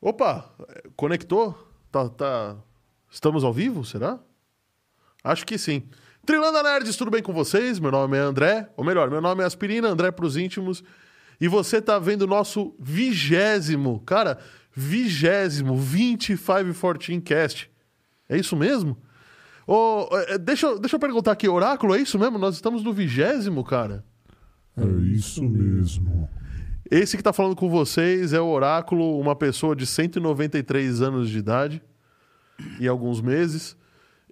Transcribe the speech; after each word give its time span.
Opa, 0.00 0.48
conectou? 0.96 1.56
Tá, 1.90 2.08
tá... 2.08 2.56
Estamos 3.10 3.42
ao 3.42 3.52
vivo, 3.52 3.84
será? 3.84 4.20
Acho 5.24 5.44
que 5.44 5.58
sim. 5.58 5.82
Trilanda 6.24 6.62
Nerds, 6.62 6.96
tudo 6.96 7.10
bem 7.10 7.22
com 7.22 7.32
vocês? 7.32 7.80
Meu 7.80 7.90
nome 7.90 8.16
é 8.16 8.20
André, 8.20 8.70
ou 8.76 8.84
melhor, 8.84 9.10
meu 9.10 9.20
nome 9.20 9.42
é 9.42 9.46
Aspirina, 9.46 9.88
André 9.88 10.12
pros 10.12 10.36
íntimos. 10.36 10.84
E 11.40 11.48
você 11.48 11.80
tá 11.80 11.98
vendo 11.98 12.22
o 12.22 12.26
nosso 12.26 12.76
vigésimo, 12.78 14.00
cara, 14.00 14.38
vigésimo 14.72 15.74
2514 15.74 17.20
Cast. 17.22 17.70
É 18.28 18.36
isso 18.36 18.54
mesmo? 18.54 18.96
Oh, 19.66 20.08
deixa, 20.40 20.78
deixa 20.78 20.96
eu 20.96 21.00
perguntar 21.00 21.32
aqui, 21.32 21.48
Oráculo, 21.48 21.94
é 21.94 22.00
isso 22.00 22.18
mesmo? 22.18 22.38
Nós 22.38 22.54
estamos 22.54 22.84
no 22.84 22.92
vigésimo, 22.92 23.64
cara? 23.64 24.04
É 24.76 24.86
isso 25.12 25.42
mesmo. 25.42 26.28
Esse 26.90 27.16
que 27.16 27.20
está 27.20 27.32
falando 27.32 27.54
com 27.54 27.68
vocês 27.68 28.32
é 28.32 28.40
o 28.40 28.46
Oráculo, 28.46 29.18
uma 29.20 29.36
pessoa 29.36 29.76
de 29.76 29.86
193 29.86 31.02
anos 31.02 31.28
de 31.28 31.38
idade 31.38 31.82
e 32.80 32.88
alguns 32.88 33.20
meses. 33.20 33.76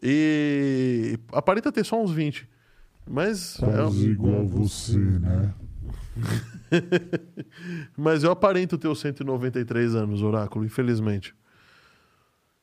E 0.02 1.18
aparenta 1.32 1.70
ter 1.70 1.84
só 1.84 2.02
uns 2.02 2.12
20. 2.12 2.48
Mas. 3.06 3.56
Quase 3.58 4.06
é... 4.06 4.10
igual 4.10 4.46
você, 4.46 4.98
né? 4.98 5.54
Mas 7.96 8.24
eu 8.24 8.30
aparento 8.30 8.78
ter 8.78 8.88
os 8.88 9.00
193 9.00 9.94
anos, 9.94 10.22
Oráculo, 10.22 10.64
infelizmente. 10.64 11.34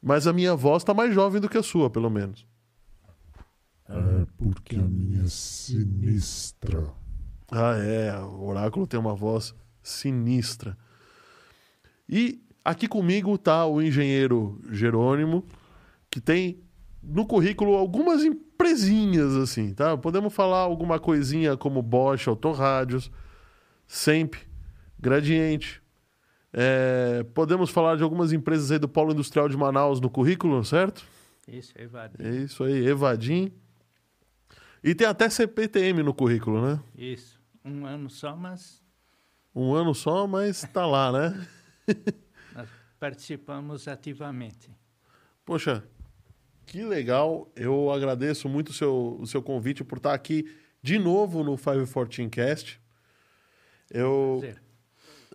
Mas 0.02 0.27
a 0.27 0.33
minha 0.33 0.55
voz 0.55 0.81
está 0.81 0.94
mais 0.94 1.13
jovem 1.13 1.39
do 1.39 1.47
que 1.47 1.57
a 1.57 1.63
sua, 1.63 1.89
pelo 1.89 2.09
menos. 2.09 2.45
É 3.88 4.25
porque 4.38 4.75
a 4.75 4.81
minha 4.81 5.23
é 5.23 5.27
sinistra. 5.27 6.91
Ah, 7.52 7.75
é. 7.77 8.17
O 8.19 8.47
Oráculo 8.47 8.88
tem 8.88 8.99
uma 8.99 9.16
voz 9.16 9.53
sinistra. 9.83 10.77
E 12.07 12.41
aqui 12.63 12.87
comigo 12.87 13.35
está 13.35 13.65
o 13.65 13.81
engenheiro 13.81 14.59
Jerônimo, 14.71 15.45
que 16.09 16.21
tem 16.21 16.63
no 17.02 17.25
currículo 17.25 17.75
algumas 17.75 18.23
empresinhas 18.23 19.35
assim, 19.35 19.73
tá? 19.73 19.97
Podemos 19.97 20.33
falar 20.33 20.59
alguma 20.59 20.99
coisinha 20.99 21.58
como 21.58 21.81
Bosch 21.81 22.27
Autorádios, 22.27 23.11
Semp, 23.85 24.35
Gradiente. 24.97 25.81
É, 26.53 27.25
podemos 27.33 27.69
falar 27.71 27.97
de 27.97 28.03
algumas 28.03 28.31
empresas 28.31 28.71
aí 28.71 28.80
do 28.80 28.88
Polo 28.88 29.11
Industrial 29.11 29.49
de 29.49 29.58
Manaus 29.58 29.99
no 29.99 30.09
currículo, 30.09 30.63
certo? 30.63 31.03
Isso, 31.47 31.73
Evadim. 31.75 32.15
É 32.19 32.30
isso 32.30 32.63
aí, 32.63 32.88
Evadim. 32.88 33.52
E 34.83 34.93
tem 34.93 35.08
até 35.08 35.30
CPTM 35.30 36.03
no 36.03 36.13
currículo, 36.13 36.61
né? 36.61 36.80
Isso. 36.95 37.41
Um 37.65 37.86
ano 37.86 38.09
só, 38.09 38.36
mas 38.36 38.83
um 39.55 39.73
ano 39.73 39.93
só, 39.93 40.25
mas 40.25 40.63
está 40.63 40.85
lá, 40.85 41.11
né? 41.11 41.47
Nós 42.55 42.69
participamos 42.99 43.87
ativamente. 43.87 44.69
Poxa, 45.45 45.83
que 46.65 46.83
legal. 46.83 47.51
Eu 47.55 47.91
agradeço 47.91 48.47
muito 48.49 48.69
o 48.69 48.73
seu, 48.73 49.17
o 49.19 49.27
seu 49.27 49.41
convite 49.41 49.83
por 49.83 49.97
estar 49.97 50.13
aqui 50.13 50.49
de 50.81 50.97
novo 50.97 51.43
no 51.43 51.57
514 51.57 52.29
Cast. 52.29 52.81
Eu... 53.89 54.39
Prazer. 54.39 54.63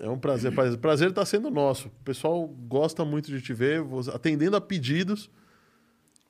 É 0.01 0.09
um 0.09 0.19
prazer. 0.19 0.79
Prazer 0.79 1.11
está 1.11 1.27
sendo 1.27 1.51
nosso. 1.51 1.89
O 1.89 2.05
pessoal 2.05 2.47
gosta 2.47 3.05
muito 3.05 3.33
de 3.33 3.43
te 3.43 3.53
ver. 3.53 3.83
Atendendo 4.15 4.57
a 4.57 4.61
pedidos, 4.61 5.29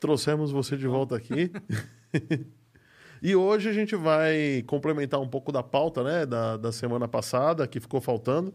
trouxemos 0.01 0.51
você 0.51 0.77
de 0.77 0.87
volta 0.87 1.17
aqui. 1.17 1.51
E 3.23 3.35
hoje 3.35 3.69
a 3.69 3.73
gente 3.73 3.97
vai 3.97 4.63
complementar 4.67 5.21
um 5.21 5.29
pouco 5.29 5.51
da 5.51 5.63
pauta 5.63 6.05
né, 6.05 6.27
da, 6.27 6.57
da 6.57 6.73
semana 6.73 7.09
passada, 7.09 7.67
que 7.67 7.81
ficou 7.81 8.01
faltando. 8.01 8.55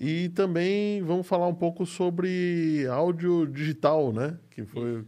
E 0.00 0.28
também 0.30 1.02
vamos 1.02 1.26
falar 1.26 1.48
um 1.48 1.54
pouco 1.54 1.84
sobre 1.84 2.86
áudio 2.86 3.46
digital, 3.46 4.12
né? 4.12 4.38
Que 4.50 4.64
foi. 4.64 5.04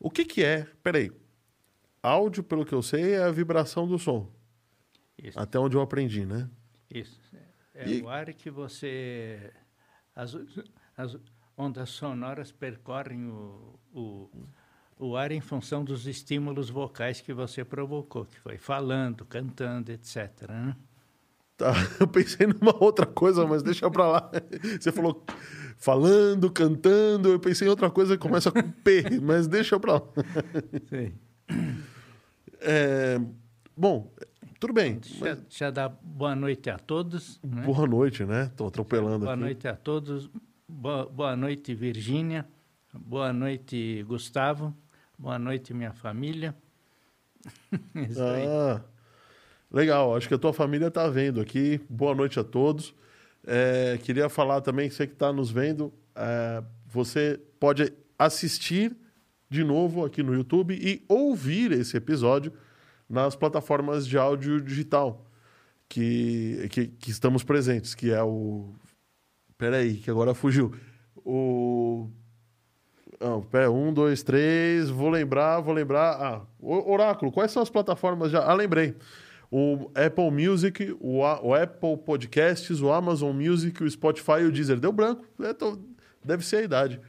O 0.00 0.10
que, 0.10 0.24
que 0.24 0.42
é? 0.42 0.66
Peraí. 0.82 1.12
Áudio, 2.02 2.42
pelo 2.42 2.66
que 2.66 2.74
eu 2.74 2.82
sei, 2.82 3.14
é 3.14 3.22
a 3.22 3.30
vibração 3.30 3.86
do 3.86 3.98
som. 3.98 4.30
Isso. 5.16 5.38
Até 5.38 5.58
onde 5.58 5.76
eu 5.76 5.80
aprendi, 5.80 6.26
né? 6.26 6.50
Isso. 6.92 7.18
É 7.72 7.88
e... 7.88 8.02
o 8.02 8.08
ar 8.08 8.32
que 8.34 8.50
você. 8.50 9.52
As, 10.14 10.36
as 10.96 11.16
ondas 11.56 11.90
sonoras 11.90 12.50
percorrem 12.50 13.26
o, 13.26 13.78
o 13.92 14.30
o 14.98 15.16
ar 15.16 15.32
em 15.32 15.40
função 15.40 15.84
dos 15.84 16.06
estímulos 16.06 16.70
vocais 16.70 17.20
que 17.20 17.32
você 17.32 17.64
provocou, 17.64 18.24
que 18.24 18.38
foi 18.38 18.56
falando, 18.56 19.24
cantando, 19.24 19.90
etc. 19.92 20.48
Né? 20.48 20.76
Tá, 21.56 21.72
eu 22.00 22.06
pensei 22.06 22.46
numa 22.46 22.74
outra 22.82 23.06
coisa, 23.06 23.46
mas 23.46 23.62
deixa 23.62 23.90
pra 23.90 24.06
lá. 24.06 24.30
Você 24.80 24.92
falou 24.92 25.24
falando, 25.76 26.50
cantando, 26.50 27.28
eu 27.28 27.38
pensei 27.38 27.66
em 27.66 27.70
outra 27.70 27.90
coisa 27.90 28.16
que 28.16 28.22
começa 28.22 28.50
com 28.50 28.62
P, 28.62 29.20
mas 29.20 29.46
deixa 29.46 29.78
pra 29.78 29.94
lá. 29.94 30.02
Sim. 30.88 31.12
É, 32.60 33.20
bom, 33.76 34.10
tudo 34.58 34.72
bem. 34.72 34.98
Já, 35.02 35.20
mas... 35.20 35.38
já 35.50 35.70
dá 35.70 35.88
boa 35.88 36.34
noite 36.34 36.70
a 36.70 36.78
todos. 36.78 37.40
Né? 37.42 37.62
Boa 37.62 37.86
noite, 37.86 38.24
né? 38.24 38.44
Estou 38.44 38.68
atropelando 38.68 39.20
boa 39.20 39.32
aqui. 39.32 39.40
Boa 39.40 39.46
noite 39.46 39.68
a 39.68 39.76
todos. 39.76 40.30
Boa, 40.66 41.06
boa 41.06 41.36
noite, 41.36 41.74
Virgínia. 41.74 42.46
Boa 42.92 43.32
noite, 43.32 44.02
Gustavo. 44.04 44.74
Boa 45.16 45.38
noite, 45.38 45.72
minha 45.72 45.92
família. 45.92 46.54
ah, 48.18 48.82
legal, 49.70 50.16
acho 50.16 50.26
que 50.26 50.34
a 50.34 50.38
tua 50.38 50.52
família 50.52 50.88
está 50.88 51.08
vendo 51.08 51.40
aqui. 51.40 51.80
Boa 51.88 52.14
noite 52.14 52.40
a 52.40 52.44
todos. 52.44 52.92
É, 53.46 53.98
queria 54.02 54.28
falar 54.28 54.60
também, 54.60 54.90
você 54.90 55.06
que 55.06 55.12
está 55.12 55.32
nos 55.32 55.50
vendo, 55.50 55.94
é, 56.16 56.64
você 56.86 57.40
pode 57.60 57.92
assistir 58.18 58.96
de 59.48 59.62
novo 59.62 60.04
aqui 60.04 60.20
no 60.20 60.34
YouTube 60.34 60.74
e 60.74 61.04
ouvir 61.08 61.70
esse 61.70 61.96
episódio 61.96 62.52
nas 63.08 63.36
plataformas 63.36 64.06
de 64.06 64.18
áudio 64.18 64.60
digital 64.60 65.30
que, 65.88 66.66
que, 66.70 66.86
que 66.88 67.10
estamos 67.10 67.44
presentes, 67.44 67.94
que 67.94 68.10
é 68.10 68.22
o... 68.22 68.74
Peraí, 69.56 69.98
que 69.98 70.10
agora 70.10 70.34
fugiu. 70.34 70.74
O 71.14 72.10
não, 73.20 73.46
um, 73.72 73.92
dois, 73.92 74.22
três. 74.22 74.88
Vou 74.90 75.08
lembrar, 75.08 75.60
vou 75.60 75.74
lembrar. 75.74 76.12
Ah, 76.12 76.42
Oráculo, 76.60 77.32
quais 77.32 77.50
são 77.50 77.62
as 77.62 77.70
plataformas 77.70 78.30
já? 78.30 78.44
Ah, 78.44 78.54
lembrei. 78.54 78.96
O 79.50 79.90
Apple 79.94 80.30
Music, 80.30 80.96
o, 81.00 81.18
o 81.18 81.54
Apple 81.54 81.96
Podcasts, 81.98 82.80
o 82.80 82.90
Amazon 82.90 83.36
Music, 83.36 83.82
o 83.82 83.90
Spotify 83.90 84.40
e 84.40 84.44
o 84.44 84.52
Deezer. 84.52 84.80
Deu 84.80 84.92
branco. 84.92 85.24
É, 85.40 85.52
tô... 85.52 85.78
Deve 86.24 86.44
ser 86.44 86.56
a 86.56 86.62
idade. 86.62 87.00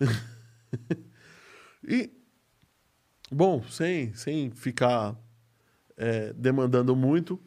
e, 1.86 2.10
bom, 3.30 3.62
sem, 3.68 4.14
sem 4.14 4.50
ficar 4.50 5.16
é, 5.96 6.32
demandando 6.32 6.94
muito, 6.94 7.40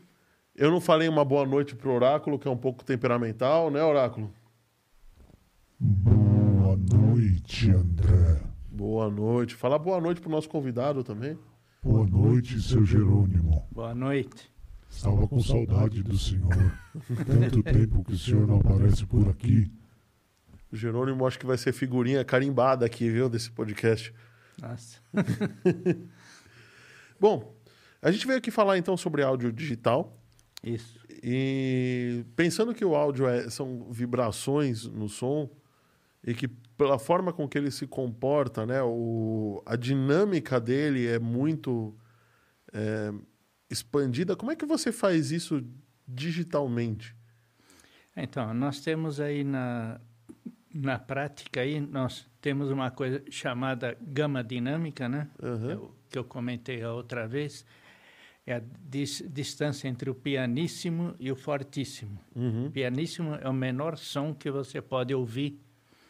eu 0.55 0.69
não 0.69 0.81
falei 0.81 1.07
uma 1.07 1.23
boa 1.23 1.45
noite 1.45 1.75
pro 1.75 1.91
Oráculo, 1.91 2.37
que 2.37 2.47
é 2.47 2.51
um 2.51 2.57
pouco 2.57 2.83
temperamental, 2.83 3.71
né, 3.71 3.83
Oráculo? 3.83 4.33
Noite, 6.77 7.71
André. 7.71 8.41
Boa 8.69 9.09
noite. 9.09 9.55
Fala 9.55 9.79
boa 9.79 9.99
noite 9.99 10.21
para 10.21 10.29
o 10.29 10.31
nosso 10.31 10.47
convidado 10.47 11.03
também. 11.03 11.37
Boa 11.81 12.05
noite, 12.05 12.61
seu 12.61 12.85
Jerônimo. 12.85 13.67
Boa 13.71 13.95
noite. 13.95 14.51
Estava 14.89 15.27
com 15.27 15.39
saudade 15.39 16.03
do 16.03 16.17
senhor. 16.17 16.49
Tanto 17.25 17.63
tempo 17.63 18.03
que 18.03 18.13
o 18.13 18.17
senhor 18.17 18.47
não 18.47 18.57
aparece 18.59 19.05
por 19.05 19.27
aqui. 19.27 19.71
O 20.71 20.75
Jerônimo 20.75 21.25
acho 21.25 21.39
que 21.39 21.45
vai 21.45 21.57
ser 21.57 21.73
figurinha 21.73 22.23
carimbada 22.23 22.85
aqui, 22.85 23.09
viu, 23.09 23.29
desse 23.29 23.51
podcast. 23.51 24.13
Nossa. 24.61 24.99
Bom, 27.19 27.55
a 28.01 28.11
gente 28.11 28.27
veio 28.27 28.37
aqui 28.37 28.51
falar 28.51 28.77
então 28.77 28.95
sobre 28.95 29.23
áudio 29.23 29.51
digital. 29.51 30.15
Isso. 30.63 30.99
E 31.23 32.23
pensando 32.35 32.73
que 32.73 32.85
o 32.85 32.95
áudio 32.95 33.27
é, 33.27 33.49
são 33.49 33.87
vibrações 33.91 34.85
no 34.85 35.09
som 35.09 35.49
e 36.23 36.33
que 36.33 36.49
pela 36.77 36.99
forma 36.99 37.33
com 37.33 37.47
que 37.47 37.57
ele 37.57 37.71
se 37.71 37.87
comporta, 37.87 38.65
né? 38.65 38.81
O, 38.83 39.61
a 39.65 39.75
dinâmica 39.75 40.59
dele 40.59 41.07
é 41.07 41.17
muito 41.17 41.95
é, 42.71 43.11
expandida. 43.69 44.35
Como 44.35 44.51
é 44.51 44.55
que 44.55 44.65
você 44.65 44.91
faz 44.91 45.31
isso 45.31 45.65
digitalmente? 46.07 47.15
Então, 48.15 48.53
nós 48.53 48.79
temos 48.79 49.19
aí 49.19 49.43
na, 49.43 49.99
na 50.73 50.99
prática 50.99 51.61
aí, 51.61 51.79
nós 51.79 52.27
temos 52.39 52.69
uma 52.69 52.91
coisa 52.91 53.23
chamada 53.29 53.97
gama 54.01 54.43
dinâmica, 54.43 55.09
né? 55.09 55.27
Uhum. 55.41 55.71
É 55.71 55.97
que 56.09 56.17
eu 56.17 56.23
comentei 56.23 56.83
a 56.83 56.93
outra 56.93 57.27
vez. 57.27 57.65
É 58.45 58.55
a 58.55 58.61
dis, 58.79 59.21
distância 59.29 59.89
entre 59.89 60.09
o 60.09 60.15
pianíssimo 60.15 61.15
e 61.19 61.31
o 61.31 61.35
fortíssimo. 61.35 62.17
Uhum. 62.33 62.71
Pianíssimo 62.71 63.35
é 63.35 63.49
o 63.49 63.53
menor 63.53 63.97
som 63.97 64.33
que 64.33 64.49
você 64.49 64.81
pode 64.81 65.13
ouvir 65.13 65.59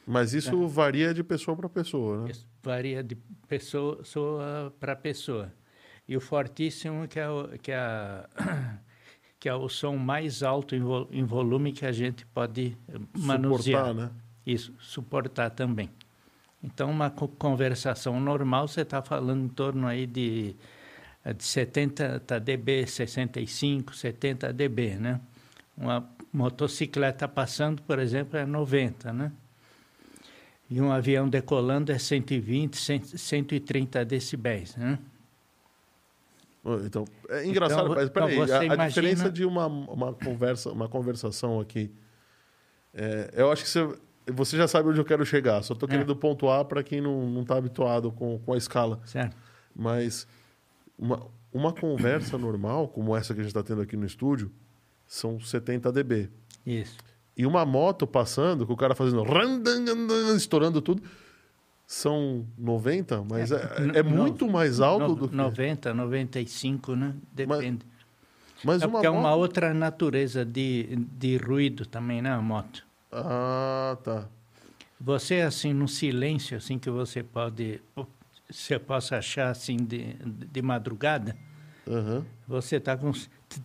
mas 0.07 0.33
isso 0.33 0.63
é. 0.63 0.67
varia 0.67 1.13
de 1.13 1.21
pessoa 1.21 1.57
para 1.57 1.67
pessoa, 1.67 2.23
né? 2.23 2.31
Isso 2.31 2.47
varia 2.63 3.03
de 3.03 3.15
pessoa 3.45 4.01
para 4.79 4.95
pessoa. 4.95 5.51
E 6.07 6.15
o 6.15 6.21
fortíssimo, 6.21 7.05
que 7.09 7.19
é, 7.19 7.29
o, 7.29 7.49
que, 7.61 7.73
é 7.73 8.25
que 9.37 9.49
é 9.49 9.53
o 9.53 9.67
som 9.67 9.97
mais 9.97 10.43
alto 10.43 10.73
em, 10.75 10.79
vo, 10.79 11.09
em 11.11 11.25
volume 11.25 11.73
que 11.73 11.85
a 11.85 11.91
gente 11.91 12.25
pode 12.27 12.77
manusear. 13.17 13.87
Suportar, 13.87 13.93
né? 13.93 14.11
isso 14.45 14.73
suportar 14.79 15.49
também. 15.49 15.89
Então, 16.63 16.89
uma 16.89 17.09
conversação 17.11 18.17
normal, 18.19 18.69
você 18.69 18.81
está 18.81 19.01
falando 19.01 19.43
em 19.43 19.49
torno 19.49 19.85
aí 19.85 20.07
de, 20.07 20.55
de 21.35 21.43
70 21.43 22.39
dB, 22.39 22.87
65, 22.87 23.93
70 23.93 24.53
dB, 24.53 24.95
né? 24.95 25.19
Uma 25.77 26.09
motocicleta 26.31 27.27
passando, 27.27 27.81
por 27.81 27.99
exemplo, 27.99 28.39
é 28.39 28.45
90, 28.45 29.11
né? 29.11 29.31
E 30.69 30.81
um 30.81 30.91
avião 30.91 31.29
decolando 31.29 31.91
é 31.91 31.97
120, 31.97 32.75
130 33.17 34.03
decibéis, 34.03 34.75
né? 34.75 34.99
Então, 36.85 37.05
é 37.29 37.45
engraçado, 37.45 37.85
então, 37.85 37.95
mas 37.95 38.09
peraí, 38.09 38.37
então 38.37 38.43
a, 38.43 38.65
imagina... 38.65 38.83
a, 38.83 38.87
diferença 38.89 39.31
de 39.31 39.45
uma, 39.45 39.67
uma, 39.67 40.13
conversa, 40.13 40.69
uma 40.69 40.89
conversação 40.89 41.61
aqui, 41.61 41.89
é, 42.93 43.31
eu 43.35 43.49
acho 43.49 43.63
que 43.63 43.69
você, 43.69 43.97
você 44.33 44.57
já 44.57 44.67
sabe 44.67 44.89
onde 44.89 44.99
eu 44.99 45.05
quero 45.05 45.25
chegar, 45.25 45.63
só 45.63 45.73
estou 45.73 45.87
é. 45.87 45.91
querendo 45.93 46.13
pontuar 46.13 46.65
para 46.65 46.83
quem 46.83 46.99
não 46.99 47.41
está 47.41 47.55
habituado 47.55 48.11
com, 48.11 48.37
com 48.39 48.53
a 48.53 48.57
escala. 48.57 48.99
Certo. 49.05 49.37
Mas 49.73 50.27
uma, 50.97 51.25
uma 51.53 51.71
conversa 51.71 52.37
normal, 52.37 52.89
como 52.89 53.15
essa 53.15 53.33
que 53.33 53.39
a 53.39 53.43
gente 53.43 53.51
está 53.51 53.63
tendo 53.63 53.81
aqui 53.81 53.95
no 53.95 54.05
estúdio, 54.05 54.51
são 55.05 55.39
70 55.39 55.91
dB. 55.91 56.29
Isso. 56.65 56.97
E 57.37 57.45
uma 57.45 57.63
moto 57.63 58.07
passando, 58.07 58.65
com 58.65 58.73
o 58.73 58.77
cara 58.77 58.95
fazendo... 58.95 59.23
estourando 60.35 60.81
tudo 60.81 61.03
são 61.85 62.45
90, 62.57 63.23
mas 63.29 63.49
é, 63.49 63.55
é, 63.95 63.99
é 63.99 64.03
muito 64.03 64.45
no, 64.45 64.51
mais 64.51 64.81
alto 64.81 65.07
no, 65.07 65.15
do 65.15 65.29
que... 65.29 65.35
90, 65.35 65.93
95, 65.93 66.95
né? 66.97 67.15
Depende. 67.31 67.85
Mas, 68.61 68.65
mas 68.65 68.81
é 68.81 68.85
uma 68.85 68.91
porque 68.91 69.07
moto... 69.07 69.15
é 69.15 69.19
uma 69.19 69.35
outra 69.35 69.73
natureza 69.73 70.43
de, 70.43 70.97
de 71.17 71.37
ruído 71.37 71.85
também, 71.85 72.21
né, 72.21 72.29
a 72.31 72.41
moto. 72.41 72.85
Ah, 73.09 73.97
tá. 74.03 74.27
Você, 74.99 75.35
assim, 75.35 75.71
no 75.73 75.87
silêncio, 75.87 76.57
assim, 76.57 76.77
que 76.77 76.89
você 76.89 77.23
pode... 77.23 77.79
Você 78.49 78.79
possa 78.79 79.17
achar, 79.17 79.49
assim, 79.49 79.77
de, 79.77 80.15
de 80.15 80.61
madrugada, 80.61 81.37
uhum. 81.85 82.23
você 82.47 82.77
está 82.77 82.97
com 82.97 83.11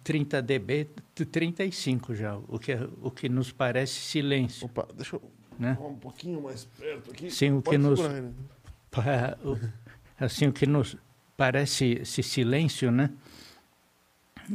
30 0.05 0.43
dB, 0.43 0.91
35 1.31 2.15
já, 2.15 2.37
o 2.37 2.59
que, 2.59 2.73
o 3.01 3.11
que 3.11 3.29
nos 3.29 3.53
parece 3.53 3.95
silêncio. 3.95 4.67
Opa, 4.67 4.87
deixa 4.95 5.17
eu 5.17 5.23
né? 5.59 5.77
Um 5.81 5.95
pouquinho 5.95 6.43
mais 6.43 6.65
perto 6.65 7.11
aqui. 7.11 7.31
Sim, 7.31 7.53
o 7.53 7.63
que 7.63 7.79
nos 7.79 8.01
assim 10.19 10.49
o 10.49 10.53
que 10.53 10.67
nos 10.67 10.97
parece 11.37 12.01
esse 12.03 12.23
silêncio, 12.23 12.91
né? 12.91 13.11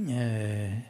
É, 0.10 0.82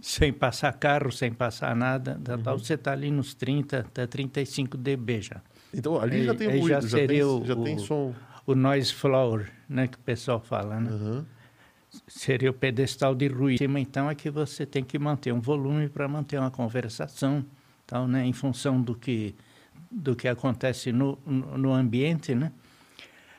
sem 0.00 0.32
passar 0.32 0.72
carro, 0.72 1.12
sem 1.12 1.32
passar 1.32 1.74
nada, 1.76 2.20
uhum. 2.28 2.42
tal, 2.42 2.58
você 2.58 2.74
está 2.74 2.92
ali 2.92 3.10
nos 3.10 3.34
30, 3.34 3.80
até 3.80 4.06
35 4.06 4.76
dB 4.76 5.20
já. 5.20 5.42
Então 5.72 6.00
ali 6.00 6.24
já 6.24 6.34
tem 6.34 6.48
ruído, 6.48 6.68
já, 6.68 6.80
já, 6.80 7.06
tem, 7.06 7.22
o, 7.22 7.44
já 7.44 7.56
tem 7.56 7.78
som. 7.78 8.14
O 8.46 8.54
noise 8.54 8.92
floor, 8.92 9.46
né, 9.68 9.88
que 9.88 9.96
o 9.96 10.00
pessoal 10.00 10.40
fala, 10.40 10.80
né? 10.80 10.90
Uhum. 10.90 11.24
Seria 12.06 12.50
o 12.50 12.54
pedestal 12.54 13.14
de 13.14 13.28
ruído. 13.28 13.62
Então 13.78 14.10
é 14.10 14.14
que 14.14 14.30
você 14.30 14.64
tem 14.64 14.84
que 14.84 14.98
manter 14.98 15.32
um 15.32 15.40
volume 15.40 15.88
para 15.88 16.06
manter 16.06 16.38
uma 16.38 16.50
conversação 16.50 17.44
tal, 17.86 18.08
né, 18.08 18.24
em 18.24 18.32
função 18.32 18.80
do 18.80 18.94
que 18.94 19.34
do 19.90 20.16
que 20.16 20.26
acontece 20.26 20.90
no, 20.90 21.16
no 21.24 21.72
ambiente, 21.72 22.34
né? 22.34 22.50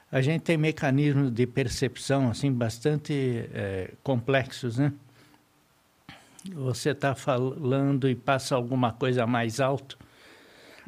A 0.10 0.22
gente 0.22 0.42
tem 0.44 0.58
mecanismos 0.58 1.30
de 1.32 1.46
percepção 1.46 2.30
assim 2.30 2.52
bastante 2.52 3.14
é, 3.54 3.94
complexos, 4.02 4.78
né? 4.78 4.94
Você 6.54 6.92
está 6.92 7.14
falando 7.14 8.10
e 8.10 8.16
passa 8.16 8.56
alguma 8.56 8.94
coisa 8.94 9.28
mais 9.28 9.60
alto, 9.60 10.00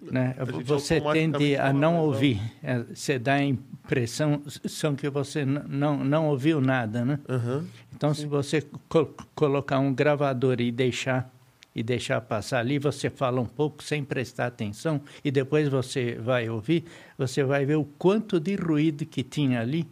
né? 0.02 0.36
Você 0.64 1.02
tende 1.02 1.56
a 1.56 1.74
não 1.74 1.98
ouvir. 1.98 2.42
É, 2.64 2.80
você 2.80 3.20
dá 3.20 3.36
a 3.36 3.44
impressão 3.44 4.42
são 4.66 4.96
que 4.96 5.10
você 5.10 5.46
não 5.46 6.04
não 6.04 6.28
ouviu 6.28 6.62
nada, 6.62 7.04
né? 7.04 7.20
Uhum. 7.28 7.66
Então, 7.94 8.14
Sim. 8.14 8.22
se 8.22 8.28
você 8.28 8.62
co 8.88 9.14
colocar 9.36 9.80
um 9.80 9.94
gravador 9.94 10.60
e 10.62 10.72
deixar 10.72 11.32
e 11.76 11.84
deixar 11.84 12.20
passar 12.22 12.60
ali, 12.60 12.80
você 12.80 13.10
fala 13.10 13.40
um 13.40 13.46
pouco 13.46 13.84
sem 13.84 14.04
prestar 14.04 14.48
atenção 14.48 15.02
e 15.24 15.32
depois 15.32 15.68
você 15.68 16.16
vai 16.16 16.50
ouvir, 16.50 16.84
você 17.18 17.44
vai 17.44 17.66
ver 17.66 17.76
o 17.76 17.86
quanto 17.86 18.40
de 18.40 18.56
ruído 18.56 19.06
que 19.06 19.24
tinha 19.24 19.62
ali, 19.62 19.88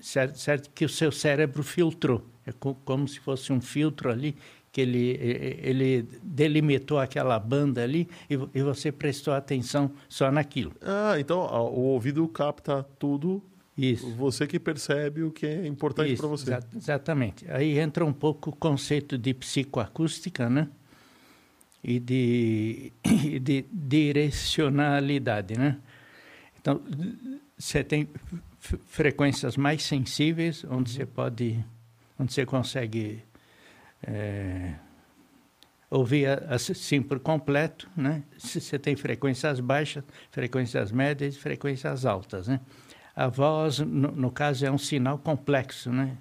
certo, 0.00 0.38
certo? 0.38 0.70
que 0.74 0.84
o 0.84 0.88
seu 0.88 1.10
cérebro 1.10 1.62
filtrou. 1.62 2.24
É 2.46 2.52
como 2.84 3.08
se 3.08 3.20
fosse 3.20 3.52
um 3.52 3.60
filtro 3.60 4.10
ali, 4.10 4.36
que 4.74 4.80
ele, 4.80 5.16
ele 5.62 6.08
delimitou 6.20 6.98
aquela 6.98 7.38
banda 7.38 7.80
ali 7.80 8.08
e, 8.28 8.34
e 8.52 8.60
você 8.60 8.90
prestou 8.90 9.32
atenção 9.32 9.92
só 10.08 10.32
naquilo. 10.32 10.72
Ah, 10.82 11.14
então 11.16 11.38
o 11.38 11.80
ouvido 11.92 12.26
capta 12.26 12.82
tudo 12.98 13.40
isso. 13.78 14.10
Você 14.16 14.48
que 14.48 14.58
percebe 14.58 15.22
o 15.22 15.30
que 15.30 15.46
é 15.46 15.64
importante 15.64 16.16
para 16.16 16.26
você. 16.26 16.50
Exa 16.50 16.68
exatamente. 16.74 17.48
Aí 17.48 17.78
entra 17.78 18.04
um 18.04 18.12
pouco 18.12 18.50
o 18.50 18.56
conceito 18.56 19.16
de 19.16 19.32
psicoacústica, 19.32 20.50
né? 20.50 20.68
E 21.82 22.00
de, 22.00 22.92
e 23.06 23.38
de 23.38 23.64
direcionalidade, 23.70 25.56
né? 25.56 25.78
Então, 26.60 26.82
você 27.56 27.84
tem 27.84 28.08
frequências 28.58 29.56
mais 29.56 29.84
sensíveis, 29.84 30.64
onde 30.64 30.90
uhum. 30.90 30.96
você 30.96 31.06
pode, 31.06 31.64
onde 32.18 32.32
você 32.32 32.44
consegue 32.44 33.22
é, 34.06 34.74
ouvir 35.90 36.26
assim 36.48 37.02
por 37.02 37.20
completo, 37.20 37.88
né? 37.96 38.22
Você 38.38 38.78
tem 38.78 38.96
frequências 38.96 39.60
baixas, 39.60 40.04
frequências 40.30 40.92
médias 40.92 41.34
e 41.34 41.38
frequências 41.38 42.04
altas, 42.04 42.48
né? 42.48 42.60
a 43.14 43.28
voz, 43.28 43.78
no, 43.78 44.10
no 44.10 44.30
caso, 44.30 44.66
é 44.66 44.70
um 44.70 44.78
sinal 44.78 45.18
complexo, 45.18 45.90
né? 45.92 46.16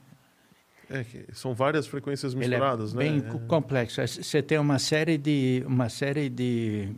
É, 0.89 1.03
são 1.31 1.53
várias 1.53 1.87
frequências 1.87 2.35
misturadas, 2.35 2.93
Ele 2.93 3.07
é 3.07 3.11
né? 3.11 3.21
Bem 3.21 3.29
é. 3.35 3.47
complexo. 3.47 4.01
Você 4.05 4.41
tem 4.41 4.59
uma 4.59 4.77
série 4.77 5.17
de 5.17 5.63
uma 5.65 5.89
série 5.89 6.29
de 6.29 6.93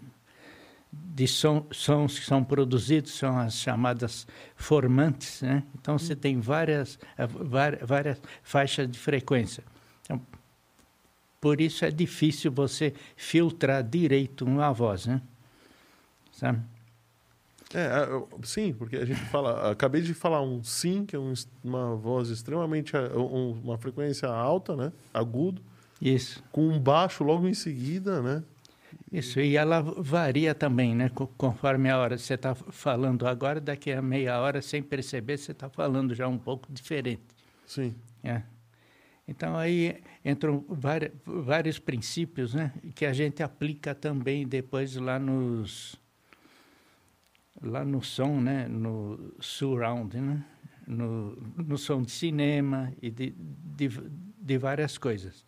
de 0.91 1.27
som, 1.27 1.65
sons 1.71 2.19
que 2.19 2.25
são 2.25 2.43
produzidos 2.43 3.13
são 3.13 3.37
as 3.37 3.55
chamadas 3.55 4.25
formantes, 4.55 5.41
né? 5.41 5.63
Então 5.79 5.97
você 5.97 6.15
tem 6.15 6.39
várias, 6.39 6.99
várias 7.17 7.87
várias 7.87 8.21
faixas 8.43 8.89
de 8.89 8.97
frequência. 8.97 9.63
Por 11.39 11.61
isso 11.61 11.85
é 11.85 11.91
difícil 11.91 12.51
você 12.51 12.93
filtrar 13.15 13.83
direito 13.83 14.45
uma 14.45 14.71
voz, 14.71 15.05
né? 15.05 15.21
Sabe? 16.31 16.61
É, 17.73 18.07
sim, 18.43 18.73
porque 18.73 18.95
a 18.95 19.05
gente 19.05 19.19
fala. 19.25 19.71
Acabei 19.71 20.01
de 20.01 20.13
falar 20.13 20.41
um 20.41 20.63
sim, 20.63 21.05
que 21.05 21.15
é 21.15 21.19
um, 21.19 21.33
uma 21.63 21.95
voz 21.95 22.29
extremamente. 22.29 22.95
Um, 22.95 23.51
uma 23.63 23.77
frequência 23.77 24.29
alta, 24.29 24.75
né? 24.75 24.91
Agudo. 25.13 25.61
Isso. 26.01 26.43
Com 26.51 26.67
um 26.67 26.79
baixo 26.79 27.23
logo 27.23 27.47
em 27.47 27.53
seguida, 27.53 28.21
né? 28.21 28.43
Isso, 29.11 29.39
e 29.39 29.55
ela 29.55 29.81
varia 29.81 30.53
também, 30.53 30.95
né? 30.95 31.09
Conforme 31.37 31.89
a 31.89 31.97
hora. 31.97 32.17
Você 32.17 32.33
está 32.33 32.55
falando 32.55 33.27
agora, 33.27 33.59
daqui 33.59 33.91
a 33.91 34.01
meia 34.01 34.39
hora, 34.39 34.61
sem 34.61 34.81
perceber, 34.81 35.37
você 35.37 35.51
está 35.51 35.69
falando 35.69 36.13
já 36.13 36.27
um 36.27 36.37
pouco 36.37 36.71
diferente. 36.71 37.21
Sim. 37.65 37.95
É. 38.23 38.41
Então 39.27 39.55
aí 39.55 40.01
entram 40.25 40.65
vários, 40.67 41.11
vários 41.23 41.79
princípios, 41.79 42.55
né? 42.55 42.73
Que 42.95 43.05
a 43.05 43.13
gente 43.13 43.43
aplica 43.43 43.93
também 43.93 44.47
depois 44.47 44.95
lá 44.95 45.19
nos 45.19 45.97
lá 47.61 47.85
no 47.85 48.03
som, 48.03 48.41
né, 48.41 48.67
no 48.67 49.33
surround, 49.39 50.19
né, 50.19 50.43
no, 50.85 51.37
no 51.55 51.77
som 51.77 52.01
de 52.01 52.11
cinema 52.11 52.91
e 53.01 53.09
de, 53.09 53.33
de, 53.33 53.89
de 54.37 54.57
várias 54.57 54.97
coisas. 54.97 55.45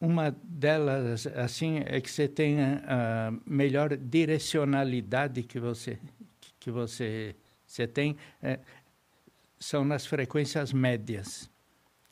Uma 0.00 0.30
delas, 0.42 1.26
assim, 1.26 1.82
é 1.84 2.00
que 2.00 2.10
você 2.10 2.26
tenha 2.26 2.82
a 2.86 3.32
melhor 3.44 3.96
direcionalidade 3.96 5.42
que 5.42 5.58
você 5.58 5.98
que 6.60 6.70
você 6.70 7.34
você 7.66 7.86
tem 7.86 8.16
é, 8.42 8.60
são 9.58 9.84
nas 9.84 10.06
frequências 10.06 10.72
médias, 10.72 11.50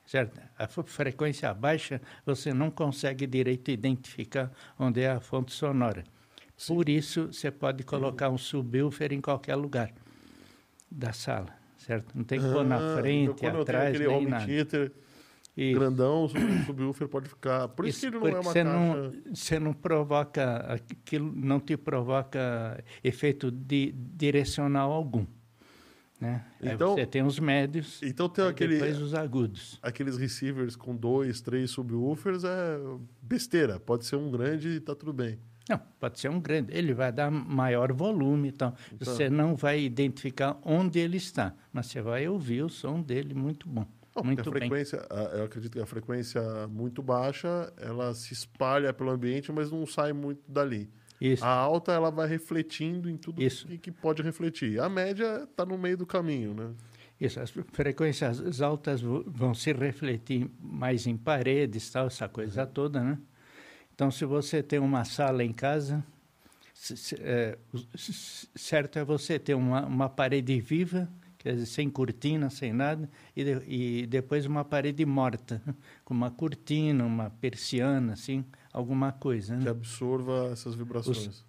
certo? 0.06 0.40
A 0.56 0.66
frequência 0.68 1.52
baixa 1.52 2.00
você 2.25 2.54
não 2.54 2.70
consegue 2.70 3.26
direito 3.26 3.70
identificar 3.70 4.50
onde 4.78 5.02
é 5.02 5.10
a 5.10 5.20
fonte 5.20 5.52
sonora. 5.52 6.04
Sim. 6.56 6.75
Por 6.75 6.88
isso, 6.88 7.26
você 7.26 7.50
pode 7.50 7.82
colocar 7.84 8.30
um 8.30 8.38
subwoofer 8.38 9.12
em 9.12 9.20
qualquer 9.20 9.56
lugar 9.56 9.92
da 10.90 11.12
sala, 11.12 11.54
certo? 11.76 12.16
Não 12.16 12.25
tem 12.25 12.40
que 12.40 12.50
pôr 12.50 12.64
na 12.64 12.76
ah, 12.76 12.96
frente, 12.96 13.44
então 13.44 13.60
atrás, 13.60 13.98
nem 13.98 14.08
home 14.08 14.26
nada. 14.26 14.46
Theater 14.46 14.92
isso. 15.56 15.78
grandão, 15.78 16.25
o 16.25 16.28
subwoofer 16.66 17.08
pode 17.08 17.28
ficar. 17.30 17.68
Por 17.68 17.86
isso, 17.86 18.06
isso 18.06 18.10
que 18.10 18.16
ele 18.16 18.30
não 18.30 18.36
é 18.36 18.40
uma 18.40 18.52
você 18.52 18.62
caixa... 18.62 18.78
Não, 18.78 19.34
você 19.34 19.58
não 19.58 19.72
provoca, 19.72 20.56
aquilo 20.75 21.32
não 21.34 21.58
te 21.58 21.78
provoca 21.78 22.84
efeito 23.02 23.50
de, 23.50 23.92
direcional 23.92 24.92
algum. 24.92 25.25
Né? 26.20 26.44
Então, 26.62 26.90
Aí 26.90 27.00
você 27.00 27.06
tem 27.06 27.23
os 27.23 27.38
médios 27.38 28.02
então 28.02 28.26
tem 28.26 28.46
aquele, 28.46 28.75
depois 28.75 29.00
os 29.00 29.14
agudos. 29.14 29.78
Aqueles 29.82 30.16
receivers 30.16 30.75
com 30.75 30.96
dois, 30.96 31.42
três 31.42 31.70
subwoofers 31.70 32.42
é 32.42 32.78
besteira. 33.20 33.78
Pode 33.78 34.06
ser 34.06 34.16
um 34.16 34.30
grande 34.30 34.68
e 34.68 34.80
tá 34.80 34.94
tudo 34.94 35.12
bem. 35.12 35.38
Não, 35.68 35.78
pode 35.99 36.20
ser 36.20 36.30
um 36.30 36.40
grande. 36.40 36.73
Ele 36.73 36.94
vai 36.94 37.12
dar 37.12 37.30
maior 37.30 37.92
volume, 37.92 38.49
então, 38.49 38.73
então 38.92 39.12
você 39.12 39.28
não 39.28 39.56
vai 39.56 39.80
identificar 39.80 40.58
onde 40.62 40.99
ele 40.99 41.16
está, 41.16 41.54
mas 41.73 41.87
você 41.87 42.00
vai 42.00 42.26
ouvir 42.28 42.62
o 42.62 42.68
som 42.68 43.02
dele 43.02 43.35
muito 43.35 43.68
bom. 43.68 43.87
Não, 44.14 44.25
muito 44.25 44.49
a 44.49 44.52
frequência, 44.52 44.99
bem. 44.99 45.38
eu 45.38 45.44
acredito 45.44 45.73
que 45.73 45.80
a 45.80 45.87
frequência 45.87 46.40
muito 46.68 47.02
baixa, 47.02 47.70
ela 47.76 48.14
se 48.14 48.32
espalha 48.32 48.92
pelo 48.92 49.11
ambiente, 49.11 49.52
mas 49.52 49.70
não 49.70 49.85
sai 49.87 50.12
muito 50.12 50.40
dali. 50.49 50.88
Isso. 51.20 51.44
A 51.44 51.49
alta 51.49 51.92
ela 51.92 52.11
vai 52.11 52.28
refletindo 52.28 53.08
em 53.08 53.16
tudo 53.16 53.42
Isso. 53.42 53.66
Que, 53.66 53.78
que 53.78 53.90
pode 53.90 54.23
refletir. 54.23 54.80
A 54.80 54.88
média 54.88 55.44
está 55.50 55.64
no 55.64 55.78
meio 55.78 55.96
do 55.96 56.06
caminho, 56.06 56.54
né? 56.54 56.70
Isso, 57.18 57.40
as 57.40 57.50
frequências 57.73 58.61
altas 58.61 59.00
vão 59.00 59.54
se 59.54 59.73
refletir 59.73 60.50
mais 60.61 61.06
em 61.06 61.16
paredes, 61.16 61.90
tal, 61.90 62.08
essa 62.08 62.28
coisa 62.28 62.64
uhum. 62.64 62.70
toda, 62.70 63.02
né? 63.02 63.18
Então, 63.94 64.11
se 64.11 64.26
você 64.26 64.62
tem 64.62 64.78
uma 64.78 65.04
sala 65.06 65.42
em 65.42 65.52
casa, 65.52 66.04
é, 67.18 67.56
certo 68.54 68.99
é 68.99 69.04
você 69.04 69.38
ter 69.38 69.54
uma, 69.54 69.87
uma 69.87 70.08
parede 70.11 70.61
viva, 70.61 71.08
quer 71.38 71.54
dizer, 71.54 71.64
sem 71.64 71.88
cortina, 71.88 72.50
sem 72.50 72.75
nada, 72.75 73.08
e, 73.35 73.42
de, 73.42 73.62
e 73.66 74.06
depois 74.06 74.44
uma 74.44 74.62
parede 74.62 75.06
morta, 75.06 75.62
com 76.04 76.12
uma 76.12 76.30
cortina, 76.30 77.06
uma 77.06 77.30
persiana, 77.30 78.12
assim, 78.12 78.44
alguma 78.76 79.11
coisa. 79.11 79.56
Né? 79.56 79.62
Que 79.62 79.68
absorva 79.71 80.50
essas 80.52 80.75
vibrações. 80.75 81.26
Os 81.26 81.45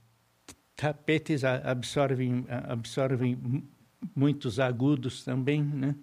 tapetes 0.75 1.43
absorvem, 1.43 2.45
absorvem 2.47 3.37
muitos 4.15 4.59
agudos 4.59 5.25
também, 5.25 5.61
né? 5.61 5.95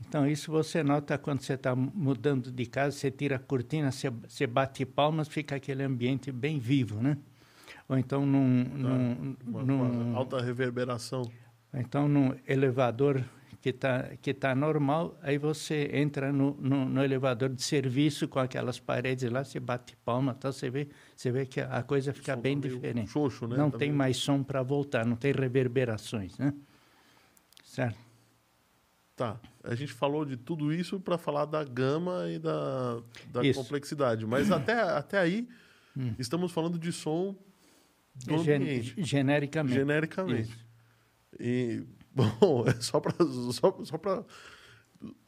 Então, 0.00 0.26
isso 0.26 0.50
você 0.50 0.82
nota 0.82 1.18
quando 1.18 1.40
você 1.40 1.54
está 1.54 1.74
mudando 1.74 2.52
de 2.52 2.66
casa, 2.66 2.96
você 2.96 3.10
tira 3.10 3.36
a 3.36 3.38
cortina, 3.38 3.90
você, 3.90 4.10
você 4.10 4.46
bate 4.46 4.84
palmas, 4.86 5.28
fica 5.28 5.56
aquele 5.56 5.82
ambiente 5.82 6.30
bem 6.30 6.58
vivo, 6.58 7.00
né? 7.00 7.18
Ou 7.88 7.98
então 7.98 8.24
num... 8.24 8.64
Tá. 8.64 8.76
num, 8.76 9.36
uma, 9.44 9.62
num 9.64 10.10
uma 10.10 10.18
alta 10.18 10.40
reverberação. 10.40 11.22
Então, 11.74 12.08
num 12.08 12.34
elevador 12.46 13.24
que 13.60 13.70
está 13.70 14.16
que 14.22 14.32
tá 14.32 14.54
normal, 14.54 15.18
aí 15.20 15.36
você 15.36 15.90
entra 15.92 16.32
no, 16.32 16.54
no, 16.60 16.84
no, 16.88 17.02
elevador 17.02 17.48
de 17.48 17.62
serviço 17.62 18.28
com 18.28 18.38
aquelas 18.38 18.78
paredes 18.78 19.30
lá, 19.30 19.44
você 19.44 19.58
bate 19.58 19.96
palma, 20.04 20.34
então 20.36 20.52
você 20.52 20.70
vê, 20.70 20.88
você 21.16 21.30
vê 21.30 21.44
que 21.44 21.60
a 21.60 21.82
coisa 21.82 22.12
fica 22.12 22.36
bem 22.36 22.60
tá 22.60 22.68
diferente. 22.68 23.10
Xoxo, 23.10 23.48
né? 23.48 23.56
Não 23.56 23.70
tá 23.70 23.78
tem 23.78 23.92
mais 23.92 24.16
som 24.16 24.42
para 24.42 24.62
voltar, 24.62 25.04
não 25.04 25.16
tem 25.16 25.32
reverberações, 25.32 26.38
né? 26.38 26.54
Certo? 27.64 27.98
Tá. 29.16 29.40
A 29.64 29.74
gente 29.74 29.92
falou 29.92 30.24
de 30.24 30.36
tudo 30.36 30.72
isso 30.72 31.00
para 31.00 31.18
falar 31.18 31.44
da 31.44 31.64
gama 31.64 32.30
e 32.30 32.38
da, 32.38 33.02
da 33.32 33.52
complexidade. 33.52 34.24
Mas 34.24 34.52
até, 34.52 34.74
até 34.80 35.18
aí, 35.18 35.48
hum. 35.96 36.14
estamos 36.20 36.52
falando 36.52 36.78
de 36.78 36.92
som 36.92 37.34
do 38.14 38.38
Gen 38.44 38.56
ambiente. 38.56 38.94
Genericamente. 38.98 39.74
Genericamente. 39.74 40.50
Isso. 40.50 40.66
E, 41.40 41.84
bom, 42.40 42.64
é 42.68 42.80
só 42.80 43.00
para 43.00 43.14
só, 43.52 43.78
só 43.84 43.98
pra, 43.98 44.24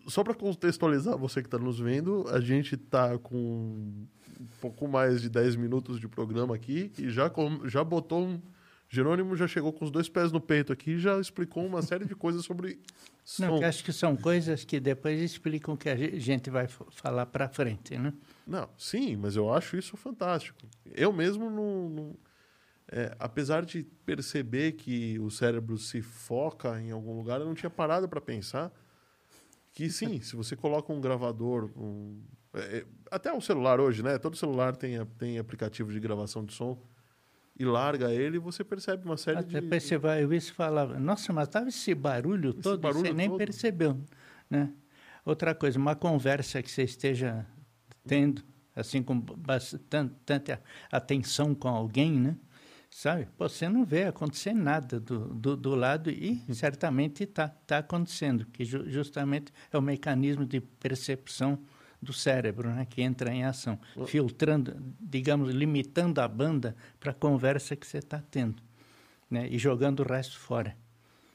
só 0.09 0.25
contextualizar 0.25 1.17
você 1.17 1.41
que 1.41 1.47
está 1.49 1.59
nos 1.59 1.79
vendo, 1.79 2.27
a 2.29 2.41
gente 2.41 2.75
está 2.75 3.19
com 3.19 3.37
um 3.37 4.47
pouco 4.61 4.89
mais 4.89 5.21
de 5.23 5.29
10 5.29 5.57
minutos 5.57 6.01
de 6.01 6.09
programa 6.09 6.55
aqui 6.55 6.93
e 6.99 7.11
já, 7.11 7.31
já 7.67 7.85
botou 7.85 8.27
um 8.27 8.41
Jerônimo 8.93 9.37
já 9.37 9.47
chegou 9.47 9.73
com 9.73 9.85
os 9.85 9.91
dois 9.91 10.09
pés 10.09 10.33
no 10.33 10.41
peito 10.41 10.73
aqui 10.73 10.91
e 10.93 10.99
já 10.99 11.21
explicou 11.21 11.65
uma 11.65 11.81
série 11.81 12.05
de 12.05 12.17
coisas 12.17 12.45
sobre 12.45 12.81
som. 13.25 13.47
Não, 13.47 13.65
acho 13.65 13.85
que 13.85 13.93
são 13.93 14.17
coisas 14.17 14.65
que 14.65 14.81
depois 14.81 15.23
explicam 15.23 15.75
o 15.75 15.77
que 15.77 15.89
a 15.89 15.97
gente 16.19 16.51
vai 16.51 16.67
falar 16.67 17.27
para 17.27 17.49
frente, 17.49 17.97
né? 17.97 18.13
Não, 18.45 18.69
sim, 18.77 19.15
mas 19.15 19.37
eu 19.37 19.55
acho 19.55 19.77
isso 19.77 19.97
fantástico. 19.97 20.59
Eu 20.85 21.13
mesmo 21.13 21.49
não... 21.49 21.89
não 21.89 22.17
é, 22.93 23.15
apesar 23.21 23.65
de 23.65 23.85
perceber 24.05 24.73
que 24.73 25.19
o 25.21 25.31
cérebro 25.31 25.79
se 25.79 26.03
foca 26.03 26.81
em 26.81 26.91
algum 26.91 27.17
lugar, 27.17 27.41
eu 27.41 27.47
não 27.47 27.55
tinha 27.55 27.71
parado 27.71 28.09
para 28.09 28.21
pensar 28.21 28.73
que 29.73 29.89
sim, 29.89 30.21
se 30.23 30.35
você 30.35 30.57
coloca 30.57 30.93
um 30.93 31.01
gravador, 31.01 31.71
um, 31.77 32.21
é, 32.53 32.85
até 33.09 33.33
o 33.33 33.41
celular 33.41 33.79
hoje, 33.79 34.03
né? 34.03 34.19
Todo 34.19 34.37
celular 34.37 34.75
tem, 34.75 35.05
tem 35.19 35.39
aplicativo 35.39 35.93
de 35.93 36.01
gravação 36.01 36.45
de 36.45 36.53
som 36.53 36.83
e 37.57 37.65
larga 37.65 38.13
ele, 38.13 38.39
você 38.39 38.65
percebe 38.65 39.05
uma 39.05 39.17
série 39.17 39.39
Até 39.39 39.49
de... 39.49 39.61
Depois 39.61 39.85
você 39.85 39.97
vai 39.97 40.25
ouvir 40.25 40.39
e 40.39 40.41
fala, 40.41 40.99
nossa, 40.99 41.33
mas 41.33 41.47
estava 41.47 41.69
esse 41.69 41.95
barulho 41.95 42.51
esse 42.51 42.61
todo, 42.63 42.81
barulho 42.81 43.07
você 43.07 43.13
nem 43.13 43.29
todo. 43.29 43.39
percebeu. 43.39 44.01
Né? 44.49 44.73
Outra 45.25 45.55
coisa, 45.55 45.79
uma 45.79 45.95
conversa 45.95 46.61
que 46.61 46.71
você 46.71 46.83
esteja 46.83 47.47
tendo, 48.05 48.43
assim, 48.75 49.01
com 49.01 49.21
bastante 49.21 50.59
atenção 50.91 51.55
com 51.55 51.69
alguém, 51.69 52.19
né? 52.19 52.37
Sabe? 52.91 53.29
Você 53.39 53.69
não 53.69 53.85
vê 53.85 54.05
acontecer 54.05 54.53
nada 54.53 54.99
do, 54.99 55.33
do, 55.33 55.57
do 55.57 55.75
lado 55.75 56.11
e 56.11 56.43
certamente 56.53 57.23
está 57.23 57.49
tá 57.49 57.79
acontecendo, 57.79 58.45
que 58.47 58.65
ju, 58.65 58.89
justamente 58.91 59.53
é 59.73 59.79
o 59.79 59.83
mecanismo 59.83 60.45
de 60.45 60.61
percepção 60.61 61.59
do 62.03 62.13
cérebro, 62.13 62.71
né, 62.71 62.87
que 62.89 63.03
entra 63.03 63.33
em 63.33 63.45
ação, 63.45 63.79
filtrando, 64.07 64.75
digamos, 64.99 65.53
limitando 65.55 66.21
a 66.21 66.27
banda 66.27 66.75
para 66.99 67.11
a 67.11 67.15
conversa 67.15 67.77
que 67.77 67.87
você 67.87 67.99
está 67.99 68.23
tendo, 68.31 68.63
né, 69.31 69.47
e 69.49 69.59
jogando 69.59 70.01
o 70.01 70.03
resto 70.03 70.39
fora. 70.39 70.75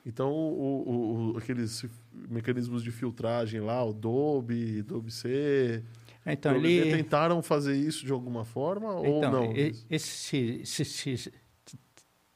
Então, 0.03 0.31
o, 0.31 1.33
o, 1.33 1.37
aqueles 1.37 1.85
mecanismos 2.13 2.83
de 2.83 2.91
filtragem 2.91 3.59
lá, 3.59 3.83
o 3.83 3.93
Dolby, 3.93 4.81
Dolby 4.83 5.11
C, 5.11 5.83
então, 6.25 6.55
ele... 6.55 6.91
tentaram 6.91 7.41
fazer 7.43 7.77
isso 7.77 8.03
de 8.03 8.11
alguma 8.11 8.43
forma 8.43 8.99
então, 8.99 9.11
ou 9.11 9.21
não? 9.21 9.53
Esses, 9.55 10.33
esses 10.79 11.29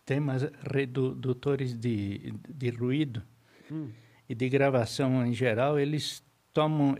temas 0.09 0.41
redutores 0.73 1.77
de, 1.77 2.33
de 2.49 2.69
ruído 2.71 3.21
hum. 3.71 3.89
e 4.27 4.33
de 4.33 4.49
gravação 4.49 5.23
em 5.23 5.35
geral, 5.35 5.79
eles 5.79 6.23
tomam 6.51 6.95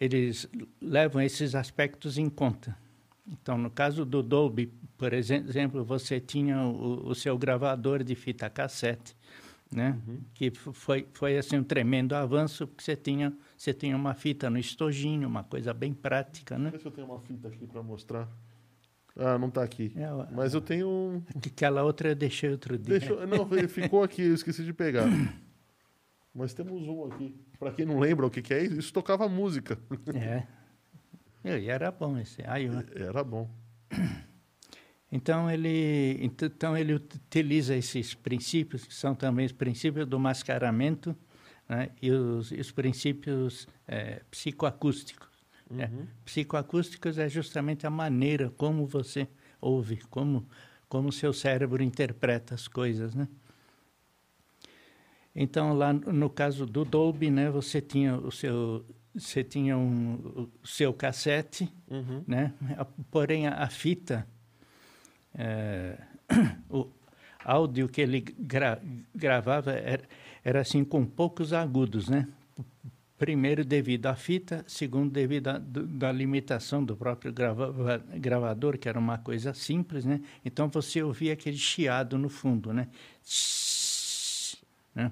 eles 0.00 0.48
levam 0.80 1.20
esses 1.20 1.54
aspectos 1.54 2.16
em 2.16 2.30
conta. 2.30 2.74
Então, 3.30 3.58
no 3.58 3.70
caso 3.70 4.02
do 4.06 4.22
Dolby, 4.22 4.72
por 4.96 5.12
exemplo, 5.12 5.84
você 5.84 6.18
tinha 6.18 6.62
o, 6.62 7.08
o 7.08 7.14
seu 7.14 7.36
gravador 7.36 8.02
de 8.02 8.14
fita 8.14 8.48
cassete, 8.48 9.14
né? 9.70 10.00
Uhum. 10.06 10.20
Que 10.32 10.50
foi 10.50 11.06
foi 11.12 11.36
assim 11.36 11.58
um 11.58 11.62
tremendo 11.62 12.14
avanço, 12.14 12.66
porque 12.66 12.82
você 12.82 12.96
tinha 12.96 13.30
você 13.58 13.74
tinha 13.74 13.94
uma 13.94 14.14
fita 14.14 14.48
no 14.48 14.58
estojinho, 14.58 15.28
uma 15.28 15.44
coisa 15.44 15.74
bem 15.74 15.92
prática, 15.92 16.58
né? 16.58 16.70
Deixa 16.70 16.88
eu 16.88 16.92
tenho 16.92 17.08
uma 17.08 17.20
fita 17.20 17.48
aqui 17.48 17.66
para 17.66 17.82
mostrar. 17.82 18.26
Ah, 19.18 19.36
não 19.36 19.48
está 19.48 19.64
aqui. 19.64 19.92
É, 19.96 20.32
Mas 20.32 20.54
eu 20.54 20.60
tenho. 20.60 21.22
Aquela 21.44 21.82
outra 21.82 22.10
eu 22.10 22.14
deixei 22.14 22.50
outro 22.50 22.78
dia. 22.78 23.00
Deixa, 23.00 23.26
não, 23.26 23.48
ficou 23.68 24.02
aqui, 24.02 24.22
eu 24.22 24.34
esqueci 24.34 24.64
de 24.64 24.72
pegar. 24.72 25.06
Mas 26.32 26.54
temos 26.54 26.86
um 26.86 27.06
aqui. 27.06 27.34
Para 27.58 27.72
quem 27.72 27.84
não 27.84 27.98
lembra 27.98 28.26
o 28.26 28.30
que, 28.30 28.40
que 28.40 28.54
é, 28.54 28.62
isso 28.62 28.92
tocava 28.92 29.28
música. 29.28 29.78
É. 30.14 30.44
E 31.44 31.70
era 31.70 31.90
bom 31.90 32.18
esse. 32.18 32.42
Aí, 32.46 32.68
era 32.94 33.24
bom. 33.24 33.48
Então 35.10 35.50
ele, 35.50 36.18
então 36.20 36.76
ele 36.76 36.92
utiliza 36.92 37.74
esses 37.74 38.12
princípios, 38.12 38.84
que 38.84 38.94
são 38.94 39.14
também 39.14 39.46
os 39.46 39.52
princípios 39.52 40.06
do 40.06 40.18
mascaramento 40.18 41.16
né, 41.66 41.90
e, 42.02 42.10
os, 42.10 42.50
os, 42.50 42.70
princípios 42.70 43.66
é, 43.86 44.20
psicoacústicos. 44.30 45.27
Né. 45.70 45.90
Uhum. 45.92 46.02
É. 46.02 46.06
Psicoacústicos 46.24 47.18
é 47.18 47.28
justamente 47.28 47.86
a 47.86 47.90
maneira 47.90 48.50
como 48.56 48.86
você 48.86 49.28
ouve, 49.60 49.98
como 50.10 50.46
como 50.88 51.12
seu 51.12 51.32
cérebro 51.32 51.82
interpreta 51.82 52.54
as 52.54 52.66
coisas, 52.66 53.14
né? 53.14 53.28
Então, 55.34 55.72
lá 55.72 55.92
no 55.92 56.28
caso 56.28 56.66
do 56.66 56.84
Dolby, 56.84 57.30
né, 57.30 57.50
você 57.50 57.80
tinha 57.80 58.16
o 58.16 58.32
seu, 58.32 58.84
você 59.14 59.44
tinha 59.44 59.76
um, 59.76 60.48
o 60.62 60.66
seu 60.66 60.92
cassete, 60.92 61.72
uhum. 61.88 62.24
né? 62.26 62.52
porém 63.10 63.46
a, 63.46 63.62
a 63.62 63.68
fita, 63.68 64.26
é, 65.34 65.96
o 66.68 66.88
áudio 67.44 67.88
que 67.88 68.00
ele 68.00 68.20
gra, 68.20 68.82
gravava 69.14 69.72
era, 69.72 70.08
era 70.42 70.60
assim 70.60 70.82
com 70.82 71.04
poucos 71.04 71.52
agudos, 71.52 72.08
né? 72.08 72.26
Primeiro 73.18 73.64
devido 73.64 74.06
à 74.06 74.14
fita, 74.14 74.64
segundo 74.68 75.10
devido 75.10 75.48
à 75.48 75.58
da 75.58 76.12
limitação 76.12 76.84
do 76.84 76.96
próprio 76.96 77.32
grava, 77.32 77.98
gravador, 78.14 78.78
que 78.78 78.88
era 78.88 78.98
uma 78.98 79.18
coisa 79.18 79.52
simples, 79.52 80.04
né? 80.04 80.20
Então 80.44 80.68
você 80.68 81.02
ouvia 81.02 81.32
aquele 81.32 81.56
chiado 81.56 82.16
no 82.16 82.28
fundo, 82.28 82.72
né? 82.72 82.86
né? 84.94 85.10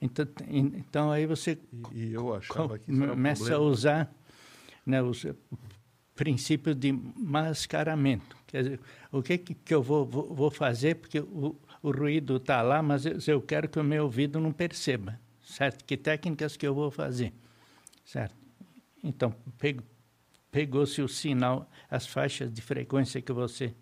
Então, 0.00 0.26
então 0.48 1.10
aí 1.10 1.26
você 1.26 1.58
e, 1.92 2.12
eu 2.12 2.34
achava 2.34 2.78
que 2.78 2.96
começa 2.96 3.54
a 3.54 3.58
usar 3.58 4.14
né, 4.86 5.02
os 5.02 5.26
princípios 6.14 6.76
de 6.76 6.92
mascaramento. 6.92 8.36
Quer 8.46 8.62
dizer, 8.62 8.80
o 9.10 9.22
que, 9.22 9.38
que 9.38 9.74
eu 9.74 9.82
vou, 9.82 10.06
vou, 10.06 10.34
vou 10.34 10.50
fazer, 10.50 10.96
porque 10.96 11.20
o, 11.20 11.56
o 11.82 11.90
ruído 11.90 12.36
está 12.36 12.62
lá, 12.62 12.82
mas 12.82 13.04
eu, 13.04 13.18
eu 13.26 13.42
quero 13.42 13.68
que 13.68 13.78
o 13.78 13.84
meu 13.84 14.04
ouvido 14.04 14.40
não 14.40 14.52
perceba, 14.52 15.18
certo? 15.50 15.84
Que 15.84 15.96
técnicas 15.96 16.56
que 16.56 16.66
eu 16.66 16.74
vou 16.74 16.90
fazer, 16.90 17.32
certo? 18.04 18.34
Então, 19.02 19.34
pegou-se 20.50 21.02
o 21.02 21.08
sinal, 21.08 21.68
as 21.90 22.06
faixas 22.06 22.52
de 22.52 22.60
frequência 22.60 23.20
que 23.20 23.32
você 23.32 23.74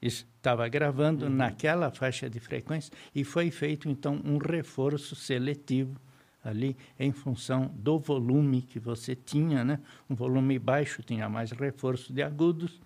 estava 0.00 0.66
gravando 0.68 1.26
uhum. 1.26 1.30
naquela 1.30 1.90
faixa 1.90 2.30
de 2.30 2.40
frequência 2.40 2.92
e 3.14 3.22
foi 3.22 3.50
feito 3.50 3.86
então 3.88 4.18
um 4.24 4.38
reforço 4.38 5.14
seletivo 5.14 6.00
ali 6.42 6.76
em 6.98 7.12
função 7.12 7.70
do 7.74 7.98
volume 7.98 8.62
que 8.62 8.80
você 8.80 9.14
tinha, 9.14 9.62
né? 9.62 9.78
Um 10.08 10.14
volume 10.14 10.58
baixo 10.58 11.02
tinha 11.02 11.28
mais 11.28 11.52
reforço 11.52 12.12
de 12.12 12.22
agudos, 12.22 12.80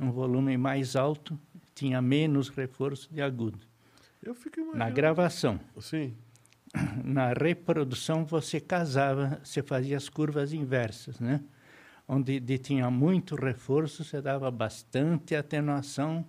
um 0.00 0.10
volume 0.10 0.56
mais 0.56 0.96
alto 0.96 1.38
tinha 1.74 2.00
menos 2.00 2.48
reforço 2.48 3.12
de 3.12 3.20
agudos. 3.20 3.68
Eu 4.22 4.34
fico 4.34 4.58
imaginando. 4.58 4.78
Na 4.78 4.90
gravação. 4.90 5.60
Sim. 5.78 6.16
Na 7.04 7.32
reprodução 7.32 8.24
você 8.24 8.60
casava, 8.60 9.40
você 9.42 9.62
fazia 9.62 9.96
as 9.96 10.08
curvas 10.08 10.52
inversas, 10.52 11.18
né? 11.20 11.40
Onde 12.08 12.40
tinha 12.58 12.90
muito 12.90 13.34
reforço, 13.34 14.04
você 14.04 14.20
dava 14.20 14.50
bastante 14.50 15.34
atenuação, 15.34 16.24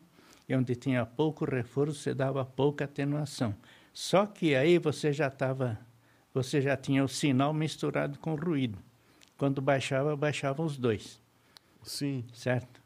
e 0.50 0.56
onde 0.56 0.76
tinha 0.76 1.06
pouco 1.06 1.46
reforço, 1.46 2.00
você 2.00 2.14
dava 2.14 2.44
pouca 2.44 2.86
atenuação. 2.86 3.54
Só 3.94 4.26
que 4.26 4.56
aí 4.56 4.80
você 4.80 5.12
já 5.12 5.28
estava 5.28 5.78
você 6.34 6.62
já 6.62 6.78
tinha 6.78 7.04
o 7.04 7.08
sinal 7.08 7.52
misturado 7.52 8.20
com 8.20 8.34
o 8.34 8.36
ruído. 8.36 8.78
Quando 9.38 9.60
baixava, 9.60 10.16
baixavam 10.16 10.68
os 10.68 10.78
dois. 10.78 11.20
Sim. 11.82 12.24
Certo? 12.32 12.82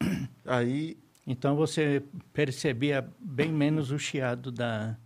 Aí. 0.44 0.96
Então 1.24 1.54
você 1.54 2.02
percebia 2.32 3.06
bem 3.20 3.52
menos 3.52 3.90
o 3.90 3.98
chiado 3.98 4.50
da, 4.50 4.96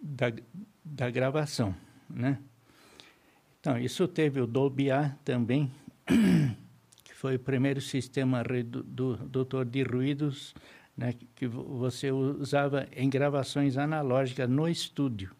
da, 0.00 0.32
da 0.84 1.10
gravação, 1.10 1.74
né? 2.08 2.38
Então, 3.60 3.78
isso 3.78 4.06
teve 4.06 4.40
o 4.40 4.46
Dolby 4.46 4.90
A 4.90 5.16
também, 5.24 5.72
que 7.02 7.14
foi 7.14 7.36
o 7.36 7.38
primeiro 7.38 7.80
sistema 7.80 8.42
redutor 8.42 9.64
de 9.64 9.82
ruídos 9.82 10.54
né, 10.96 11.14
que 11.34 11.46
você 11.46 12.10
usava 12.12 12.86
em 12.94 13.08
gravações 13.08 13.76
analógicas 13.76 14.48
no 14.48 14.68
estúdio. 14.68 15.30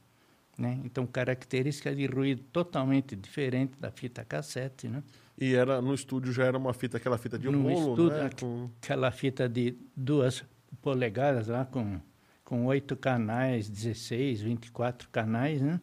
Né? 0.59 0.81
Então, 0.85 1.07
característica 1.07 1.95
de 1.95 2.07
ruído 2.07 2.43
totalmente 2.53 3.17
diferente 3.17 3.79
da 3.79 3.91
fita 3.91 4.25
cassete. 4.25 4.89
Né? 4.89 5.03
E 5.39 5.55
era 5.55 5.83
no 5.83 5.95
estúdio 5.95 6.33
já 6.33 6.45
era 6.45 6.57
uma 6.57 6.73
fita, 6.73 6.97
aquela 6.97 7.19
fita 7.19 7.39
de 7.39 7.49
no 7.49 7.63
rolo, 7.63 7.91
estúdio, 7.91 8.19
né? 8.19 8.31
Com... 8.39 8.71
Aquela 8.81 9.11
fita 9.11 9.49
de 9.49 9.77
duas 9.97 10.45
polegadas 10.81 11.49
lá 11.49 11.65
com 11.65 12.01
com 12.45 12.67
oito 12.67 12.97
canais, 12.97 13.69
16, 13.69 14.43
24 14.43 15.09
canais, 15.09 15.61
né? 15.63 15.81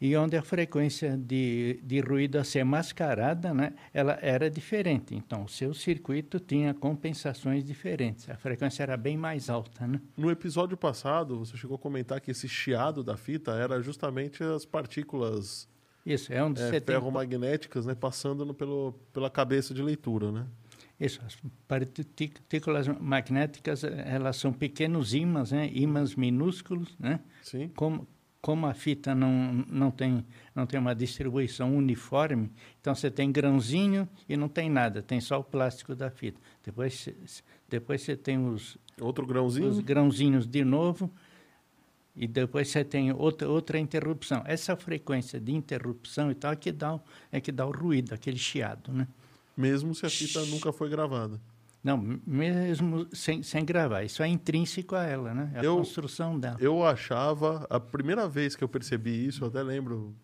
e 0.00 0.16
onde 0.16 0.34
a 0.36 0.42
frequência 0.42 1.16
de, 1.16 1.78
de 1.82 2.00
ruído 2.00 2.38
a 2.38 2.44
ser 2.44 2.64
mascarada, 2.64 3.52
né, 3.52 3.74
ela 3.92 4.18
era 4.22 4.48
diferente. 4.48 5.14
Então, 5.14 5.44
o 5.44 5.48
seu 5.48 5.74
circuito 5.74 6.40
tinha 6.40 6.72
compensações 6.72 7.62
diferentes. 7.62 8.28
A 8.30 8.36
frequência 8.36 8.82
era 8.82 8.96
bem 8.96 9.16
mais 9.16 9.50
alta, 9.50 9.86
né? 9.86 10.00
No 10.16 10.30
episódio 10.30 10.76
passado, 10.76 11.38
você 11.38 11.56
chegou 11.56 11.74
a 11.74 11.78
comentar 11.78 12.20
que 12.20 12.30
esse 12.30 12.48
chiado 12.48 13.04
da 13.04 13.16
fita 13.16 13.52
era 13.52 13.82
justamente 13.82 14.42
as 14.42 14.64
partículas 14.64 15.68
isso, 16.06 16.32
é 16.32 16.38
é, 16.38 16.80
ferromagnéticas, 16.80 17.84
né, 17.84 17.94
passando 17.94 18.46
no, 18.46 18.54
pelo, 18.54 18.94
pela 19.12 19.28
cabeça 19.28 19.74
de 19.74 19.82
leitura, 19.82 20.32
né? 20.32 20.46
Isso, 21.00 21.20
as 21.24 21.36
partículas 21.66 22.86
magnéticas, 22.88 23.84
elas 23.84 24.36
são 24.36 24.52
pequenos 24.52 25.14
ímãs, 25.14 25.50
né? 25.50 25.70
ímãs 25.72 26.14
minúsculos, 26.14 26.94
né? 26.98 27.20
Sim. 27.42 27.70
Como, 27.74 28.06
como 28.42 28.66
a 28.66 28.74
fita 28.74 29.14
não, 29.14 29.64
não, 29.66 29.90
tem, 29.90 30.26
não 30.54 30.66
tem 30.66 30.78
uma 30.78 30.94
distribuição 30.94 31.74
uniforme, 31.74 32.50
então 32.80 32.94
você 32.94 33.10
tem 33.10 33.32
grãozinho 33.32 34.06
e 34.28 34.36
não 34.36 34.48
tem 34.48 34.68
nada, 34.68 35.02
tem 35.02 35.20
só 35.22 35.40
o 35.40 35.44
plástico 35.44 35.94
da 35.94 36.10
fita. 36.10 36.38
Depois, 36.62 37.08
depois 37.66 38.02
você 38.02 38.14
tem 38.14 38.38
os, 38.38 38.76
Outro 39.00 39.26
grãozinho? 39.26 39.68
os 39.68 39.80
grãozinhos 39.80 40.46
de 40.46 40.62
novo 40.62 41.10
e 42.14 42.26
depois 42.26 42.68
você 42.68 42.84
tem 42.84 43.10
outra, 43.12 43.48
outra 43.48 43.78
interrupção. 43.78 44.42
Essa 44.44 44.76
frequência 44.76 45.40
de 45.40 45.52
interrupção 45.52 46.30
e 46.30 46.34
tal 46.34 46.52
é 46.52 46.56
que 46.56 46.70
dá, 46.70 47.00
é 47.32 47.40
que 47.40 47.50
dá 47.50 47.66
o 47.66 47.70
ruído, 47.70 48.12
aquele 48.12 48.36
chiado, 48.36 48.92
né? 48.92 49.08
Mesmo 49.60 49.94
se 49.94 50.06
a 50.06 50.10
fita 50.10 50.44
nunca 50.46 50.72
foi 50.72 50.88
gravada. 50.88 51.40
Não, 51.82 51.96
mesmo 52.26 53.06
sem, 53.12 53.42
sem 53.42 53.64
gravar. 53.64 54.02
Isso 54.02 54.22
é 54.22 54.28
intrínseco 54.28 54.94
a 54.94 55.04
ela, 55.04 55.32
né? 55.32 55.50
É 55.54 55.60
a 55.60 55.64
eu, 55.64 55.76
construção 55.76 56.38
dela. 56.38 56.56
Eu 56.60 56.84
achava, 56.84 57.66
a 57.70 57.80
primeira 57.80 58.28
vez 58.28 58.54
que 58.54 58.62
eu 58.62 58.68
percebi 58.68 59.26
isso, 59.26 59.44
eu 59.44 59.48
até 59.48 59.62
lembro, 59.62 60.14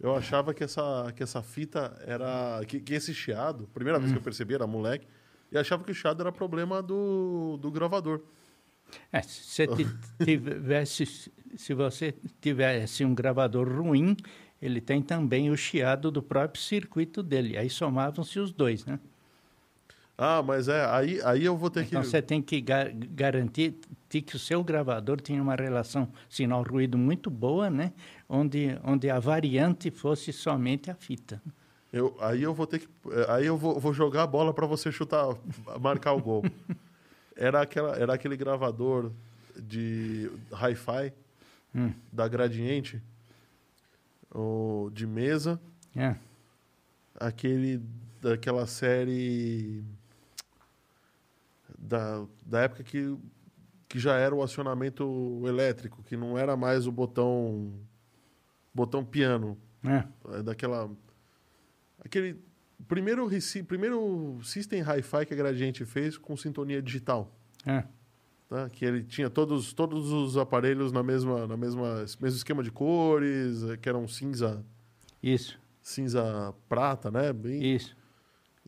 eu 0.00 0.14
achava 0.14 0.54
que 0.54 0.62
essa, 0.62 1.12
que 1.16 1.22
essa 1.22 1.42
fita 1.42 2.00
era. 2.06 2.60
Que, 2.66 2.78
que 2.78 2.94
esse 2.94 3.12
chiado, 3.12 3.68
primeira 3.74 3.98
hum. 3.98 4.02
vez 4.02 4.12
que 4.12 4.18
eu 4.18 4.22
percebi, 4.22 4.54
era 4.54 4.66
moleque, 4.66 5.08
e 5.50 5.58
achava 5.58 5.82
que 5.82 5.90
o 5.90 5.94
chiado 5.94 6.20
era 6.20 6.30
problema 6.30 6.80
do, 6.80 7.56
do 7.56 7.70
gravador. 7.72 8.22
É, 9.12 9.20
se, 9.22 9.66
tivesse, 10.24 11.32
se 11.56 11.74
você 11.74 12.14
tivesse 12.40 13.04
um 13.04 13.14
gravador 13.14 13.68
ruim, 13.68 14.16
ele 14.60 14.80
tem 14.80 15.00
também 15.00 15.50
o 15.50 15.56
chiado 15.56 16.10
do 16.10 16.22
próprio 16.22 16.62
circuito 16.62 17.22
dele. 17.22 17.56
Aí 17.56 17.70
somavam-se 17.70 18.38
os 18.38 18.52
dois, 18.52 18.84
né? 18.84 18.98
Ah, 20.20 20.42
mas 20.42 20.66
é, 20.66 20.84
aí, 20.86 21.20
aí 21.22 21.44
eu 21.44 21.56
vou 21.56 21.70
ter 21.70 21.80
então, 21.80 21.90
que... 21.90 21.96
Então 21.96 22.10
você 22.10 22.20
tem 22.20 22.42
que 22.42 22.60
gar 22.60 22.90
garantir 22.90 23.78
que 24.08 24.34
o 24.34 24.38
seu 24.38 24.64
gravador 24.64 25.20
tenha 25.20 25.40
uma 25.40 25.54
relação 25.54 26.08
sinal-ruído 26.28 26.98
muito 26.98 27.30
boa, 27.30 27.70
né? 27.70 27.92
Onde, 28.28 28.76
onde 28.82 29.08
a 29.08 29.20
variante 29.20 29.92
fosse 29.92 30.32
somente 30.32 30.90
a 30.90 30.94
fita. 30.94 31.40
Eu, 31.92 32.16
aí 32.20 32.42
eu 32.42 32.52
vou 32.52 32.66
ter 32.66 32.80
que... 32.80 32.88
Aí 33.28 33.46
eu 33.46 33.56
vou, 33.56 33.78
vou 33.78 33.94
jogar 33.94 34.24
a 34.24 34.26
bola 34.26 34.52
para 34.52 34.66
você 34.66 34.90
chutar, 34.90 35.24
marcar 35.80 36.14
o 36.14 36.20
gol. 36.20 36.44
Era, 37.36 37.60
aquela, 37.60 37.96
era 37.96 38.12
aquele 38.12 38.36
gravador 38.36 39.12
de 39.56 40.28
hi-fi 40.52 41.12
hum. 41.72 41.92
da 42.12 42.26
Gradiente, 42.26 43.00
ou 44.30 44.90
de 44.90 45.06
mesa. 45.06 45.60
É. 45.96 46.16
Aquele 47.14 47.82
daquela 48.20 48.66
série 48.66 49.84
da, 51.78 52.26
da 52.44 52.60
época 52.62 52.82
que, 52.82 53.16
que 53.88 53.98
já 53.98 54.16
era 54.16 54.34
o 54.34 54.42
acionamento 54.42 55.42
elétrico, 55.46 56.02
que 56.02 56.16
não 56.16 56.36
era 56.36 56.56
mais 56.56 56.86
o 56.86 56.92
botão 56.92 57.72
botão 58.74 59.04
piano. 59.04 59.56
É. 59.84 60.04
é 60.36 60.42
daquela 60.42 60.90
aquele 62.04 62.40
primeiro 62.86 63.28
primeiro 63.66 64.40
system 64.42 64.82
hi-fi 64.82 65.24
que 65.26 65.34
a 65.34 65.36
Gradiente 65.36 65.84
fez 65.84 66.16
com 66.16 66.36
sintonia 66.36 66.82
digital. 66.82 67.32
É. 67.64 67.84
Tá? 68.48 68.68
Que 68.70 68.84
ele 68.84 69.02
tinha 69.02 69.28
todos 69.28 69.72
todos 69.72 70.10
os 70.10 70.36
aparelhos 70.36 70.90
na 70.90 71.02
mesma 71.02 71.46
na 71.46 71.56
mesma 71.56 71.96
mesmo 72.20 72.26
esquema 72.28 72.62
de 72.62 72.70
cores, 72.70 73.62
que 73.82 73.88
eram 73.88 74.08
cinza. 74.08 74.64
Isso. 75.22 75.58
Cinza 75.82 76.54
prata, 76.68 77.10
né? 77.10 77.32
Bem... 77.32 77.74
Isso. 77.74 77.96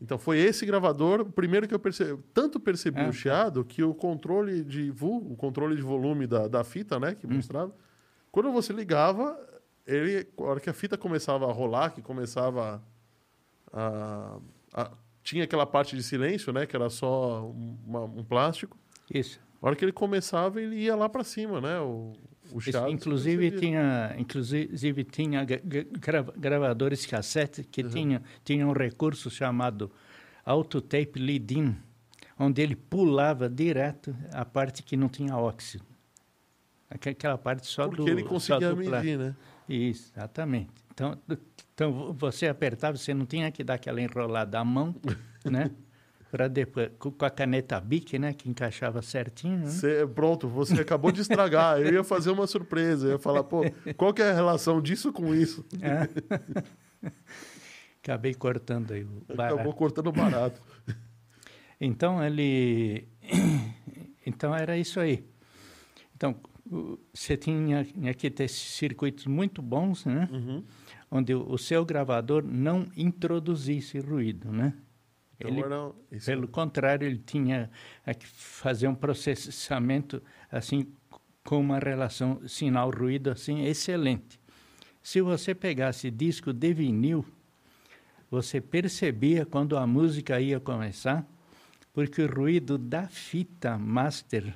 Então 0.01 0.17
foi 0.17 0.39
esse 0.39 0.65
gravador, 0.65 1.21
o 1.21 1.31
primeiro 1.31 1.67
que 1.67 1.75
eu 1.75 1.79
percebi, 1.79 2.19
tanto 2.33 2.59
percebi 2.59 3.01
é. 3.01 3.07
o 3.07 3.13
chiado 3.13 3.63
que 3.63 3.83
o 3.83 3.93
controle 3.93 4.63
de 4.63 4.91
o 4.99 5.35
controle 5.35 5.75
de 5.75 5.81
volume 5.83 6.25
da, 6.25 6.47
da 6.47 6.63
fita, 6.63 6.99
né, 6.99 7.13
que 7.13 7.27
hum. 7.27 7.35
mostrava, 7.35 7.71
quando 8.31 8.51
você 8.51 8.73
ligava, 8.73 9.39
ele, 9.85 10.27
a 10.35 10.43
hora 10.43 10.59
que 10.59 10.69
a 10.69 10.73
fita 10.73 10.97
começava 10.97 11.47
a 11.47 11.53
rolar, 11.53 11.91
que 11.91 12.01
começava 12.01 12.83
a, 13.71 14.39
a 14.73 14.91
tinha 15.23 15.43
aquela 15.43 15.67
parte 15.67 15.95
de 15.95 16.01
silêncio, 16.01 16.51
né, 16.51 16.65
que 16.65 16.75
era 16.75 16.89
só 16.89 17.47
uma, 17.85 18.01
um 18.01 18.23
plástico. 18.23 18.75
Isso. 19.13 19.39
A 19.61 19.67
hora 19.67 19.75
que 19.75 19.85
ele 19.85 19.91
começava, 19.91 20.59
ele 20.59 20.75
ia 20.77 20.95
lá 20.95 21.07
para 21.07 21.23
cima, 21.23 21.61
né, 21.61 21.79
o, 21.79 22.13
o. 22.51 22.57
Isso, 22.59 22.87
inclusive 22.87 23.51
tinha, 23.51 24.15
inclusive 24.17 25.03
tinha 25.03 25.45
gravadores 26.35 27.05
cassete 27.05 27.63
que 27.63 27.83
uhum. 27.83 27.89
tinha, 27.89 28.23
tinha 28.43 28.67
um 28.67 28.71
recurso 28.71 29.29
chamado 29.29 29.91
autotape 30.43 31.19
lead-in, 31.19 31.75
onde 32.39 32.61
ele 32.61 32.75
pulava 32.75 33.47
direto 33.47 34.15
a 34.33 34.43
parte 34.43 34.81
que 34.81 34.97
não 34.97 35.07
tinha 35.07 35.37
óxido. 35.37 35.85
Aquela 36.89 37.37
parte 37.37 37.67
só 37.67 37.87
Porque 37.87 38.03
do 38.03 38.09
ele 38.09 38.23
conseguia 38.23 38.75
medir, 38.75 39.17
né? 39.17 39.35
Isso, 39.69 40.11
exatamente. 40.13 40.71
Então, 40.91 41.17
então 41.73 42.13
você 42.13 42.47
apertava, 42.47 42.97
você 42.97 43.13
não 43.13 43.25
tinha 43.25 43.49
que 43.51 43.63
dar 43.63 43.75
aquela 43.75 44.01
enrolada 44.01 44.59
à 44.59 44.65
mão, 44.65 44.95
né? 45.45 45.71
para 46.31 46.47
depois 46.47 46.89
com 46.97 47.13
a 47.19 47.29
caneta 47.29 47.79
Bic, 47.79 48.17
né, 48.17 48.33
que 48.33 48.49
encaixava 48.49 49.01
certinho. 49.01 49.59
Né? 49.59 49.65
Cê, 49.67 50.07
pronto, 50.07 50.47
você 50.47 50.79
acabou 50.79 51.11
de 51.11 51.19
estragar. 51.19 51.79
Eu 51.81 51.93
ia 51.93 52.03
fazer 52.05 52.31
uma 52.31 52.47
surpresa, 52.47 53.07
eu 53.07 53.11
ia 53.11 53.19
falar, 53.19 53.43
pô, 53.43 53.63
qual 53.97 54.13
que 54.13 54.21
é 54.21 54.31
a 54.31 54.33
relação 54.33 54.81
disso 54.81 55.11
com 55.11 55.35
isso? 55.35 55.65
É. 55.81 56.07
Acabei 58.01 58.33
cortando 58.33 58.93
aí 58.93 59.03
o 59.03 59.35
barato. 59.35 59.55
Acabou 59.55 59.73
cortando 59.73 60.07
o 60.07 60.11
barato. 60.13 60.59
então 61.79 62.23
ele, 62.23 63.09
então 64.25 64.55
era 64.55 64.77
isso 64.77 65.01
aí. 65.01 65.25
Então 66.15 66.37
você 67.13 67.35
tinha, 67.35 67.83
tinha 67.83 68.13
que 68.13 68.31
ter 68.31 68.47
circuitos 68.47 69.27
muito 69.27 69.61
bons, 69.61 70.05
né? 70.05 70.29
Uhum. 70.31 70.63
Onde 71.11 71.35
o, 71.35 71.51
o 71.51 71.57
seu 71.57 71.83
gravador 71.83 72.41
não 72.41 72.87
introduzisse 72.95 73.99
ruído, 73.99 74.49
né? 74.49 74.73
Ele, 75.47 75.59
então, 75.59 75.95
pelo 76.25 76.47
contrário, 76.47 77.05
ele 77.05 77.17
tinha 77.19 77.69
que 78.19 78.27
fazer 78.27 78.87
um 78.87 78.95
processamento 78.95 80.21
assim 80.51 80.87
com 81.43 81.59
uma 81.59 81.79
relação 81.79 82.41
sinal-ruído 82.47 83.31
assim 83.31 83.65
excelente. 83.65 84.39
Se 85.01 85.21
você 85.21 85.55
pegasse 85.55 86.11
disco 86.11 86.53
de 86.53 86.73
vinil, 86.73 87.25
você 88.29 88.61
percebia 88.61 89.45
quando 89.45 89.77
a 89.77 89.85
música 89.87 90.39
ia 90.39 90.59
começar, 90.59 91.25
porque 91.91 92.21
o 92.21 92.33
ruído 92.33 92.77
da 92.77 93.07
fita 93.07 93.77
master, 93.77 94.55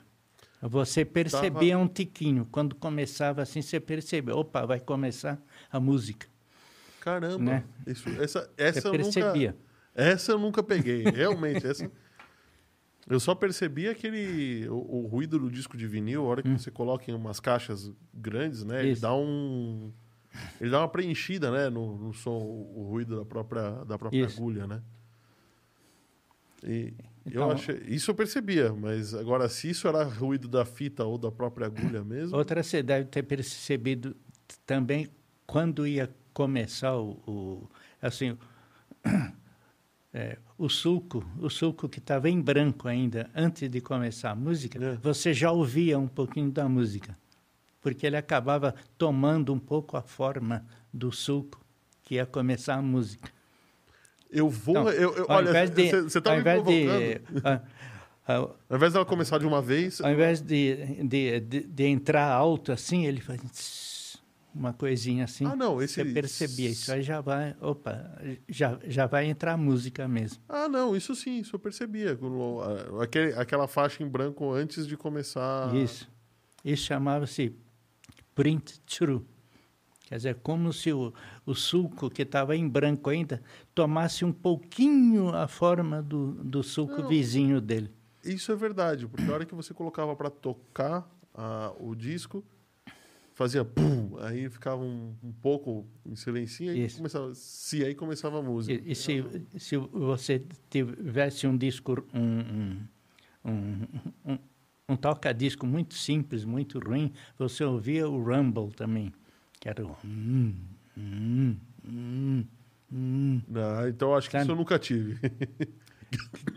você 0.61 1.03
percebia 1.03 1.73
Tava... 1.73 1.83
um 1.83 1.87
tiquinho. 1.87 2.47
Quando 2.51 2.75
começava 2.75 3.41
assim, 3.41 3.61
você 3.61 3.79
percebia, 3.79 4.35
opa, 4.35 4.65
vai 4.65 4.79
começar 4.79 5.41
a 5.71 5.79
música. 5.79 6.27
Caramba, 7.01 7.37
né? 7.37 7.63
isso, 7.85 8.09
essa, 8.21 8.49
essa 8.57 8.81
você 8.81 8.91
percebia. 8.91 9.51
Nunca, 9.51 9.64
essa 9.95 10.33
eu 10.33 10.37
nunca 10.37 10.61
peguei, 10.61 11.03
realmente. 11.03 11.65
essa, 11.65 11.89
eu 13.09 13.19
só 13.19 13.33
percebi 13.33 13.87
aquele 13.87 14.67
o, 14.69 15.03
o, 15.03 15.07
ruído 15.07 15.39
do 15.39 15.49
disco 15.49 15.77
de 15.77 15.87
vinil, 15.87 16.25
a 16.25 16.27
hora 16.27 16.43
que 16.43 16.49
hum. 16.49 16.57
você 16.57 16.69
coloca 16.69 17.09
em 17.09 17.13
umas 17.13 17.39
caixas 17.39 17.91
grandes, 18.13 18.63
né? 18.63 18.81
Isso. 18.81 18.87
Ele 18.87 18.99
dá 18.99 19.15
um 19.15 19.91
ele 20.59 20.69
dá 20.69 20.79
uma 20.79 20.89
preenchida, 20.89 21.49
né, 21.49 21.69
no, 21.69 21.97
no 21.97 22.13
som, 22.13 22.37
o, 22.37 22.81
o, 22.81 22.89
ruído 22.89 23.17
da 23.17 23.25
própria, 23.25 23.71
da 23.85 23.97
própria 23.97 24.27
agulha, 24.27 24.67
né? 24.67 24.81
E 26.61 26.93
então, 27.25 27.43
eu 27.43 27.51
achei, 27.51 27.81
isso 27.87 28.11
eu 28.11 28.15
percebia, 28.15 28.73
mas 28.73 29.13
agora 29.13 29.47
se 29.49 29.69
isso 29.69 29.87
era 29.87 30.03
ruído 30.03 30.47
da 30.47 30.63
fita 30.63 31.03
ou 31.03 31.17
da 31.17 31.31
própria 31.31 31.67
agulha 31.67 32.03
mesmo. 32.03 32.37
Outra 32.37 32.61
você 32.61 32.83
deve 32.83 33.05
ter 33.05 33.23
percebido 33.23 34.15
também 34.65 35.07
quando 35.47 35.87
ia 35.87 36.09
começar 36.33 36.95
o, 36.95 37.11
o 37.25 37.69
assim, 38.01 38.37
é, 40.15 40.37
o 40.57 40.69
sulco, 40.69 41.23
o 41.39 41.49
sulco 41.49 41.89
que 41.89 41.99
estava 41.99 42.29
em 42.29 42.41
branco 42.41 42.87
ainda 42.87 43.29
antes 43.35 43.69
de 43.69 43.81
começar 43.81 44.31
a 44.31 44.35
música, 44.35 44.83
é. 44.83 44.95
você 44.95 45.33
já 45.33 45.51
ouvia 45.51 45.99
um 45.99 46.07
pouquinho 46.07 46.49
da 46.49 46.69
música 46.69 47.17
porque 47.85 48.07
ele 48.07 48.17
acabava 48.17 48.73
tomando 48.97 49.53
um 49.53 49.59
pouco 49.59 49.95
a 49.95 50.01
forma 50.01 50.65
do 50.91 51.11
sulco 51.11 51.63
que 52.01 52.15
ia 52.15 52.25
começar 52.25 52.73
a 52.73 52.81
música. 52.81 53.29
Eu 54.31 54.49
vou. 54.49 54.75
Então, 54.75 54.89
eu, 54.89 55.15
eu, 55.15 55.25
olha, 55.29 55.51
você 55.67 56.17
está 56.17 56.35
me 56.35 56.41
provocando. 56.41 57.21
A, 58.27 58.33
ao 58.33 58.57
invés 58.71 58.91
dela 58.91 59.05
começar 59.05 59.37
de 59.37 59.45
uma 59.45 59.61
vez. 59.61 60.01
Ao 60.01 60.11
invés 60.11 60.41
de, 60.41 61.03
de, 61.03 61.39
de, 61.39 61.59
de 61.59 61.83
entrar 61.85 62.27
alto 62.27 62.71
assim, 62.71 63.05
ele 63.05 63.21
faz 63.21 63.39
uma 64.55 64.73
coisinha 64.73 65.25
assim. 65.25 65.45
Ah, 65.45 65.55
não, 65.55 65.81
esse. 65.81 65.95
Você 65.95 66.05
percebia, 66.05 66.69
isso 66.69 66.91
aí 66.91 67.01
já 67.01 67.19
vai. 67.19 67.55
Opa, 67.59 68.17
já, 68.47 68.79
já 68.85 69.05
vai 69.05 69.25
entrar 69.25 69.53
a 69.53 69.57
música 69.57 70.07
mesmo. 70.07 70.41
Ah, 70.47 70.69
não, 70.69 70.95
isso 70.95 71.13
sim, 71.13 71.39
isso 71.39 71.55
eu 71.55 71.59
percebia. 71.59 72.17
Aquele, 73.01 73.33
aquela 73.33 73.67
faixa 73.67 74.01
em 74.01 74.07
branco 74.07 74.51
antes 74.53 74.87
de 74.87 74.95
começar. 74.95 75.75
Isso. 75.75 76.09
Isso 76.63 76.83
chamava-se 76.83 77.53
print 78.33 78.79
true. 78.81 79.21
Quer 80.07 80.17
dizer, 80.17 80.35
como 80.35 80.71
se 80.71 80.93
o, 80.93 81.11
o 81.45 81.55
suco 81.55 82.09
que 82.09 82.21
estava 82.21 82.55
em 82.55 82.67
branco 82.67 83.09
ainda 83.09 83.41
tomasse 83.73 84.23
um 84.23 84.31
pouquinho 84.31 85.29
a 85.29 85.47
forma 85.47 86.01
do, 86.01 86.33
do 86.43 86.61
suco 86.61 87.01
Não, 87.01 87.07
vizinho 87.07 87.59
dele. 87.59 87.91
Isso 88.23 88.51
é 88.51 88.55
verdade, 88.55 89.07
porque 89.07 89.29
a 89.29 89.33
hora 89.33 89.45
que 89.45 89.55
você 89.55 89.73
colocava 89.73 90.15
para 90.15 90.29
tocar 90.29 91.09
uh, 91.33 91.89
o 91.89 91.95
disco, 91.95 92.43
fazia 93.35 93.63
pum, 93.63 94.17
aí 94.21 94.49
ficava 94.49 94.81
um, 94.81 95.13
um 95.21 95.31
pouco 95.31 95.85
em 96.05 96.15
silêncio 96.15 96.73
e 96.73 96.89
começava, 96.89 97.35
se 97.35 97.83
aí 97.85 97.93
começava 97.93 98.39
a 98.39 98.41
música. 98.41 98.81
E, 98.83 98.91
e 98.91 98.95
se, 98.95 99.23
se 99.57 99.77
você 99.77 100.41
tivesse 100.69 101.45
um 101.45 101.55
disco, 101.55 102.03
um, 102.13 102.79
um, 103.45 103.85
um 104.25 104.37
um 104.87 104.95
toca-disco 104.95 105.65
muito 105.65 105.95
simples, 105.95 106.45
muito 106.45 106.79
ruim, 106.79 107.11
você 107.37 107.63
ouvia 107.63 108.07
o 108.07 108.23
rumble 108.23 108.71
também, 108.71 109.11
que 109.59 109.67
era 109.67 109.83
o... 109.83 109.97
Hum, 110.05 110.53
hum, 110.95 111.55
hum, 111.83 112.45
hum. 112.93 113.41
Ah, 113.55 113.89
então 113.89 114.15
acho 114.15 114.29
que 114.29 114.33
Sabe? 114.33 114.43
isso 114.43 114.51
eu 114.51 114.55
nunca 114.55 114.77
tive. 114.77 115.19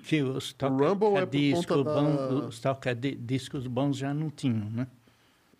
que 0.05 0.23
os 0.23 0.53
toca-discos 0.53 1.79
é 1.79 1.85
da... 1.85 2.03
os 2.47 2.61
toca-discos 2.61 3.67
bons 3.67 3.97
já 3.97 4.13
não 4.13 4.29
tinham, 4.29 4.71
né? 4.71 4.87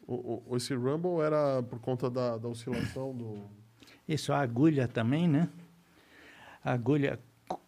O, 0.09 0.43
o, 0.49 0.57
esse 0.57 0.75
rumble 0.75 1.21
era 1.21 1.63
por 1.63 1.79
conta 1.79 2.11
da, 2.11 2.37
da 2.37 2.49
oscilação 2.49 3.15
do... 3.15 3.45
Isso, 4.09 4.33
a 4.33 4.41
agulha 4.41 4.89
também, 4.89 5.29
né? 5.29 5.49
A 6.65 6.73
agulha, 6.73 7.21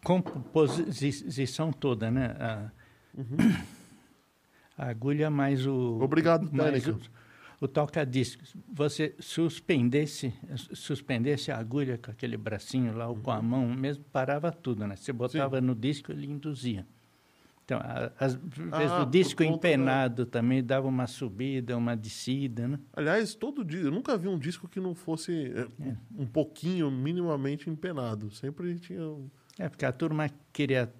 composição 0.03 1.71
toda, 1.71 2.11
né? 2.11 2.35
A... 2.39 2.71
Uhum 3.15 3.81
a 4.81 4.87
agulha 4.87 5.29
mais 5.29 5.67
o. 5.67 5.99
Obrigado, 6.01 6.49
mais 6.51 6.87
o, 6.87 6.99
o 7.59 7.67
toca-discos. 7.67 8.55
Você 8.73 9.13
suspendesse, 9.19 10.33
suspendesse 10.73 11.51
a 11.51 11.57
agulha 11.57 11.99
com 11.99 12.09
aquele 12.09 12.35
bracinho 12.35 12.95
lá, 12.95 13.07
ou 13.07 13.15
com 13.15 13.29
a 13.29 13.37
uhum. 13.37 13.43
mão 13.43 13.67
mesmo, 13.67 14.03
parava 14.11 14.51
tudo, 14.51 14.87
né? 14.87 14.95
Você 14.95 15.13
botava 15.13 15.59
Sim. 15.59 15.67
no 15.67 15.75
disco, 15.75 16.11
ele 16.11 16.25
induzia. 16.25 16.85
Então, 17.71 17.79
às 18.19 18.35
vezes 18.35 18.91
ah, 18.91 19.03
o 19.03 19.05
disco 19.05 19.43
empenado 19.43 20.25
da... 20.25 20.31
também 20.31 20.61
dava 20.61 20.87
uma 20.89 21.07
subida, 21.07 21.77
uma 21.77 21.95
descida, 21.95 22.67
né? 22.67 22.77
Aliás, 22.91 23.33
todo 23.33 23.63
dia, 23.63 23.79
eu 23.79 23.91
nunca 23.91 24.17
vi 24.17 24.27
um 24.27 24.37
disco 24.37 24.67
que 24.67 24.79
não 24.79 24.93
fosse 24.93 25.53
é. 25.55 25.87
é. 25.87 25.95
um 26.17 26.25
pouquinho, 26.25 26.91
minimamente 26.91 27.69
empenado. 27.69 28.29
Sempre 28.31 28.77
tinha... 28.77 28.99
É, 29.57 29.69
porque 29.69 29.85
a 29.85 29.91
turma 29.93 30.29
queria 30.51 30.91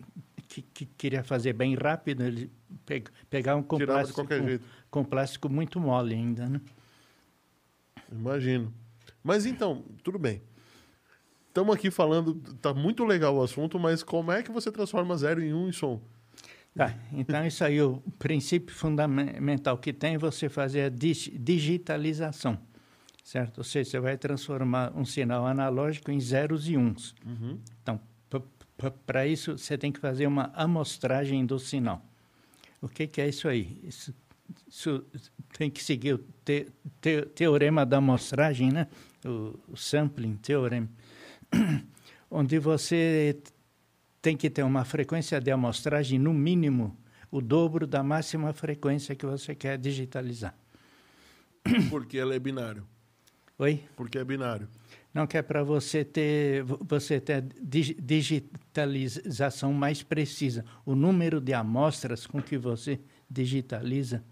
que, 0.47 0.61
que 0.61 0.85
queria 0.85 1.23
fazer 1.25 1.51
bem 1.51 1.75
rápido, 1.75 2.23
ele 2.23 2.49
pe, 2.85 3.03
pegavam 3.29 3.63
com 3.63 3.77
Tirava 3.77 3.99
plástico, 3.99 4.25
com, 4.25 4.59
com, 4.89 5.03
plástico 5.03 5.49
muito 5.49 5.77
mole 5.77 6.13
ainda, 6.13 6.47
né? 6.47 6.61
Imagino. 8.09 8.73
Mas 9.21 9.45
então, 9.45 9.83
tudo 10.03 10.17
bem. 10.17 10.41
Estamos 11.47 11.75
aqui 11.75 11.91
falando, 11.91 12.35
tá 12.61 12.73
muito 12.73 13.03
legal 13.03 13.35
o 13.35 13.43
assunto, 13.43 13.77
mas 13.77 14.03
como 14.03 14.31
é 14.31 14.41
que 14.41 14.51
você 14.51 14.71
transforma 14.71 15.17
zero 15.17 15.41
em 15.41 15.53
um 15.53 15.67
em 15.67 15.73
som? 15.73 16.01
Tá, 16.75 16.95
então 17.11 17.45
isso 17.45 17.63
aí, 17.65 17.81
o 17.81 18.01
princípio 18.17 18.73
fundamental 18.73 19.77
que 19.77 19.91
tem 19.91 20.15
é 20.15 20.17
você 20.17 20.47
fazer 20.47 20.83
a 20.83 20.89
digitalização, 20.89 22.57
certo? 23.23 23.57
Ou 23.57 23.63
seja, 23.63 23.89
você 23.89 23.99
vai 23.99 24.17
transformar 24.17 24.93
um 24.95 25.03
sinal 25.03 25.45
analógico 25.45 26.11
em 26.11 26.19
zeros 26.19 26.69
e 26.69 26.77
uns. 26.77 27.13
Uhum. 27.25 27.59
Então, 27.81 27.99
para 29.05 29.27
isso, 29.27 29.57
você 29.57 29.77
tem 29.77 29.91
que 29.91 29.99
fazer 29.99 30.27
uma 30.27 30.49
amostragem 30.55 31.45
do 31.45 31.59
sinal. 31.59 32.03
O 32.81 32.87
que, 32.87 33.05
que 33.05 33.19
é 33.19 33.27
isso 33.27 33.49
aí? 33.49 33.77
Isso, 33.83 34.15
isso, 34.67 35.05
tem 35.57 35.69
que 35.69 35.83
seguir 35.83 36.13
o 36.13 36.25
te, 36.43 36.67
te, 37.01 37.23
teorema 37.35 37.85
da 37.85 37.97
amostragem, 37.97 38.71
né? 38.71 38.87
o, 39.25 39.59
o 39.67 39.77
sampling 39.77 40.35
theorem, 40.37 40.89
onde 42.29 42.59
você 42.59 43.37
tem 44.21 44.37
que 44.37 44.49
ter 44.49 44.63
uma 44.63 44.85
frequência 44.85 45.39
de 45.41 45.51
amostragem, 45.51 46.19
no 46.19 46.33
mínimo, 46.33 46.97
o 47.31 47.41
dobro 47.41 47.87
da 47.87 48.03
máxima 48.03 48.53
frequência 48.53 49.15
que 49.15 49.25
você 49.25 49.55
quer 49.55 49.77
digitalizar. 49.77 50.55
Porque 51.89 52.17
ela 52.17 52.35
é 52.35 52.39
binário. 52.39 52.85
Oi? 53.57 53.83
Porque 53.95 54.17
é 54.17 54.23
binário. 54.23 54.67
Não 55.13 55.27
que 55.27 55.37
é 55.37 55.41
para 55.41 55.63
você 55.63 56.05
ter 56.05 56.63
você 56.63 57.19
ter 57.19 57.43
digitalização 57.99 59.73
mais 59.73 60.01
precisa. 60.01 60.65
O 60.85 60.95
número 60.95 61.41
de 61.41 61.53
amostras 61.53 62.25
com 62.25 62.41
que 62.41 62.57
você 62.57 62.99
digitaliza 63.29 64.23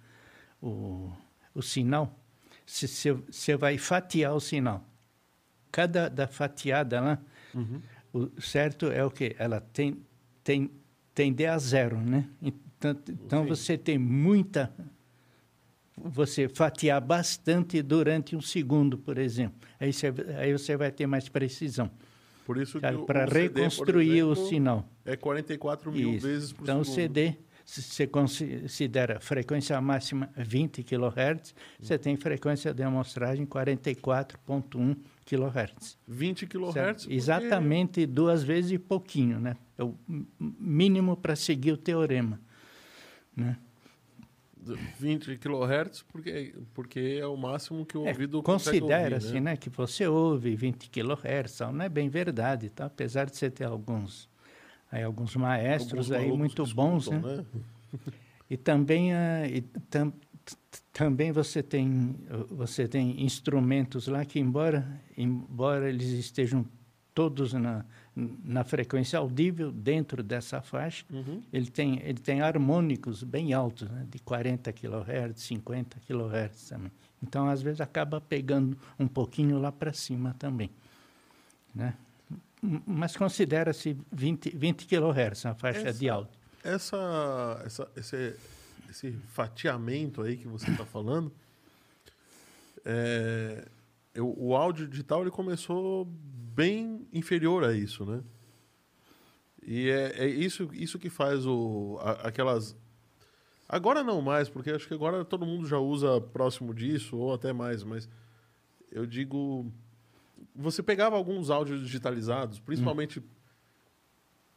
o, 0.61 1.11
o 1.53 1.61
sinal, 1.61 2.17
você 2.65 3.55
vai 3.57 3.77
fatiar 3.77 4.33
o 4.33 4.39
sinal. 4.39 4.85
Cada 5.71 6.09
da 6.09 6.27
fatiada 6.27 6.99
lá, 6.99 7.19
uhum. 7.53 7.81
O 8.13 8.41
certo 8.41 8.87
é 8.87 9.03
o 9.03 9.11
que 9.11 9.35
ela 9.37 9.59
tem 9.59 9.97
tem 10.43 10.71
tende 11.13 11.45
a 11.45 11.57
zero, 11.57 11.97
né? 11.97 12.29
Então, 12.41 12.97
então 13.09 13.45
você 13.45 13.77
tem 13.77 13.97
muita 13.97 14.73
você 15.97 16.47
fatiar 16.47 17.01
bastante 17.01 17.81
durante 17.81 18.35
um 18.35 18.41
segundo, 18.41 18.97
por 18.97 19.17
exemplo. 19.17 19.67
Aí 19.79 19.91
você, 19.91 20.13
aí 20.37 20.53
você 20.53 20.77
vai 20.77 20.91
ter 20.91 21.05
mais 21.05 21.27
precisão. 21.27 21.91
Por 22.45 22.57
isso 22.57 22.79
Para 22.79 23.25
reconstruir 23.25 24.07
CD, 24.07 24.19
exemplo, 24.19 24.31
o 24.31 24.47
sinal. 24.47 24.89
É 25.05 25.15
44 25.15 25.91
mil 25.91 26.15
isso. 26.15 26.25
vezes 26.25 26.53
por 26.53 26.63
então, 26.63 26.83
segundo. 26.83 27.01
Então, 27.01 27.25
o 27.25 27.29
CD, 27.29 27.37
se 27.69 28.07
considera 28.07 29.19
frequência 29.19 29.79
máxima 29.79 30.29
20 30.35 30.83
kHz, 30.83 31.53
você 31.79 31.99
tem 31.99 32.17
frequência 32.17 32.73
de 32.73 32.81
amostragem 32.81 33.45
44.1 33.45 34.97
kHz. 35.23 35.97
20 36.07 36.47
kHz? 36.47 37.07
Exatamente 37.07 38.07
duas 38.07 38.41
vezes 38.43 38.71
e 38.71 38.79
pouquinho, 38.79 39.39
né? 39.39 39.55
É 39.77 39.83
o 39.83 39.95
mínimo 40.39 41.15
para 41.15 41.35
seguir 41.35 41.73
o 41.73 41.77
teorema, 41.77 42.41
né? 43.35 43.55
20 44.99 45.37
kHz 45.37 46.03
porque, 46.11 46.53
porque 46.73 47.17
é 47.21 47.25
o 47.25 47.37
máximo 47.37 47.85
que 47.85 47.97
o 47.97 48.05
é, 48.05 48.09
ouvido 48.09 48.43
Considera-se 48.43 49.35
né? 49.35 49.51
né? 49.51 49.57
que 49.57 49.69
você 49.69 50.05
ouve 50.05 50.55
20 50.55 50.89
kHz, 50.89 51.59
não 51.71 51.85
é 51.85 51.89
bem 51.89 52.09
verdade, 52.09 52.69
tá? 52.69 52.85
apesar 52.85 53.25
de 53.25 53.37
você 53.37 53.49
ter 53.49 53.65
alguns, 53.65 54.27
Aí 54.91 55.03
alguns 55.03 55.35
maestros 55.35 56.11
alguns 56.11 56.31
aí 56.31 56.37
muito 56.37 56.65
bons, 56.73 57.03
escutam, 57.03 57.21
né? 57.21 57.37
né? 57.37 57.45
E 58.49 58.57
também, 58.57 59.13
uh, 59.13 59.45
e 59.45 59.61
tam, 59.61 60.11
também 60.91 61.31
você 61.31 61.61
tem 61.61 62.15
você 62.49 62.87
tem 62.87 63.23
instrumentos 63.23 64.07
lá 64.07 64.25
que 64.25 64.39
embora 64.39 64.99
embora 65.15 65.87
eles 65.87 66.07
estejam 66.07 66.65
todos 67.13 67.53
na 67.53 67.85
na 68.15 68.63
frequência 68.63 69.17
audível 69.17 69.71
dentro 69.71 70.21
dessa 70.21 70.61
faixa, 70.61 71.05
uhum. 71.09 71.41
ele 71.53 71.67
tem 71.67 72.01
ele 72.03 72.19
tem 72.19 72.41
harmônicos 72.41 73.23
bem 73.23 73.53
altos, 73.53 73.89
né? 73.89 74.05
de 74.09 74.19
40 74.19 74.73
kHz, 74.73 75.41
50 75.41 75.99
kHz 75.99 76.69
também. 76.69 76.91
Então 77.21 77.47
às 77.47 77.61
vezes 77.61 77.79
acaba 77.79 78.19
pegando 78.19 78.77
um 78.97 79.07
pouquinho 79.07 79.59
lá 79.59 79.71
para 79.71 79.93
cima 79.93 80.35
também, 80.37 80.69
né? 81.73 81.93
Mas 82.61 83.15
considera-se 83.15 83.97
20 84.11 84.55
20 84.55 84.85
kHz 84.85 85.45
a 85.45 85.55
faixa 85.55 85.87
essa, 85.87 85.99
de 85.99 86.09
áudio. 86.09 86.33
Essa 86.63 87.61
essa 87.65 87.91
esse 87.95 88.35
esse 88.89 89.11
fatiamento 89.27 90.21
aí 90.21 90.35
que 90.35 90.47
você 90.47 90.69
está 90.71 90.83
falando, 90.83 91.31
é, 92.83 93.67
eu, 94.13 94.33
o 94.37 94.55
áudio 94.55 94.87
digital 94.87 95.21
ele 95.21 95.31
começou 95.31 96.05
bem 96.05 97.07
inferior 97.13 97.63
a 97.63 97.73
isso, 97.73 98.05
né? 98.05 98.23
E 99.65 99.89
é, 99.89 100.23
é 100.23 100.27
isso, 100.27 100.69
isso 100.73 100.97
que 100.97 101.09
faz 101.09 101.45
o, 101.45 101.99
a, 102.01 102.27
aquelas. 102.27 102.75
Agora 103.67 104.03
não 104.03 104.21
mais, 104.21 104.49
porque 104.49 104.71
acho 104.71 104.87
que 104.87 104.93
agora 104.93 105.23
todo 105.23 105.45
mundo 105.45 105.67
já 105.67 105.77
usa 105.77 106.19
próximo 106.19 106.73
disso, 106.73 107.17
ou 107.17 107.33
até 107.33 107.53
mais, 107.53 107.83
mas 107.83 108.09
eu 108.91 109.05
digo. 109.05 109.71
Você 110.55 110.83
pegava 110.83 111.15
alguns 111.15 111.49
áudios 111.49 111.81
digitalizados, 111.81 112.59
principalmente 112.59 113.19
hum 113.19 113.23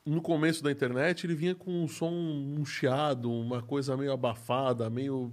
no 0.05 0.21
começo 0.21 0.63
da 0.63 0.71
internet, 0.71 1.27
ele 1.27 1.35
vinha 1.35 1.55
com 1.55 1.85
um 1.85 1.89
som 1.89 2.11
um 2.11 2.65
chiado, 2.65 3.31
uma 3.31 3.63
coisa 3.63 3.97
meio 3.97 4.13
abafada, 4.13 4.91
meio 4.91 5.33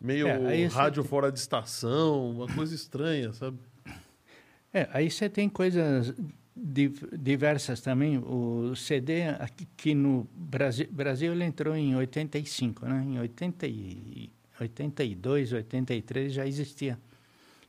meio 0.00 0.26
é, 0.28 0.66
rádio 0.66 1.02
você... 1.02 1.08
fora 1.08 1.32
de 1.32 1.38
estação, 1.38 2.30
uma 2.30 2.46
coisa 2.48 2.74
estranha, 2.74 3.32
sabe? 3.32 3.58
É, 4.72 4.88
aí 4.92 5.10
você 5.10 5.28
tem 5.28 5.48
coisas 5.48 6.12
diversas 6.54 7.80
também. 7.80 8.18
O 8.18 8.74
CD 8.74 9.22
aqui 9.28 9.94
no 9.94 10.28
Brasil, 10.34 10.86
Brasil 10.90 11.32
ele 11.32 11.44
entrou 11.44 11.74
em 11.74 11.94
85, 11.96 12.86
né? 12.86 13.04
Em 13.06 13.18
80 13.20 13.66
e, 13.66 14.30
82, 14.60 15.52
83 15.52 16.32
já 16.32 16.46
existia 16.46 16.98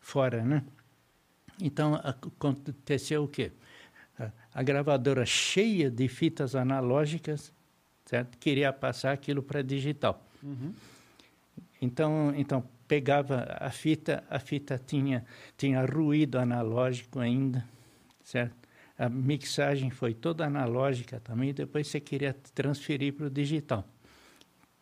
fora, 0.01 0.43
né? 0.43 0.63
Então 1.61 1.95
aconteceu 1.95 3.23
o 3.23 3.27
quê? 3.27 3.51
a 4.57 4.63
gravadora 4.63 5.23
cheia 5.23 5.87
de 5.91 6.07
fitas 6.07 6.55
analógicas, 6.55 7.53
certo? 8.05 8.37
Queria 8.39 8.73
passar 8.73 9.11
aquilo 9.11 9.43
para 9.43 9.61
digital. 9.61 10.25
Uhum. 10.41 10.73
Então, 11.79 12.33
então 12.35 12.63
pegava 12.87 13.55
a 13.59 13.69
fita, 13.69 14.23
a 14.27 14.39
fita 14.39 14.81
tinha 14.83 15.23
tinha 15.55 15.85
ruído 15.85 16.39
analógico 16.39 17.19
ainda, 17.19 17.63
certo? 18.23 18.55
A 18.97 19.07
mixagem 19.07 19.91
foi 19.91 20.15
toda 20.15 20.47
analógica 20.47 21.19
também. 21.19 21.53
Depois 21.53 21.87
você 21.87 21.99
queria 21.99 22.33
transferir 22.55 23.13
para 23.13 23.27
o 23.27 23.29
digital. 23.29 23.87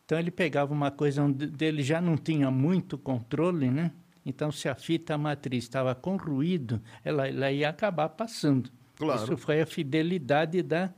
Então 0.06 0.18
ele 0.18 0.30
pegava 0.30 0.72
uma 0.72 0.90
coisa 0.90 1.22
onde 1.22 1.52
ele 1.62 1.82
já 1.82 2.00
não 2.00 2.16
tinha 2.16 2.50
muito 2.50 2.96
controle, 2.96 3.70
né? 3.70 3.92
Então 4.26 4.50
se 4.50 4.68
a 4.68 4.74
fita 4.74 5.16
matriz 5.16 5.62
estava 5.62 5.94
com 5.94 6.16
ruído, 6.16 6.82
ela, 7.04 7.28
ela 7.28 7.52
ia 7.52 7.68
acabar 7.68 8.08
passando. 8.08 8.68
Claro. 8.96 9.22
Isso 9.22 9.36
foi 9.36 9.60
a 9.60 9.66
fidelidade 9.66 10.62
da, 10.62 10.92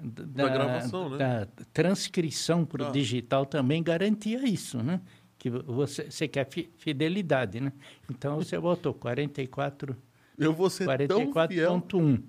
da, 0.00 0.24
da 0.24 0.48
gravação, 0.48 1.10
né? 1.10 1.18
da 1.18 1.46
transcrição 1.72 2.64
para 2.64 2.84
o 2.84 2.86
ah. 2.86 2.90
digital 2.92 3.44
também 3.44 3.82
garantia 3.82 4.46
isso, 4.48 4.80
né? 4.80 5.00
Que 5.36 5.50
você, 5.50 6.08
você 6.08 6.28
quer 6.28 6.48
fidelidade, 6.78 7.60
né? 7.60 7.72
Então 8.08 8.36
você 8.36 8.56
botou 8.56 8.94
44 8.94 9.96
eu 10.38 10.52
vou 10.52 10.70
ser 10.70 10.86
44.1, 10.86 12.22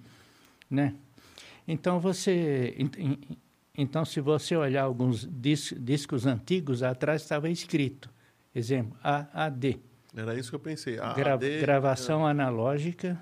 né? 0.69 0.95
Então 1.67 1.99
você 1.99 2.75
então 3.77 4.03
se 4.03 4.19
você 4.21 4.55
olhar 4.55 4.83
alguns 4.83 5.27
dis, 5.27 5.71
discos 5.77 6.25
antigos 6.25 6.81
atrás 6.81 7.21
estava 7.21 7.47
escrito, 7.47 8.09
exemplo, 8.55 8.97
AAD. 9.03 9.79
Era 10.15 10.35
isso 10.35 10.49
que 10.49 10.55
eu 10.55 10.59
pensei. 10.59 10.97
AAD, 10.99 11.15
Gra, 11.15 11.37
gravação 11.37 12.27
é. 12.27 12.31
analógica 12.31 13.19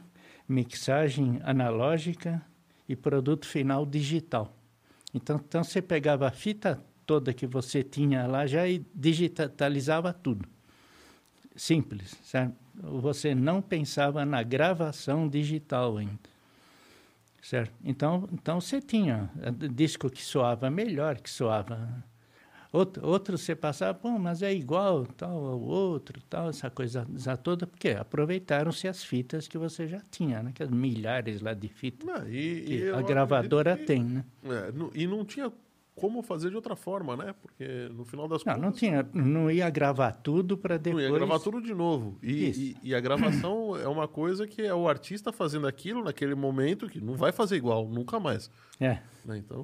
mixagem 0.48 1.40
analógica 1.44 2.42
e 2.88 2.96
produto 2.96 3.46
final 3.46 3.86
digital. 3.86 4.56
Então, 5.14 5.38
então 5.38 5.64
você 5.64 5.82
pegava 5.82 6.28
a 6.28 6.32
fita 6.32 6.82
toda 7.06 7.34
que 7.34 7.48
você 7.48 7.84
tinha 7.84 8.26
lá 8.28 8.46
já 8.46 8.68
e 8.68 8.86
digitalizava 8.94 10.14
tudo. 10.14 10.48
Simples, 11.56 12.16
certo? 12.24 12.56
Você 12.76 13.36
não 13.36 13.62
pensava 13.62 14.26
na 14.26 14.42
gravação 14.42 15.28
digital 15.30 15.98
ainda. 15.98 16.34
Certo? 17.42 17.74
Então, 17.84 18.28
então 18.32 18.60
você 18.60 18.82
tinha 18.82 19.30
disco 19.72 20.10
que 20.10 20.24
soava 20.24 20.70
melhor, 20.70 21.20
que 21.20 21.30
soava 21.30 22.04
Outro, 22.74 23.08
outro 23.08 23.38
você 23.38 23.56
passava, 23.56 23.94
pô, 23.94 24.18
mas 24.18 24.42
é 24.42 24.52
igual 24.52 25.06
tal 25.06 25.46
ao 25.46 25.62
outro, 25.62 26.20
tal, 26.28 26.50
essa 26.50 26.72
coisa 26.72 27.06
toda, 27.44 27.68
porque 27.68 27.90
aproveitaram-se 27.90 28.88
as 28.88 29.04
fitas 29.04 29.48
que 29.48 29.60
você 29.60 29.88
já 29.88 30.02
tinha, 30.10 30.42
né? 30.42 30.52
Que 30.56 30.64
as 30.64 30.72
milhares 30.72 31.40
lá 31.40 31.54
de 31.54 31.68
fitas 31.68 32.04
não, 32.04 32.28
e, 32.28 32.62
que 32.62 32.78
e 32.80 32.90
a 32.90 33.00
gravadora 33.04 33.78
que, 33.78 33.86
tem, 33.86 34.04
né? 34.04 34.26
É, 34.46 34.74
e 34.96 35.06
não 35.06 35.24
tinha 35.24 35.54
como 35.96 36.24
fazer 36.24 36.50
de 36.50 36.56
outra 36.56 36.76
forma, 36.76 37.16
né? 37.16 37.36
Porque 37.40 37.90
no 37.94 38.04
final 38.06 38.28
das 38.28 38.44
não, 38.44 38.56
contas... 38.56 38.66
Não, 38.66 38.72
tinha, 38.72 39.08
não 39.14 39.52
ia 39.52 39.70
gravar 39.70 40.12
tudo 40.12 40.58
para 40.58 40.78
depois... 40.78 41.06
Não 41.06 41.12
ia 41.12 41.16
gravar 41.16 41.38
tudo 41.38 41.62
de 41.62 41.76
novo. 41.76 42.18
E, 42.24 42.50
e, 42.50 42.78
e, 42.90 42.96
a 42.96 43.00
gravação 43.00 43.78
é 43.78 43.88
uma 43.88 44.08
coisa 44.08 44.48
que 44.48 44.64
é 44.64 44.74
o 44.74 44.90
artista 44.90 45.32
fazendo 45.32 45.68
aquilo 45.68 46.04
naquele 46.04 46.34
momento 46.34 46.90
que 46.90 47.00
não 47.00 47.14
vai 47.14 47.32
fazer 47.32 47.56
igual, 47.56 47.88
nunca 47.88 48.20
mais. 48.20 48.50
É. 48.80 48.98
Né? 49.24 49.38
Então... 49.38 49.64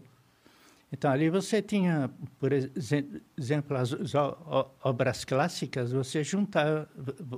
Então, 0.91 1.11
ali 1.11 1.29
você 1.29 1.61
tinha, 1.61 2.09
por 2.39 2.51
exemplo, 2.51 3.77
as, 3.77 3.93
obras 4.83 5.23
clássicas, 5.23 5.91
você 5.91 6.23
juntava, 6.23 6.89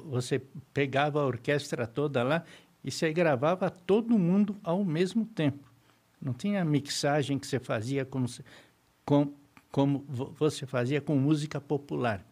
você 0.06 0.42
pegava 0.74 1.20
a 1.20 1.26
orquestra 1.26 1.86
toda 1.86 2.24
lá 2.24 2.46
e 2.84 2.90
você 2.90 3.12
gravava 3.12 3.70
todo 3.70 4.18
mundo 4.18 4.56
ao 4.64 4.86
mesmo 4.86 5.26
tempo. 5.26 5.70
Não 6.22 6.34
tinha 6.34 6.64
mixagem 6.64 7.38
que 7.38 7.46
você 7.46 7.60
fazia 7.60 8.06
como, 8.06 8.26
com, 9.06 9.34
como 9.70 10.06
você 10.08 10.66
fazia 10.66 11.02
com 11.02 11.16
música 11.18 11.60
popular. 11.60 12.26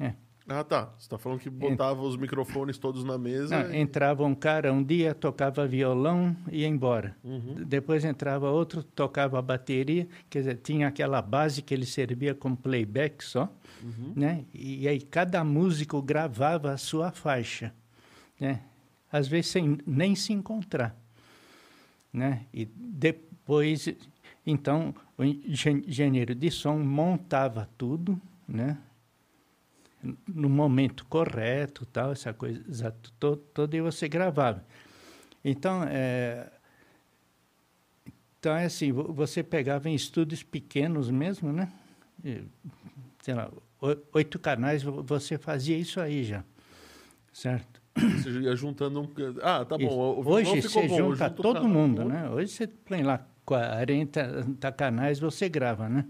É. 0.00 0.14
Ah, 0.46 0.62
tá. 0.62 0.92
Você 0.98 1.06
está 1.06 1.16
falando 1.16 1.40
que 1.40 1.48
botava 1.48 2.02
os 2.02 2.16
microfones 2.16 2.76
todos 2.76 3.02
na 3.02 3.16
mesa. 3.16 3.62
Não, 3.62 3.74
e... 3.74 3.78
Entrava 3.78 4.24
um 4.24 4.34
cara, 4.34 4.72
um 4.72 4.82
dia 4.82 5.14
tocava 5.14 5.66
violão 5.66 6.36
e 6.52 6.60
ia 6.60 6.68
embora. 6.68 7.16
Uhum. 7.24 7.64
Depois 7.66 8.04
entrava 8.04 8.50
outro, 8.50 8.82
tocava 8.82 9.40
bateria, 9.40 10.06
quer 10.28 10.40
dizer, 10.40 10.56
tinha 10.58 10.88
aquela 10.88 11.22
base 11.22 11.62
que 11.62 11.72
ele 11.72 11.86
servia 11.86 12.34
como 12.34 12.56
playback 12.56 13.24
só, 13.24 13.50
uhum. 13.82 14.12
né? 14.14 14.44
E 14.52 14.86
aí 14.86 15.00
cada 15.00 15.42
músico 15.42 16.02
gravava 16.02 16.72
a 16.72 16.76
sua 16.76 17.10
faixa, 17.10 17.72
né? 18.38 18.60
Às 19.10 19.26
vezes 19.26 19.50
sem 19.50 19.78
nem 19.86 20.14
se 20.14 20.32
encontrar, 20.32 20.94
né? 22.12 22.44
E 22.52 22.66
depois, 22.66 23.88
então, 24.46 24.94
o 25.16 25.24
engenheiro 25.24 26.34
de 26.34 26.50
som 26.50 26.78
montava 26.78 27.66
tudo, 27.78 28.20
né? 28.46 28.76
No 30.26 30.48
momento 30.48 31.04
correto, 31.06 31.86
tal, 31.86 32.12
essa 32.12 32.32
coisa 32.32 32.90
todo 33.18 33.74
e 33.74 33.80
você 33.80 34.08
gravava. 34.08 34.64
Então, 35.44 35.84
é, 35.84 36.50
então 38.38 38.54
é 38.54 38.64
assim, 38.64 38.92
você 38.92 39.42
pegava 39.42 39.88
em 39.88 39.94
estúdios 39.94 40.42
pequenos 40.42 41.10
mesmo, 41.10 41.52
né? 41.52 41.72
E, 42.24 42.42
sei 43.22 43.34
lá, 43.34 43.50
oito 44.12 44.38
canais, 44.38 44.82
você 44.82 45.38
fazia 45.38 45.76
isso 45.76 46.00
aí 46.00 46.24
já, 46.24 46.44
certo? 47.32 47.82
Você 47.96 48.30
ia 48.40 48.56
juntando 48.56 49.00
um... 49.00 49.08
Ah, 49.42 49.64
tá 49.64 49.78
bom. 49.78 50.22
Hoje 50.26 50.60
você 50.60 50.88
bom, 50.88 50.96
junta 50.96 51.30
todo 51.30 51.68
mundo, 51.68 52.04
né? 52.04 52.28
Hoje 52.28 52.48
você 52.48 52.66
põe 52.66 53.02
lá 53.02 53.26
40 53.44 54.72
canais, 54.76 55.20
você 55.20 55.48
grava, 55.48 55.88
né? 55.88 56.04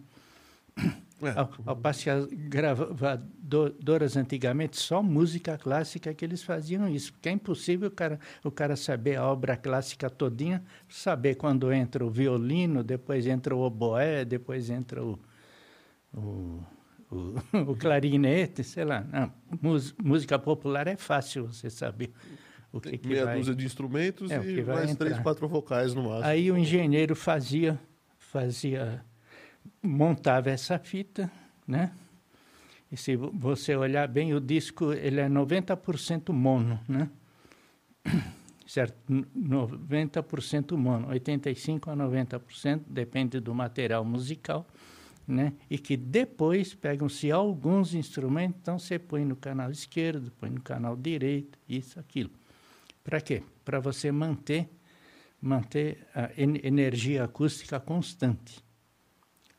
É. 1.23 1.31
Ao, 1.31 1.49
ao 1.67 1.77
que 1.77 2.37
gravadoras 2.49 4.17
antigamente, 4.17 4.77
só 4.77 5.03
música 5.03 5.57
clássica 5.57 6.13
que 6.13 6.25
eles 6.25 6.43
faziam 6.43 6.89
isso. 6.89 7.13
Porque 7.13 7.29
é 7.29 7.33
impossível 7.33 7.89
o 7.89 7.91
cara, 7.91 8.19
o 8.43 8.51
cara 8.51 8.77
saber 8.77 9.17
a 9.17 9.25
obra 9.25 9.57
clássica 9.57 10.11
todinha, 10.11 10.63
saber 10.89 11.37
quando 11.37 11.73
entra 11.73 12.05
o 12.05 12.11
violino, 12.11 12.83
depois 12.83 13.27
entra 13.27 13.55
o 13.55 13.61
oboé, 13.61 14.25
depois 14.25 14.69
entra 14.69 15.03
o, 15.03 15.19
o, 16.13 16.63
o, 17.11 17.35
o 17.71 17.77
clarinete, 17.77 18.65
sei 18.65 18.85
lá. 18.85 19.07
Não, 19.13 19.33
música 20.03 20.39
popular 20.39 20.87
é 20.89 20.97
fácil 20.97 21.47
você 21.47 21.71
saber. 21.71 22.13
O 22.73 22.81
que, 22.81 23.01
meia 23.07 23.25
vai... 23.25 23.39
dúzia 23.39 23.55
de 23.55 23.65
instrumentos 23.65 24.33
é, 24.33 24.45
e 24.45 24.65
mais 24.65 24.91
entrar. 24.91 25.07
três, 25.07 25.19
quatro 25.21 25.47
vocais 25.47 25.95
no 25.95 26.03
máximo. 26.03 26.27
Aí 26.27 26.51
o 26.51 26.59
engenheiro 26.59 27.15
fazia 27.15 27.79
fazia, 28.35 29.05
montava 29.83 30.51
essa 30.51 30.79
fita, 30.79 31.31
né? 31.67 31.93
E 32.91 32.97
se 32.97 33.17
você 33.17 33.75
olhar 33.75 34.07
bem, 34.07 34.35
o 34.35 34.41
disco 34.41 34.93
ele 34.93 35.21
é 35.21 35.29
90% 35.29 36.33
mono, 36.33 36.81
né? 36.89 37.11
Certo? 38.67 38.97
90% 39.09 40.77
mono, 40.77 41.09
85% 41.09 41.93
a 41.93 41.97
90%, 41.97 42.83
depende 42.89 43.39
do 43.39 43.55
material 43.55 44.05
musical, 44.05 44.67
né? 45.29 45.53
E 45.69 45.79
que 45.79 45.97
depois 45.97 46.75
pegam-se 46.75 47.31
alguns 47.31 47.95
instrumentos, 47.95 48.59
então 48.63 48.79
você 48.79 48.99
põe 48.99 49.25
no 49.25 49.37
canal 49.37 49.71
esquerdo, 49.71 50.33
põe 50.41 50.51
no 50.51 50.63
canal 50.63 50.97
direito, 50.97 51.59
isso, 51.69 52.01
aquilo. 52.01 52.31
Para 53.05 53.21
quê? 53.21 53.43
Para 53.65 53.79
você 53.81 54.11
manter 54.11 54.69
manter 55.45 56.07
a 56.15 56.31
energia 56.39 57.25
acústica 57.25 57.79
constante. 57.79 58.64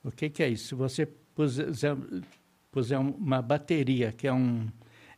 O 0.06 0.12
que, 0.12 0.30
que 0.30 0.44
é 0.44 0.50
isso? 0.50 0.68
Se 0.68 0.76
você 0.76 1.06
puser, 1.06 1.98
puser 2.72 3.00
uma 3.00 3.42
bateria, 3.42 4.12
que 4.12 4.28
é 4.28 4.32
um, 4.32 4.68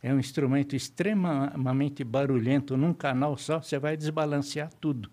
é 0.01 0.13
um 0.13 0.19
instrumento 0.19 0.77
extremamente 0.77 2.05
barulhento, 2.05 2.77
num 2.77 2.93
canal 2.93 3.37
só, 3.37 3.61
você 3.61 3.77
vai 3.77 3.97
desbalancear 3.97 4.71
tudo. 4.79 5.11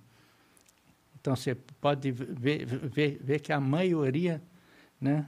Então, 1.21 1.35
você 1.35 1.57
pode 1.81 2.13
ver, 2.13 2.67
ver, 2.67 3.19
ver 3.21 3.41
que 3.41 3.53
a 3.53 3.59
maioria, 3.59 4.41
né, 5.01 5.27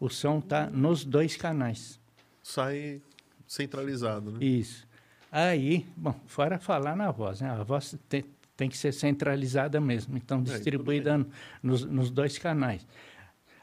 o 0.00 0.08
som 0.08 0.40
está 0.40 0.68
nos 0.68 1.04
dois 1.04 1.36
canais. 1.36 2.00
Sai 2.42 3.00
centralizado, 3.46 4.32
né? 4.32 4.44
Isso. 4.44 4.88
Aí, 5.30 5.86
bom, 5.96 6.18
fora 6.26 6.58
falar 6.58 6.96
na 6.96 7.12
voz, 7.12 7.40
né? 7.42 7.50
A 7.50 7.62
voz 7.62 7.96
tem, 8.08 8.24
tem 8.60 8.68
que 8.68 8.76
ser 8.76 8.92
centralizada 8.92 9.80
mesmo, 9.80 10.18
então 10.18 10.40
é, 10.40 10.42
distribuída 10.42 11.18
é, 11.18 11.24
nos, 11.62 11.82
nos 11.82 12.10
dois 12.10 12.36
canais. 12.36 12.86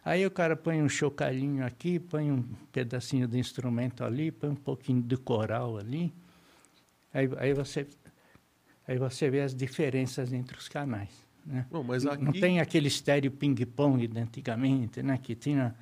Aí 0.03 0.25
o 0.25 0.31
cara 0.31 0.55
põe 0.55 0.81
um 0.81 0.89
chocalhinho 0.89 1.63
aqui, 1.63 1.99
põe 1.99 2.31
um 2.31 2.41
pedacinho 2.71 3.27
de 3.27 3.37
instrumento 3.37 4.03
ali, 4.03 4.31
põe 4.31 4.49
um 4.49 4.55
pouquinho 4.55 5.03
de 5.03 5.15
coral 5.15 5.77
ali. 5.77 6.11
Aí, 7.13 7.29
aí, 7.37 7.53
você, 7.53 7.85
aí 8.87 8.97
você 8.97 9.29
vê 9.29 9.41
as 9.41 9.53
diferenças 9.53 10.33
entre 10.33 10.57
os 10.57 10.67
canais. 10.67 11.11
Né? 11.45 11.67
Bom, 11.69 11.85
aqui... 11.93 12.23
Não 12.23 12.31
tem 12.31 12.59
aquele 12.59 12.87
estéreo 12.87 13.29
ping-pong 13.29 14.07
de 14.07 14.19
antigamente, 14.19 15.03
né? 15.03 15.19
que 15.21 15.35
tinha, 15.35 15.75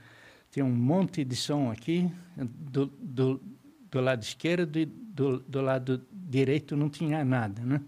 tinha 0.52 0.66
um 0.66 0.76
monte 0.76 1.24
de 1.24 1.38
som 1.38 1.72
aqui, 1.72 2.12
do, 2.36 2.88
do, 2.88 3.42
do 3.90 4.02
lado 4.02 4.24
esquerdo 4.24 4.78
e 4.78 4.86
do, 4.86 5.40
do 5.40 5.62
lado 5.62 6.06
direito 6.12 6.76
não 6.76 6.90
tinha 6.90 7.24
nada, 7.24 7.64
né? 7.64 7.80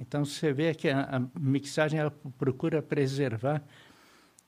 Então 0.00 0.24
você 0.24 0.52
vê 0.52 0.74
que 0.74 0.88
a, 0.88 1.02
a 1.02 1.38
mixagem 1.38 2.00
ela 2.00 2.10
procura 2.38 2.82
preservar 2.82 3.62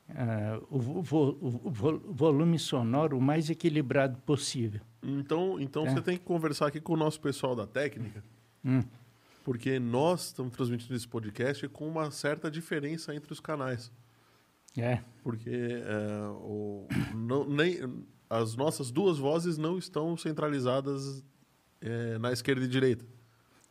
uh, 0.09 0.67
o, 0.71 1.03
vo, 1.03 1.39
o, 1.41 1.69
o, 1.69 1.71
volume 2.13 2.59
sonoro 2.59 3.19
o 3.19 3.21
mais 3.21 3.51
equilibrado 3.51 4.19
possível. 4.21 4.81
Então, 5.03 5.61
então 5.61 5.87
é. 5.87 5.91
você 5.91 6.01
tem 6.01 6.17
que 6.17 6.25
conversar 6.25 6.69
aqui 6.69 6.81
com 6.81 6.95
o 6.95 6.97
nosso 6.97 7.21
pessoal 7.21 7.55
da 7.55 7.67
técnica, 7.67 8.25
hum. 8.65 8.83
porque 9.45 9.79
nós 9.79 10.27
estamos 10.27 10.53
transmitindo 10.53 10.95
esse 10.95 11.07
podcast 11.07 11.69
com 11.69 11.87
uma 11.87 12.11
certa 12.11 12.51
diferença 12.51 13.15
entre 13.15 13.33
os 13.33 13.41
canais. 13.41 13.93
É. 14.77 15.01
Porque 15.23 15.51
é, 15.51 16.27
o, 16.41 16.87
não, 17.15 17.49
nem, 17.49 17.79
as 18.29 18.57
nossas 18.57 18.91
duas 18.91 19.19
vozes 19.19 19.57
não 19.57 19.79
estão 19.79 20.17
centralizadas 20.17 21.25
é, 21.81 22.19
na 22.19 22.33
esquerda 22.33 22.65
e 22.65 22.69
direita. 22.69 23.05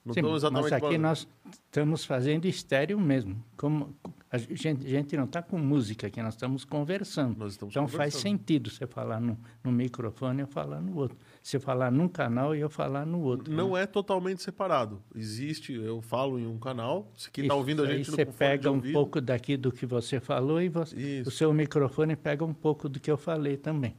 Não 0.05 0.13
Sim, 0.13 0.19
exatamente 0.33 0.63
mas 0.63 0.73
aqui 0.73 0.97
nós 0.97 1.27
estamos 1.49 2.03
fazendo 2.03 2.45
estéreo 2.45 2.99
mesmo. 2.99 3.41
Como 3.55 3.95
a 4.29 4.37
gente, 4.37 4.85
a 4.85 4.89
gente 4.89 5.15
não 5.15 5.23
está 5.23 5.41
com 5.41 5.57
música 5.57 6.07
aqui, 6.07 6.21
nós 6.21 6.33
estamos 6.33 6.65
conversando. 6.65 7.37
Nós 7.37 7.53
estamos 7.53 7.71
então 7.71 7.83
conversando. 7.83 8.11
faz 8.11 8.15
sentido 8.15 8.69
você 8.69 8.85
falar 8.85 9.21
no, 9.21 9.37
no 9.63 9.71
microfone 9.71 10.39
e 10.39 10.41
eu 10.41 10.47
falar 10.47 10.81
no 10.81 10.97
outro. 10.97 11.17
Você 11.41 11.59
falar 11.59 11.91
num 11.91 12.07
canal 12.07 12.53
e 12.55 12.59
eu 12.59 12.69
falar 12.69 13.05
no 13.05 13.21
outro. 13.21 13.53
Não 13.53 13.73
né? 13.73 13.83
é 13.83 13.85
totalmente 13.85 14.41
separado. 14.41 15.01
Existe, 15.15 15.71
eu 15.71 16.01
falo 16.01 16.37
em 16.37 16.47
um 16.47 16.57
canal, 16.57 17.09
se 17.15 17.31
quem 17.31 17.45
está 17.45 17.55
ouvindo 17.55 17.83
a 17.83 17.85
gente 17.85 18.09
aí 18.09 18.15
você 18.15 18.25
pega 18.25 18.71
um 18.71 18.81
pouco 18.81 19.21
daqui 19.21 19.55
do 19.55 19.71
que 19.71 19.85
você 19.85 20.19
falou 20.19 20.61
e 20.61 20.67
você, 20.67 21.23
o 21.25 21.31
seu 21.31 21.53
microfone 21.53 22.15
pega 22.15 22.43
um 22.43 22.53
pouco 22.53 22.89
do 22.89 22.99
que 22.99 23.09
eu 23.09 23.17
falei 23.17 23.55
também. 23.55 23.95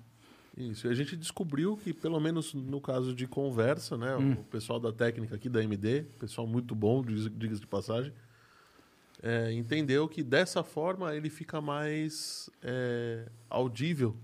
Isso, 0.56 0.86
e 0.86 0.90
a 0.90 0.94
gente 0.94 1.16
descobriu 1.16 1.76
que, 1.76 1.92
pelo 1.92 2.20
menos 2.20 2.54
no 2.54 2.80
caso 2.80 3.14
de 3.14 3.26
conversa, 3.26 3.96
né, 3.96 4.16
hum. 4.16 4.32
o 4.32 4.44
pessoal 4.44 4.78
da 4.78 4.92
técnica 4.92 5.34
aqui 5.34 5.48
da 5.48 5.62
MD, 5.62 6.02
pessoal 6.20 6.46
muito 6.46 6.74
bom, 6.74 7.02
diga-se 7.02 7.60
de 7.60 7.66
passagem, 7.66 8.12
é, 9.20 9.52
entendeu 9.52 10.08
que 10.08 10.22
dessa 10.22 10.62
forma 10.62 11.14
ele 11.14 11.28
fica 11.28 11.60
mais 11.60 12.48
é, 12.62 13.28
audível. 13.50 14.16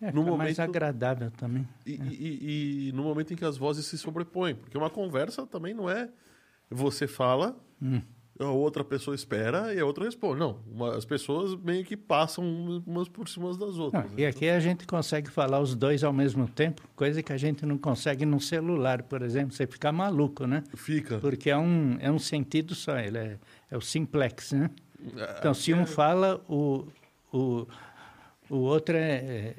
É, 0.00 0.12
no 0.12 0.22
momento, 0.22 0.38
mais 0.38 0.58
agradável 0.58 1.30
também. 1.32 1.68
E, 1.84 1.94
é. 1.94 2.04
e, 2.10 2.88
e, 2.88 2.92
no 2.92 3.02
momento 3.02 3.34
em 3.34 3.36
que 3.36 3.44
as 3.44 3.58
vozes 3.58 3.84
se 3.84 3.98
sobrepõem, 3.98 4.54
porque 4.54 4.78
uma 4.78 4.90
conversa 4.90 5.46
também 5.46 5.74
não 5.74 5.90
é 5.90 6.08
você 6.70 7.06
fala, 7.06 7.54
hum 7.82 8.00
a 8.38 8.50
outra 8.50 8.84
pessoa 8.84 9.14
espera 9.14 9.72
e 9.72 9.80
a 9.80 9.86
outra 9.86 10.04
responde. 10.04 10.40
Não, 10.40 10.58
uma, 10.70 10.96
as 10.96 11.04
pessoas 11.04 11.54
meio 11.54 11.84
que 11.84 11.96
passam 11.96 12.44
umas 12.86 13.08
por 13.08 13.28
cima 13.28 13.48
das 13.56 13.78
outras. 13.78 14.04
Não, 14.04 14.10
né? 14.10 14.16
E 14.18 14.26
aqui 14.26 14.48
a 14.48 14.60
gente 14.60 14.86
consegue 14.86 15.30
falar 15.30 15.60
os 15.60 15.74
dois 15.74 16.04
ao 16.04 16.12
mesmo 16.12 16.46
tempo, 16.48 16.82
coisa 16.94 17.22
que 17.22 17.32
a 17.32 17.36
gente 17.36 17.64
não 17.64 17.78
consegue 17.78 18.26
no 18.26 18.40
celular, 18.40 19.02
por 19.02 19.22
exemplo. 19.22 19.54
Você 19.54 19.66
fica 19.66 19.90
maluco, 19.90 20.46
né? 20.46 20.62
Fica. 20.74 21.18
Porque 21.18 21.50
é 21.50 21.56
um, 21.56 21.96
é 22.00 22.10
um 22.10 22.18
sentido 22.18 22.74
só, 22.74 22.98
ele 22.98 23.18
é, 23.18 23.38
é 23.70 23.76
o 23.76 23.80
simplex, 23.80 24.52
né? 24.52 24.70
É, 25.16 25.36
então, 25.38 25.54
se 25.54 25.72
um 25.72 25.82
é... 25.82 25.86
fala, 25.86 26.42
o, 26.48 26.86
o, 27.32 27.66
o 28.50 28.56
outro 28.56 28.96
é, 28.96 29.14
é 29.14 29.56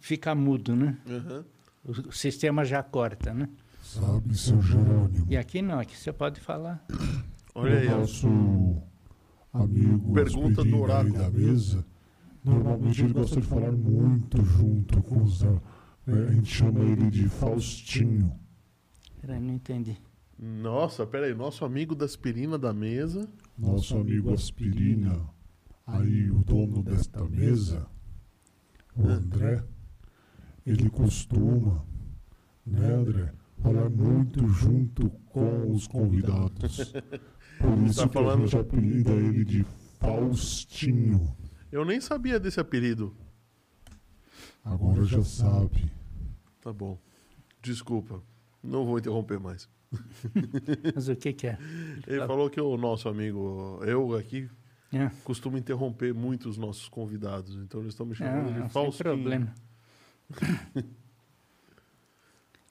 fica 0.00 0.34
mudo, 0.34 0.74
né? 0.74 0.96
Uhum. 1.06 1.44
O, 1.84 2.08
o 2.08 2.12
sistema 2.12 2.64
já 2.64 2.82
corta, 2.82 3.34
né? 3.34 3.48
Sabe, 3.82 4.36
seu 4.36 4.60
Jerônimo. 4.60 5.26
E 5.30 5.36
aqui 5.36 5.62
não, 5.62 5.78
aqui 5.78 5.96
você 5.96 6.12
pode 6.12 6.40
falar. 6.40 6.84
Olha 7.58 7.78
aí. 7.78 7.88
O 7.88 7.98
nosso 7.98 8.82
amigo 9.52 10.12
Pergunta 10.12 10.62
do 10.64 10.80
oráculo. 10.80 11.18
da 11.18 11.30
mesa, 11.30 11.84
normalmente 12.44 13.02
ele 13.02 13.12
gosta 13.12 13.40
de 13.40 13.46
falar 13.46 13.72
muito 13.72 14.44
junto 14.44 15.02
com 15.02 15.22
os... 15.22 15.42
É, 15.42 15.50
a 16.28 16.32
gente 16.32 16.50
chama 16.54 16.80
ele 16.84 17.10
de 17.10 17.28
Faustinho. 17.28 18.32
Peraí, 19.20 19.40
não 19.40 19.54
entendi. 19.54 19.98
Nossa, 20.38 21.04
peraí, 21.04 21.34
nosso 21.34 21.64
amigo 21.64 21.96
da 21.96 22.04
aspirina 22.04 22.56
da 22.56 22.72
mesa. 22.72 23.28
Nosso 23.58 23.96
amigo 23.98 24.32
aspirina, 24.32 25.28
aí 25.84 26.30
o 26.30 26.44
dono 26.44 26.80
desta 26.80 27.24
mesa, 27.24 27.88
o 28.96 29.08
André, 29.08 29.64
ele 30.64 30.88
costuma, 30.88 31.84
né, 32.64 32.94
André, 32.94 33.32
falar 33.60 33.90
muito 33.90 34.46
junto 34.46 35.10
com 35.26 35.72
os 35.72 35.88
convidados. 35.88 36.92
Por 37.58 37.86
isso 37.86 38.00
tá 38.00 38.08
falando... 38.08 38.38
que 38.38 38.42
a 38.44 38.46
gente 38.46 38.56
apelida 38.56 39.10
ele 39.10 39.44
de 39.44 39.66
Faustinho. 39.98 41.36
Eu 41.70 41.84
nem 41.84 42.00
sabia 42.00 42.38
desse 42.38 42.60
apelido. 42.60 43.14
Agora 44.64 45.04
já 45.04 45.22
sabe. 45.22 45.90
Tá 46.60 46.72
bom. 46.72 46.98
Desculpa. 47.62 48.22
Não 48.62 48.84
vou 48.84 48.98
interromper 48.98 49.38
mais. 49.38 49.68
Mas 50.94 51.08
o 51.08 51.16
que, 51.16 51.32
que 51.32 51.46
é? 51.46 51.58
Ele 52.06 52.26
falou 52.26 52.50
que 52.50 52.60
o 52.60 52.76
nosso 52.76 53.08
amigo, 53.08 53.80
eu 53.84 54.14
aqui, 54.14 54.48
é. 54.92 55.10
costumo 55.24 55.56
interromper 55.56 56.12
muito 56.12 56.48
os 56.48 56.58
nossos 56.58 56.88
convidados. 56.88 57.56
Então 57.56 57.80
eles 57.80 57.92
estão 57.92 58.06
me 58.06 58.14
chamando 58.14 58.50
não, 58.50 58.66
de 58.66 58.72
Faustinho. 58.72 58.92
Sem 58.92 59.02
problema. 59.02 59.54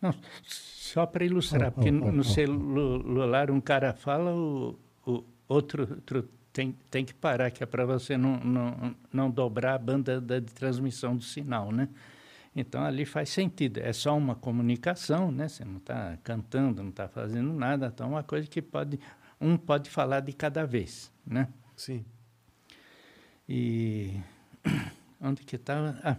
Não, 0.02 0.14
só 0.44 1.06
para 1.06 1.26
ilustrar, 1.26 1.72
porque 1.72 1.92
no 1.92 2.24
celular 2.24 3.50
um 3.50 3.60
cara 3.60 3.94
fala, 3.94 4.34
o, 4.34 4.78
o 5.06 5.24
outro, 5.48 5.88
outro 5.90 6.30
tem, 6.54 6.76
tem 6.90 7.06
que 7.06 7.14
parar, 7.14 7.52
que 7.52 7.64
é 7.64 7.66
para 7.66 7.86
você 7.86 8.18
não, 8.18 8.38
não, 8.40 8.96
não 9.12 9.30
dobrar 9.30 9.76
a 9.76 9.78
banda 9.78 10.20
da, 10.20 10.40
de 10.40 10.52
transmissão 10.54 11.16
do 11.16 11.24
sinal, 11.24 11.72
né? 11.72 11.90
Então 12.56 12.84
ali 12.84 13.06
faz 13.06 13.30
sentido, 13.30 13.80
é 13.80 13.94
só 13.94 14.18
uma 14.18 14.34
comunicação, 14.34 15.32
né? 15.32 15.48
Você 15.48 15.64
não 15.64 15.78
está 15.78 16.18
cantando, 16.24 16.82
não 16.82 16.90
está 16.90 17.08
fazendo 17.08 17.54
nada, 17.54 17.92
então 17.94 18.08
é 18.08 18.10
uma 18.10 18.24
coisa 18.24 18.48
que 18.48 18.62
pode 18.62 19.00
um 19.40 19.56
pode 19.56 19.90
falar 19.90 20.22
de 20.22 20.34
cada 20.34 20.66
vez, 20.66 21.12
né? 21.26 21.48
Sim. 21.76 22.04
E 23.48 24.20
onde 25.22 25.44
que 25.44 25.56
estava? 25.56 26.00
Ah, 26.04 26.18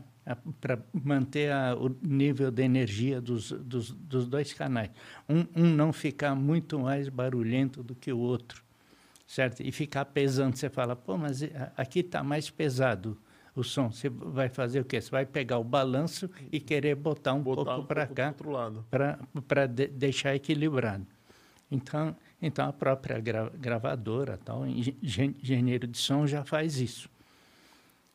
para 0.61 0.79
manter 0.93 1.51
a, 1.53 1.75
o 1.75 1.89
nível 2.03 2.51
de 2.51 2.63
energia 2.63 3.21
dos, 3.21 3.51
dos, 3.53 3.91
dos 3.91 4.27
dois 4.27 4.53
canais. 4.53 4.91
Um, 5.29 5.45
um, 5.57 5.65
não 5.65 5.93
ficar 5.93 6.35
muito 6.35 6.79
mais 6.79 7.09
barulhento 7.09 7.83
do 7.83 7.95
que 7.95 8.13
o 8.13 8.19
outro, 8.19 8.63
certo? 9.27 9.63
E 9.63 9.73
ficar 9.73 10.05
pesando. 10.07 10.57
Você 10.57 10.69
fala, 10.69 10.95
pô, 10.95 11.17
mas 11.17 11.41
aqui 11.77 12.01
está 12.01 12.23
mais 12.23 12.51
pesado 12.51 13.17
o 13.55 13.65
som. 13.65 13.91
Você 13.91 14.09
vai 14.09 14.49
fazer 14.49 14.81
o 14.81 14.85
quê? 14.85 15.01
Você 15.01 15.11
vai 15.11 15.27
pegar 15.27 15.59
o 15.59 15.65
balanço 15.65 16.31
e 16.53 16.61
querer 16.61 16.95
botar 16.95 17.35
um 17.35 17.43
botar 17.43 17.65
pouco 17.65 17.81
um 17.83 17.87
para 17.87 18.07
cá, 18.07 18.35
para 19.47 19.67
de, 19.67 19.87
deixar 19.89 20.35
equilibrado. 20.35 21.07
Então, 21.71 22.17
Então 22.41 22.67
a 22.67 22.73
própria 22.73 23.21
gra 23.21 23.51
gravadora, 23.51 24.39
tal, 24.39 24.67
engenheiro 24.67 25.87
de 25.87 25.99
som 25.99 26.27
já 26.27 26.45
faz 26.45 26.81
isso, 26.81 27.11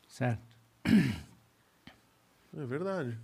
certo? 0.08 0.42
É 2.56 2.66
verdade. 2.66 3.18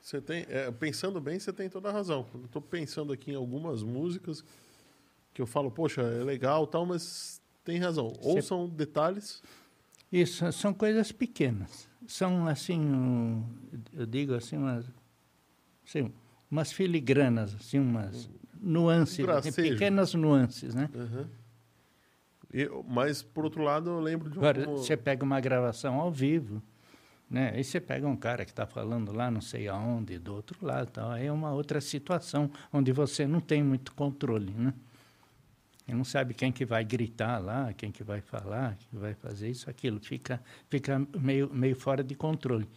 Você 0.00 0.20
tem, 0.20 0.46
é, 0.48 0.70
pensando 0.70 1.20
bem, 1.20 1.38
você 1.38 1.52
tem 1.52 1.68
toda 1.68 1.88
a 1.88 1.92
razão. 1.92 2.26
Estou 2.44 2.62
pensando 2.62 3.12
aqui 3.12 3.32
em 3.32 3.34
algumas 3.34 3.82
músicas 3.82 4.44
que 5.32 5.42
eu 5.42 5.46
falo, 5.46 5.70
poxa, 5.70 6.00
é 6.02 6.24
legal, 6.24 6.66
tal, 6.66 6.86
mas 6.86 7.40
tem 7.64 7.78
razão. 7.78 8.12
Ou 8.20 8.40
são 8.42 8.68
detalhes. 8.68 9.42
Isso, 10.10 10.50
são 10.52 10.74
coisas 10.74 11.12
pequenas. 11.12 11.88
São 12.06 12.48
assim, 12.48 12.80
um, 12.80 13.44
eu 13.92 14.06
digo 14.06 14.34
assim, 14.34 14.56
umas, 14.56 14.86
assim, 15.86 16.12
umas 16.50 16.72
filigranas, 16.72 17.54
assim, 17.54 17.78
umas 17.78 18.28
nuances, 18.60 19.28
assim, 19.28 19.52
pequenas 19.52 20.14
nuances, 20.14 20.74
né? 20.74 20.90
Uhum. 20.92 21.26
E, 22.52 22.68
mas, 22.88 23.22
por 23.22 23.44
outro 23.44 23.62
lado, 23.62 23.90
eu 23.90 24.00
lembro 24.00 24.28
de 24.28 24.38
um... 24.38 24.40
Agora, 24.40 24.66
você 24.66 24.96
pega 24.96 25.24
uma 25.24 25.40
gravação 25.40 26.00
ao 26.00 26.10
vivo, 26.10 26.60
né? 27.30 27.52
Aí 27.54 27.62
você 27.62 27.80
pega 27.80 28.08
um 28.08 28.16
cara 28.16 28.44
que 28.44 28.50
está 28.50 28.66
falando 28.66 29.12
lá 29.12 29.30
não 29.30 29.40
sei 29.40 29.68
aonde, 29.68 30.18
do 30.18 30.34
outro 30.34 30.58
lado, 30.66 30.90
tal. 30.90 31.12
aí 31.12 31.26
é 31.26 31.32
uma 31.32 31.52
outra 31.52 31.80
situação 31.80 32.50
onde 32.72 32.90
você 32.90 33.26
não 33.26 33.40
tem 33.40 33.62
muito 33.62 33.94
controle, 33.94 34.52
né? 34.52 34.74
Não 35.86 36.04
sabe 36.04 36.34
quem 36.34 36.52
que 36.52 36.64
vai 36.64 36.84
gritar 36.84 37.38
lá, 37.38 37.72
quem 37.72 37.90
que 37.90 38.04
vai 38.04 38.20
falar, 38.20 38.76
que 38.76 38.96
vai 38.96 39.12
fazer 39.14 39.50
isso, 39.50 39.68
aquilo. 39.68 39.98
Fica, 40.00 40.40
fica 40.68 41.04
meio, 41.18 41.52
meio 41.52 41.74
fora 41.74 42.02
de 42.04 42.14
controle. 42.14 42.68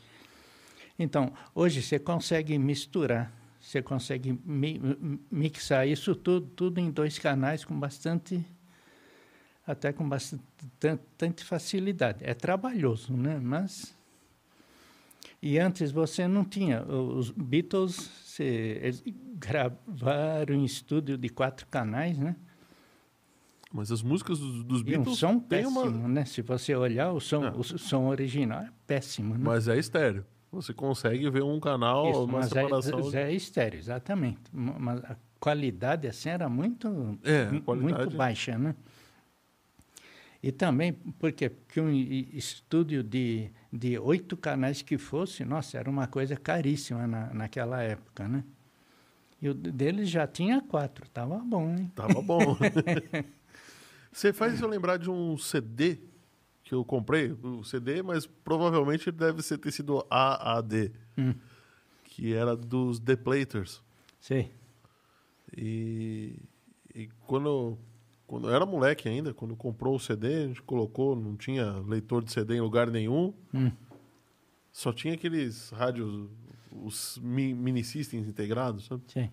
Então, 0.97 1.31
hoje 1.53 1.81
você 1.81 1.99
consegue 1.99 2.57
misturar, 2.57 3.31
você 3.61 3.81
consegue 3.81 4.39
mi 4.43 4.81
mixar 5.31 5.87
isso 5.87 6.15
tudo, 6.15 6.47
tudo 6.47 6.79
em 6.79 6.89
dois 6.89 7.19
canais 7.19 7.63
com 7.63 7.79
bastante 7.79 8.43
até 9.65 9.93
com 9.93 10.07
bastante 10.07 11.43
facilidade. 11.43 12.19
É 12.21 12.33
trabalhoso, 12.33 13.13
né? 13.13 13.39
Mas 13.41 13.95
e 15.45 15.59
antes 15.59 15.91
você 15.91 16.25
não 16.25 16.45
tinha. 16.45 16.81
Os 16.85 17.29
Beatles 17.29 18.09
se, 18.23 19.03
gravaram 19.35 20.55
em 20.55 20.63
estúdio 20.63 21.17
de 21.17 21.27
quatro 21.27 21.67
canais, 21.67 22.17
né? 22.17 22.37
Mas 23.69 23.91
as 23.91 24.01
músicas 24.01 24.39
dos, 24.39 24.63
dos 24.63 24.81
Beatles. 24.81 25.05
E 25.05 25.11
um 25.11 25.15
som 25.15 25.39
péssimo, 25.41 25.81
uma... 25.81 26.07
né? 26.07 26.23
Se 26.23 26.41
você 26.41 26.73
olhar, 26.73 27.11
o 27.11 27.19
som, 27.19 27.49
o 27.57 27.63
som 27.63 28.05
original 28.05 28.61
é 28.61 28.69
péssimo. 28.87 29.33
Né? 29.33 29.41
Mas 29.43 29.67
é 29.67 29.77
estéreo. 29.77 30.25
Você 30.49 30.73
consegue 30.73 31.29
ver 31.29 31.43
um 31.43 31.59
canal, 31.59 32.09
Isso, 32.09 32.23
uma 32.23 32.39
mas 32.39 32.45
é 32.45 32.61
separação. 32.61 33.13
É, 33.13 33.23
é 33.23 33.33
estéreo, 33.33 33.77
exatamente. 33.77 34.39
Mas 34.53 35.03
a 35.03 35.17
qualidade 35.41 36.07
assim 36.07 36.29
era 36.29 36.47
muito, 36.47 37.19
é, 37.21 37.49
muito 37.51 38.15
baixa, 38.15 38.57
né? 38.57 38.75
E 40.43 40.51
também 40.51 40.91
porque, 40.91 41.49
porque 41.49 41.79
um 41.79 41.89
estúdio 41.89 43.01
de, 43.01 43.49
de 43.71 43.97
oito 43.97 44.35
canais 44.35 44.81
que 44.81 44.97
fosse, 44.97 45.45
nossa, 45.45 45.77
era 45.77 45.89
uma 45.89 46.05
coisa 46.05 46.35
caríssima 46.35 47.07
na, 47.07 47.33
naquela 47.33 47.81
época, 47.81 48.27
né? 48.27 48.43
E 49.41 49.47
o 49.47 49.53
deles 49.53 50.09
já 50.09 50.27
tinha 50.27 50.59
quatro, 50.59 51.07
tava 51.09 51.37
bom, 51.37 51.73
hein? 51.77 51.89
Tava 51.95 52.21
bom. 52.21 52.57
Você 54.11 54.33
faz 54.33 54.59
eu 54.59 54.67
lembrar 54.67 54.97
de 54.97 55.09
um 55.09 55.37
CD 55.37 55.99
que 56.61 56.73
eu 56.73 56.83
comprei, 56.83 57.31
o 57.31 57.63
CD, 57.63 58.03
mas 58.03 58.25
provavelmente 58.25 59.11
deve 59.11 59.41
ser, 59.41 59.57
ter 59.57 59.71
sido 59.71 60.05
AAD, 60.09 60.91
hum. 61.17 61.33
que 62.03 62.33
era 62.33 62.55
dos 62.55 62.99
The 62.99 63.15
Platers. 63.15 63.81
Sim. 64.19 64.49
E, 65.55 66.37
e 66.93 67.07
quando 67.25 67.77
quando 68.27 68.49
eu 68.49 68.55
era 68.55 68.65
moleque 68.65 69.07
ainda, 69.07 69.33
quando 69.33 69.55
comprou 69.55 69.95
o 69.95 69.99
CD, 69.99 70.43
a 70.43 70.47
gente 70.47 70.61
colocou, 70.61 71.15
não 71.15 71.35
tinha 71.35 71.79
leitor 71.79 72.23
de 72.23 72.31
CD 72.31 72.55
em 72.55 72.61
lugar 72.61 72.89
nenhum. 72.89 73.33
Hum. 73.53 73.71
Só 74.71 74.91
tinha 74.91 75.13
aqueles 75.13 75.69
rádios, 75.69 76.29
os 76.71 77.19
mini 77.21 77.83
systems 77.83 78.27
integrados, 78.27 78.85
sabe? 78.85 79.03
Sim. 79.07 79.29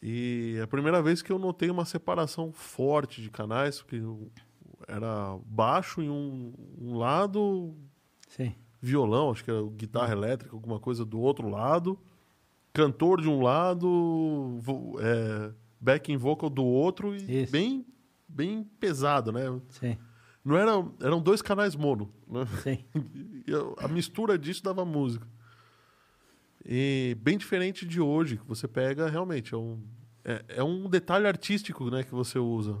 E 0.00 0.54
é 0.58 0.62
a 0.62 0.66
primeira 0.66 1.02
vez 1.02 1.22
que 1.22 1.32
eu 1.32 1.38
notei 1.38 1.70
uma 1.70 1.84
separação 1.84 2.52
forte 2.52 3.20
de 3.20 3.30
canais, 3.30 3.82
porque 3.82 4.00
era 4.86 5.36
baixo 5.44 6.00
em 6.00 6.08
um, 6.08 6.54
um 6.80 6.96
lado, 6.96 7.74
Sim. 8.28 8.54
violão, 8.80 9.32
acho 9.32 9.42
que 9.42 9.50
era 9.50 9.62
guitarra 9.64 10.12
elétrica, 10.12 10.54
alguma 10.54 10.78
coisa 10.78 11.04
do 11.04 11.18
outro 11.20 11.48
lado, 11.48 11.98
cantor 12.72 13.20
de 13.20 13.28
um 13.28 13.42
lado, 13.42 14.60
é, 15.00 15.52
backing 15.80 16.16
vocal 16.16 16.50
do 16.50 16.64
outro 16.64 17.14
e 17.14 17.42
Isso. 17.42 17.52
bem 17.52 17.86
bem 18.28 18.62
pesado, 18.78 19.32
né? 19.32 19.42
Sim. 19.70 19.96
Não 20.44 20.56
era, 20.56 20.72
eram 21.00 21.20
dois 21.20 21.42
canais 21.42 21.74
mono, 21.74 22.12
né? 22.26 22.46
Sim. 22.62 22.84
a 23.78 23.88
mistura 23.88 24.38
disso 24.38 24.62
dava 24.62 24.84
música. 24.84 25.26
E 26.64 27.16
bem 27.20 27.38
diferente 27.38 27.86
de 27.86 28.00
hoje, 28.00 28.36
que 28.36 28.46
você 28.46 28.68
pega 28.68 29.08
realmente 29.08 29.54
é 29.54 29.56
um 29.56 29.80
é, 30.24 30.44
é 30.48 30.62
um 30.62 30.88
detalhe 30.90 31.26
artístico, 31.26 31.90
né, 31.90 32.02
que 32.02 32.14
você 32.14 32.38
usa. 32.38 32.78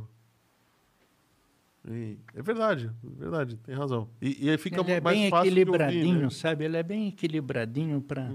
E 1.90 2.18
é 2.34 2.42
verdade, 2.42 2.90
é 3.02 3.20
verdade, 3.20 3.56
tem 3.56 3.74
razão. 3.74 4.08
E, 4.20 4.46
e 4.46 4.50
aí 4.50 4.58
fica 4.58 4.80
ele 4.80 4.92
é 4.92 5.00
mais 5.00 5.16
bem 5.16 5.30
fácil 5.30 5.46
equilibradinho, 5.46 6.06
ouvir, 6.08 6.22
né? 6.22 6.30
sabe? 6.30 6.64
Ele 6.64 6.76
é 6.76 6.82
bem 6.82 7.08
equilibradinho 7.08 8.00
para 8.02 8.30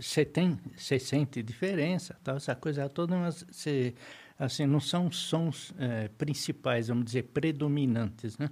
você 0.00 0.22
uhum. 0.22 0.26
tem, 0.32 0.58
você 0.76 0.98
sente 0.98 1.42
diferença, 1.42 2.16
tal 2.24 2.36
essa 2.36 2.54
coisa 2.54 2.88
toda, 2.88 3.16
mas 3.16 3.44
você 3.50 3.94
assim 4.38 4.66
não 4.66 4.80
são 4.80 5.10
sons 5.12 5.72
é, 5.78 6.08
principais, 6.08 6.88
vamos 6.88 7.04
dizer 7.04 7.24
predominantes, 7.24 8.36
né? 8.38 8.50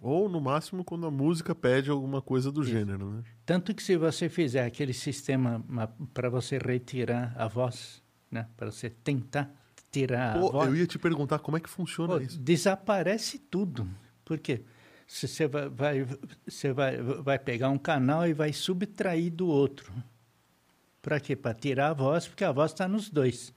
Ou 0.00 0.28
no 0.28 0.40
máximo 0.40 0.84
quando 0.84 1.06
a 1.06 1.10
música 1.10 1.54
pede 1.54 1.90
alguma 1.90 2.22
coisa 2.22 2.52
do 2.52 2.62
Isso. 2.62 2.70
gênero, 2.70 3.10
né? 3.10 3.22
Tanto 3.44 3.74
que 3.74 3.82
se 3.82 3.96
você 3.96 4.28
fizer 4.28 4.64
aquele 4.64 4.92
sistema 4.92 5.64
para 6.12 6.28
você 6.28 6.58
retirar 6.58 7.34
a 7.36 7.48
voz, 7.48 8.02
né, 8.30 8.46
para 8.56 8.70
você 8.70 8.90
tentar 8.90 9.50
tirar 9.90 10.38
Pô, 10.38 10.64
Eu 10.64 10.76
ia 10.76 10.86
te 10.86 10.98
perguntar 10.98 11.38
como 11.38 11.56
é 11.56 11.60
que 11.60 11.68
funciona 11.68 12.14
Pô, 12.14 12.20
isso. 12.20 12.38
Desaparece 12.38 13.38
tudo. 13.38 13.88
Por 14.24 14.38
quê? 14.38 14.62
Você 15.06 15.46
vai, 15.46 15.68
vai, 15.68 16.06
você 16.46 16.72
vai, 16.72 17.00
vai 17.00 17.38
pegar 17.38 17.70
um 17.70 17.78
canal 17.78 18.26
e 18.26 18.32
vai 18.32 18.52
subtrair 18.52 19.32
do 19.32 19.46
outro. 19.46 19.92
Para 21.00 21.20
quê? 21.20 21.36
Para 21.36 21.54
tirar 21.54 21.90
a 21.90 21.94
voz, 21.94 22.26
porque 22.26 22.44
a 22.44 22.50
voz 22.50 22.72
está 22.72 22.88
nos 22.88 23.08
dois. 23.08 23.54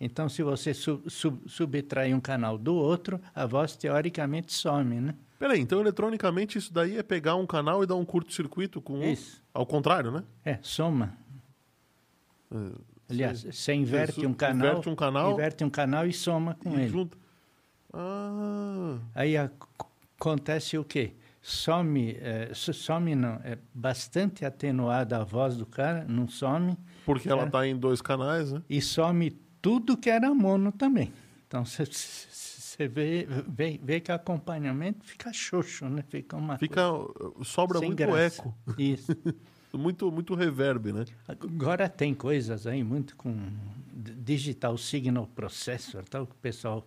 Então, 0.00 0.28
se 0.28 0.42
você 0.42 0.72
sub, 0.72 1.10
sub, 1.10 1.40
subtrair 1.46 2.14
um 2.14 2.20
canal 2.20 2.56
do 2.56 2.74
outro, 2.74 3.20
a 3.34 3.46
voz 3.46 3.76
teoricamente 3.76 4.52
some, 4.52 5.00
né? 5.00 5.14
Peraí, 5.38 5.60
então 5.60 5.80
eletronicamente 5.80 6.56
isso 6.56 6.72
daí 6.72 6.96
é 6.96 7.02
pegar 7.02 7.34
um 7.34 7.46
canal 7.46 7.82
e 7.82 7.86
dar 7.86 7.96
um 7.96 8.04
curto-circuito 8.04 8.80
com 8.80 9.02
Isso. 9.02 9.42
Ao 9.52 9.66
contrário, 9.66 10.10
né? 10.10 10.24
É, 10.44 10.58
soma. 10.62 11.16
É, 12.50 12.72
Aliás, 13.08 13.42
você 13.44 13.72
inverte 13.72 14.26
um 14.26 14.34
canal, 14.34 14.72
inverte 14.72 14.88
um 14.88 14.96
canal, 14.96 15.32
inverte 15.32 15.64
um 15.64 15.70
canal 15.70 16.06
e 16.06 16.12
soma 16.12 16.54
com 16.54 16.70
e 16.70 16.82
ele. 16.82 16.88
Junta. 16.88 17.16
Ah. 17.92 18.98
Aí 19.14 19.36
acontece 19.36 20.76
o 20.76 20.84
quê? 20.84 21.14
Some, 21.40 22.16
é, 22.20 22.50
some 22.52 23.14
não, 23.14 23.40
é 23.44 23.56
bastante 23.72 24.44
atenuada 24.44 25.18
a 25.18 25.24
voz 25.24 25.56
do 25.56 25.64
cara, 25.64 26.04
não 26.08 26.26
some. 26.26 26.76
Porque 27.04 27.28
ela 27.28 27.44
está 27.44 27.64
em 27.66 27.76
dois 27.76 28.02
canais, 28.02 28.52
né? 28.52 28.62
E 28.68 28.82
some 28.82 29.30
tudo 29.62 29.96
que 29.96 30.10
era 30.10 30.34
mono 30.34 30.72
também. 30.72 31.12
Então 31.46 31.64
você 31.64 32.88
vê, 32.88 33.26
vê, 33.48 33.80
vê 33.82 34.00
que 34.00 34.10
o 34.10 34.14
acompanhamento 34.14 35.04
fica 35.04 35.32
xoxo, 35.32 35.88
né? 35.88 36.02
Fica 36.08 36.36
uma 36.36 36.58
fica 36.58 36.82
sobra 37.44 37.80
muito 37.80 37.96
graça. 37.96 38.42
eco. 38.42 38.54
Isso. 38.76 39.16
muito, 39.72 40.10
muito 40.10 40.34
reverb, 40.34 40.92
né? 40.92 41.04
Agora 41.26 41.88
tem 41.88 42.14
coisas 42.14 42.66
aí 42.66 42.82
muito 42.82 43.16
com 43.16 43.34
digital 43.94 44.76
signal 44.76 45.26
processor, 45.26 46.04
tal 46.04 46.26
que 46.26 46.32
o 46.32 46.38
pessoal 46.38 46.86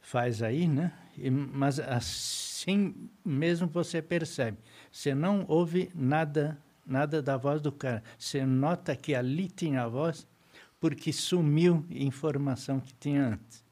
faz 0.00 0.42
aí, 0.42 0.66
né? 0.66 0.92
E, 1.16 1.30
mas 1.30 1.78
assim 1.78 2.94
mesmo 3.24 3.68
você 3.68 4.00
percebe, 4.02 4.58
você 4.90 5.14
não 5.14 5.44
ouve 5.48 5.90
nada, 5.94 6.58
nada 6.86 7.22
da 7.22 7.36
voz 7.36 7.60
do 7.60 7.72
cara. 7.72 8.02
Você 8.18 8.44
nota 8.44 8.96
que 8.96 9.14
ali 9.14 9.48
tinha 9.48 9.82
a 9.82 9.88
voz 9.88 10.26
porque 10.80 11.12
sumiu 11.12 11.84
informação 11.90 12.80
que 12.80 12.94
tinha 12.94 13.28
antes. 13.28 13.69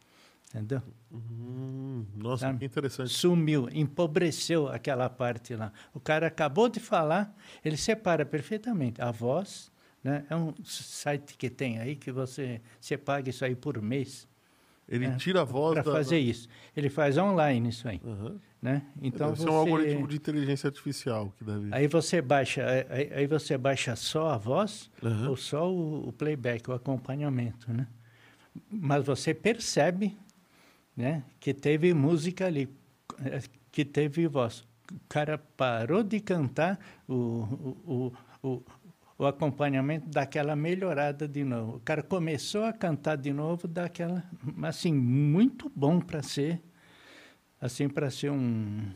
Entendeu? 0.59 0.83
Hum, 1.13 2.05
nossa, 2.15 2.47
Sabe? 2.47 2.59
que 2.59 2.65
interessante. 2.65 3.11
Sumiu, 3.11 3.69
empobreceu 3.73 4.69
aquela 4.69 5.09
parte 5.09 5.55
lá. 5.55 5.73
O 5.95 6.01
cara 6.01 6.27
acabou 6.27 6.69
de 6.69 6.81
falar, 6.81 7.35
ele 7.65 7.77
separa 7.77 8.27
perfeitamente 8.27 9.01
a 9.01 9.11
voz. 9.11 9.71
Né? 10.03 10.25
É 10.31 10.37
um 10.37 10.55
site 10.65 11.37
que 11.37 11.51
tem 11.51 11.79
aí 11.79 11.97
que 11.97 12.13
você, 12.13 12.61
você 12.81 12.97
paga 12.97 13.31
isso 13.31 13.45
aí 13.45 13.55
por 13.55 13.81
mês. 13.81 14.29
Ele 14.89 15.07
né? 15.07 15.17
tira 15.19 15.43
a 15.43 15.45
voz 15.45 15.75
para 15.75 15.83
da... 15.83 15.93
fazer 15.93 16.19
isso. 16.19 16.49
Ele 16.77 16.89
faz 16.89 17.19
online 17.19 17.69
isso 17.69 17.89
aí. 17.89 18.01
Uhum. 18.03 18.39
Né? 18.61 18.83
Então 19.01 19.29
deve 19.29 19.43
você... 19.43 19.49
é 19.49 19.53
um 19.53 19.55
algoritmo 19.55 20.09
de 20.09 20.17
inteligência 20.17 20.67
artificial 20.67 21.33
que 21.37 21.45
deve. 21.45 21.69
Aí 21.73 21.87
você 21.87 22.21
baixa, 22.21 22.65
aí, 22.89 23.13
aí 23.13 23.27
você 23.27 23.57
baixa 23.57 23.95
só 23.95 24.31
a 24.31 24.39
voz 24.39 24.91
uhum. 25.03 25.31
ou 25.31 25.37
só 25.37 25.71
o, 25.71 26.09
o, 26.09 26.13
playback, 26.13 26.69
o 26.69 26.73
acompanhamento, 26.73 27.73
né? 27.73 27.87
mas 28.71 29.05
você 29.05 29.33
percebe 29.33 30.17
né, 30.99 31.23
que 31.39 31.55
teve 31.55 31.95
música 31.95 32.47
ali, 32.47 32.69
eh, 33.25 33.41
que 33.71 33.85
teve 33.85 34.27
voz. 34.27 34.67
O 34.91 35.01
cara 35.09 35.39
parou 35.39 36.03
de 36.03 36.19
cantar, 36.19 36.77
o, 37.07 37.15
o, 37.87 38.13
o, 38.43 38.63
o 39.17 39.25
acompanhamento 39.25 40.09
daquela 40.09 40.57
melhorada 40.57 41.29
de 41.29 41.45
novo. 41.45 41.77
O 41.77 41.81
cara 41.81 42.03
começou 42.03 42.65
a 42.65 42.73
cantar 42.73 43.17
de 43.17 43.33
novo 43.33 43.69
daquela, 43.69 44.25
assim, 44.65 44.93
muito 44.93 45.71
bom 45.73 46.01
para 46.01 46.21
ser, 46.21 46.61
assim, 47.61 47.89
para 47.89 48.11
ser 48.11 48.33
um 48.33 48.91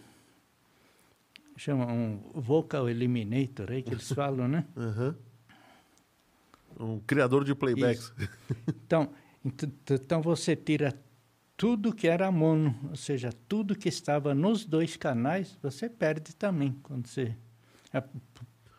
chama 1.57 1.86
um 1.86 2.18
vocal 2.34 2.88
eliminator 2.88 3.70
aí 3.70 3.80
que 3.80 3.94
eles 3.94 4.11
falam, 4.11 4.48
né? 4.48 4.64
Uhum. 4.74 5.14
Um 6.80 7.00
criador 7.00 7.44
de 7.44 7.55
playbacks. 7.55 8.12
Então, 8.66 9.12
então 9.88 10.20
você 10.20 10.57
tira 10.57 10.92
tudo 11.62 11.94
que 11.94 12.08
era 12.08 12.28
mono, 12.28 12.74
ou 12.90 12.96
seja, 12.96 13.30
tudo 13.46 13.78
que 13.78 13.88
estava 13.88 14.34
nos 14.34 14.64
dois 14.64 14.96
canais, 14.96 15.56
você 15.62 15.88
perde 15.88 16.34
também 16.34 16.76
quando 16.82 17.06
você. 17.06 17.36
É, 17.92 18.02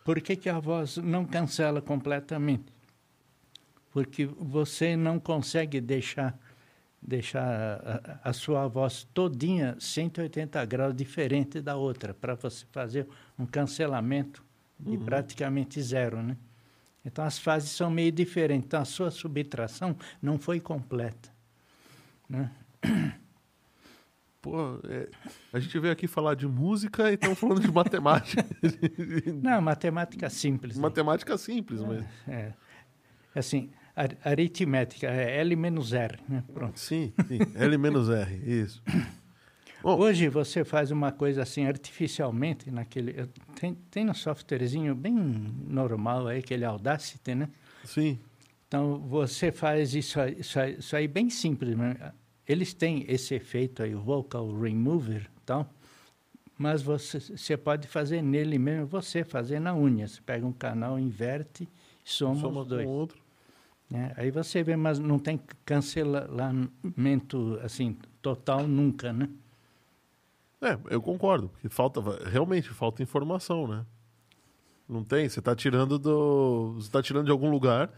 por 0.04 0.20
que, 0.20 0.36
que 0.36 0.50
a 0.50 0.60
voz 0.60 0.98
não 0.98 1.24
cancela 1.24 1.80
completamente? 1.80 2.70
Porque 3.90 4.26
você 4.26 4.96
não 4.98 5.18
consegue 5.18 5.80
deixar 5.80 6.38
deixar 7.00 8.20
a, 8.22 8.28
a, 8.28 8.32
sua 8.34 8.68
voz 8.68 9.08
todinha 9.14 9.76
180 9.80 10.62
graus 10.66 10.94
diferente 10.94 11.62
da 11.62 11.76
outra 11.76 12.12
para 12.12 12.34
você 12.34 12.66
fazer 12.70 13.08
um 13.38 13.46
cancelamento 13.46 14.44
de 14.78 14.98
uhum. 14.98 15.04
praticamente 15.06 15.80
zero, 15.80 16.22
né? 16.22 16.36
Então 17.02 17.24
as 17.24 17.38
fases 17.38 17.70
são 17.70 17.90
meio 17.90 18.12
diferentes. 18.12 18.66
Então 18.66 18.82
a 18.82 18.84
sua 18.84 19.10
subtração 19.10 19.96
não 20.20 20.38
foi 20.38 20.60
completa, 20.60 21.30
né? 22.28 22.50
Pô, 24.40 24.78
é, 24.84 25.08
a 25.54 25.58
gente 25.58 25.78
veio 25.78 25.90
aqui 25.90 26.06
falar 26.06 26.34
de 26.34 26.46
música 26.46 27.10
e 27.10 27.14
estamos 27.14 27.38
falando 27.38 27.60
de 27.60 27.72
matemática. 27.72 28.44
Não, 29.42 29.58
matemática 29.62 30.28
simples. 30.28 30.76
Né? 30.76 30.82
Matemática 30.82 31.38
simples, 31.38 31.80
é, 31.80 31.86
mas. 31.86 32.04
É. 32.28 32.52
Assim, 33.34 33.70
aritmética, 34.22 35.06
é 35.06 35.40
L 35.40 35.56
menos 35.56 35.94
R. 35.94 36.18
Né? 36.28 36.44
Pronto. 36.52 36.78
Sim, 36.78 37.12
sim, 37.26 37.38
L 37.54 37.78
menos 37.78 38.10
R, 38.10 38.34
isso. 38.44 38.82
Bom, 39.82 39.98
Hoje 39.98 40.28
você 40.28 40.64
faz 40.64 40.90
uma 40.90 41.12
coisa 41.12 41.42
assim 41.42 41.66
artificialmente 41.66 42.70
naquele. 42.70 43.26
Tem, 43.58 43.74
tem 43.90 44.08
um 44.08 44.14
softwarezinho 44.14 44.94
bem 44.94 45.14
normal 45.14 46.26
aí, 46.26 46.38
aquele 46.40 46.64
Audacity, 46.64 47.34
né? 47.34 47.48
Sim. 47.84 48.18
Então 48.66 48.98
você 48.98 49.52
faz 49.52 49.94
isso 49.94 50.18
isso 50.38 50.58
isso 50.60 50.96
aí 50.96 51.06
bem 51.06 51.28
simples. 51.28 51.76
Né? 51.76 51.96
Eles 52.46 52.74
têm 52.74 53.04
esse 53.08 53.34
efeito 53.34 53.82
aí, 53.82 53.94
o 53.94 54.00
Vocal 54.00 54.52
Remover 54.52 55.30
tal, 55.46 55.68
mas 56.56 56.82
você, 56.82 57.18
você 57.18 57.56
pode 57.56 57.88
fazer 57.88 58.22
nele 58.22 58.58
mesmo, 58.58 58.86
você 58.86 59.24
fazer 59.24 59.58
na 59.60 59.74
unha. 59.74 60.06
Você 60.06 60.20
pega 60.20 60.46
um 60.46 60.52
canal, 60.52 60.98
inverte, 60.98 61.68
soma, 62.04 62.40
soma 62.40 62.60
os 62.60 62.68
dois. 62.68 62.86
Com 62.86 62.92
outro. 62.92 63.24
É, 63.92 64.14
aí 64.16 64.30
você 64.30 64.62
vê, 64.62 64.76
mas 64.76 64.98
não 64.98 65.18
tem 65.18 65.40
cancelamento 65.64 67.60
assim 67.62 67.96
total 68.22 68.66
nunca, 68.66 69.12
né? 69.12 69.28
É, 70.60 70.78
eu 70.90 71.02
concordo, 71.02 71.48
porque 71.50 71.68
falta 71.68 72.00
realmente 72.28 72.70
falta 72.70 73.02
informação, 73.02 73.68
né? 73.68 73.84
Não 74.88 75.04
tem, 75.04 75.28
você 75.28 75.38
está 75.38 75.54
tirando 75.54 75.98
do, 75.98 76.74
você 76.76 76.90
tá 76.90 77.02
tirando 77.02 77.26
de 77.26 77.30
algum 77.30 77.50
lugar, 77.50 77.90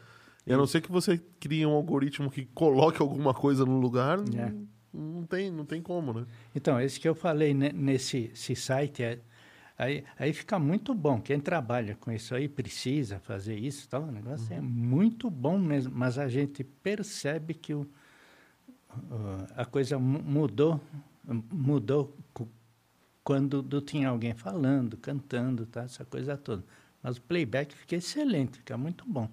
e 0.47 0.53
a 0.53 0.57
não 0.57 0.67
ser 0.67 0.81
que 0.81 0.93
você 0.93 1.19
crie 1.41 1.67
um 1.67 1.73
algoritmo 1.73 2.31
que 2.31 2.45
coloque 2.47 3.03
alguma 3.03 3.35
coisa 3.35 3.65
no 3.65 3.79
lugar, 3.81 4.19
é. 4.19 4.23
não, 4.23 4.69
não, 4.93 5.23
tem, 5.25 5.51
não 5.51 5.65
tem 5.65 5.83
como, 5.83 6.13
né? 6.13 6.27
Então, 6.55 6.81
esse 6.81 7.01
que 7.01 7.09
eu 7.09 7.15
falei 7.15 7.53
né, 7.53 7.71
nesse 7.75 8.31
site 8.35 9.03
é 9.03 9.21
Aí, 9.79 10.05
aí 10.19 10.33
fica 10.33 10.59
muito 10.59 10.95
bom. 10.95 11.21
Quem 11.21 11.39
trabalha 11.39 11.97
com 11.97 12.11
isso 12.11 12.35
aí 12.35 12.49
precisa 12.49 13.19
fazer 13.19 13.59
isso, 13.59 13.89
tal. 13.89 14.05
O 14.05 14.11
negócio 14.11 14.53
é 14.53 14.59
uhum. 14.59 14.65
é 14.65 14.67
muito 14.67 15.29
bom 15.29 15.59
mesmo. 15.59 15.93
Mas 15.95 16.19
a 16.19 16.29
gente 16.29 16.65
percebe 16.65 17.53
que 17.53 17.75
o, 17.75 17.83
uh, 17.83 19.47
a 19.55 19.67
coisa 19.67 19.99
mudou, 19.99 20.81
mudou 21.53 22.17
quando 23.23 23.81
tinha 23.83 24.09
alguém 24.09 24.35
falando, 24.35 24.97
cantando, 24.97 25.67
tá? 25.67 25.83
Essa 25.83 26.05
coisa 26.07 26.39
toda. 26.39 26.65
Mas 27.03 27.19
o 27.19 27.23
playback 27.23 27.75
fica 27.75 27.97
excelente, 27.97 28.59
fica 28.59 28.79
muito 28.79 29.05
bom. 29.07 29.29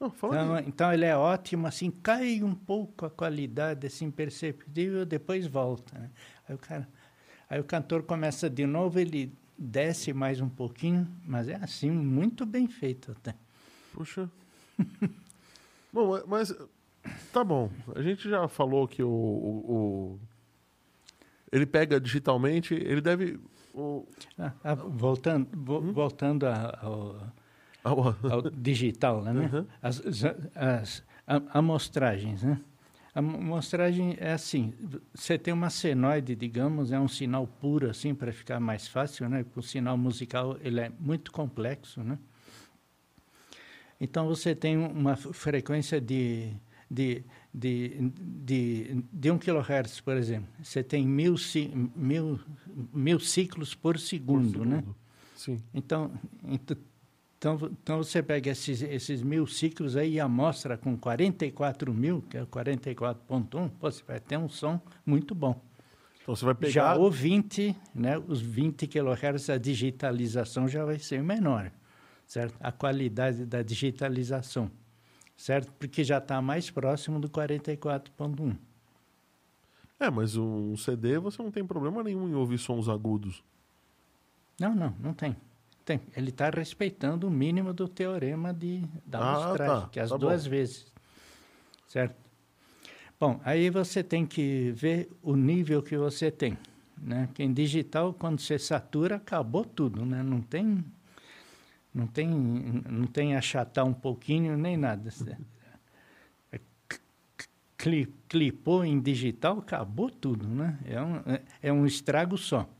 Então, 0.00 0.58
então, 0.60 0.92
ele 0.92 1.04
é 1.04 1.14
ótimo, 1.14 1.66
assim, 1.66 1.90
cai 1.90 2.42
um 2.42 2.54
pouco 2.54 3.04
a 3.04 3.10
qualidade, 3.10 3.86
assim, 3.86 4.06
imperceptível, 4.06 5.04
depois 5.04 5.46
volta. 5.46 5.98
Né? 5.98 6.10
Aí 6.48 6.54
o 6.54 6.58
cara, 6.58 6.88
aí 7.50 7.60
o 7.60 7.64
cantor 7.64 8.02
começa 8.04 8.48
de 8.48 8.66
novo, 8.66 8.98
ele 8.98 9.30
desce 9.58 10.14
mais 10.14 10.40
um 10.40 10.48
pouquinho, 10.48 11.06
mas 11.26 11.48
é 11.48 11.56
assim, 11.56 11.90
muito 11.90 12.46
bem 12.46 12.66
feito 12.66 13.12
até. 13.12 13.34
Puxa. 13.92 14.30
bom, 15.92 16.22
mas 16.26 16.54
tá 17.30 17.44
bom. 17.44 17.70
A 17.94 18.00
gente 18.00 18.28
já 18.28 18.48
falou 18.48 18.88
que 18.88 19.02
o, 19.02 19.08
o, 19.08 19.72
o 19.72 20.20
ele 21.52 21.66
pega 21.66 22.00
digitalmente, 22.00 22.72
ele 22.72 23.02
deve. 23.02 23.38
O... 23.74 24.06
Ah, 24.38 24.52
ah, 24.64 24.74
voltando 24.74 25.48
vo, 25.52 25.78
hum? 25.78 25.92
voltando 25.92 26.46
ao, 27.82 28.16
ao, 28.30 28.50
digital, 28.50 29.22
né? 29.22 29.32
Uhum. 29.32 29.66
As, 29.82 30.02
as, 30.06 30.24
as 30.54 31.02
amostragens, 31.52 32.42
né? 32.42 32.60
A 33.14 33.18
amostragem 33.18 34.16
é 34.20 34.32
assim, 34.32 34.72
você 35.12 35.36
tem 35.36 35.52
uma 35.52 35.68
senoide, 35.68 36.36
digamos, 36.36 36.92
é 36.92 36.98
um 36.98 37.08
sinal 37.08 37.46
puro 37.46 37.90
assim 37.90 38.14
para 38.14 38.32
ficar 38.32 38.60
mais 38.60 38.86
fácil, 38.86 39.28
né? 39.28 39.44
O 39.56 39.62
sinal 39.62 39.98
musical 39.98 40.56
ele 40.60 40.80
é 40.80 40.92
muito 41.00 41.32
complexo, 41.32 42.02
né? 42.02 42.18
Então 44.00 44.26
você 44.28 44.54
tem 44.54 44.76
uma 44.76 45.16
frequência 45.16 46.00
de 46.00 46.54
de, 46.90 47.22
de, 47.54 48.12
de, 48.18 49.04
de 49.12 49.30
1 49.30 49.38
kHz, 49.38 50.00
por 50.00 50.16
exemplo. 50.16 50.48
Você 50.60 50.82
tem 50.82 51.06
mil, 51.06 51.36
mil, 51.94 52.40
mil 52.92 53.20
ciclos 53.20 53.74
por 53.74 53.96
segundo, 53.96 54.58
por 54.58 54.66
né? 54.66 54.76
segundo. 54.78 54.88
né? 54.88 54.94
Sim. 55.36 55.58
Então, 55.72 56.10
então, 57.40 57.58
então 57.72 57.96
você 57.96 58.22
pega 58.22 58.50
esses, 58.50 58.82
esses 58.82 59.22
mil 59.22 59.46
ciclos 59.46 59.96
aí 59.96 60.12
e 60.12 60.20
amostra 60.20 60.76
com 60.76 60.94
44 60.94 61.90
mil, 61.94 62.20
que 62.28 62.36
é 62.36 62.44
44.1, 62.44 63.70
você 63.80 64.02
vai 64.06 64.20
ter 64.20 64.36
um 64.36 64.46
som 64.46 64.78
muito 65.06 65.34
bom. 65.34 65.58
Então 66.20 66.36
você 66.36 66.44
vai 66.44 66.54
pegar... 66.54 66.70
Já 66.70 66.96
o 66.98 67.10
20, 67.10 67.74
né, 67.94 68.18
os 68.18 68.42
20 68.42 68.86
kHz, 68.86 69.48
a 69.48 69.56
digitalização 69.56 70.68
já 70.68 70.84
vai 70.84 70.98
ser 70.98 71.22
menor, 71.22 71.72
certo? 72.26 72.58
A 72.60 72.70
qualidade 72.70 73.46
da 73.46 73.62
digitalização, 73.62 74.70
certo? 75.34 75.72
Porque 75.78 76.04
já 76.04 76.18
está 76.18 76.42
mais 76.42 76.70
próximo 76.70 77.18
do 77.18 77.30
44.1. 77.30 78.54
É, 79.98 80.10
mas 80.10 80.36
um 80.36 80.76
CD 80.76 81.18
você 81.18 81.42
não 81.42 81.50
tem 81.50 81.64
problema 81.64 82.02
nenhum 82.02 82.28
em 82.28 82.34
ouvir 82.34 82.58
sons 82.58 82.86
agudos. 82.86 83.42
Não, 84.60 84.74
não, 84.74 84.94
não 85.00 85.14
tem. 85.14 85.34
Tem. 85.90 86.00
Ele 86.16 86.30
está 86.30 86.48
respeitando 86.50 87.26
o 87.26 87.30
mínimo 87.32 87.72
do 87.72 87.88
teorema 87.88 88.54
de, 88.54 88.84
da 89.04 89.18
ah, 89.18 89.56
tá. 89.56 89.88
que 89.90 89.98
é 89.98 90.04
as 90.04 90.10
tá 90.10 90.16
duas 90.16 90.44
bom. 90.44 90.50
vezes. 90.50 90.86
Certo? 91.88 92.14
Bom, 93.18 93.40
aí 93.44 93.68
você 93.70 94.00
tem 94.00 94.24
que 94.24 94.70
ver 94.70 95.10
o 95.20 95.34
nível 95.34 95.82
que 95.82 95.96
você 95.96 96.30
tem. 96.30 96.56
Né? 96.96 97.28
Que 97.34 97.42
em 97.42 97.52
digital, 97.52 98.14
quando 98.14 98.38
você 98.38 98.56
satura, 98.56 99.16
acabou 99.16 99.64
tudo. 99.64 100.06
Né? 100.06 100.22
Não 100.22 100.40
tem 100.40 100.84
não 101.92 102.06
tem 102.06 102.28
não 102.88 103.06
tem 103.08 103.34
achatar 103.34 103.84
um 103.84 103.92
pouquinho 103.92 104.56
nem 104.56 104.76
nada 104.76 105.10
é, 106.52 106.60
clipou 108.28 108.84
em 108.84 109.00
digital 109.00 109.58
acabou 109.58 110.08
tudo 110.08 110.46
né 110.46 110.78
é 110.84 111.02
um, 111.02 111.16
é, 111.16 111.42
é 111.60 111.72
um 111.72 111.84
estrago 111.84 112.38
só 112.38 112.70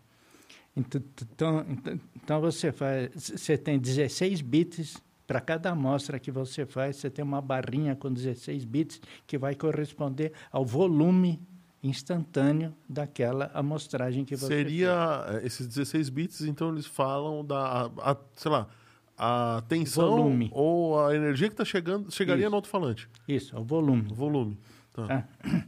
então, 0.76 1.02
então, 1.22 2.00
então 2.16 2.40
você 2.40 2.72
faz, 2.72 3.10
você 3.14 3.58
tem 3.58 3.78
16 3.78 4.40
bits 4.40 4.96
para 5.26 5.40
cada 5.40 5.70
amostra 5.70 6.18
que 6.18 6.30
você 6.30 6.66
faz, 6.66 6.96
você 6.96 7.10
tem 7.10 7.24
uma 7.24 7.40
barrinha 7.40 7.94
com 7.94 8.12
16 8.12 8.64
bits 8.64 9.00
que 9.26 9.38
vai 9.38 9.54
corresponder 9.54 10.32
ao 10.50 10.64
volume 10.64 11.40
instantâneo 11.82 12.74
daquela 12.88 13.50
amostragem 13.54 14.24
que 14.24 14.36
você 14.36 14.46
Seria 14.46 15.24
fez. 15.26 15.42
Eh, 15.42 15.46
esses 15.46 15.66
16 15.66 16.08
bits, 16.10 16.40
então 16.42 16.72
eles 16.72 16.86
falam 16.86 17.44
da, 17.44 17.90
a, 17.98 18.16
sei 18.36 18.50
lá, 18.50 18.68
a 19.16 19.62
tensão 19.68 20.10
volume. 20.10 20.50
ou 20.52 21.00
a 21.00 21.14
energia 21.14 21.48
que 21.48 21.54
está 21.54 21.64
chegando, 21.64 22.10
chegaria 22.10 22.44
Isso. 22.44 22.50
no 22.50 22.56
alto-falante. 22.56 23.08
Isso, 23.26 23.56
o 23.56 23.64
volume. 23.64 24.10
O 24.10 24.14
volume. 24.14 24.58
Tá. 24.92 25.26
Ah. 25.40 25.64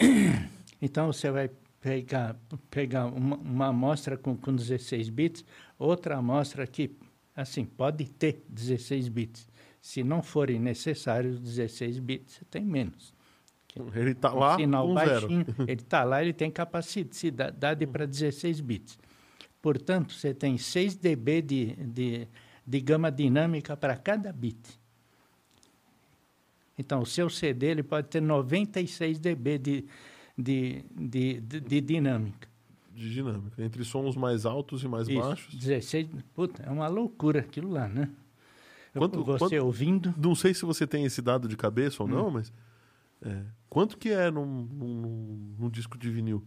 Então 0.80 1.12
você 1.12 1.28
vai 1.28 1.50
pegar, 1.80 2.36
pegar 2.70 3.06
uma, 3.06 3.36
uma 3.36 3.66
amostra 3.68 4.16
com, 4.16 4.36
com 4.36 4.54
16 4.54 5.08
bits, 5.10 5.44
outra 5.78 6.16
amostra 6.16 6.66
que, 6.66 6.90
assim, 7.34 7.64
pode 7.64 8.08
ter 8.10 8.44
16 8.48 9.08
bits. 9.08 9.48
Se 9.80 10.02
não 10.02 10.22
forem 10.22 10.58
necessários 10.58 11.40
16 11.40 11.98
bits, 11.98 12.34
você 12.34 12.44
tem 12.44 12.64
menos. 12.64 13.14
Ele 13.94 14.10
está 14.10 14.32
lá 14.32 14.56
sinal 14.56 14.88
com 14.88 14.94
baixinho, 14.94 15.44
zero. 15.44 15.62
ele 15.70 15.80
está 15.80 16.02
lá, 16.02 16.22
ele 16.22 16.32
tem 16.32 16.50
capacidade 16.50 17.86
para 17.86 18.06
16 18.06 18.60
bits. 18.60 18.98
Portanto, 19.62 20.14
você 20.14 20.34
tem 20.34 20.58
6 20.58 20.96
dB 20.96 21.42
de, 21.42 21.66
de, 21.76 22.28
de 22.66 22.80
gama 22.80 23.10
dinâmica 23.10 23.76
para 23.76 23.96
cada 23.96 24.32
bit. 24.32 24.78
Então, 26.78 27.00
o 27.00 27.06
seu 27.06 27.28
CD 27.28 27.66
ele 27.66 27.82
pode 27.82 28.08
ter 28.08 28.22
96 28.22 29.18
dB 29.18 29.58
de, 29.58 29.84
de, 30.38 30.84
de, 30.94 31.40
de, 31.40 31.60
de 31.60 31.80
dinâmica. 31.80 32.48
De 32.94 33.12
dinâmica. 33.12 33.62
Entre 33.62 33.84
sons 33.84 34.16
mais 34.16 34.46
altos 34.46 34.82
e 34.84 34.88
mais 34.88 35.08
Isso, 35.08 35.20
baixos. 35.20 35.54
16, 35.54 36.08
puta, 36.34 36.62
é 36.62 36.70
uma 36.70 36.86
loucura 36.88 37.40
aquilo 37.40 37.70
lá, 37.70 37.88
né? 37.88 38.08
Quanto- 38.94 39.22
você 39.24 39.38
quanto- 39.38 39.64
ouvindo, 39.64 40.14
Não 40.16 40.34
sei 40.34 40.54
se 40.54 40.64
você 40.64 40.86
tem 40.86 41.04
esse 41.04 41.20
dado 41.22 41.46
de 41.46 41.56
cabeça 41.56 42.02
ou 42.02 42.08
Hum. 42.08 42.12
não, 42.12 42.30
mas. 42.30 42.52
é, 43.22 43.42
quanto 43.68 43.96
que 43.98 44.08
é 44.10 44.30
num, 44.30 44.44
num- 44.46 45.54
num 45.58 45.70
disco 45.70 45.96
de 45.98 46.10
vinil? 46.10 46.42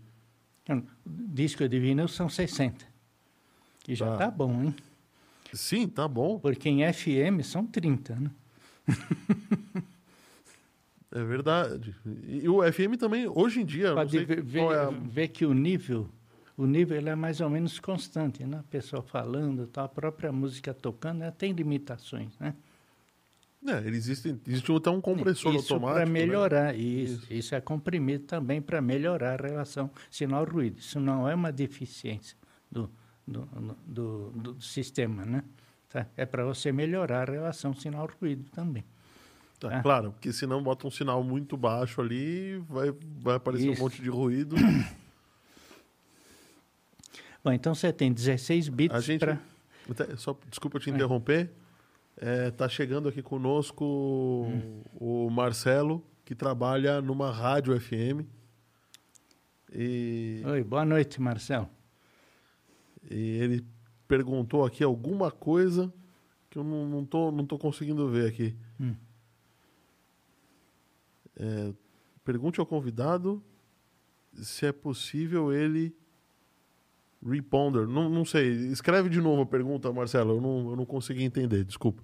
disco 1.05 1.67
de 1.67 1.79
vinil 1.79 2.07
são 2.07 2.29
60. 2.29 2.85
E 3.87 3.95
já 3.95 4.05
Tá. 4.05 4.17
tá 4.17 4.31
bom, 4.31 4.63
hein? 4.63 4.75
Sim, 5.53 5.87
tá 5.87 6.07
bom. 6.07 6.39
Porque 6.39 6.69
em 6.69 6.81
FM 6.93 7.41
são 7.43 7.65
30, 7.65 8.15
né? 8.15 8.31
É 11.13 11.23
verdade. 11.23 11.93
E, 12.25 12.47
o 12.47 12.61
FM 12.63 12.95
também, 12.97 13.27
hoje 13.27 13.61
em 13.61 13.65
dia, 13.65 13.93
Pode 13.93 14.17
ver, 14.23 14.43
qual 14.59 14.73
é 14.73 14.79
a- 14.85 14.89
ver 14.89 15.27
que 15.27 15.45
o 15.45 15.53
nível, 15.53 16.09
o 16.55 16.65
nível 16.65 16.97
ele 16.97 17.09
é 17.09 17.15
mais 17.15 17.41
ou 17.41 17.49
menos 17.49 17.79
constante, 17.79 18.45
né? 18.45 18.59
A 18.59 18.63
pessoa 18.63 19.01
falando, 19.01 19.67
tal, 19.67 19.85
a 19.85 19.89
própria 19.89 20.31
música 20.31 20.73
tocando, 20.73 21.23
ela 21.23 21.31
tem 21.31 21.51
limitações, 21.51 22.37
né? 22.39 22.55
É, 23.67 23.77
ele 23.85 23.95
existe, 23.97 24.35
até 24.75 24.89
um 24.89 24.99
compressor 24.99 25.53
isso 25.53 25.73
automático. 25.75 25.99
para 26.01 26.05
né? 26.05 26.11
melhorar, 26.11 26.75
isso, 26.75 27.31
isso. 27.31 27.53
é 27.53 27.61
comprimido 27.61 28.23
também 28.23 28.59
para 28.59 28.81
melhorar 28.81 29.39
a 29.39 29.47
relação 29.47 29.91
sinal-ruído. 30.09 30.79
Isso 30.79 30.99
não 30.99 31.29
é 31.29 31.35
uma 31.35 31.51
deficiência 31.51 32.35
do, 32.71 32.89
do, 33.27 33.41
do, 33.85 34.31
do- 34.31 34.53
do 34.53 34.61
sistema, 34.63 35.23
né? 35.25 35.43
Tá? 35.89 36.07
É 36.17 36.25
para 36.25 36.43
você 36.43 36.71
melhorar 36.71 37.29
a 37.29 37.31
relação 37.33 37.71
sinal-ruído 37.75 38.49
também. 38.51 38.83
Tá, 39.61 39.77
Ah. 39.77 39.81
Claro, 39.83 40.11
porque 40.11 40.33
senão 40.33 40.61
bota 40.63 40.87
um 40.87 40.91
sinal 40.91 41.23
muito 41.23 41.55
baixo 41.55 42.01
ali, 42.01 42.57
vai, 42.67 42.91
vai 43.19 43.35
aparecer 43.35 43.69
Isso. 43.71 43.79
um 43.79 43.83
monte 43.85 44.01
de 44.01 44.09
ruído. 44.09 44.55
Bom, 47.43 47.51
então 47.51 47.73
você 47.73 47.91
tem 47.93 48.11
16 48.11 48.67
A 48.67 48.71
bits 48.71 49.07
para... 49.19 49.39
Só, 50.17 50.37
desculpa 50.49 50.79
te 50.79 50.89
É. 50.89 50.93
interromper. 50.93 51.49
É, 52.17 52.51
tá 52.51 52.67
chegando 52.69 53.07
aqui 53.09 53.21
conosco 53.21 53.85
Hum. 54.47 54.81
o 54.95 55.29
Marcelo, 55.29 56.03
que 56.25 56.35
trabalha 56.35 57.01
numa 57.01 57.31
rádio 57.31 57.79
FM. 57.79 58.25
E, 59.73 60.41
Oi, 60.45 60.63
boa 60.63 60.85
noite, 60.85 61.21
Marcelo. 61.21 61.67
e 63.09 63.15
ele 63.41 63.65
perguntou 64.07 64.65
aqui 64.65 64.83
alguma 64.83 65.31
coisa 65.31 65.91
que 66.49 66.57
eu 66.59 66.63
não, 66.63 66.85
não, 66.87 67.05
tô, 67.05 67.31
não 67.31 67.45
tô 67.45 67.57
conseguindo 67.57 68.09
ver 68.09 68.27
aqui. 68.27 68.55
É, 71.37 71.73
pergunte 72.23 72.59
ao 72.59 72.65
convidado 72.65 73.41
se 74.33 74.65
é 74.65 74.71
possível 74.71 75.51
ele 75.53 75.95
reponder. 77.25 77.87
Não, 77.87 78.09
não 78.09 78.25
sei. 78.25 78.49
Escreve 78.67 79.09
de 79.09 79.19
novo 79.21 79.41
a 79.41 79.45
pergunta, 79.45 79.91
Marcelo. 79.91 80.37
Eu 80.37 80.41
não, 80.41 80.69
eu 80.71 80.75
não 80.75 80.85
consegui 80.85 81.23
entender, 81.23 81.63
desculpa. 81.63 82.01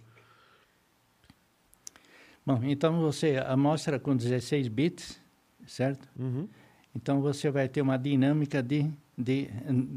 Bom, 2.45 2.61
então 2.63 3.01
você 3.01 3.37
amostra 3.45 3.99
com 3.99 4.15
16 4.15 4.67
bits, 4.69 5.19
certo? 5.65 6.07
Uhum. 6.17 6.47
Então 6.95 7.21
você 7.21 7.51
vai 7.51 7.67
ter 7.67 7.81
uma 7.81 7.97
dinâmica 7.97 8.63
de, 8.63 8.89
de, 9.17 9.47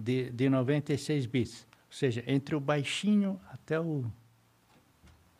de, 0.02 0.30
de 0.30 0.48
96 0.48 1.26
bits. 1.26 1.66
Ou 1.86 1.92
seja, 1.92 2.24
entre 2.26 2.54
o 2.54 2.60
baixinho 2.60 3.40
até 3.50 3.78
o. 3.80 4.04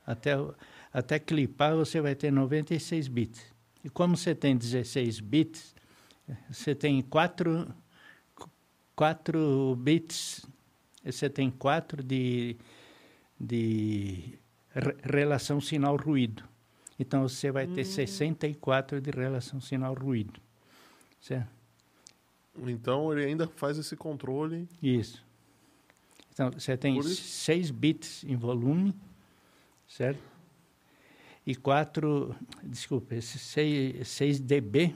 Até, 0.06 0.38
o- 0.38 0.54
até 0.92 1.18
clipar, 1.18 1.74
você 1.76 2.00
vai 2.00 2.14
ter 2.14 2.30
96 2.32 3.08
bits. 3.08 3.52
E 3.84 3.88
como 3.88 4.16
você 4.16 4.34
tem 4.34 4.56
16 4.56 5.20
bits, 5.20 5.74
você 6.50 6.74
tem 6.74 7.00
4, 7.02 7.72
quatro 8.94 9.76
bits, 9.76 10.44
você 11.04 11.28
tem 11.30 11.50
4 11.50 12.02
de, 12.02 12.56
de 13.38 14.38
re- 14.74 14.96
relação 15.02 15.60
sinal-ruído. 15.60 16.44
Então 16.98 17.26
você 17.26 17.50
vai 17.50 17.66
ter 17.66 17.84
64 17.84 19.00
de 19.00 19.10
relação 19.10 19.60
sinal-ruído. 19.60 20.38
Certo? 21.20 21.48
Então 22.66 23.10
ele 23.12 23.24
ainda 23.24 23.46
faz 23.48 23.78
esse 23.78 23.96
controle. 23.96 24.68
Isso. 24.82 25.24
Então, 26.32 26.50
você 26.50 26.76
tem 26.76 26.94
Por 26.94 27.04
isso- 27.04 27.22
6 27.22 27.70
bits 27.70 28.24
em 28.24 28.36
volume, 28.36 28.94
certo? 29.88 30.20
E 31.46 31.54
4, 31.54 32.34
desculpa, 32.62 33.14
esse 33.14 33.38
6, 33.38 34.06
6 34.06 34.40
dB 34.40 34.94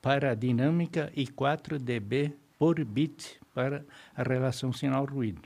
para 0.00 0.30
a 0.30 0.34
dinâmica 0.34 1.12
e 1.16 1.26
4 1.26 1.78
dB 1.78 2.32
por 2.58 2.82
bit 2.84 3.40
para 3.52 3.84
a 4.14 4.22
relação 4.22 4.72
sinal-ruído. 4.72 5.42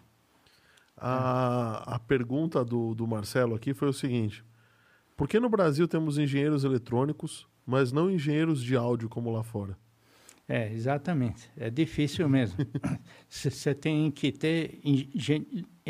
A, 0.97 1.95
a 1.95 1.99
pergunta 1.99 2.63
do, 2.63 2.95
do 2.95 3.07
Marcelo 3.07 3.55
aqui 3.55 3.73
foi 3.73 3.89
o 3.89 3.93
seguinte: 3.93 4.45
Por 5.17 5.27
que 5.27 5.41
no 5.41 5.49
Brasil 5.49 5.89
temos 5.89 6.19
engenheiros 6.19 6.63
eletrônicos, 6.63 7.49
mas 7.65 7.91
não 7.91 8.11
engenheiros 8.11 8.63
de 8.63 8.77
áudio 8.77 9.09
como 9.09 9.33
lá 9.33 9.43
fora? 9.43 9.79
É, 10.47 10.71
exatamente. 10.73 11.49
É 11.57 11.71
difícil 11.71 12.29
mesmo. 12.29 12.59
Você 13.31 13.73
tem 13.73 14.11
que 14.11 14.33
ter 14.33 14.81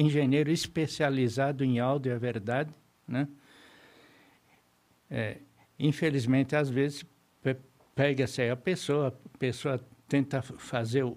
engenheiro 0.01 0.51
especializado 0.51 1.65
em 1.65 1.79
áudio, 1.79 2.13
é 2.13 2.19
verdade, 2.19 2.73
né? 3.07 3.29
É, 5.11 5.39
infelizmente, 5.79 6.55
às 6.55 6.71
vezes, 6.71 7.05
pe- 7.43 7.57
pega-se 7.95 8.41
aí 8.43 8.51
a 8.51 8.57
pessoa, 8.57 9.09
a 9.09 9.39
pessoa 9.39 9.81
tenta 10.09 10.41
fazer 10.43 11.05
o 11.05 11.17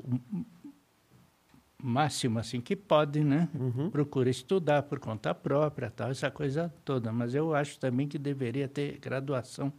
máximo 1.82 2.40
assim 2.40 2.62
que 2.62 2.76
pode, 2.76 3.24
né? 3.24 3.50
Uhum. 3.54 3.90
Procura 3.90 4.30
estudar 4.30 4.84
por 4.84 5.00
conta 5.00 5.34
própria, 5.34 5.92
tal, 5.92 6.10
essa 6.10 6.32
coisa 6.32 6.74
toda. 6.84 7.12
Mas 7.12 7.36
eu 7.36 7.54
acho 7.54 7.80
também 7.80 8.08
que 8.08 8.18
deveria 8.18 8.68
ter 8.68 8.98
graduação 9.00 9.72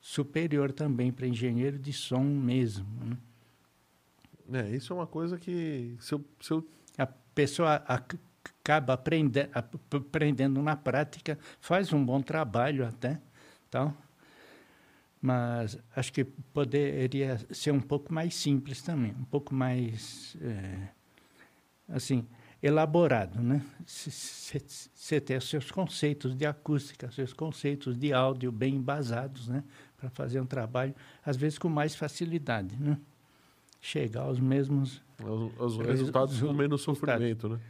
superior 0.00 0.72
também 0.72 1.12
para 1.12 1.26
engenheiro 1.26 1.78
de 1.78 1.92
som 1.92 2.22
mesmo. 2.22 2.86
Né? 3.04 3.16
É, 4.52 4.76
isso 4.76 4.92
é 4.92 4.96
uma 4.96 5.06
coisa 5.06 5.38
que 5.38 5.96
se 6.00 6.12
eu, 6.14 6.24
se 6.40 6.52
eu 6.52 6.66
pessoa 7.34 7.76
ac- 7.86 8.18
acaba 8.62 8.94
aprende, 8.94 9.48
ap- 9.52 9.74
aprendendo 9.94 10.62
na 10.62 10.76
prática, 10.76 11.38
faz 11.60 11.92
um 11.92 12.04
bom 12.04 12.20
trabalho 12.20 12.86
até, 12.86 13.20
tal. 13.70 13.94
Mas 15.20 15.78
acho 15.94 16.12
que 16.12 16.24
poderia 16.24 17.38
ser 17.50 17.72
um 17.72 17.80
pouco 17.80 18.12
mais 18.12 18.34
simples 18.34 18.80
também, 18.80 19.12
um 19.12 19.24
pouco 19.24 19.54
mais, 19.54 20.34
eh, 20.40 20.88
assim, 21.88 22.26
elaborado, 22.62 23.40
né? 23.42 23.62
Você 23.86 25.20
ter 25.20 25.42
seus 25.42 25.70
conceitos 25.70 26.34
de 26.34 26.46
acústica, 26.46 27.10
seus 27.10 27.32
conceitos 27.34 27.96
de 27.98 28.12
áudio 28.12 28.50
bem 28.50 28.76
embasados, 28.76 29.48
né? 29.48 29.62
Para 29.98 30.08
fazer 30.08 30.40
um 30.40 30.46
trabalho, 30.46 30.94
às 31.24 31.36
vezes 31.36 31.58
com 31.58 31.68
mais 31.68 31.94
facilidade, 31.94 32.76
né? 32.80 32.98
Chegar 33.80 34.22
aos 34.22 34.40
mesmos 34.40 35.02
os, 35.24 35.52
os 35.60 35.76
Resu- 35.78 35.90
resultados 35.90 36.40
com 36.40 36.52
menos 36.52 36.82
sofrimento, 36.82 37.48
né? 37.48 37.60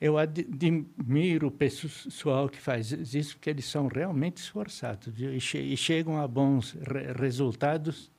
Eu 0.00 0.16
ad- 0.16 0.46
admiro 0.52 1.48
o 1.48 1.50
pessoal 1.50 2.48
que 2.48 2.58
faz 2.60 2.92
isso, 2.92 3.34
porque 3.36 3.50
eles 3.50 3.64
são 3.64 3.88
realmente 3.88 4.36
esforçados 4.36 5.08
viu? 5.12 5.34
E, 5.34 5.40
che- 5.40 5.58
e 5.60 5.76
chegam 5.76 6.20
a 6.20 6.28
bons 6.28 6.72
re- 6.72 7.12
resultados, 7.14 8.10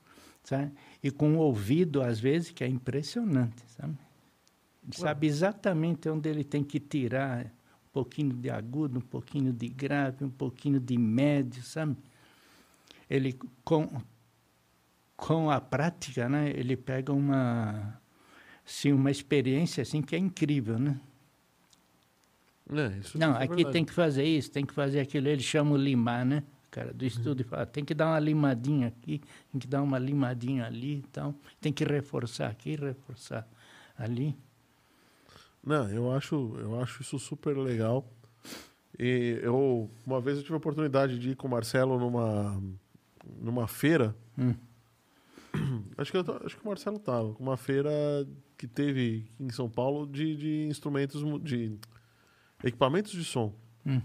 sabe? 0.44 0.72
E 1.02 1.10
com 1.10 1.36
o 1.36 1.40
ouvido, 1.40 2.02
às 2.02 2.20
vezes, 2.20 2.52
que 2.52 2.64
é 2.64 2.68
impressionante, 2.68 3.64
sabe? 3.68 3.94
Ele 4.84 4.92
Ué. 4.94 5.02
sabe 5.02 5.28
exatamente 5.28 6.10
onde 6.10 6.28
ele 6.30 6.44
tem 6.44 6.64
que 6.64 6.80
tirar 6.82 7.46
um 7.46 7.92
pouquinho 7.94 8.34
de 8.34 8.50
agudo, 8.50 9.00
um 9.00 9.02
pouquinho 9.02 9.54
de 9.54 9.68
grave, 9.70 10.26
um 10.26 10.30
pouquinho 10.30 10.80
de 10.82 10.98
médio, 10.98 11.64
sabe? 11.64 11.96
Ele, 13.10 13.40
com, 13.64 13.88
com 15.16 15.50
a 15.50 15.60
prática, 15.62 16.28
né? 16.30 16.50
Ele 16.50 16.76
pega 16.78 17.12
uma, 17.14 17.99
assim, 18.70 18.92
uma 18.94 19.10
experiência 19.10 19.82
assim, 19.82 20.02
que 20.02 20.16
é 20.16 20.20
incrível, 20.20 20.78
né? 20.78 21.00
É, 22.72 23.18
Não, 23.18 23.36
é 23.36 23.44
aqui 23.46 23.56
verdade. 23.56 23.74
tem 23.74 23.84
que 23.84 23.92
fazer 23.92 24.24
isso, 24.24 24.52
tem 24.52 24.64
que 24.64 24.74
fazer 24.74 25.00
aquilo. 25.00 25.28
Ele 25.28 25.42
chama 25.42 25.72
o 25.72 25.78
limar, 25.78 26.24
né? 26.24 26.44
Cara 26.70 26.94
do 26.94 27.04
estúdio 27.04 27.44
fala, 27.46 27.66
tem 27.66 27.84
que 27.84 27.96
dar 27.96 28.06
uma 28.10 28.20
limadinha 28.20 28.90
aqui, 28.90 29.24
tem 29.52 29.60
que 29.60 29.66
dar 29.66 29.82
uma 29.82 29.98
limadinha 29.98 30.68
ali 30.68 30.98
e 30.98 31.06
tal. 31.12 31.34
Tem 31.60 31.74
que 31.74 31.84
reforçar 31.84 32.48
aqui, 32.48 32.76
reforçar 32.76 33.48
ali. 33.98 34.38
Não, 35.64 35.90
eu 35.90 36.12
acho, 36.12 36.56
eu 36.60 36.80
acho 36.80 37.02
isso 37.02 37.18
super 37.18 37.58
legal. 37.58 38.08
E 39.00 39.40
eu, 39.42 39.90
uma 40.06 40.22
vez 40.22 40.38
eu 40.38 40.44
tive 40.44 40.54
a 40.54 40.58
oportunidade 40.58 41.18
de 41.18 41.32
ir 41.32 41.36
com 41.36 41.48
o 41.48 41.52
Marcelo 41.52 41.98
numa, 41.98 42.62
numa 43.42 43.68
feira. 43.68 44.16
Hum. 44.38 44.54
Acho, 45.98 46.12
que 46.12 46.18
eu, 46.18 46.42
acho 46.46 46.56
que 46.56 46.64
o 46.64 46.68
Marcelo 46.68 46.98
estava. 46.98 47.36
Uma 47.40 47.58
feira 47.58 47.92
que 48.58 48.68
teve 48.68 49.30
em 49.40 49.50
São 49.50 49.70
Paulo 49.70 50.08
de, 50.08 50.36
de 50.36 50.68
instrumentos, 50.68 51.22
de 51.44 51.78
equipamentos 52.64 53.12
de 53.12 53.24
som. 53.24 53.54
Hum. 53.86 54.02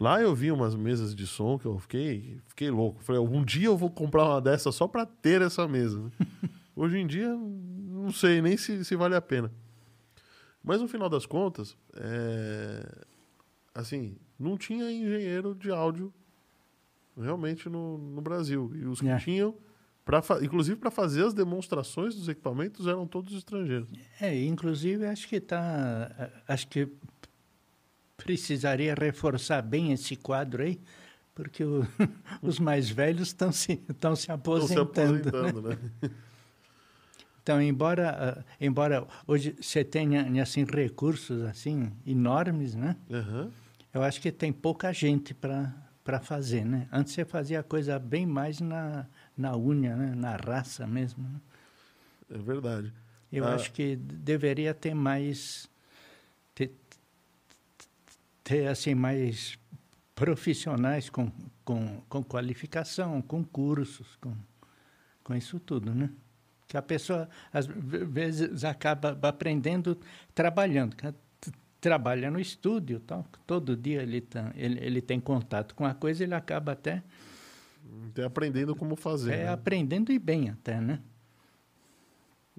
Lá 0.00 0.22
eu 0.22 0.34
vi 0.34 0.52
umas 0.52 0.76
mesas 0.76 1.14
de 1.14 1.26
som 1.26 1.58
que 1.58 1.66
eu 1.66 1.78
fiquei, 1.78 2.40
fiquei 2.46 2.70
louco. 2.70 3.02
Falei, 3.02 3.18
algum 3.18 3.44
dia 3.44 3.66
eu 3.66 3.76
vou 3.76 3.90
comprar 3.90 4.24
uma 4.24 4.40
dessa 4.40 4.70
só 4.70 4.86
para 4.86 5.04
ter 5.04 5.42
essa 5.42 5.66
mesa. 5.66 6.10
Hoje 6.76 6.98
em 6.98 7.06
dia, 7.06 7.28
não 7.28 8.12
sei 8.12 8.40
nem 8.40 8.56
se, 8.56 8.84
se 8.84 8.94
vale 8.94 9.16
a 9.16 9.20
pena. 9.20 9.52
Mas 10.62 10.80
no 10.80 10.86
final 10.86 11.08
das 11.08 11.26
contas, 11.26 11.76
é... 11.94 13.04
assim, 13.74 14.16
não 14.38 14.56
tinha 14.56 14.90
engenheiro 14.90 15.54
de 15.54 15.70
áudio 15.70 16.12
realmente 17.16 17.68
no, 17.68 17.98
no 17.98 18.22
Brasil. 18.22 18.70
E 18.76 18.84
os 18.84 19.00
que 19.00 19.08
é. 19.08 19.18
tinham, 19.18 19.56
pra, 20.08 20.22
inclusive 20.40 20.76
para 20.76 20.90
fazer 20.90 21.26
as 21.26 21.34
demonstrações 21.34 22.14
dos 22.14 22.30
equipamentos, 22.30 22.86
eram 22.86 23.06
todos 23.06 23.36
estrangeiros. 23.36 23.90
É, 24.18 24.42
inclusive 24.42 25.04
acho 25.04 25.28
que 25.28 25.38
tá. 25.38 26.30
Acho 26.48 26.66
que 26.66 26.88
precisaria 28.16 28.94
reforçar 28.94 29.60
bem 29.60 29.92
esse 29.92 30.16
quadro 30.16 30.62
aí, 30.62 30.80
porque 31.34 31.62
o, 31.62 31.86
os 32.40 32.58
mais 32.58 32.88
velhos 32.88 33.28
estão 33.28 33.52
se, 33.52 33.82
estão 33.86 34.16
se 34.16 34.32
aposentando. 34.32 35.22
Se 35.22 35.28
aposentando 35.28 35.62
né? 35.68 35.78
né? 36.00 36.10
Então, 37.42 37.62
embora, 37.62 38.36
uh, 38.38 38.44
embora 38.60 39.06
hoje 39.26 39.56
você 39.58 39.82
tenha 39.82 40.42
assim 40.42 40.64
recursos 40.64 41.42
assim 41.44 41.90
enormes, 42.06 42.74
né? 42.74 42.94
Uhum. 43.08 43.50
Eu 43.94 44.02
acho 44.02 44.20
que 44.20 44.30
tem 44.30 44.52
pouca 44.52 44.92
gente 44.92 45.32
para 45.32 45.74
para 46.08 46.20
fazer, 46.20 46.64
né? 46.64 46.88
Antes 46.90 47.12
você 47.12 47.22
fazia 47.22 47.60
a 47.60 47.62
coisa 47.62 47.98
bem 47.98 48.24
mais 48.24 48.60
na 48.60 49.06
na 49.36 49.54
unha, 49.54 49.94
né? 49.94 50.14
Na 50.14 50.36
raça 50.36 50.86
mesmo. 50.86 51.22
Né? 51.22 51.38
É 52.30 52.38
verdade. 52.38 52.90
Eu 53.30 53.44
ah. 53.44 53.54
acho 53.54 53.70
que 53.72 53.94
deveria 53.94 54.72
ter 54.72 54.94
mais 54.94 55.68
ter, 56.54 56.72
ter 58.42 58.68
assim 58.68 58.94
mais 58.94 59.58
profissionais 60.14 61.10
com, 61.10 61.30
com, 61.62 62.00
com 62.08 62.24
qualificação, 62.24 63.20
com 63.20 63.44
cursos, 63.44 64.16
com, 64.16 64.34
com 65.22 65.34
isso 65.34 65.60
tudo, 65.60 65.94
né? 65.94 66.08
Que 66.66 66.78
a 66.78 66.82
pessoa, 66.82 67.28
às 67.52 67.66
vezes, 67.66 68.64
acaba 68.64 69.10
aprendendo 69.28 70.00
trabalhando. 70.34 70.96
Trabalha 71.80 72.30
no 72.30 72.40
estúdio, 72.40 72.98
tal. 73.00 73.24
todo 73.46 73.76
dia 73.76 74.02
ele, 74.02 74.20
tá, 74.20 74.52
ele, 74.56 74.84
ele 74.84 75.00
tem 75.00 75.20
contato 75.20 75.74
com 75.74 75.84
a 75.84 75.94
coisa, 75.94 76.24
ele 76.24 76.34
acaba 76.34 76.72
até... 76.72 77.02
Até 78.10 78.24
aprendendo 78.24 78.74
como 78.74 78.96
fazer. 78.96 79.32
É, 79.32 79.44
né? 79.44 79.48
aprendendo 79.48 80.12
e 80.12 80.18
bem 80.18 80.50
até, 80.50 80.80
né? 80.80 81.00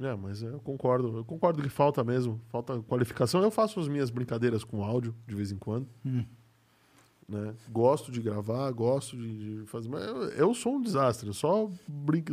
É, 0.01 0.15
mas 0.15 0.41
eu 0.41 0.59
concordo. 0.61 1.17
Eu 1.17 1.25
concordo 1.25 1.61
que 1.61 1.69
falta 1.69 2.03
mesmo. 2.03 2.41
Falta 2.47 2.81
qualificação. 2.83 3.43
Eu 3.43 3.51
faço 3.51 3.79
as 3.79 3.87
minhas 3.87 4.09
brincadeiras 4.09 4.63
com 4.63 4.83
áudio 4.83 5.13
de 5.27 5.35
vez 5.35 5.51
em 5.51 5.57
quando. 5.57 5.87
Hum. 6.05 6.23
Né? 7.27 7.53
Gosto 7.69 8.11
de 8.11 8.21
gravar, 8.21 8.71
gosto 8.71 9.17
de, 9.17 9.59
de 9.59 9.65
fazer. 9.67 9.89
Mas 9.89 10.03
eu, 10.03 10.23
eu, 10.29 10.53
sou 10.53 10.75
um 10.75 10.81
desastre, 10.81 11.31
só, 11.33 11.69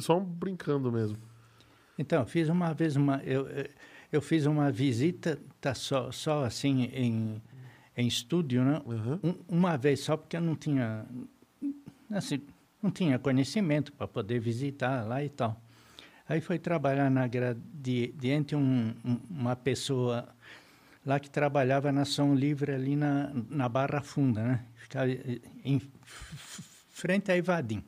só 0.01 0.21
brincando 0.21 0.91
mesmo. 0.93 1.19
Então, 1.99 2.25
fiz 2.25 2.49
uma 2.49 2.73
vez 2.73 2.97
uma. 2.97 3.23
Eu, 3.25 3.47
eu 3.49 3.69
fiz 4.21 4.47
uma 4.47 4.71
visita, 4.71 5.39
tá 5.61 5.75
só, 5.75 6.11
só 6.13 6.45
assim, 6.45 6.85
em, 6.93 7.43
em 7.97 8.07
estúdio, 8.07 8.65
né? 8.65 8.81
Uhum. 8.85 9.21
Um, 9.23 9.59
uma 9.59 9.77
vez 9.77 10.01
só, 10.01 10.17
porque 10.17 10.37
eu 10.37 10.41
não 10.41 10.55
tinha. 10.55 11.05
Assim, 12.11 12.41
não 12.83 12.91
tinha 12.91 13.19
conhecimento 13.19 13.93
para 13.93 14.07
poder 14.07 14.39
visitar 14.39 15.05
lá 15.07 15.25
e 15.25 15.29
tal. 15.29 15.61
Aí 16.29 16.41
foi 16.41 16.59
trabalhar 16.59 17.11
na 17.11 17.27
gradiente 17.27 18.55
um, 18.55 18.95
um, 19.05 19.21
uma 19.31 19.55
pessoa 19.57 20.29
lá 21.05 21.21
que 21.21 21.31
trabalhava 21.31 21.93
na 21.93 22.05
São 22.05 22.35
Livre 22.35 22.73
ali 22.73 22.97
na, 22.97 23.31
na 23.49 23.69
Barra 23.69 24.01
Funda, 24.01 24.43
né? 24.43 24.65
Ficava 24.75 25.09
em 25.65 25.81
frente 26.91 27.31
a 27.31 27.37
Ivadim, 27.37 27.83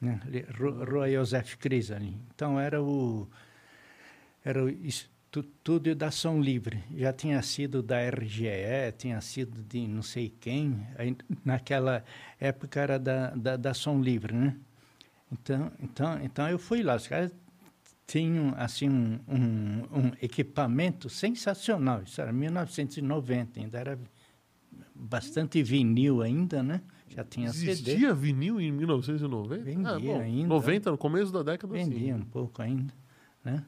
né? 0.00 0.20
Rua 0.88 1.10
Josef 1.10 1.56
Cris 1.56 1.90
ali. 1.90 2.16
Então 2.34 2.58
era 2.58 2.82
o 2.82 3.28
era 4.44 4.64
o 4.64 4.68
estúdio 5.40 5.96
da 5.96 6.10
São 6.10 6.40
Livre. 6.40 6.82
Já 6.94 7.12
tinha 7.12 7.40
sido 7.42 7.82
da 7.82 7.98
RGE, 8.10 8.92
tinha 8.98 9.20
sido 9.20 9.62
de 9.62 9.86
não 9.86 10.02
sei 10.02 10.28
quem. 10.28 10.86
Aí, 10.96 11.16
naquela 11.44 12.04
época 12.38 12.80
era 12.80 12.98
da, 12.98 13.30
da, 13.30 13.56
da 13.56 13.74
Som 13.74 14.00
Livre, 14.00 14.34
né? 14.34 14.56
Então, 15.32 15.72
então, 15.80 16.20
então 16.22 16.48
eu 16.48 16.58
fui 16.58 16.82
lá. 16.82 16.96
Os 16.96 17.06
caras 17.06 17.32
tinham 18.06 18.52
assim 18.58 18.90
um, 18.90 19.18
um, 19.26 19.98
um, 19.98 20.12
equipamento 20.20 21.08
sensacional. 21.08 22.02
Isso 22.02 22.20
era 22.20 22.32
1990, 22.32 23.60
ainda 23.60 23.78
era 23.78 23.98
bastante 24.94 25.62
vinil 25.62 26.20
ainda, 26.20 26.62
né? 26.62 26.82
Já 27.08 27.24
tinha 27.24 27.48
Existia 27.48 28.08
CD. 28.10 28.14
vinil 28.14 28.60
em 28.60 28.70
1990? 28.70 29.64
Vendia 29.64 29.90
ah, 29.90 29.98
bom, 29.98 30.20
ainda. 30.20 30.48
90, 30.48 30.90
no 30.90 30.98
começo 30.98 31.32
da 31.32 31.42
década, 31.42 31.72
Vendia 31.72 32.14
um 32.14 32.24
pouco 32.24 32.60
ainda, 32.60 32.92
né? 33.44 33.64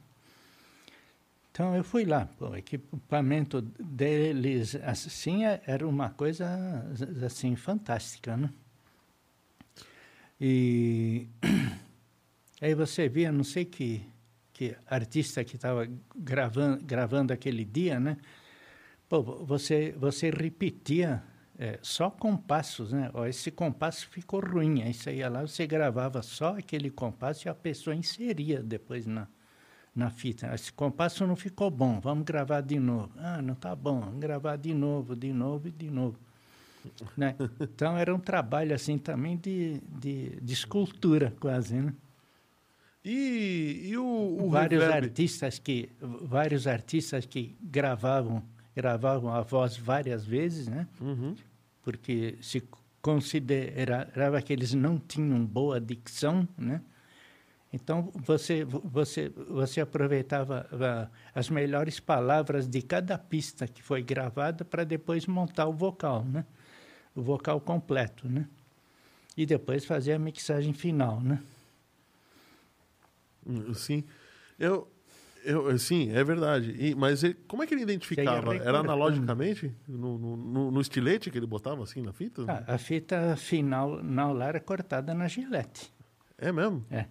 Então 1.54 1.76
eu 1.76 1.84
fui 1.84 2.04
lá, 2.04 2.28
o 2.40 2.56
equipamento 2.56 3.60
deles 3.62 4.74
assim 4.74 5.44
era 5.44 5.86
uma 5.86 6.10
coisa 6.10 6.48
assim 7.24 7.54
fantástica, 7.54 8.36
né? 8.36 8.50
E 10.40 11.28
aí 12.60 12.74
você 12.74 13.08
via, 13.08 13.30
não 13.30 13.44
sei 13.44 13.64
que 13.64 14.04
que 14.52 14.76
artista 14.84 15.44
que 15.44 15.54
estava 15.54 15.88
gravando, 16.16 16.84
gravando 16.84 17.32
aquele 17.32 17.64
dia, 17.64 18.00
né? 18.00 18.16
Pô, 19.08 19.22
você, 19.22 19.94
você 19.96 20.30
repetia 20.30 21.22
é, 21.56 21.78
só 21.82 22.10
compassos, 22.10 22.92
né? 22.92 23.12
Ó, 23.14 23.26
esse 23.26 23.52
compasso 23.52 24.08
ficou 24.08 24.40
ruim. 24.40 24.82
Aí 24.82 24.92
você 24.92 25.14
ia 25.14 25.28
lá, 25.28 25.42
você 25.42 25.68
gravava 25.68 26.20
só 26.20 26.58
aquele 26.58 26.90
compasso 26.90 27.46
e 27.46 27.48
a 27.48 27.54
pessoa 27.54 27.94
inseria 27.94 28.60
depois 28.60 29.06
na, 29.06 29.28
na 29.94 30.10
fita. 30.10 30.52
Esse 30.54 30.72
compasso 30.72 31.26
não 31.26 31.36
ficou 31.36 31.70
bom, 31.70 32.00
vamos 32.00 32.24
gravar 32.24 32.60
de 32.60 32.78
novo. 32.78 33.10
Ah, 33.18 33.40
não 33.40 33.54
está 33.54 33.74
bom, 33.74 34.00
vamos 34.00 34.20
gravar 34.20 34.56
de 34.56 34.74
novo, 34.74 35.14
de 35.14 35.32
novo 35.32 35.68
e 35.68 35.70
de 35.70 35.90
novo. 35.90 36.18
né? 37.16 37.34
Então 37.60 37.96
era 37.96 38.14
um 38.14 38.18
trabalho 38.18 38.74
assim 38.74 38.98
também 38.98 39.36
de, 39.36 39.80
de, 40.00 40.36
de 40.40 40.52
escultura 40.52 41.32
quase, 41.40 41.74
né? 41.74 41.94
E, 43.04 43.82
e 43.90 43.98
o, 43.98 44.38
o 44.40 44.48
vários 44.50 44.82
reverb? 44.82 45.04
artistas 45.06 45.58
que 45.58 45.90
vários 46.00 46.66
artistas 46.66 47.26
que 47.26 47.54
gravavam 47.62 48.42
gravavam 48.74 49.32
a 49.32 49.42
voz 49.42 49.76
várias 49.76 50.24
vezes, 50.24 50.66
né? 50.66 50.88
Uhum. 51.00 51.36
Porque 51.82 52.36
se 52.40 52.62
considerava 53.00 54.40
que 54.42 54.52
eles 54.52 54.72
não 54.74 54.98
tinham 54.98 55.44
boa 55.44 55.80
dicção, 55.80 56.48
né? 56.56 56.80
Então 57.74 58.08
você 58.14 58.64
você 58.64 59.28
você 59.30 59.80
aproveitava 59.80 61.10
as 61.34 61.50
melhores 61.50 61.98
palavras 61.98 62.68
de 62.68 62.80
cada 62.80 63.18
pista 63.18 63.66
que 63.66 63.82
foi 63.82 64.00
gravada 64.00 64.64
para 64.64 64.84
depois 64.84 65.26
montar 65.26 65.66
o 65.66 65.72
vocal, 65.72 66.24
né? 66.24 66.44
O 67.16 67.20
vocal 67.20 67.60
completo, 67.60 68.28
né? 68.28 68.46
E 69.36 69.44
depois 69.44 69.84
fazer 69.84 70.12
a 70.12 70.18
mixagem 70.20 70.72
final, 70.72 71.20
né? 71.20 71.42
Sim. 73.74 74.04
Eu, 74.56 74.88
eu, 75.44 75.76
sim, 75.76 76.12
é 76.12 76.22
verdade. 76.22 76.76
E, 76.78 76.94
mas 76.94 77.24
ele, 77.24 77.34
como 77.48 77.64
é 77.64 77.66
que 77.66 77.74
ele 77.74 77.82
identificava? 77.82 78.54
Era 78.54 78.78
analogicamente? 78.78 79.74
No, 79.88 80.16
no, 80.16 80.70
no, 80.70 80.80
estilete 80.80 81.28
que 81.28 81.36
ele 81.36 81.46
botava 81.46 81.82
assim 81.82 82.02
na 82.02 82.12
fita? 82.12 82.44
Ah, 82.46 82.74
a 82.74 82.78
fita 82.78 83.36
final 83.36 84.00
na 84.00 84.30
lá 84.30 84.46
era 84.46 84.60
cortada 84.60 85.12
na 85.12 85.26
gilete. 85.26 85.92
É 86.38 86.52
mesmo? 86.52 86.86
É. 86.88 87.06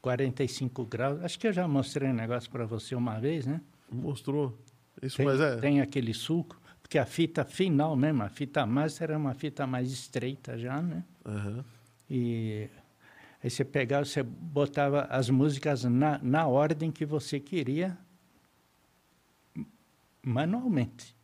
45 0.00 0.84
graus. 0.86 1.24
Acho 1.24 1.38
que 1.38 1.46
eu 1.46 1.52
já 1.52 1.66
mostrei 1.66 2.08
um 2.08 2.14
negócio 2.14 2.50
para 2.50 2.64
você 2.64 2.94
uma 2.94 3.18
vez, 3.18 3.46
né? 3.46 3.60
Mostrou. 3.90 4.58
Isso, 5.02 5.18
tem, 5.18 5.26
mas 5.26 5.40
é. 5.40 5.56
Tem 5.56 5.80
aquele 5.80 6.14
suco, 6.14 6.60
porque 6.82 6.98
a 6.98 7.06
fita 7.06 7.44
final 7.44 7.96
mesmo, 7.96 8.22
a 8.22 8.28
fita 8.28 8.64
master 8.66 9.10
era 9.10 9.18
uma 9.18 9.34
fita 9.34 9.66
mais 9.66 9.90
estreita 9.90 10.58
já, 10.58 10.80
né? 10.80 11.04
Uhum. 11.24 11.64
E 12.08 12.68
Aí 13.42 13.48
você 13.48 13.64
pegava, 13.64 14.04
você 14.04 14.22
botava 14.22 15.02
as 15.04 15.30
músicas 15.30 15.84
na, 15.84 16.18
na 16.22 16.46
ordem 16.46 16.92
que 16.92 17.06
você 17.06 17.40
queria, 17.40 17.96
manualmente. 20.22 21.16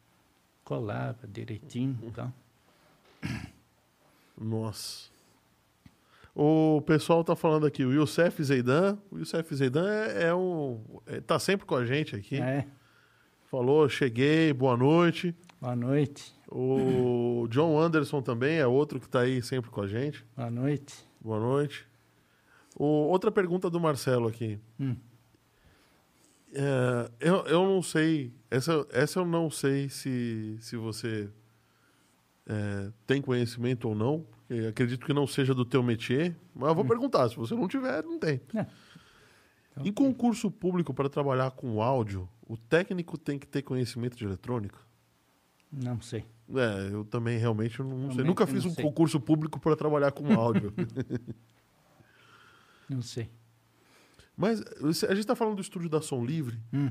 Colava 0.64 1.27
direitinho 1.29 1.99
e 2.03 2.11
tal. 2.11 2.33
Nossa. 4.37 5.11
O 6.39 6.82
pessoal 6.82 7.24
tá 7.24 7.34
falando 7.34 7.64
aqui, 7.64 7.82
o 7.82 7.91
Youssef 7.91 8.45
Zeidan. 8.45 8.99
O 9.11 9.16
Youssef 9.16 9.55
Zeidan 9.55 9.89
é, 9.89 10.24
é 10.24 10.34
um. 10.34 10.84
É, 11.07 11.18
tá 11.18 11.39
sempre 11.39 11.64
com 11.64 11.74
a 11.74 11.87
gente 11.87 12.14
aqui. 12.14 12.37
É. 12.37 12.66
falou, 13.47 13.89
cheguei, 13.89 14.53
boa 14.53 14.76
noite. 14.76 15.34
Boa 15.59 15.74
noite. 15.74 16.34
O 16.53 17.47
John 17.49 17.80
Anderson 17.80 18.20
também 18.20 18.59
é 18.59 18.66
outro 18.66 19.01
que 19.01 19.07
está 19.07 19.20
aí 19.20 19.41
sempre 19.41 19.70
com 19.70 19.80
a 19.80 19.87
gente. 19.87 20.26
Boa 20.37 20.51
noite. 20.51 20.95
Boa 21.18 21.41
noite. 21.41 21.87
O, 22.78 22.84
outra 22.84 23.32
pergunta 23.32 23.70
do 23.70 23.80
Marcelo 23.80 24.28
aqui. 24.28 24.61
Hum. 24.78 24.95
É, 26.53 27.11
eu, 27.18 27.47
eu 27.47 27.64
não 27.64 27.80
sei. 27.80 28.30
Essa, 28.51 28.87
essa 28.93 29.20
eu 29.20 29.24
não 29.24 29.49
sei 29.49 29.89
se, 29.89 30.59
se 30.61 30.76
você 30.76 31.30
é, 32.47 32.93
tem 33.07 33.22
conhecimento 33.22 33.89
ou 33.89 33.95
não. 33.95 34.36
Acredito 34.68 35.05
que 35.05 35.12
não 35.12 35.26
seja 35.26 35.55
do 35.55 35.64
teu 35.64 35.82
métier. 35.82 36.36
Mas 36.55 36.68
eu 36.68 36.74
vou 36.74 36.84
hum. 36.84 36.88
perguntar. 36.88 37.28
Se 37.28 37.36
você 37.36 37.55
não 37.55 37.68
tiver, 37.68 38.03
não 38.05 38.18
tem. 38.18 38.40
É. 38.55 38.66
Então, 39.72 39.86
em 39.86 39.92
concurso 39.92 40.51
público 40.51 40.94
para 40.94 41.09
trabalhar 41.09 41.51
com 41.51 41.82
áudio, 41.82 42.28
o 42.47 42.57
técnico 42.57 43.18
tem 43.18 43.38
que 43.38 43.47
ter 43.47 43.62
conhecimento 43.62 44.16
de 44.16 44.24
eletrônica? 44.24 44.78
Não 45.70 46.01
sei. 46.01 46.24
É, 46.55 46.94
eu 46.94 47.05
também 47.05 47.38
realmente 47.38 47.80
não 47.80 47.88
realmente 47.88 48.14
sei. 48.14 48.24
Nunca 48.24 48.47
fiz 48.47 48.64
um 48.64 48.70
sei. 48.70 48.84
concurso 48.84 49.20
público 49.20 49.59
para 49.59 49.74
trabalhar 49.76 50.12
com 50.12 50.32
áudio. 50.32 50.72
não 52.88 53.03
sei. 53.03 53.28
Mas 54.36 54.61
a 54.61 54.92
gente 54.92 55.20
está 55.20 55.34
falando 55.34 55.57
do 55.57 55.62
estúdio 55.62 55.88
da 55.88 56.01
Som 56.01 56.24
Livre. 56.24 56.61
Hum. 56.72 56.90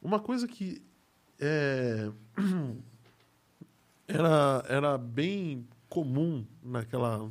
Uma 0.00 0.18
coisa 0.18 0.48
que 0.48 0.82
é, 1.38 2.10
era, 4.08 4.64
era 4.68 4.98
bem 4.98 5.66
comum 5.88 6.44
naquela. 6.62 7.30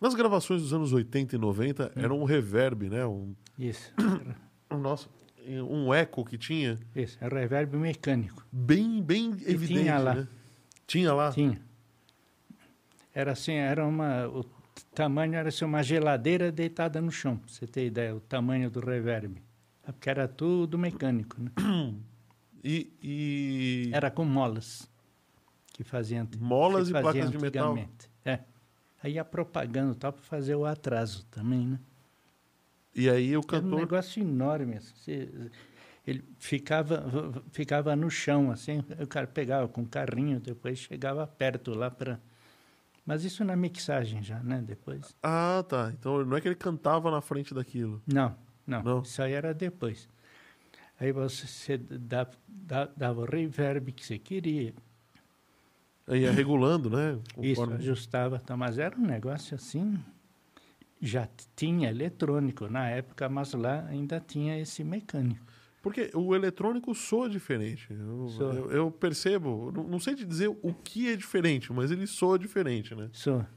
Nas 0.00 0.14
gravações 0.14 0.62
dos 0.62 0.72
anos 0.72 0.92
80 0.92 1.36
e 1.36 1.38
90, 1.38 1.84
hum. 1.84 1.90
era 1.96 2.14
um 2.14 2.24
reverb, 2.24 2.88
né? 2.88 3.06
Um, 3.06 3.34
Isso. 3.58 3.92
Nossa, 4.70 5.08
um 5.46 5.94
eco 5.94 6.24
que 6.24 6.36
tinha. 6.36 6.78
Isso, 6.94 7.16
é 7.20 7.28
reverb 7.28 7.76
mecânico. 7.76 8.44
Bem, 8.50 9.02
bem 9.02 9.30
evidente. 9.46 9.80
Tinha 9.80 9.98
lá. 9.98 10.14
Né? 10.14 10.28
Tinha 10.86 11.14
lá? 11.14 11.32
Tinha. 11.32 11.60
Era 13.14 13.32
assim, 13.32 13.52
era 13.52 13.86
uma. 13.86 14.28
O 14.28 14.44
tamanho 14.94 15.34
era 15.34 15.48
assim, 15.48 15.64
uma 15.64 15.82
geladeira 15.82 16.52
deitada 16.52 17.00
no 17.00 17.10
chão, 17.10 17.36
pra 17.36 17.48
você 17.48 17.66
ter 17.66 17.86
ideia, 17.86 18.14
o 18.14 18.20
tamanho 18.20 18.70
do 18.70 18.80
reverb. 18.80 19.42
Porque 19.84 20.10
era 20.10 20.26
tudo 20.26 20.78
mecânico, 20.78 21.36
né? 21.40 21.50
E, 22.68 22.92
e... 23.00 23.90
Era 23.92 24.10
com 24.10 24.24
molas 24.24 24.90
que 25.76 25.84
faziam. 25.84 26.28
Molas 26.38 26.90
que 26.90 26.96
e 26.96 27.00
placas 27.00 27.30
de 27.30 27.38
metal. 27.38 27.78
É. 28.24 28.40
Aí 29.02 29.12
ia 29.14 29.24
propagando 29.24 29.94
tal 29.94 30.12
para 30.12 30.22
fazer 30.22 30.54
o 30.54 30.64
atraso 30.64 31.24
também, 31.30 31.66
né? 31.66 31.80
E 32.94 33.10
aí 33.10 33.36
o 33.36 33.42
cantor. 33.42 33.66
Era 33.66 33.76
um 33.76 33.80
negócio 33.80 34.22
enorme. 34.22 34.76
Assim, 34.76 35.50
ele 36.06 36.24
ficava, 36.38 37.04
ficava 37.52 37.94
no 37.94 38.10
chão, 38.10 38.50
assim, 38.50 38.82
o 39.00 39.06
cara 39.06 39.26
pegava 39.26 39.68
com 39.68 39.84
carrinho, 39.84 40.40
depois 40.40 40.78
chegava 40.78 41.26
perto 41.26 41.74
lá 41.74 41.90
para 41.90 42.18
mas 43.06 43.22
isso 43.22 43.44
na 43.44 43.54
mixagem 43.54 44.20
já, 44.20 44.40
né? 44.40 44.60
Depois. 44.60 45.14
Ah, 45.22 45.64
tá. 45.68 45.92
Então 45.96 46.24
não 46.24 46.36
é 46.36 46.40
que 46.40 46.48
ele 46.48 46.56
cantava 46.56 47.08
na 47.08 47.20
frente 47.20 47.54
daquilo. 47.54 48.02
Não, 48.04 48.36
não. 48.66 48.82
não? 48.82 49.02
Isso 49.02 49.22
aí 49.22 49.32
era 49.32 49.54
depois. 49.54 50.08
Aí 50.98 51.12
você 51.12 51.78
dava, 51.78 52.32
dava 52.96 53.20
o 53.20 53.24
reverb 53.24 53.92
que 53.92 54.04
você 54.04 54.18
queria. 54.18 54.74
Ia 56.08 56.30
regulando, 56.30 56.88
né? 56.88 57.18
Isso, 57.40 57.62
ajustava. 57.64 58.38
Tá, 58.38 58.56
mas 58.56 58.78
era 58.78 58.96
um 58.96 59.04
negócio 59.04 59.56
assim. 59.56 59.98
Já 61.00 61.28
tinha 61.54 61.90
eletrônico 61.90 62.68
na 62.68 62.88
época, 62.88 63.28
mas 63.28 63.52
lá 63.52 63.84
ainda 63.88 64.20
tinha 64.20 64.58
esse 64.58 64.84
mecânico. 64.84 65.44
Porque 65.82 66.10
o 66.14 66.34
eletrônico 66.34 66.94
soa 66.94 67.28
diferente. 67.28 67.88
Eu, 67.92 68.28
soa. 68.28 68.54
eu, 68.54 68.70
eu 68.70 68.90
percebo, 68.90 69.70
não, 69.72 69.84
não, 69.84 70.00
sei 70.00 70.14
te 70.14 70.24
dizer 70.24 70.48
o 70.48 70.74
que 70.74 71.08
é 71.12 71.16
diferente, 71.16 71.72
mas 71.72 71.90
ele 71.90 72.06
soa 72.06 72.38
diferente, 72.38 72.94
né? 72.94 73.08
Soa. 73.12 73.48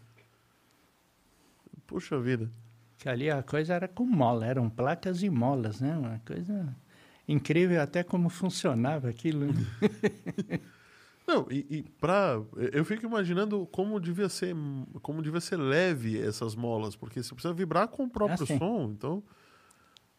Puxa 1.88 2.20
vida. 2.20 2.52
Que 2.98 3.10
ali 3.10 3.32
a 3.32 3.42
coisa 3.42 3.74
era 3.74 3.88
com 3.88 4.06
mola, 4.06 4.46
eram 4.46 4.70
placas 4.70 5.24
e 5.24 5.30
molas, 5.30 5.82
né? 5.82 5.98
Uma 5.98 6.20
coisa 6.20 6.76
incrível 7.28 7.82
até 7.82 8.04
como 8.04 8.30
funcionava 8.30 9.10
aquilo. 9.10 9.48
Né? 11.30 11.36
Não, 11.36 11.48
e, 11.52 11.66
e 11.70 11.84
pra, 11.84 12.42
eu 12.74 12.84
fico 12.84 13.06
imaginando 13.06 13.68
como 13.68 14.00
devia 14.00 14.28
ser, 14.28 14.56
como 15.02 15.22
devia 15.22 15.40
ser 15.40 15.58
leve 15.58 16.20
essas 16.20 16.56
molas, 16.56 16.96
porque 16.96 17.22
você 17.22 17.34
precisa 17.34 17.54
vibrar 17.54 17.88
com 17.88 18.04
o 18.04 18.10
próprio 18.10 18.44
ah, 18.44 18.58
som, 18.58 18.92
então 18.92 19.24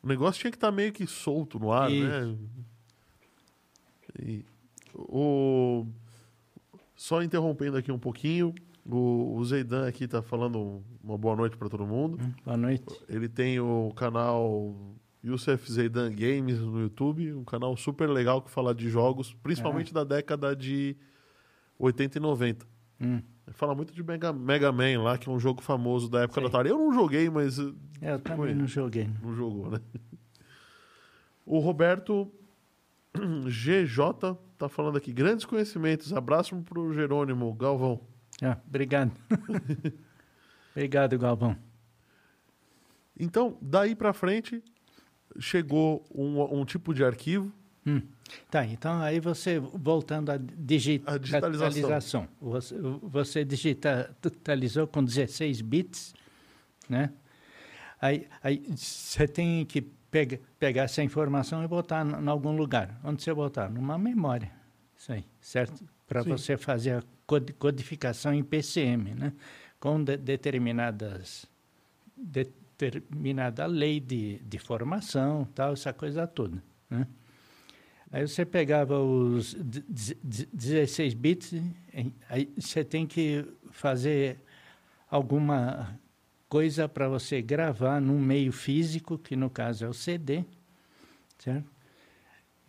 o 0.03 0.07
negócio 0.07 0.41
tinha 0.41 0.51
que 0.51 0.57
estar 0.57 0.69
tá 0.69 0.73
meio 0.73 0.93
que 0.93 1.07
solto 1.07 1.59
no 1.59 1.73
ar, 1.73 1.91
Isso. 1.91 2.07
né? 2.07 2.39
E, 4.19 4.45
o, 4.95 5.87
só 6.95 7.23
interrompendo 7.23 7.77
aqui 7.77 7.91
um 7.91 7.99
pouquinho, 7.99 8.55
o, 8.85 9.37
o 9.37 9.45
Zeidan 9.45 9.89
aqui 9.89 10.05
está 10.05 10.23
falando 10.23 10.83
uma 11.03 11.19
boa 11.19 11.37
noite 11.37 11.57
para 11.57 11.69
todo 11.69 11.87
mundo. 11.87 12.19
Hum, 12.21 12.33
boa 12.45 12.57
noite. 12.57 12.85
Ele 13.09 13.29
tem 13.29 13.61
o 13.61 13.93
canal 13.95 14.75
Youssef 15.25 15.71
Zeidan 15.71 16.11
Games 16.11 16.59
no 16.61 16.81
YouTube, 16.81 17.33
um 17.35 17.45
canal 17.45 17.77
super 17.77 18.09
legal 18.09 18.41
que 18.41 18.51
fala 18.51 18.75
de 18.75 18.89
jogos, 18.89 19.35
principalmente 19.43 19.91
é. 19.91 19.95
da 19.95 20.05
década 20.05 20.57
de 20.57 20.97
80 21.79 22.19
e 22.19 22.21
90. 22.21 22.67
Hum. 23.01 23.23
Fala 23.53 23.75
muito 23.75 23.93
de 23.93 24.03
Mega, 24.03 24.33
Mega 24.33 24.71
Man 24.71 25.03
lá, 25.03 25.19
que 25.19 25.29
é 25.29 25.33
um 25.33 25.39
jogo 25.39 25.61
famoso 25.61 26.09
da 26.09 26.23
época 26.23 26.41
Sim. 26.41 26.45
da 26.45 26.49
Atari. 26.49 26.71
Eu 26.71 26.79
não 26.79 26.93
joguei, 26.93 27.29
mas. 27.29 27.59
É, 28.01 28.13
eu 28.13 28.19
também 28.21 28.55
não 28.55 28.67
joguei. 28.67 29.11
Não 29.23 29.35
jogou, 29.35 29.71
né? 29.71 29.81
O 31.45 31.59
Roberto 31.59 32.31
GJ 33.47 34.37
tá 34.57 34.69
falando 34.69 34.97
aqui. 34.97 35.13
Grandes 35.13 35.45
conhecimentos. 35.45 36.13
Abraço 36.13 36.55
pro 36.63 36.95
Jerônimo 36.95 37.53
Galvão. 37.55 38.01
Ah, 38.41 38.57
obrigado. 38.67 39.13
obrigado, 40.73 41.19
Galvão. 41.19 41.57
Então, 43.19 43.59
daí 43.61 43.95
para 43.95 44.13
frente, 44.13 44.63
chegou 45.39 46.05
um, 46.15 46.61
um 46.61 46.65
tipo 46.65 46.93
de 46.93 47.05
arquivo 47.05 47.53
Hum. 47.87 48.03
Tá, 48.51 48.65
então 48.65 49.01
aí 49.01 49.19
você, 49.19 49.59
voltando 49.59 50.31
à 50.31 50.37
digitalização, 50.37 51.69
digitalização. 51.69 52.29
Você, 52.41 52.77
você 53.03 53.45
digitalizou 53.45 54.87
com 54.87 55.03
16 55.03 55.61
bits, 55.63 56.15
né? 56.89 57.11
Aí, 58.01 58.27
aí 58.43 58.63
você 58.75 59.27
tem 59.27 59.65
que 59.65 59.83
pega, 60.11 60.41
pegar 60.59 60.85
essa 60.85 61.03
informação 61.03 61.65
e 61.65 61.69
botar 61.69 62.07
em 62.07 62.29
algum 62.29 62.55
lugar. 62.55 63.01
Onde 63.03 63.23
você 63.23 63.35
botar? 63.35 63.69
Numa 63.69 63.99
memória. 63.99 64.51
Isso 64.97 65.13
aí, 65.13 65.25
certo? 65.41 65.85
Para 66.07 66.23
você 66.23 66.57
fazer 66.57 66.99
a 66.99 67.03
codificação 67.59 68.35
em 68.35 68.43
PCM, 68.43 69.15
né? 69.15 69.33
Com 69.79 70.03
de, 70.03 70.17
determinadas 70.17 71.47
determinada 72.89 73.67
lei 73.67 74.01
de, 74.01 74.39
de 74.39 74.59
formação, 74.59 75.47
tal, 75.55 75.73
essa 75.73 75.93
coisa 75.93 76.27
toda, 76.27 76.63
né? 76.89 77.07
Aí 78.13 78.27
você 78.27 78.45
pegava 78.45 78.99
os 78.99 79.55
16 79.55 81.15
bits, 81.15 81.53
aí 82.29 82.53
você 82.59 82.83
tem 82.83 83.07
que 83.07 83.45
fazer 83.71 84.39
alguma 85.09 85.97
coisa 86.49 86.89
para 86.89 87.09
você 87.09 87.41
gravar 87.41 88.01
num 88.01 88.19
meio 88.19 88.51
físico, 88.51 89.17
que 89.17 89.37
no 89.37 89.49
caso 89.49 89.85
é 89.85 89.89
o 89.89 89.95
CD, 89.95 90.45
certo? 91.39 91.71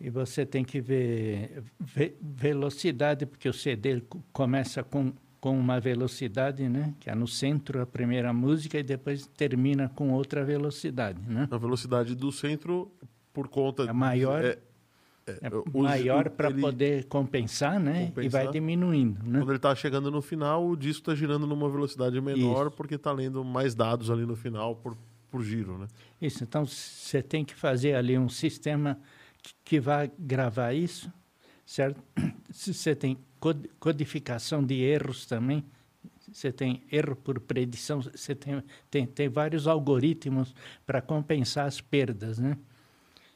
E 0.00 0.10
você 0.10 0.46
tem 0.46 0.64
que 0.64 0.80
ver, 0.80 1.64
ver 1.78 2.16
velocidade, 2.20 3.26
porque 3.26 3.48
o 3.48 3.52
CD 3.52 4.00
começa 4.32 4.84
com, 4.84 5.12
com 5.42 5.58
uma 5.58 5.80
velocidade, 5.80 6.68
né? 6.68 6.94
Que 7.00 7.10
é 7.10 7.16
no 7.16 7.26
centro 7.26 7.82
a 7.82 7.84
primeira 7.84 8.32
música 8.32 8.78
e 8.78 8.82
depois 8.84 9.26
termina 9.26 9.88
com 9.88 10.12
outra 10.12 10.44
velocidade, 10.44 11.20
né? 11.28 11.48
A 11.50 11.58
velocidade 11.58 12.14
do 12.14 12.30
centro, 12.30 12.92
por 13.32 13.48
conta... 13.48 13.82
É 13.82 13.92
maior... 13.92 14.44
É 14.44 14.58
é, 15.24 15.38
é 15.40 15.78
maior 15.80 16.30
para 16.30 16.50
poder 16.50 17.04
compensar, 17.04 17.78
né? 17.78 18.06
Compensar. 18.06 18.24
E 18.24 18.28
vai 18.28 18.52
diminuindo. 18.52 19.20
Né? 19.24 19.38
Quando 19.38 19.50
ele 19.50 19.56
está 19.56 19.72
chegando 19.72 20.10
no 20.10 20.20
final, 20.20 20.66
o 20.66 20.76
disco 20.76 21.02
está 21.02 21.14
girando 21.14 21.46
numa 21.46 21.68
velocidade 21.68 22.20
menor 22.20 22.66
Isso. 22.66 22.76
porque 22.76 22.96
está 22.96 23.12
lendo 23.12 23.44
mais 23.44 23.72
dados 23.72 24.10
ali 24.10 24.26
no 24.26 24.34
final 24.34 24.74
por, 24.74 24.96
por 25.30 25.44
giro, 25.44 25.78
né? 25.78 25.86
Isso. 26.20 26.42
Então 26.42 26.66
você 26.66 27.22
tem 27.22 27.44
que 27.44 27.54
fazer 27.54 27.94
ali 27.94 28.18
um 28.18 28.28
sistema 28.28 28.98
que, 29.40 29.54
que 29.64 29.80
vai 29.80 30.10
gravar 30.18 30.72
isso, 30.72 31.12
certo? 31.64 32.02
Se 32.50 32.74
você 32.74 32.94
tem 32.96 33.16
codificação 33.80 34.64
de 34.64 34.80
erros 34.80 35.26
também, 35.26 35.64
você 36.30 36.50
tem 36.52 36.82
erro 36.90 37.16
por 37.16 37.38
predição, 37.40 38.00
você 38.00 38.34
tem, 38.34 38.62
tem, 38.90 39.06
tem 39.06 39.28
vários 39.28 39.66
algoritmos 39.66 40.54
para 40.86 41.02
compensar 41.02 41.66
as 41.66 41.80
perdas, 41.80 42.38
né? 42.38 42.56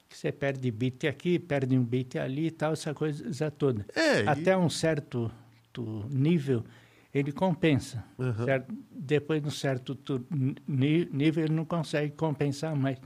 que 0.09 0.17
você 0.17 0.33
perde 0.33 0.71
bit 0.71 1.07
aqui, 1.07 1.39
perde 1.39 1.77
um 1.77 1.85
bit 1.85 2.19
ali 2.19 2.47
e 2.47 2.51
tal, 2.51 2.73
essa 2.73 2.95
coisa 2.95 3.51
toda. 3.51 3.85
É, 3.95 4.21
Até 4.27 4.53
e... 4.53 4.57
um 4.57 4.71
certo 4.71 5.31
nível, 6.11 6.65
ele 7.13 7.33
compensa. 7.33 8.05
Uhum. 8.19 8.45
Certo? 8.45 8.75
Depois 8.91 9.43
de 9.43 9.49
um 9.49 9.51
certo 9.51 9.99
nível, 10.67 11.45
ele 11.45 11.55
não 11.55 11.65
consegue 11.65 12.15
compensar 12.15 12.75
mais. 12.75 12.99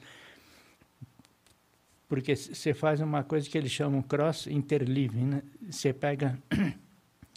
porque 2.08 2.36
você 2.36 2.74
faz 2.74 3.00
uma 3.00 3.24
coisa 3.24 3.48
que 3.48 3.56
eles 3.56 3.72
chamam 3.72 4.02
cross 4.02 4.46
interleaving, 4.46 5.24
né? 5.24 5.42
Você 5.68 5.92
pega 5.92 6.38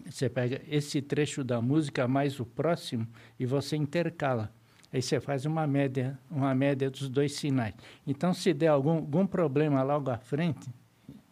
você 0.05 0.29
pega 0.29 0.61
esse 0.67 1.01
trecho 1.01 1.43
da 1.43 1.61
música 1.61 2.07
mais 2.07 2.39
o 2.39 2.45
próximo 2.45 3.07
e 3.39 3.45
você 3.45 3.75
intercala. 3.75 4.51
Aí 4.91 5.01
você 5.01 5.19
faz 5.19 5.45
uma 5.45 5.65
média, 5.65 6.19
uma 6.29 6.53
média 6.53 6.89
dos 6.89 7.09
dois 7.09 7.33
sinais. 7.33 7.73
Então, 8.05 8.33
se 8.33 8.53
der 8.53 8.67
algum, 8.67 8.97
algum 8.97 9.25
problema 9.25 9.81
logo 9.81 10.11
à 10.11 10.17
frente, 10.17 10.69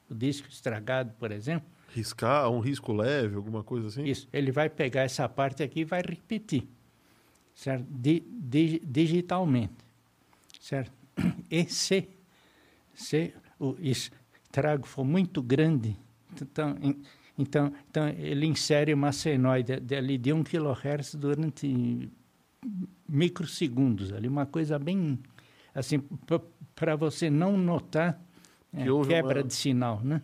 o 0.10 0.16
disco 0.16 0.48
estragado, 0.50 1.14
por 1.20 1.32
exemplo. 1.32 1.70
Riscar, 1.94 2.50
um 2.50 2.60
risco 2.60 2.92
leve, 2.92 3.36
alguma 3.36 3.64
coisa 3.64 3.88
assim? 3.88 4.04
Isso. 4.04 4.28
Ele 4.34 4.52
vai 4.52 4.70
pegar 4.70 5.02
essa 5.02 5.28
parte 5.30 5.62
aqui 5.62 5.82
e 5.82 5.86
vai 5.86 6.02
repetir, 6.02 6.68
certo? 7.54 7.86
Di, 7.90 8.24
di, 8.28 8.82
digitalmente, 8.84 9.76
certo? 10.60 10.92
E 11.52 11.66
se 11.66 12.08
se 12.94 13.34
o 13.60 13.76
estrago 13.80 14.86
for 14.86 15.04
muito 15.04 15.42
grande, 15.42 15.98
então, 16.42 16.78
então, 17.42 17.74
então 17.90 18.08
ele 18.10 18.46
insere 18.46 18.94
uma 18.94 19.12
senoide 19.12 19.74
ali 19.96 20.18
de 20.18 20.32
1 20.32 20.44
kHz 20.44 21.16
durante 21.16 22.10
microsegundos, 23.08 24.14
ali 24.14 24.28
uma 24.28 24.46
coisa 24.46 24.78
bem 24.78 25.20
assim 25.74 26.00
para 26.76 26.96
você 26.96 27.30
não 27.30 27.58
notar 27.58 28.22
é, 28.74 28.86
quebra 29.08 29.42
uma... 29.42 29.48
de 29.48 29.54
sinal, 29.54 30.02
né? 30.04 30.22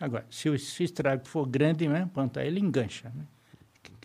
Agora, 0.00 0.26
se 0.28 0.48
o, 0.48 0.58
se 0.58 0.82
o 0.82 0.84
estrago 0.84 1.26
for 1.28 1.46
grande, 1.46 1.86
né, 1.86 2.10
pronto, 2.12 2.40
aí 2.40 2.48
ele 2.48 2.58
engancha. 2.58 3.12
Né? 3.14 3.24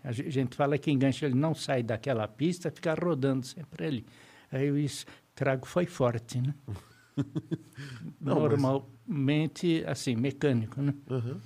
A 0.03 0.11
gente 0.11 0.55
fala 0.55 0.77
que 0.77 0.91
engancha, 0.91 1.25
ele 1.25 1.35
não 1.35 1.55
sai 1.55 1.81
daquela 1.81 2.27
pista, 2.27 2.69
fica 2.69 2.93
rodando 2.93 3.45
sempre 3.45 3.85
ali. 3.85 4.05
Aí 4.51 4.69
o 4.69 4.77
estrago 4.77 5.65
foi 5.65 5.85
forte, 5.85 6.39
né? 6.39 6.53
Não, 8.21 8.35
Normalmente, 8.35 9.81
mas... 9.81 9.91
assim, 9.91 10.15
mecânico, 10.15 10.81
né? 10.81 10.93
Uhum. 11.09 11.37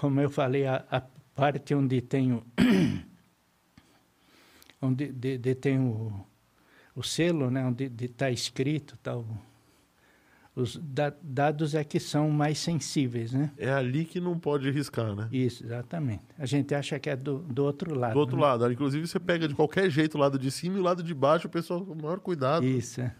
Como 0.00 0.18
eu 0.18 0.30
falei, 0.30 0.66
a, 0.66 0.82
a 0.90 1.02
parte 1.34 1.74
onde 1.74 2.00
tem 2.00 2.32
o, 2.32 2.42
onde 4.80 5.12
de, 5.12 5.36
de 5.36 5.54
tem 5.54 5.78
o, 5.78 6.24
o 6.96 7.02
selo, 7.02 7.50
né? 7.50 7.66
Onde 7.66 7.92
está 8.00 8.30
escrito 8.30 8.96
tal, 9.02 9.26
os 10.56 10.76
da, 10.76 11.12
dados 11.22 11.74
é 11.74 11.84
que 11.84 12.00
são 12.00 12.30
mais 12.30 12.58
sensíveis, 12.58 13.32
né? 13.32 13.52
É 13.58 13.70
ali 13.70 14.06
que 14.06 14.18
não 14.18 14.38
pode 14.38 14.70
riscar, 14.70 15.14
né? 15.14 15.28
Isso, 15.30 15.64
exatamente. 15.64 16.24
A 16.38 16.46
gente 16.46 16.74
acha 16.74 16.98
que 16.98 17.10
é 17.10 17.14
do, 17.14 17.40
do 17.40 17.62
outro 17.62 17.94
lado. 17.94 18.14
Do 18.14 18.20
outro 18.20 18.36
né? 18.36 18.42
lado. 18.42 18.72
Inclusive, 18.72 19.06
você 19.06 19.20
pega 19.20 19.46
de 19.46 19.54
qualquer 19.54 19.90
jeito 19.90 20.16
o 20.16 20.18
lado 20.18 20.38
de 20.38 20.50
cima 20.50 20.78
e 20.78 20.80
o 20.80 20.82
lado 20.82 21.02
de 21.02 21.12
baixo, 21.12 21.46
o 21.46 21.50
pessoal 21.50 21.84
com 21.84 21.92
o 21.92 22.02
maior 22.02 22.20
cuidado. 22.20 22.64
Isso, 22.64 23.02
é. 23.02 23.14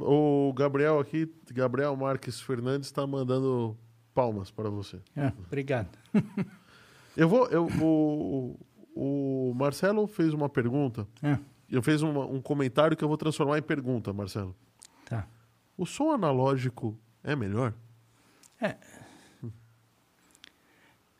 O 0.00 0.52
Gabriel 0.52 0.98
aqui, 0.98 1.32
Gabriel 1.52 1.96
Marques 1.96 2.40
Fernandes, 2.40 2.88
está 2.88 3.06
mandando 3.06 3.78
palmas 4.14 4.50
para 4.50 4.70
você. 4.70 4.98
Ah, 5.16 5.32
obrigado. 5.46 5.96
eu 7.16 7.28
vou. 7.28 7.46
Eu, 7.46 7.66
o, 7.80 8.58
o 8.94 9.54
Marcelo 9.54 10.06
fez 10.06 10.32
uma 10.32 10.48
pergunta. 10.48 11.06
É. 11.22 11.38
Eu 11.70 11.82
fiz 11.82 12.02
uma, 12.02 12.26
um 12.26 12.40
comentário 12.40 12.96
que 12.96 13.02
eu 13.02 13.08
vou 13.08 13.16
transformar 13.16 13.58
em 13.58 13.62
pergunta, 13.62 14.12
Marcelo. 14.12 14.54
Tá. 15.06 15.26
O 15.76 15.86
som 15.86 16.10
analógico 16.10 16.98
é 17.24 17.34
melhor? 17.34 17.74
É. 18.60 18.76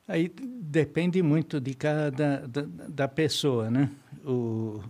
Aí 0.06 0.28
depende 0.28 1.22
muito 1.22 1.60
de 1.60 1.74
cada 1.74 2.46
da, 2.46 2.62
da 2.88 3.08
pessoa, 3.08 3.70
né? 3.70 3.90
O, 4.24 4.82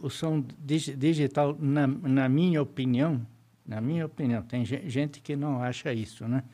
o 0.00 0.08
som 0.08 0.44
digital, 0.58 1.56
na, 1.58 1.86
na 1.86 2.28
minha 2.28 2.62
opinião, 2.62 3.26
na 3.66 3.80
minha 3.80 4.06
opinião, 4.06 4.42
tem 4.42 4.64
gente 4.64 5.20
que 5.20 5.34
não 5.34 5.62
acha 5.62 5.92
isso, 5.92 6.26
né? 6.28 6.44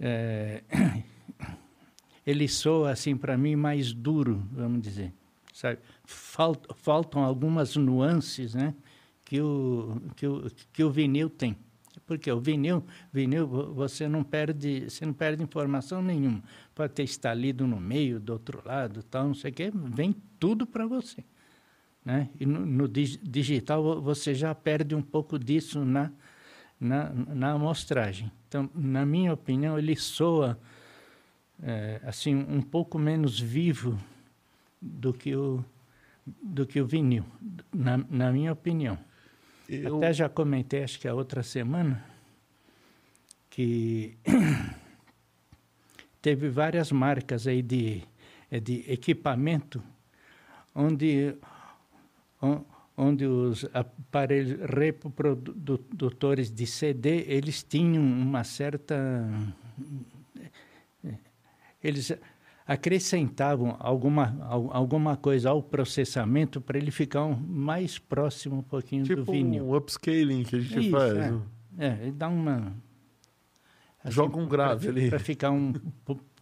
É, 0.00 0.62
ele 2.26 2.46
soa 2.48 2.90
assim 2.92 3.16
para 3.16 3.36
mim 3.36 3.56
mais 3.56 3.92
duro, 3.92 4.46
vamos 4.52 4.82
dizer, 4.82 5.12
sabe? 5.52 5.78
Falt, 6.04 6.64
faltam 6.76 7.24
algumas 7.24 7.74
nuances, 7.76 8.54
né? 8.54 8.74
Que 9.24 9.40
o 9.40 10.00
que 10.16 10.26
o 10.26 10.50
que 10.72 10.84
o 10.84 10.90
vinil 10.90 11.28
tem, 11.28 11.56
porque 12.06 12.30
o 12.30 12.40
vinil, 12.40 12.84
vinil 13.12 13.46
você 13.74 14.08
não 14.08 14.24
perde, 14.24 14.88
você 14.88 15.04
não 15.04 15.12
perde 15.12 15.42
informação 15.42 16.00
nenhuma. 16.02 16.42
Pode 16.74 16.94
ter 16.94 17.02
estalido 17.02 17.66
no 17.66 17.78
meio, 17.78 18.18
do 18.18 18.32
outro 18.32 18.62
lado, 18.64 19.02
tal, 19.02 19.26
não 19.26 19.34
sei 19.34 19.50
o 19.50 19.54
quê, 19.54 19.70
vem 19.74 20.14
tudo 20.38 20.66
para 20.66 20.86
você. 20.86 21.24
Né? 22.04 22.30
E 22.40 22.46
no, 22.46 22.64
no 22.64 22.88
digital 22.88 24.00
você 24.00 24.34
já 24.34 24.54
perde 24.54 24.94
um 24.94 25.02
pouco 25.02 25.38
disso 25.38 25.84
na, 25.84 26.10
na, 26.80 27.10
na 27.10 27.52
amostragem. 27.52 28.30
Então, 28.48 28.70
na 28.74 29.04
minha 29.04 29.32
opinião, 29.32 29.78
ele 29.78 29.96
soa 29.96 30.58
é, 31.62 32.00
assim 32.04 32.34
um 32.34 32.62
pouco 32.62 32.98
menos 32.98 33.38
vivo 33.38 33.98
do 34.80 35.12
que 35.12 35.34
o, 35.34 35.64
do 36.26 36.66
que 36.66 36.80
o 36.80 36.86
vinil, 36.86 37.24
na, 37.72 37.98
na 38.08 38.32
minha 38.32 38.52
opinião. 38.52 38.98
Eu... 39.68 39.98
Até 39.98 40.12
já 40.12 40.28
comentei, 40.28 40.82
acho 40.82 40.98
que 40.98 41.08
a 41.08 41.14
outra 41.14 41.42
semana, 41.42 42.04
que 43.50 44.16
teve 46.22 46.48
várias 46.48 46.90
marcas 46.92 47.46
aí 47.46 47.60
de, 47.60 48.02
de 48.62 48.84
equipamento 48.90 49.82
onde 50.74 51.34
onde 52.98 53.24
os 53.24 53.64
aparelhos 53.72 54.58
reprodutores 54.68 56.50
de 56.50 56.66
CD 56.66 57.24
eles 57.28 57.62
tinham 57.62 58.02
uma 58.02 58.42
certa 58.42 59.24
eles 61.82 62.12
acrescentavam 62.66 63.76
alguma 63.78 64.36
alguma 64.72 65.16
coisa 65.16 65.50
ao 65.50 65.62
processamento 65.62 66.60
para 66.60 66.76
ele 66.76 66.90
ficar 66.90 67.24
um, 67.24 67.34
mais 67.34 67.98
próximo 67.98 68.58
um 68.58 68.62
pouquinho 68.62 69.04
tipo 69.04 69.22
do 69.22 69.32
vinil. 69.32 69.64
um 69.64 69.76
upscaling 69.76 70.42
que 70.42 70.56
a 70.56 70.60
gente 70.60 70.80
Isso, 70.80 70.90
faz. 70.90 71.12
É, 71.12 71.30
né? 71.30 71.42
é, 71.78 71.98
ele 72.02 72.12
dá 72.12 72.28
uma 72.28 72.76
assim, 74.02 74.12
joga 74.12 74.36
um 74.38 74.48
grave 74.48 74.88
pra, 74.88 74.90
ali 74.90 75.08
para 75.08 75.18
ficar 75.20 75.52
um 75.52 75.72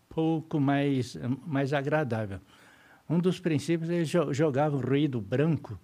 pouco 0.09 0.59
mais 0.59 1.19
mais 1.47 1.75
agradável. 1.75 2.41
Um 3.09 3.21
dos 3.21 3.39
princípios 3.39 3.91
eles 3.91 4.09
jogavam 4.09 4.81
ruído 4.81 5.21
branco 5.21 5.79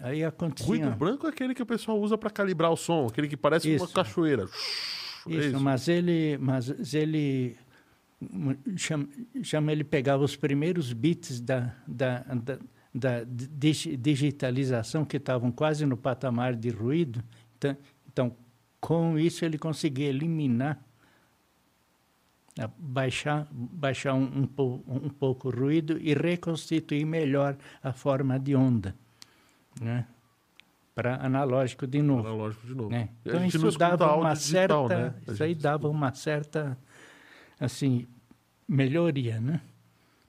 Aí 0.00 0.24
acontecia... 0.24 0.66
Ruído 0.66 0.90
branco 0.96 1.26
é 1.26 1.30
aquele 1.30 1.54
que 1.54 1.62
o 1.62 1.66
pessoal 1.66 2.00
usa 2.00 2.16
para 2.16 2.30
calibrar 2.30 2.70
o 2.70 2.76
som, 2.76 3.06
aquele 3.06 3.28
que 3.28 3.36
parece 3.36 3.74
isso. 3.74 3.84
uma 3.84 3.92
cachoeira. 3.92 4.44
Isso, 4.44 5.28
é 5.28 5.46
isso, 5.46 5.60
mas 5.60 5.88
ele, 5.88 6.38
mas 6.38 6.94
ele 6.94 7.56
chama, 8.76 9.08
chama 9.42 9.72
ele 9.72 9.84
pegava 9.84 10.22
os 10.22 10.36
primeiros 10.36 10.92
bits 10.92 11.40
da, 11.40 11.74
da, 11.86 12.20
da, 12.20 12.58
da 12.94 13.24
digitalização 13.98 15.04
que 15.04 15.16
estavam 15.16 15.50
quase 15.50 15.84
no 15.84 15.96
patamar 15.96 16.54
de 16.54 16.70
ruído. 16.70 17.22
Então, 17.56 17.76
então, 18.10 18.36
com 18.80 19.18
isso 19.18 19.44
ele 19.44 19.58
conseguia 19.58 20.08
eliminar 20.08 20.80
baixar 22.76 23.46
baixar 23.52 24.14
um, 24.14 24.48
um, 24.58 24.80
um 24.88 25.08
pouco 25.08 25.48
o 25.48 25.50
ruído 25.52 25.96
e 26.00 26.12
reconstituir 26.12 27.04
melhor 27.04 27.56
a 27.80 27.92
forma 27.92 28.36
de 28.36 28.56
onda 28.56 28.96
né? 29.80 30.06
para 30.98 31.24
analógico 31.24 31.86
de 31.86 32.02
novo. 32.02 32.26
Analógico 32.26 32.66
de 32.66 32.74
novo. 32.74 32.90
Né? 32.90 33.08
Então 33.24 33.44
isso 33.44 33.78
dava 33.78 34.16
uma 34.16 34.34
digital, 34.34 34.88
certa, 34.88 35.04
né? 35.04 35.32
isso 35.32 35.44
aí 35.44 35.54
dava 35.54 35.88
uma 35.88 36.12
certa, 36.12 36.76
assim, 37.60 38.08
melhoria, 38.66 39.40
né? 39.40 39.60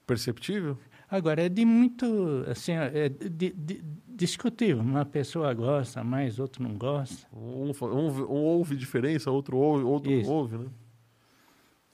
Perceptível? 0.06 0.78
Agora 1.10 1.42
é 1.42 1.48
de 1.48 1.64
muito, 1.64 2.44
assim, 2.48 2.74
é 2.74 3.08
de, 3.08 3.50
de, 3.50 3.82
discutível. 4.06 4.80
Uma 4.80 5.04
pessoa 5.04 5.52
gosta 5.52 6.04
mais, 6.04 6.38
outro 6.38 6.62
não 6.62 6.78
gosta. 6.78 7.26
Um, 7.32 7.72
um, 7.82 8.08
um 8.30 8.44
ouve 8.44 8.76
diferença, 8.76 9.28
outro 9.28 9.56
ouve, 9.56 9.82
outro 9.82 10.12
isso. 10.12 10.30
ouve, 10.30 10.56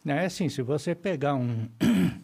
né? 0.05 0.23
É 0.23 0.27
assim, 0.27 0.51
se 0.51 0.61
você 0.61 0.95
pegar 0.95 1.35
um, 1.35 1.67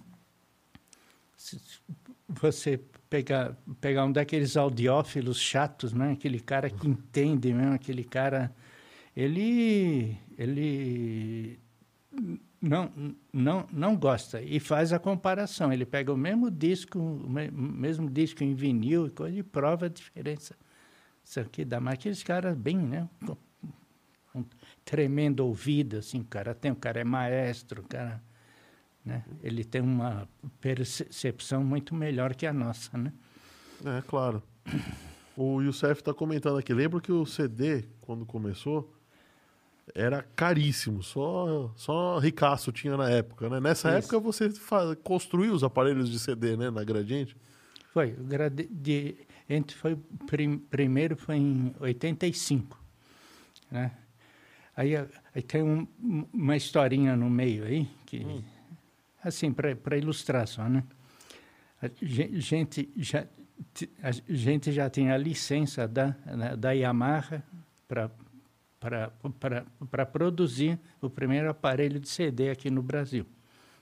você 2.28 2.78
pegar, 3.12 3.54
pegar 3.78 4.06
um 4.06 4.12
daqueles 4.12 4.56
audiófilos 4.56 5.38
chatos, 5.38 5.92
né? 5.92 6.12
Aquele 6.12 6.40
cara 6.40 6.70
que 6.70 6.88
entende 6.88 7.52
mesmo, 7.52 7.74
aquele 7.74 8.04
cara... 8.04 8.50
Ele, 9.14 10.16
ele 10.38 11.60
não, 12.58 12.90
não, 13.30 13.66
não 13.70 13.94
gosta 13.94 14.40
e 14.40 14.58
faz 14.58 14.94
a 14.94 14.98
comparação. 14.98 15.70
Ele 15.70 15.84
pega 15.84 16.10
o 16.10 16.16
mesmo 16.16 16.50
disco, 16.50 16.98
o 16.98 17.28
mesmo 17.28 18.08
disco 18.08 18.42
em 18.42 18.54
vinil 18.54 19.08
e 19.08 19.10
coisa 19.10 19.38
e 19.38 19.42
prova 19.42 19.84
a 19.84 19.88
diferença. 19.90 20.56
Isso 21.22 21.38
aqui 21.38 21.66
dá, 21.66 21.78
mas 21.78 21.94
aqueles 21.94 22.22
caras 22.22 22.56
bem, 22.56 22.78
né? 22.78 23.06
Um 24.34 24.42
tremendo 24.82 25.40
ouvido, 25.40 25.98
assim, 25.98 26.20
o 26.20 26.24
cara 26.24 26.54
tem, 26.54 26.72
o 26.72 26.76
cara 26.76 26.98
é 26.98 27.04
maestro, 27.04 27.82
o 27.82 27.86
cara 27.86 28.22
né? 29.04 29.24
Ele 29.42 29.64
tem 29.64 29.80
uma 29.80 30.28
percepção 30.60 31.64
muito 31.64 31.94
melhor 31.94 32.34
que 32.34 32.46
a 32.46 32.52
nossa, 32.52 32.96
né? 32.96 33.12
É, 33.84 34.02
claro. 34.02 34.42
O 35.36 35.60
Youssef 35.60 36.00
está 36.00 36.14
comentando 36.14 36.58
aqui. 36.58 36.72
Lembro 36.72 37.00
que 37.00 37.10
o 37.10 37.24
CD, 37.26 37.84
quando 38.00 38.24
começou, 38.24 38.92
era 39.94 40.22
caríssimo. 40.36 41.02
Só, 41.02 41.72
só 41.74 42.18
ricaço 42.18 42.70
tinha 42.70 42.96
na 42.96 43.10
época, 43.10 43.48
né? 43.48 43.60
Nessa 43.60 43.88
Isso. 43.88 43.98
época 43.98 44.20
você 44.20 44.50
faz, 44.50 44.96
construiu 45.02 45.52
os 45.52 45.64
aparelhos 45.64 46.10
de 46.10 46.18
CD, 46.18 46.56
né? 46.56 46.70
Na 46.70 46.84
Gradiente. 46.84 47.36
Foi. 47.92 48.12
O 48.12 48.24
Gradiente 48.24 49.74
foi, 49.74 49.96
prim, 50.26 50.58
primeiro 50.58 51.16
foi 51.16 51.36
em 51.36 51.74
85, 51.80 52.78
né? 53.70 53.92
Aí, 54.76 54.94
aí 54.96 55.42
tem 55.42 55.62
um, 55.62 55.86
uma 56.32 56.56
historinha 56.56 57.14
no 57.14 57.28
meio 57.28 57.64
aí, 57.64 57.86
que, 58.06 58.24
hum. 58.24 58.42
Assim, 59.22 59.52
para 59.52 59.96
ilustrar 59.96 60.46
só, 60.46 60.68
né? 60.68 60.84
A 61.80 61.90
gente 62.00 62.92
já, 62.96 63.26
a 64.02 64.10
gente 64.28 64.72
já 64.72 64.88
tem 64.88 65.10
a 65.10 65.16
licença 65.16 65.88
da, 65.88 66.14
né, 66.26 66.56
da 66.56 66.72
Yamaha 66.72 67.42
para 67.88 70.06
produzir 70.06 70.78
o 71.00 71.10
primeiro 71.10 71.50
aparelho 71.50 71.98
de 71.98 72.08
CD 72.08 72.50
aqui 72.50 72.70
no 72.70 72.82
Brasil. 72.82 73.26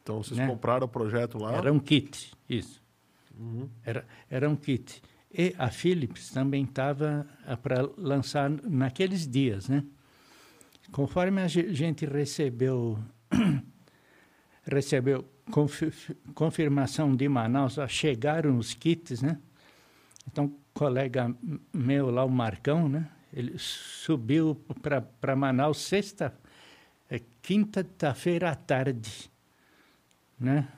Então, 0.02 0.22
vocês 0.22 0.38
né? 0.38 0.46
compraram 0.46 0.86
o 0.86 0.88
projeto 0.88 1.38
lá? 1.38 1.54
Era 1.54 1.72
um 1.72 1.78
kit, 1.78 2.32
isso. 2.48 2.82
Uhum. 3.38 3.68
Era, 3.84 4.06
era 4.30 4.48
um 4.48 4.56
kit. 4.56 5.02
E 5.32 5.54
a 5.58 5.70
Philips 5.70 6.30
também 6.30 6.64
estava 6.64 7.26
ah, 7.46 7.56
para 7.56 7.88
lançar 7.96 8.50
naqueles 8.50 9.28
dias, 9.28 9.68
né? 9.68 9.84
Conforme 10.90 11.40
a 11.40 11.46
gente 11.46 12.04
recebeu 12.04 12.98
recebeu 14.64 15.24
confirmação 16.34 17.14
de 17.14 17.28
Manaus, 17.28 17.76
chegaram 17.88 18.56
os 18.56 18.74
kits, 18.74 19.20
né? 19.22 19.38
Então, 20.26 20.54
colega 20.72 21.34
meu 21.72 22.10
lá, 22.10 22.24
o 22.24 22.30
Marcão, 22.30 22.88
né? 22.88 23.10
Ele 23.32 23.56
subiu 23.58 24.60
para 25.20 25.36
Manaus 25.36 25.78
sexta, 25.78 26.34
é, 27.08 27.20
quinta-feira 27.42 28.50
à 28.50 28.54
tarde, 28.54 29.30
né? 30.38 30.68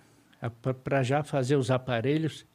Para 0.83 1.03
já 1.03 1.23
fazer 1.23 1.57
os 1.57 1.71
aparelhos, 1.71 2.47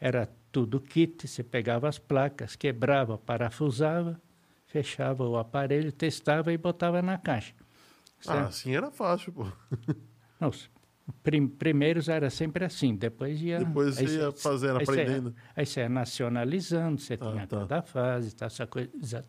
era 0.00 0.28
tudo 0.52 0.80
kit, 0.80 1.26
você 1.26 1.42
pegava 1.42 1.88
as 1.88 1.98
placas, 1.98 2.54
quebrava, 2.56 3.16
parafusava, 3.16 4.20
fechava 4.66 5.24
o 5.24 5.36
aparelho, 5.36 5.90
testava 5.90 6.52
e 6.52 6.58
botava 6.58 7.00
na 7.00 7.16
caixa. 7.18 7.54
Ah, 7.58 8.22
certo? 8.22 8.44
Ah, 8.44 8.46
assim 8.46 8.74
era 8.74 8.90
fácil, 8.90 9.32
pô. 9.32 9.46
Não, 10.40 10.50
prim, 11.22 11.46
primeiros 11.46 12.08
era 12.08 12.30
sempre 12.30 12.64
assim, 12.64 12.94
depois 12.94 13.40
ia... 13.40 13.58
Depois 13.58 13.98
aí, 13.98 14.06
ia 14.06 14.32
fazendo, 14.32 14.78
aí 14.78 14.82
aprendendo. 14.82 15.34
Aí 15.54 15.66
você 15.66 15.80
ia 15.80 15.88
nacionalizando, 15.88 17.00
você 17.00 17.14
ah, 17.14 17.16
tinha 17.16 17.46
tá. 17.46 17.58
cada 17.58 17.82
fase, 17.82 18.34
tá, 18.34 18.46
essa 18.46 18.66
coisa 18.66 19.24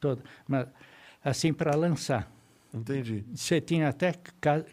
toda. 0.00 0.22
Mas 0.46 0.66
assim, 1.22 1.52
para 1.52 1.74
lançar. 1.76 2.30
Entendi. 2.72 3.24
Você 3.34 3.60
tinha 3.60 3.88
até 3.88 4.14
ca 4.40 4.64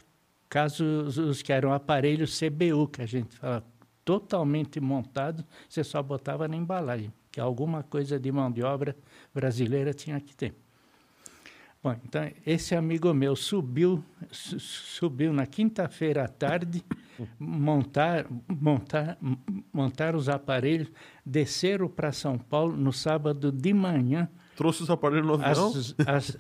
casos 0.50 1.18
os 1.18 1.42
que 1.42 1.52
eram 1.52 1.74
aparelhos 1.74 2.40
CBU, 2.40 2.88
que 2.88 3.02
a 3.02 3.06
gente 3.06 3.36
fala, 3.36 3.64
totalmente 4.06 4.80
montado, 4.80 5.44
você 5.68 5.84
só 5.84 6.02
botava 6.02 6.48
na 6.48 6.56
embalagem, 6.56 7.12
que 7.32 7.42
alguma 7.42 7.84
coisa 7.84 8.20
de 8.20 8.32
mão 8.32 8.50
de 8.52 8.64
obra 8.64 8.96
brasileira 9.34 9.94
tinha 9.94 10.20
que 10.22 10.36
ter. 10.36 10.54
Bom, 11.86 11.96
então 12.04 12.28
esse 12.44 12.74
amigo 12.74 13.14
meu 13.14 13.36
subiu, 13.36 14.04
subiu 14.32 15.32
na 15.32 15.46
quinta-feira 15.46 16.24
à 16.24 16.28
tarde, 16.28 16.84
montar, 17.38 18.26
montar, 18.50 19.20
montar 19.72 20.16
os 20.16 20.28
aparelhos, 20.28 20.92
desceram 21.24 21.88
para 21.88 22.12
São 22.12 22.40
Paulo 22.40 22.76
no 22.76 22.92
sábado 22.92 23.52
de 23.52 23.72
manhã. 23.72 24.28
Trouxe 24.56 24.82
os 24.82 24.90
aparelhos 24.90 25.28
no 25.28 25.36
avião? 25.36 25.68
As, 25.68 25.96
as, 26.08 26.38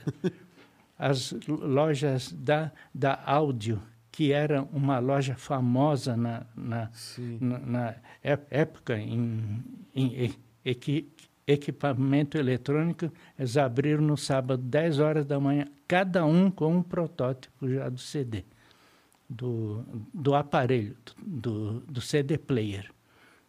as 0.97 1.35
lojas 1.47 2.31
da, 2.31 2.71
da 2.91 3.21
áudio, 3.23 3.79
que 4.11 4.31
era 4.31 4.63
uma 4.73 4.97
loja 4.97 5.35
famosa 5.35 6.17
na, 6.17 6.43
na, 6.55 6.89
na, 7.39 7.59
na 7.59 7.95
época 8.49 8.97
em, 8.97 9.63
em, 9.93 10.25
em, 10.25 10.35
equipamento 11.47 12.37
eletrônico, 12.37 13.11
eles 13.37 13.57
abriram 13.57 14.01
no 14.01 14.17
sábado, 14.17 14.61
10 14.63 14.99
horas 14.99 15.25
da 15.25 15.39
manhã, 15.39 15.65
cada 15.87 16.25
um 16.25 16.49
com 16.49 16.77
um 16.77 16.81
protótipo 16.81 17.69
já 17.69 17.87
do 17.89 17.99
CD, 17.99 18.43
do, 19.29 19.83
do 20.13 20.33
aparelho, 20.33 20.95
do, 21.17 21.81
do 21.81 22.01
CD 22.01 22.37
player, 22.37 22.91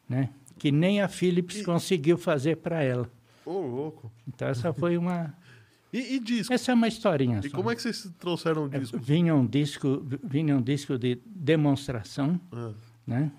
né? 0.09 0.31
que 0.59 0.71
nem 0.71 1.01
a 1.01 1.09
Philips 1.09 1.59
e... 1.59 1.65
conseguiu 1.65 2.19
fazer 2.19 2.57
para 2.57 2.83
ela. 2.83 3.11
Ô, 3.45 3.51
oh, 3.51 3.67
louco! 3.67 4.13
Então 4.27 4.49
essa 4.49 4.73
foi 4.73 4.97
uma... 4.97 5.35
E, 5.93 6.17
e, 6.17 6.21
disco? 6.21 6.53
Essa 6.53 6.73
é 6.73 6.75
uma 6.75 6.89
historinha. 6.89 7.41
E 7.43 7.49
só. 7.49 7.57
como 7.57 7.71
é 7.71 7.75
que 7.75 7.81
vocês 7.81 8.11
trouxeram 8.19 8.65
o 8.65 8.69
disco? 8.69 8.99
Vinha 8.99 9.35
um 9.35 9.47
disco, 9.47 10.05
vinha 10.23 10.55
um 10.55 10.61
disco 10.61 10.99
de 10.99 11.19
demonstração, 11.25 12.39
ah. 12.53 12.73
né? 13.07 13.33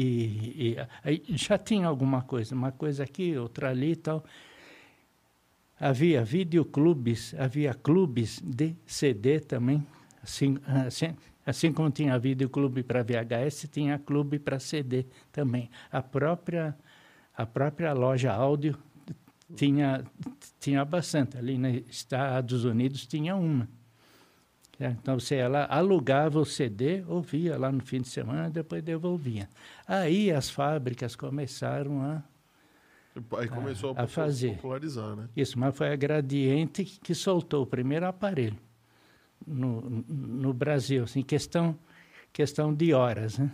E, 0.00 0.76
e 1.04 1.36
já 1.36 1.58
tinha 1.58 1.88
alguma 1.88 2.22
coisa, 2.22 2.54
uma 2.54 2.70
coisa 2.70 3.02
aqui, 3.02 3.36
outra 3.36 3.70
ali 3.70 3.92
e 3.92 3.96
tal. 3.96 4.24
Havia 5.80 6.24
videoclubes, 6.24 7.34
havia 7.36 7.74
clubes 7.74 8.40
de 8.40 8.76
CD 8.86 9.40
também, 9.40 9.84
assim, 10.22 10.56
assim, 10.86 11.16
assim 11.44 11.72
como 11.72 11.90
tinha 11.90 12.16
videoclube 12.16 12.84
para 12.84 13.02
VHS, 13.02 13.68
tinha 13.72 13.98
clube 13.98 14.38
para 14.38 14.60
CD 14.60 15.04
também. 15.32 15.68
A 15.90 16.00
própria, 16.00 16.76
a 17.36 17.44
própria 17.44 17.92
loja 17.92 18.32
áudio 18.32 18.78
tinha, 19.56 20.04
tinha 20.60 20.84
bastante. 20.84 21.36
Ali 21.36 21.58
nos 21.58 21.88
Estados 21.88 22.64
Unidos 22.64 23.04
tinha 23.04 23.34
uma. 23.34 23.68
É, 24.80 24.90
então 24.90 25.18
você 25.18 25.34
ela 25.34 25.64
alugava 25.64 26.38
o 26.38 26.44
CD, 26.44 27.02
ouvia 27.08 27.58
lá 27.58 27.72
no 27.72 27.80
fim 27.80 28.00
de 28.00 28.08
semana, 28.08 28.48
depois 28.48 28.82
devolvia. 28.82 29.48
Aí 29.86 30.30
as 30.30 30.48
fábricas 30.48 31.16
começaram 31.16 32.00
a 32.02 32.22
Aí 33.36 33.48
começou 33.48 33.94
a, 33.96 34.02
a, 34.02 34.04
a 34.04 34.06
fazer. 34.06 34.54
popularizar, 34.54 35.16
né? 35.16 35.28
Isso, 35.36 35.58
mas 35.58 35.76
foi 35.76 35.88
a 35.92 35.96
Gradiente 35.96 36.84
que, 36.84 37.00
que 37.00 37.14
soltou 37.14 37.64
o 37.64 37.66
primeiro 37.66 38.06
aparelho 38.06 38.56
no, 39.44 40.04
no 40.08 40.52
Brasil, 40.52 41.04
assim, 41.04 41.22
questão, 41.22 41.76
questão 42.32 42.72
de 42.72 42.92
horas, 42.92 43.38
né? 43.38 43.50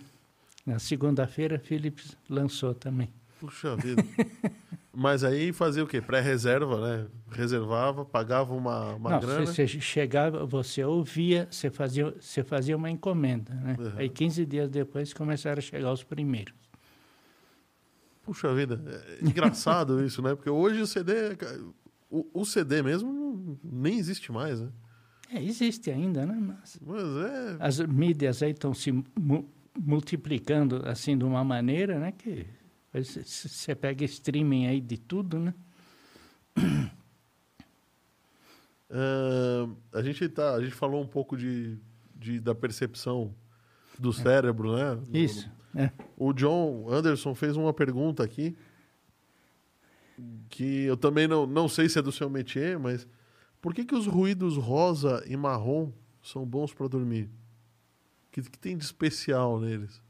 Na 0.67 0.79
segunda-feira, 0.79 1.59
Philips 1.59 2.17
lançou 2.29 2.75
também. 2.75 3.13
Puxa 3.39 3.77
vida. 3.77 4.05
Mas 4.95 5.25
aí 5.25 5.53
fazia 5.53 5.83
o 5.83 5.87
quê? 5.87 6.01
Pré-reserva, 6.01 6.81
né? 6.81 7.07
Reservava, 7.31 8.05
pagava 8.05 8.55
uma, 8.55 8.95
uma 8.95 9.11
Não, 9.11 9.21
grana? 9.21 9.47
Você 9.47 9.67
chegava, 9.67 10.47
você 10.47 10.85
ouvia, 10.85 11.49
você 11.51 11.71
fazia, 11.71 12.15
você 12.21 12.45
fazia 12.45 12.77
uma 12.77 12.91
encomenda, 12.91 13.53
né? 13.55 13.77
Uhum. 13.79 13.93
Aí 13.97 14.09
15 14.09 14.47
dias 14.47 14.71
depois 14.71 15.13
começaram 15.13 15.59
a 15.59 15.63
chegar 15.63 15.93
os 15.93 16.05
primeiros. 16.05 16.55
Puxa 18.23 18.55
vida, 18.55 18.81
é 19.21 19.25
engraçado 19.25 20.03
isso, 20.07 20.23
né? 20.23 20.35
Porque 20.35 20.49
hoje 20.49 20.81
o 20.81 20.87
CD, 20.87 21.13
o, 22.09 22.27
o 22.33 22.45
CD 22.45 22.83
mesmo 22.83 23.59
nem 23.63 23.99
existe 23.99 24.31
mais, 24.31 24.61
né? 24.61 24.69
É, 25.31 25.43
existe 25.43 25.91
ainda, 25.91 26.25
né? 26.25 26.39
Mas, 26.41 26.79
Mas 26.81 27.03
é... 27.03 27.57
As 27.59 27.81
mídias 27.81 28.43
aí 28.43 28.53
estão 28.53 28.73
se 28.73 28.93
mu 28.93 29.49
multiplicando 29.77 30.83
assim 30.85 31.19
de 31.19 31.25
uma 31.25 31.43
maneira, 31.43 31.99
né? 31.99 32.13
Que 32.13 32.47
você 33.03 33.75
pega 33.75 34.05
streaming 34.05 34.67
aí 34.67 34.81
de 34.81 34.97
tudo, 34.97 35.39
né? 35.39 35.55
Uh, 38.89 39.77
a 39.93 40.03
gente 40.03 40.29
tá, 40.29 40.55
a 40.55 40.63
gente 40.63 40.75
falou 40.75 41.03
um 41.03 41.07
pouco 41.07 41.37
de, 41.37 41.77
de 42.15 42.39
da 42.39 42.55
percepção 42.55 43.35
do 43.99 44.13
cérebro, 44.13 44.77
né? 44.77 45.03
Isso. 45.13 45.51
É. 45.75 45.91
O 46.17 46.33
John 46.33 46.87
Anderson 46.89 47.35
fez 47.35 47.57
uma 47.57 47.73
pergunta 47.73 48.23
aqui 48.23 48.57
que 50.49 50.85
eu 50.85 50.97
também 50.97 51.27
não, 51.27 51.47
não 51.47 51.69
sei 51.69 51.89
se 51.89 51.99
é 51.99 52.03
do 52.03 52.13
seu 52.13 52.31
métier, 52.31 52.79
mas 52.79 53.07
por 53.61 53.75
que, 53.75 53.85
que 53.85 53.95
os 53.95 54.07
ruídos 54.07 54.57
rosa 54.57 55.25
e 55.27 55.37
marrom 55.37 55.91
são 56.23 56.47
bons 56.47 56.73
para 56.73 56.87
dormir? 56.87 57.25
O 58.29 58.31
que, 58.31 58.43
que 58.43 58.59
tem 58.59 58.77
de 58.77 58.85
especial 58.85 59.59
neles? 59.59 60.01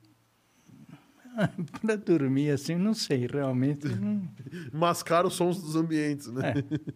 para 1.80 1.96
dormir 1.96 2.50
assim, 2.50 2.76
não 2.76 2.94
sei, 2.94 3.26
realmente. 3.26 3.86
Não... 3.88 4.28
Mascar 4.72 5.26
os 5.26 5.34
sons 5.34 5.60
dos 5.60 5.76
ambientes, 5.76 6.28
né? 6.28 6.54
É. 6.56 6.92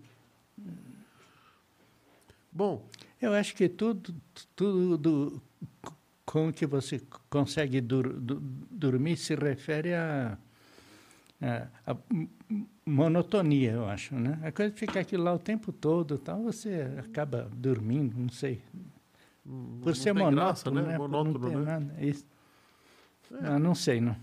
Bom. 2.53 2.89
Eu 3.21 3.35
acho 3.35 3.55
que 3.57 3.69
tudo, 3.69 4.15
tudo 4.55 5.43
com 6.25 6.53
que 6.53 6.67
você 6.67 7.03
consegue 7.29 7.81
dur, 7.81 8.13
dur, 8.13 8.41
dormir 8.71 9.17
se 9.17 9.35
refere 9.35 9.93
a, 9.95 10.39
a, 11.43 11.67
a, 11.93 11.97
monotonia, 12.87 13.73
eu 13.73 13.89
acho, 13.89 14.15
né? 14.15 14.39
A 14.43 14.53
coisa 14.53 14.71
de 14.71 14.79
ficar 14.79 15.01
aquilo 15.01 15.25
lá 15.25 15.35
o 15.35 15.39
tempo 15.39 15.73
todo, 15.73 16.17
tal, 16.17 16.43
você 16.45 16.95
acaba 16.99 17.51
dormindo, 17.53 18.17
não 18.17 18.29
sei. 18.29 18.63
Por 19.45 19.87
não 19.87 19.95
ser 19.95 20.13
monótono, 20.13 20.37
graça, 20.37 20.71
né? 20.71 20.83
né? 20.83 20.99
Monótono, 20.99 21.49
né? 21.49 21.57
Nada, 21.57 22.05
isso. 22.05 22.25
Ah, 23.43 23.59
não 23.59 23.75
sei, 23.75 24.01
não. 24.01 24.17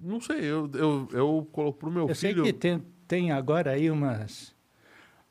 não 0.00 0.20
sei, 0.20 0.40
eu, 0.40 0.70
eu, 0.74 1.08
eu 1.12 1.48
coloco 1.52 1.78
pro 1.78 1.90
meu 1.90 2.08
eu 2.08 2.14
filho... 2.14 2.40
Eu 2.40 2.44
sei 2.44 2.52
que 2.52 2.58
tem, 2.58 2.82
tem 3.06 3.32
agora 3.32 3.72
aí 3.72 3.90
umas, 3.90 4.54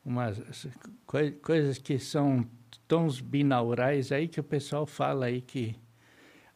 umas 0.05 0.67
coi 1.05 1.31
coisas 1.31 1.77
que 1.77 1.97
são 1.97 2.45
tons 2.87 3.19
binaurais 3.19 4.11
aí 4.11 4.27
que 4.27 4.39
o 4.39 4.43
pessoal 4.43 4.85
fala 4.85 5.25
aí 5.25 5.41
que 5.41 5.75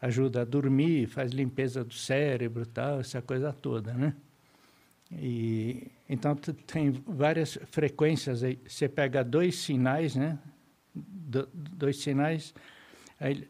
ajuda 0.02 0.41
a 0.41 0.45
dormir, 0.45 1.07
faz 1.07 1.31
limpeza 1.31 1.84
do 1.84 1.94
cérebro 1.94 2.65
tal, 2.65 2.99
essa 2.99 3.22
coisa 3.22 3.52
toda, 3.52 3.94
né? 3.94 4.15
E, 5.11 5.88
então, 6.07 6.36
tem 6.36 6.91
várias 6.91 7.57
frequências 7.72 8.44
aí. 8.44 8.60
Você 8.65 8.88
pega 8.88 9.23
dois 9.23 9.57
sinais, 9.57 10.15
né? 10.15 10.38
Do, 10.94 11.48
dois 11.53 11.98
sinais, 11.98 12.53
aí, 13.19 13.48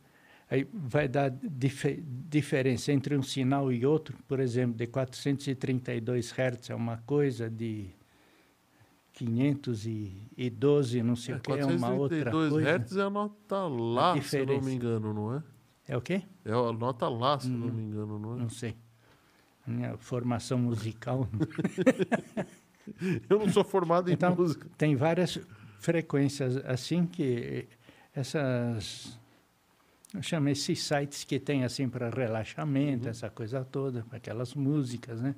aí 0.50 0.68
vai 0.74 1.08
dar 1.08 1.30
dif 1.30 2.04
diferença 2.30 2.92
entre 2.92 3.16
um 3.16 3.24
sinal 3.24 3.72
e 3.72 3.86
outro. 3.86 4.18
Por 4.28 4.40
exemplo, 4.40 4.78
de 4.78 4.88
432 4.88 6.32
Hz 6.32 6.70
é 6.70 6.76
uma 6.76 6.98
coisa, 6.98 7.50
de 7.50 7.90
512, 9.14 11.04
não 11.04 11.16
sei 11.16 11.36
é, 11.36 11.38
o 11.38 11.40
que, 11.42 11.52
é 11.52 11.66
uma 11.66 11.92
outra 11.92 12.32
coisa. 12.32 12.62
432 12.62 12.66
Hz 12.66 12.98
é 12.98 13.02
a 13.02 13.10
nota 13.10 13.68
lá, 13.68 14.14
a 14.14 14.22
se 14.22 14.38
eu 14.38 14.46
não 14.46 14.62
me 14.62 14.74
engano, 14.74 15.14
não 15.14 15.36
é? 15.36 15.44
É 15.88 15.98
o 15.98 16.02
quê? 16.02 16.24
É 16.46 16.52
a 16.52 16.74
nota 16.74 17.08
lá, 17.10 17.40
se 17.40 17.48
hum, 17.48 17.58
não 17.58 17.74
me 17.74 17.84
engano, 17.84 18.20
não 18.20 18.36
é? 18.36 18.40
Não 18.40 18.50
sei 18.50 18.76
minha 19.70 19.98
formação 19.98 20.58
musical. 20.58 21.28
eu 23.30 23.40
não 23.40 23.50
sou 23.50 23.64
formado 23.64 24.10
em 24.10 24.14
então, 24.14 24.36
música. 24.36 24.68
Tem 24.78 24.96
várias 24.96 25.40
frequências 25.80 26.58
assim 26.66 27.06
que 27.06 27.68
essas 28.14 29.19
eu 30.14 30.24
chamo 30.24 30.50
esses 30.50 30.82
sites 30.82 31.24
que 31.24 31.40
tem 31.40 31.64
assim 31.64 31.88
para 31.88 32.10
relaxamento, 32.10 33.06
uhum. 33.06 33.12
essa 33.12 33.30
coisa 33.30 33.64
toda, 33.64 34.06
aquelas 34.12 34.54
músicas, 34.56 35.22
né? 35.22 35.36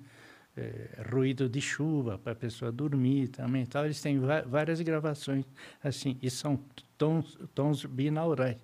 É, 0.56 1.02
ruído 1.10 1.48
de 1.48 1.61
chuva 1.61 2.18
para 2.18 2.34
a 2.34 2.35
pessoa 2.35 2.73
dormir 2.73 3.30
também, 3.30 3.65
tal. 3.65 3.85
Eles 3.85 4.02
têm 4.02 4.19
várias 4.19 4.81
gravações 4.81 5.45
assim 5.81 6.18
e 6.22 6.30
são 6.30 6.60
tons, 6.98 7.38
tons 7.56 7.85
binaurais, 7.85 8.57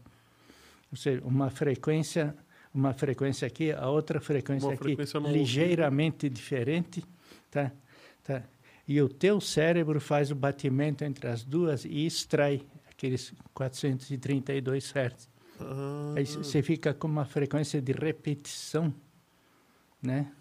ou 0.92 0.98
seja, 0.98 1.22
uma 1.24 1.50
frequência 1.50 2.36
uma 2.74 2.94
frequência 2.94 3.48
aqui, 3.48 3.72
a 3.72 3.90
outra 3.90 4.20
frequência 4.20 4.68
uma 4.68 4.74
aqui 4.74 4.84
frequência 4.84 5.18
ligeiramente 5.20 6.30
diferente, 6.30 7.04
tá? 7.50 7.72
Tá? 8.24 8.44
E 8.88 9.02
o 9.02 9.10
teu 9.10 9.42
cérebro 9.42 10.00
faz 10.00 10.30
o 10.30 10.36
batimento 10.36 11.04
entre 11.04 11.28
as 11.28 11.44
duas 11.44 11.86
e 11.86 12.06
extrai 12.06 12.62
aqueles 12.90 13.34
432 13.54 14.94
Hz. 14.94 15.37
Ah. 15.60 16.14
Aí 16.16 16.26
você 16.26 16.62
fica 16.62 16.94
com 16.94 17.08
uma 17.08 17.26
frequência 17.26 17.82
de 17.82 17.92
repetição, 17.92 18.94
né? 20.02 20.32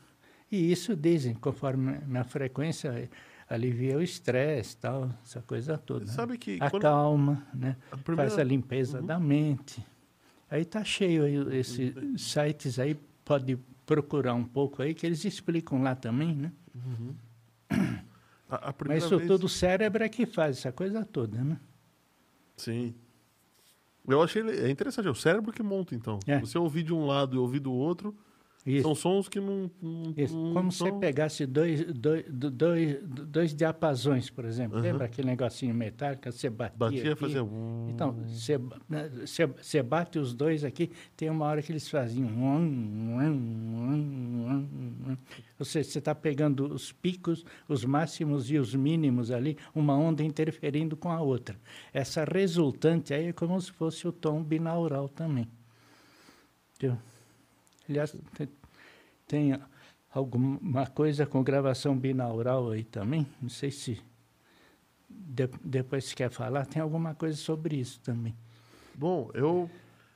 E 0.51 0.71
isso 0.71 0.95
dizem, 0.95 1.35
conforme 1.35 1.99
na 2.07 2.25
frequência 2.25 3.09
alivia 3.49 3.97
o 3.97 4.03
estresse, 4.03 4.77
tal, 4.77 5.11
essa 5.25 5.41
coisa 5.43 5.79
toda. 5.79 6.05
Né? 6.05 6.13
Sabe 6.13 6.39
que 6.39 6.59
acalma, 6.61 7.47
né? 7.55 7.77
A 7.91 7.97
primeira... 7.97 8.31
Faz 8.31 8.41
a 8.41 8.45
limpeza 8.45 9.01
uhum. 9.01 9.07
da 9.07 9.19
mente. 9.19 9.85
Aí 10.51 10.65
tá 10.65 10.85
cheio 10.85 11.25
aí, 11.25 11.59
esses 11.59 11.95
sites 12.21 12.79
aí, 12.79 12.97
pode 13.25 13.59
procurar 13.85 14.35
um 14.35 14.45
pouco 14.45 14.83
aí, 14.83 14.95
que 14.95 15.07
eles 15.07 15.25
explicam 15.25 15.83
lá 15.83 15.95
também, 15.95 16.35
né? 16.35 16.53
Uhum. 16.75 17.15
A, 18.49 18.71
a 18.71 18.75
Mas 18.87 19.03
isso 19.03 19.17
vez... 19.19 19.29
tudo 19.29 19.47
o 19.47 19.49
cérebro 19.49 20.05
é 20.05 20.09
que 20.09 20.25
faz 20.25 20.59
essa 20.59 20.71
coisa 20.71 21.05
toda, 21.05 21.43
né? 21.43 21.59
Sim. 22.57 22.95
Eu 24.09 24.23
achei 24.23 24.43
é 24.43 24.70
interessante, 24.70 25.09
é 25.09 25.11
o 25.11 25.15
cérebro 25.15 25.53
que 25.53 25.62
monta, 25.62 25.95
então. 25.95 26.19
É. 26.27 26.39
Você 26.39 26.59
ouvir 26.59 26.83
de 26.83 26.95
um 26.95 27.07
lado 27.07 27.37
e 27.37 27.39
ouvir 27.39 27.61
do 27.61 27.73
outro, 27.73 28.15
isso. 28.67 28.83
São 28.83 28.97
sons 28.97 29.29
que 29.29 29.39
não. 29.39 29.71
não, 29.81 30.13
não 30.13 30.53
Como 30.53 30.73
se 30.73 30.81
você 30.81 30.91
pegasse 30.93 31.47
dois, 31.47 31.85
dois, 31.85 32.25
dois, 32.29 32.99
dois 33.05 33.55
diapasões, 33.55 34.29
por 34.29 34.45
exemplo. 34.45 34.77
Uhum. 34.77 34.83
Lembra 34.83 35.05
aquele 35.05 35.29
negocinho 35.29 35.73
metálico? 35.73 36.33
Você 36.33 36.51
batia. 36.51 36.77
Batia 36.77 37.13
aqui. 37.13 37.21
fazia. 37.21 37.47
Então, 37.89 38.13
você, 38.27 38.59
você, 38.59 39.47
você 39.47 39.83
bate 39.85 40.19
os 40.19 40.35
dois 40.35 40.65
aqui, 40.65 40.91
tem 41.17 41.31
uma 41.31 41.45
hora 41.45 41.63
que 41.63 41.71
eles 41.71 41.89
faziam. 41.89 42.29
Ou 45.61 45.65
seja, 45.65 45.89
você 45.89 45.99
está 46.01 46.13
pegando 46.13 46.67
os 46.67 46.91
picos, 46.91 47.45
os 47.69 47.85
máximos 47.85 48.51
e 48.51 48.59
os 48.59 48.75
mínimos 48.75 49.31
ali, 49.31 49.57
uma 49.73 49.97
onda 49.97 50.25
interferindo 50.25 50.97
com 50.97 51.13
a 51.13 51.21
outra. 51.21 51.57
Essa 51.95 52.25
resultante 52.25 53.15
aí 53.15 53.29
é 53.29 53.33
como 53.33 53.61
se 53.61 53.71
fosse 53.71 54.09
o 54.09 54.13
tom 54.13 54.43
binaural 54.43 55.09
também. 55.09 55.47
Entendeu? 56.75 56.99
Aliás, 57.89 58.15
tem, 58.35 58.49
tem 59.27 59.61
alguma 60.13 60.87
coisa 60.87 61.27
com 61.27 61.43
gravação 61.43 61.97
binaural 61.97 62.71
aí 62.71 62.85
também. 62.85 63.27
Não 63.41 63.49
sei 63.49 63.71
se 63.71 64.01
de, 65.09 65.49
depois 65.65 66.13
quer 66.15 66.31
falar, 66.31 66.67
tem 66.67 66.81
alguma 66.81 67.15
coisa 67.15 67.37
sobre 67.37 67.77
isso 67.77 68.01
também. 68.01 68.35
Bom, 68.95 69.31
eu, 69.35 69.71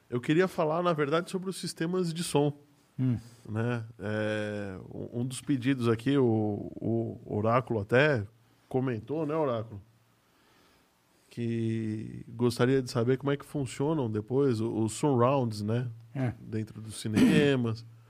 eu 0.09 0.21
queria 0.21 0.49
falar, 0.49 0.83
na 0.83 0.93
verdade, 0.93 1.31
sobre 1.31 1.51
os 1.51 1.57
sistemas 1.57 2.13
de 2.13 2.25
som. 2.25 2.53
Hum. 2.99 3.19
Né? 3.49 3.85
É, 3.99 4.79
um 5.13 5.25
dos 5.25 5.41
pedidos 5.41 5.89
aqui, 5.89 6.17
o, 6.17 6.73
o 6.77 7.37
Oráculo 7.37 7.81
até 7.81 8.27
comentou, 8.69 9.27
né, 9.27 9.35
Oráculo? 9.35 9.81
Que 11.29 12.25
gostaria 12.29 12.83
de 12.83 12.91
saber 12.91 13.17
como 13.19 13.31
é 13.31 13.37
que 13.37 13.45
funcionam 13.45 14.11
depois 14.11 14.61
os, 14.61 14.85
os 14.85 14.93
surrounds, 14.93 15.63
né? 15.63 15.89
É. 16.15 16.33
dentro 16.41 16.81
dos 16.81 17.01
cinemas. 17.01 17.85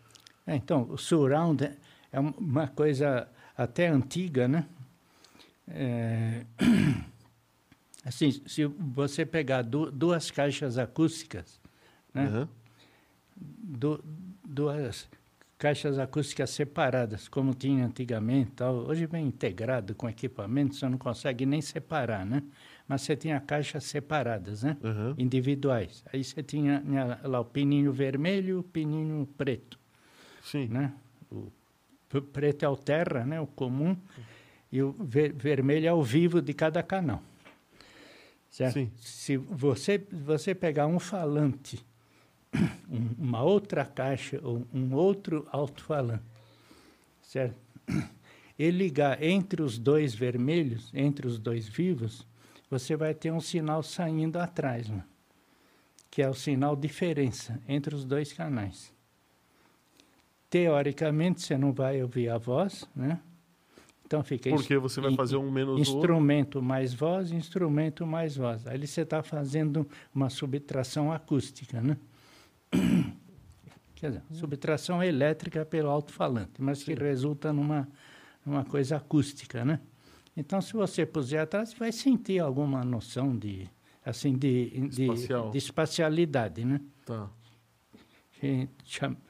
É, 0.47 0.57
então, 0.57 0.89
o 0.91 0.97
surround 0.97 1.63
é 2.11 2.19
uma 2.19 2.67
coisa 2.67 3.29
até 3.57 3.87
antiga, 3.87 4.49
né? 4.49 4.67
É, 5.69 6.45
assim, 8.05 8.33
se 8.47 8.65
você 8.65 9.25
pegar 9.25 9.63
du 9.63 9.93
duas 9.93 10.29
caixas 10.31 10.77
acústicas, 10.77 11.61
né? 12.13 12.27
Uhum. 12.27 12.49
Du 13.37 14.03
duas 14.43 15.09
caixas 15.57 15.99
acústicas 15.99 16.51
separadas, 16.51 17.29
como 17.29 17.55
tinha 17.55 17.85
antigamente, 17.85 18.53
tal. 18.53 18.77
hoje 18.89 19.07
vem 19.07 19.27
integrado 19.27 19.95
com 19.95 20.09
equipamento, 20.09 20.75
você 20.75 20.89
não 20.89 20.99
consegue 20.99 21.45
nem 21.47 21.61
separar, 21.61 22.25
né? 22.25 22.43
Mas 22.91 23.03
você 23.03 23.15
tinha 23.15 23.39
caixas 23.39 23.85
separadas, 23.85 24.65
né? 24.65 24.77
Uhum. 24.83 25.15
Individuais. 25.17 26.03
Aí 26.13 26.25
você 26.25 26.43
tinha, 26.43 26.83
tinha, 26.85 27.21
lá 27.23 27.39
o 27.39 27.45
pininho 27.45 27.93
vermelho 27.93 28.49
e 28.49 28.55
o 28.55 28.65
pininho 28.65 29.29
preto. 29.39 29.79
Sim. 30.43 30.67
Né? 30.67 30.93
O 31.31 31.53
preto 32.33 32.65
é 32.65 32.69
o 32.69 32.77
terra, 32.77 33.25
né? 33.25 33.41
O 33.41 33.47
comum. 33.47 33.97
E 34.73 34.83
o 34.83 34.91
ver, 34.99 35.33
vermelho 35.33 35.87
é 35.87 35.93
o 35.93 36.03
vivo 36.03 36.43
de 36.43 36.53
cada 36.53 36.83
canal. 36.83 37.23
Certo? 38.51 38.73
Sim. 38.73 38.91
Se 38.97 39.37
você, 39.37 40.05
você 40.11 40.53
pegar 40.53 40.89
um 40.89 40.99
falante, 40.99 41.87
uma 43.17 43.45
outra 43.45 43.85
caixa 43.85 44.41
ou 44.43 44.67
um 44.75 44.93
outro 44.95 45.47
alto-falante, 45.53 46.25
certo? 47.23 47.55
E 48.59 48.71
ligar 48.71 49.23
entre 49.23 49.63
os 49.63 49.79
dois 49.79 50.15
vermelhos, 50.15 50.91
entre 50.93 51.27
os 51.27 51.39
dois 51.39 51.67
vivos, 51.67 52.29
você 52.71 52.97
vai 52.97 53.13
ter 53.13 53.33
um 53.33 53.41
sinal 53.41 53.83
saindo 53.83 54.39
atrás, 54.39 54.89
né? 54.89 55.05
que 56.11 56.23
é 56.23 56.29
o 56.29 56.35
sinal 56.35 56.75
diferença 56.75 57.61
entre 57.69 57.95
os 57.95 58.05
dois 58.05 58.33
canais. 58.33 58.93
Teoricamente, 60.49 61.43
você 61.43 61.57
não 61.57 61.73
vai 61.73 62.03
ouvir 62.03 62.29
a 62.29 62.37
voz, 62.37 62.89
né? 62.95 63.21
Então 64.05 64.25
fica 64.25 64.51
Porque 64.51 64.77
você 64.77 65.01
vai 65.01 65.15
fazer 65.15 65.37
um 65.37 65.49
menos 65.49 65.81
instrumento 65.81 66.61
mais 66.61 66.93
voz, 66.93 67.31
instrumento 67.31 68.05
mais 68.05 68.37
voz. 68.37 68.67
Aí 68.67 68.85
você 68.85 69.03
está 69.03 69.23
fazendo 69.23 69.87
uma 70.13 70.29
subtração 70.29 71.13
acústica, 71.13 71.81
né? 71.81 71.97
Quer 73.95 74.09
dizer, 74.09 74.23
subtração 74.33 75.01
elétrica 75.01 75.65
pelo 75.65 75.89
alto-falante, 75.89 76.55
mas 76.59 76.79
Sim. 76.79 76.87
que 76.87 76.95
resulta 77.01 77.53
numa, 77.53 77.89
numa 78.45 78.65
coisa 78.65 78.97
acústica, 78.97 79.65
né? 79.65 79.79
Então, 80.41 80.59
se 80.59 80.73
você 80.73 81.05
puser 81.05 81.43
atrás, 81.43 81.69
você 81.69 81.77
vai 81.77 81.93
sentir 81.93 82.39
alguma 82.39 82.83
noção 82.83 83.37
de, 83.37 83.69
assim, 84.03 84.33
de, 84.33 84.89
de, 84.89 85.07
de 85.51 85.59
espacialidade, 85.59 86.65
né? 86.65 86.81
Tá. 87.05 87.29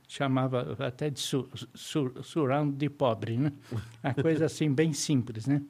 chamava 0.06 0.76
até 0.78 1.10
de 1.10 1.18
su, 1.18 1.48
su, 1.74 2.12
surround 2.22 2.76
de 2.76 2.88
pobre, 2.88 3.36
né? 3.36 3.52
Uma 4.04 4.14
coisa 4.14 4.44
assim 4.46 4.72
bem 4.72 4.92
simples, 4.92 5.46
né? 5.46 5.60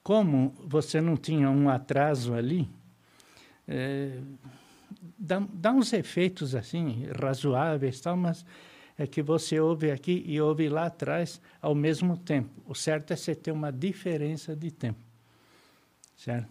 Como 0.00 0.54
você 0.64 1.00
não 1.00 1.16
tinha 1.16 1.50
um 1.50 1.68
atraso 1.68 2.32
ali, 2.32 2.70
é, 3.66 4.20
dá, 5.18 5.44
dá 5.52 5.72
uns 5.72 5.92
efeitos 5.92 6.54
assim 6.54 7.06
razoáveis, 7.20 8.00
tal, 8.00 8.16
mas 8.16 8.46
é 8.98 9.06
que 9.06 9.22
você 9.22 9.58
ouve 9.58 9.90
aqui 9.90 10.22
e 10.26 10.40
ouve 10.40 10.68
lá 10.68 10.86
atrás 10.86 11.40
ao 11.60 11.74
mesmo 11.74 12.16
tempo. 12.16 12.50
O 12.66 12.74
certo 12.74 13.12
é 13.12 13.16
você 13.16 13.34
ter 13.34 13.50
uma 13.50 13.72
diferença 13.72 14.54
de 14.54 14.70
tempo. 14.70 15.00
Certo? 16.16 16.48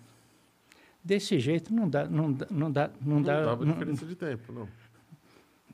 Desse 1.03 1.39
jeito 1.39 1.73
não 1.73 1.89
dá, 1.89 2.05
não 2.05 2.31
dá, 2.31 2.47
não 2.49 2.72
dá, 2.72 2.91
não, 3.01 3.19
não 3.19 3.22
dá. 3.22 3.55
diferença 3.55 4.05
de 4.05 4.15
tempo, 4.15 4.51
não. 4.53 4.68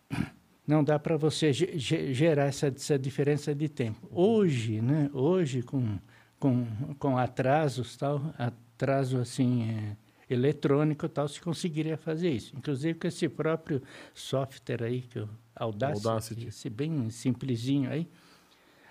não 0.65 0.83
dá 0.83 0.97
para 0.97 1.17
você 1.17 1.51
gerar 1.51 2.45
essa, 2.45 2.67
essa, 2.67 2.97
diferença 2.97 3.53
de 3.53 3.67
tempo. 3.67 4.07
Hoje, 4.11 4.81
né? 4.81 5.09
Hoje 5.13 5.61
com 5.61 5.97
com, 6.39 6.65
com 6.99 7.17
atrasos 7.17 7.95
tal, 7.95 8.21
atraso 8.37 9.17
assim 9.17 9.69
é, 9.69 10.33
eletrônico 10.33 11.07
tal, 11.09 11.27
se 11.27 11.41
conseguiria 11.41 11.97
fazer 11.97 12.29
isso. 12.29 12.55
Inclusive 12.55 12.99
com 12.99 13.07
esse 13.07 13.27
próprio 13.27 13.81
software 14.13 14.83
aí 14.83 15.01
que 15.01 15.19
o 15.19 15.29
Audacity, 15.59 16.07
Audacity. 16.07 16.47
esse 16.47 16.69
bem 16.69 17.09
simplesinho 17.09 17.89
aí, 17.91 18.07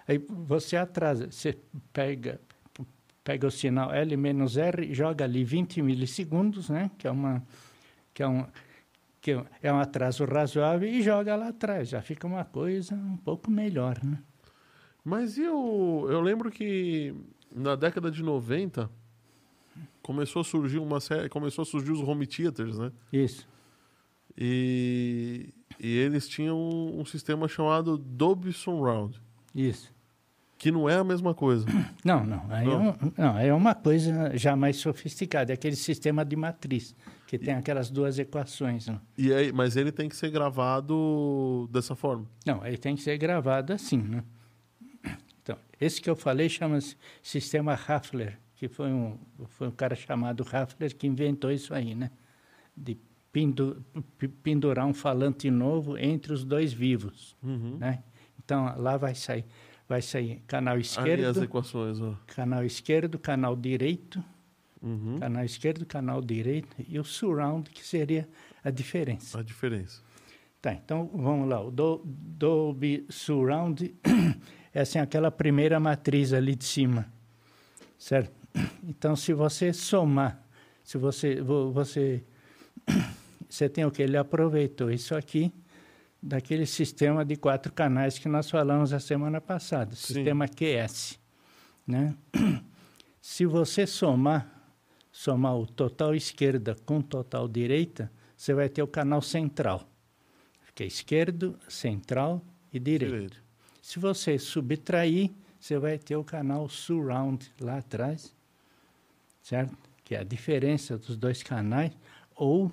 aí 0.06 0.18
você 0.18 0.76
atrasa, 0.76 1.30
você 1.30 1.56
pega 1.92 2.40
pega 3.22 3.44
o 3.44 3.50
sinal 3.50 3.92
L-R, 3.92 4.94
joga 4.94 5.24
ali 5.24 5.42
20 5.42 5.82
milissegundos, 5.82 6.68
né? 6.68 6.90
Que 6.96 7.08
é 7.08 7.10
uma 7.10 7.42
que 8.14 8.22
é 8.22 8.28
um 8.28 8.46
que 9.20 9.32
é 9.60 9.72
um 9.72 9.80
atraso 9.80 10.24
razoável 10.24 10.88
e 10.88 11.02
joga 11.02 11.34
lá 11.34 11.48
atrás, 11.48 11.88
já 11.88 12.00
fica 12.00 12.28
uma 12.28 12.44
coisa 12.44 12.94
um 12.94 13.16
pouco 13.16 13.50
melhor, 13.50 13.98
né? 14.04 14.22
Mas 15.04 15.36
eu, 15.36 16.06
eu 16.08 16.20
lembro 16.20 16.48
que 16.48 17.12
na 17.52 17.74
década 17.74 18.08
de 18.08 18.22
90 18.22 18.88
começou 20.00 20.42
a 20.42 20.44
surgir 20.44 20.78
uma 20.78 21.00
série, 21.00 21.28
começou 21.28 21.62
a 21.62 21.64
surgir 21.64 21.90
os 21.90 22.00
home 22.00 22.24
theaters, 22.24 22.78
né? 22.78 22.92
Isso. 23.12 23.48
E, 24.38 25.52
e 25.78 25.96
eles 25.96 26.28
tinham 26.28 26.58
um, 26.58 27.00
um 27.00 27.04
sistema 27.04 27.48
chamado 27.48 27.96
Dolby 27.98 28.52
Surround. 28.52 29.20
Isso. 29.54 29.94
Que 30.58 30.70
não 30.70 30.88
é 30.88 30.96
a 30.96 31.04
mesma 31.04 31.34
coisa. 31.34 31.66
Não, 32.02 32.24
não. 32.24 32.46
Aí, 32.48 32.66
não. 32.66 32.72
É, 32.72 32.78
um, 32.78 33.12
não, 33.18 33.38
é 33.38 33.54
uma 33.54 33.74
coisa 33.74 34.30
já 34.36 34.54
mais 34.54 34.76
sofisticada. 34.76 35.52
É 35.52 35.54
aquele 35.54 35.74
sistema 35.74 36.24
de 36.24 36.36
matriz, 36.36 36.94
que 37.26 37.36
tem 37.36 37.52
aquelas 37.52 37.90
duas 37.90 38.18
equações. 38.18 38.86
Né? 38.86 39.00
E 39.18 39.34
aí, 39.34 39.52
mas 39.52 39.76
ele 39.76 39.90
tem 39.90 40.08
que 40.08 40.14
ser 40.14 40.30
gravado 40.30 41.68
dessa 41.72 41.96
forma? 41.96 42.26
Não, 42.46 42.64
ele 42.64 42.78
tem 42.78 42.94
que 42.94 43.02
ser 43.02 43.18
gravado 43.18 43.72
assim, 43.72 43.98
né? 43.98 44.22
Então, 45.42 45.58
esse 45.80 46.00
que 46.00 46.08
eu 46.08 46.16
falei 46.16 46.48
chama-se 46.48 46.96
sistema 47.22 47.74
Raffler, 47.74 48.38
que 48.54 48.68
foi 48.68 48.90
um, 48.90 49.18
foi 49.46 49.68
um 49.68 49.72
cara 49.72 49.94
chamado 49.94 50.42
Raffler 50.42 50.96
que 50.96 51.06
inventou 51.06 51.50
isso 51.50 51.74
aí, 51.74 51.94
né? 51.94 52.10
De 52.76 52.96
pendurar 54.42 54.86
um 54.86 54.94
falante 54.94 55.50
novo 55.50 55.98
entre 55.98 56.32
os 56.32 56.44
dois 56.44 56.72
vivos, 56.72 57.36
uhum. 57.42 57.76
né? 57.78 58.02
Então, 58.38 58.74
lá 58.78 58.96
vai 58.96 59.14
sair 59.14 59.44
vai 59.88 60.02
sair 60.02 60.42
canal 60.46 60.78
esquerdo. 60.78 61.24
as 61.26 61.36
equações, 61.36 62.00
ó. 62.00 62.14
Canal 62.26 62.64
esquerdo, 62.64 63.18
canal 63.18 63.54
direito. 63.56 64.22
Uhum. 64.82 65.18
Canal 65.18 65.44
esquerdo, 65.44 65.86
canal 65.86 66.20
direito 66.20 66.76
e 66.88 66.98
o 66.98 67.04
surround, 67.04 67.70
que 67.70 67.86
seria 67.86 68.28
a 68.62 68.70
diferença. 68.70 69.38
A 69.38 69.42
diferença. 69.42 70.02
Tá, 70.60 70.72
então 70.72 71.10
vamos 71.14 71.48
lá. 71.48 71.62
O 71.62 71.70
do, 71.70 72.02
Dolby 72.04 73.06
Surround 73.08 73.94
é 74.74 74.80
assim, 74.80 74.98
aquela 74.98 75.30
primeira 75.30 75.78
matriz 75.80 76.32
ali 76.32 76.54
de 76.54 76.64
cima, 76.64 77.06
certo? 77.98 78.32
Então, 78.82 79.14
se 79.14 79.32
você 79.32 79.72
somar, 79.72 80.42
se 80.82 80.98
você, 80.98 81.40
você, 81.40 82.24
você 83.48 83.68
tem 83.68 83.84
o 83.84 83.90
que? 83.90 84.02
Ele 84.02 84.16
aproveitou 84.16 84.90
isso 84.90 85.14
aqui 85.14 85.52
daquele 86.22 86.66
sistema 86.66 87.24
de 87.24 87.36
quatro 87.36 87.72
canais 87.72 88.18
que 88.18 88.28
nós 88.28 88.50
falamos 88.50 88.92
a 88.92 89.00
semana 89.00 89.40
passada, 89.40 89.94
Sim. 89.94 90.14
sistema 90.14 90.48
QS, 90.48 91.18
né? 91.86 92.16
Se 93.20 93.44
você 93.44 93.86
somar, 93.86 94.72
somar 95.10 95.56
o 95.56 95.66
total 95.66 96.14
esquerda 96.14 96.76
com 96.84 96.98
o 96.98 97.02
total 97.02 97.48
direita, 97.48 98.10
você 98.36 98.54
vai 98.54 98.68
ter 98.68 98.82
o 98.82 98.86
canal 98.86 99.22
central, 99.22 99.88
que 100.74 100.82
é 100.82 100.86
esquerdo, 100.86 101.58
central 101.68 102.42
e 102.72 102.78
direito. 102.78 103.12
direito. 103.12 103.42
Se 103.80 103.98
você 103.98 104.38
subtrair, 104.38 105.30
você 105.58 105.78
vai 105.78 105.98
ter 105.98 106.16
o 106.16 106.24
canal 106.24 106.68
surround 106.68 107.50
lá 107.60 107.78
atrás, 107.78 108.34
certo? 109.42 109.76
Que 110.04 110.14
é 110.14 110.20
a 110.20 110.24
diferença 110.24 110.98
dos 110.98 111.16
dois 111.16 111.42
canais, 111.42 111.92
ou, 112.34 112.70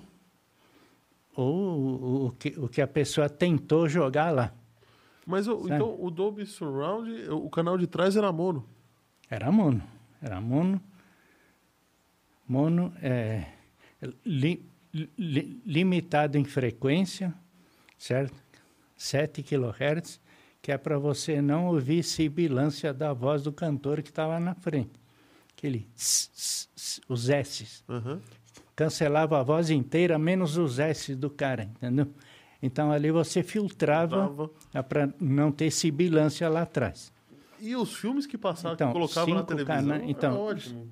ou 1.34 2.26
o, 2.26 2.30
que, 2.32 2.48
o 2.58 2.68
que 2.68 2.80
a 2.80 2.86
pessoa 2.86 3.28
tentou 3.28 3.88
jogar 3.88 4.30
lá. 4.30 4.52
Mas 5.26 5.48
o, 5.48 5.66
então 5.66 5.96
o 6.00 6.10
Dolby 6.10 6.46
Surround, 6.46 7.10
o 7.30 7.48
canal 7.48 7.78
de 7.78 7.86
trás 7.86 8.16
era 8.16 8.30
mono? 8.30 8.66
Era 9.28 9.50
mono, 9.50 9.82
era 10.22 10.40
mono. 10.40 10.80
Mono 12.46 12.92
é 13.02 13.46
li, 14.24 14.64
li, 14.92 15.62
limitado 15.64 16.36
em 16.36 16.44
frequência, 16.44 17.34
certo? 17.98 18.34
7 18.96 19.42
kHz 19.42 20.20
que 20.64 20.72
é 20.72 20.78
para 20.78 20.98
você 20.98 21.42
não 21.42 21.66
ouvir 21.66 22.02
sibilância 22.02 22.94
da 22.94 23.12
voz 23.12 23.42
do 23.42 23.52
cantor 23.52 24.02
que 24.02 24.08
estava 24.08 24.40
na 24.40 24.54
frente. 24.54 24.98
Aquele 25.52 25.86
os 27.06 27.28
S's. 27.28 27.84
Uhum. 27.86 28.18
Cancelava 28.76 29.38
a 29.38 29.42
voz 29.42 29.70
inteira, 29.70 30.18
menos 30.18 30.56
os 30.56 30.78
S's 30.78 31.16
do 31.16 31.30
cara, 31.30 31.64
entendeu? 31.64 32.08
Então 32.62 32.90
ali 32.90 33.10
você 33.10 33.42
filtrava 33.42 34.50
para 34.88 35.12
não 35.20 35.52
ter 35.52 35.70
sibilância 35.70 36.48
lá 36.48 36.62
atrás. 36.62 37.12
E 37.60 37.76
os 37.76 37.94
filmes 37.94 38.26
que 38.26 38.36
passavam, 38.36 38.74
então, 38.74 38.88
que 38.88 38.92
colocavam 38.94 39.34
na 39.34 39.42
televisão, 39.42 39.76
cana... 39.76 40.04
então, 40.04 40.40
ótimo. 40.40 40.88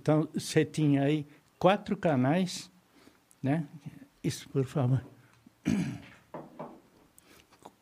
Então 0.00 0.28
você 0.32 0.64
tinha 0.64 1.02
aí 1.02 1.26
quatro 1.58 1.96
canais, 1.96 2.70
né? 3.42 3.66
Isso, 4.22 4.48
por 4.48 4.64
favor. 4.64 5.04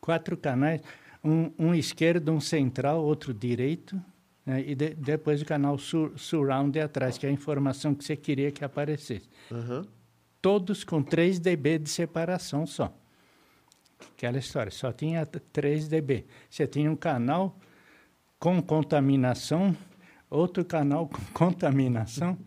Quatro 0.00 0.38
canais 0.38 0.80
um, 1.22 1.52
um 1.58 1.74
esquerdo, 1.74 2.32
um 2.32 2.40
central, 2.40 3.04
outro 3.04 3.34
direito, 3.34 4.00
né? 4.48 4.64
e 4.66 4.74
de, 4.74 4.94
depois 4.94 5.42
o 5.42 5.44
canal 5.44 5.76
sur, 5.78 6.12
surround 6.16 6.78
atrás, 6.80 7.18
que 7.18 7.26
é 7.26 7.28
a 7.28 7.32
informação 7.32 7.94
que 7.94 8.04
você 8.04 8.16
queria 8.16 8.50
que 8.50 8.64
aparecesse. 8.64 9.28
Uhum. 9.50 9.84
Todos 10.40 10.84
com 10.84 11.02
3 11.02 11.38
dB 11.38 11.78
de 11.78 11.90
separação 11.90 12.66
só. 12.66 12.92
Aquela 14.16 14.38
história, 14.38 14.70
só 14.70 14.92
tinha 14.92 15.26
3 15.26 15.88
dB. 15.88 16.24
Você 16.48 16.66
tinha 16.66 16.90
um 16.90 16.96
canal 16.96 17.58
com 18.38 18.62
contaminação, 18.62 19.76
outro 20.30 20.64
canal 20.64 21.08
com 21.08 21.20
contaminação, 21.32 22.38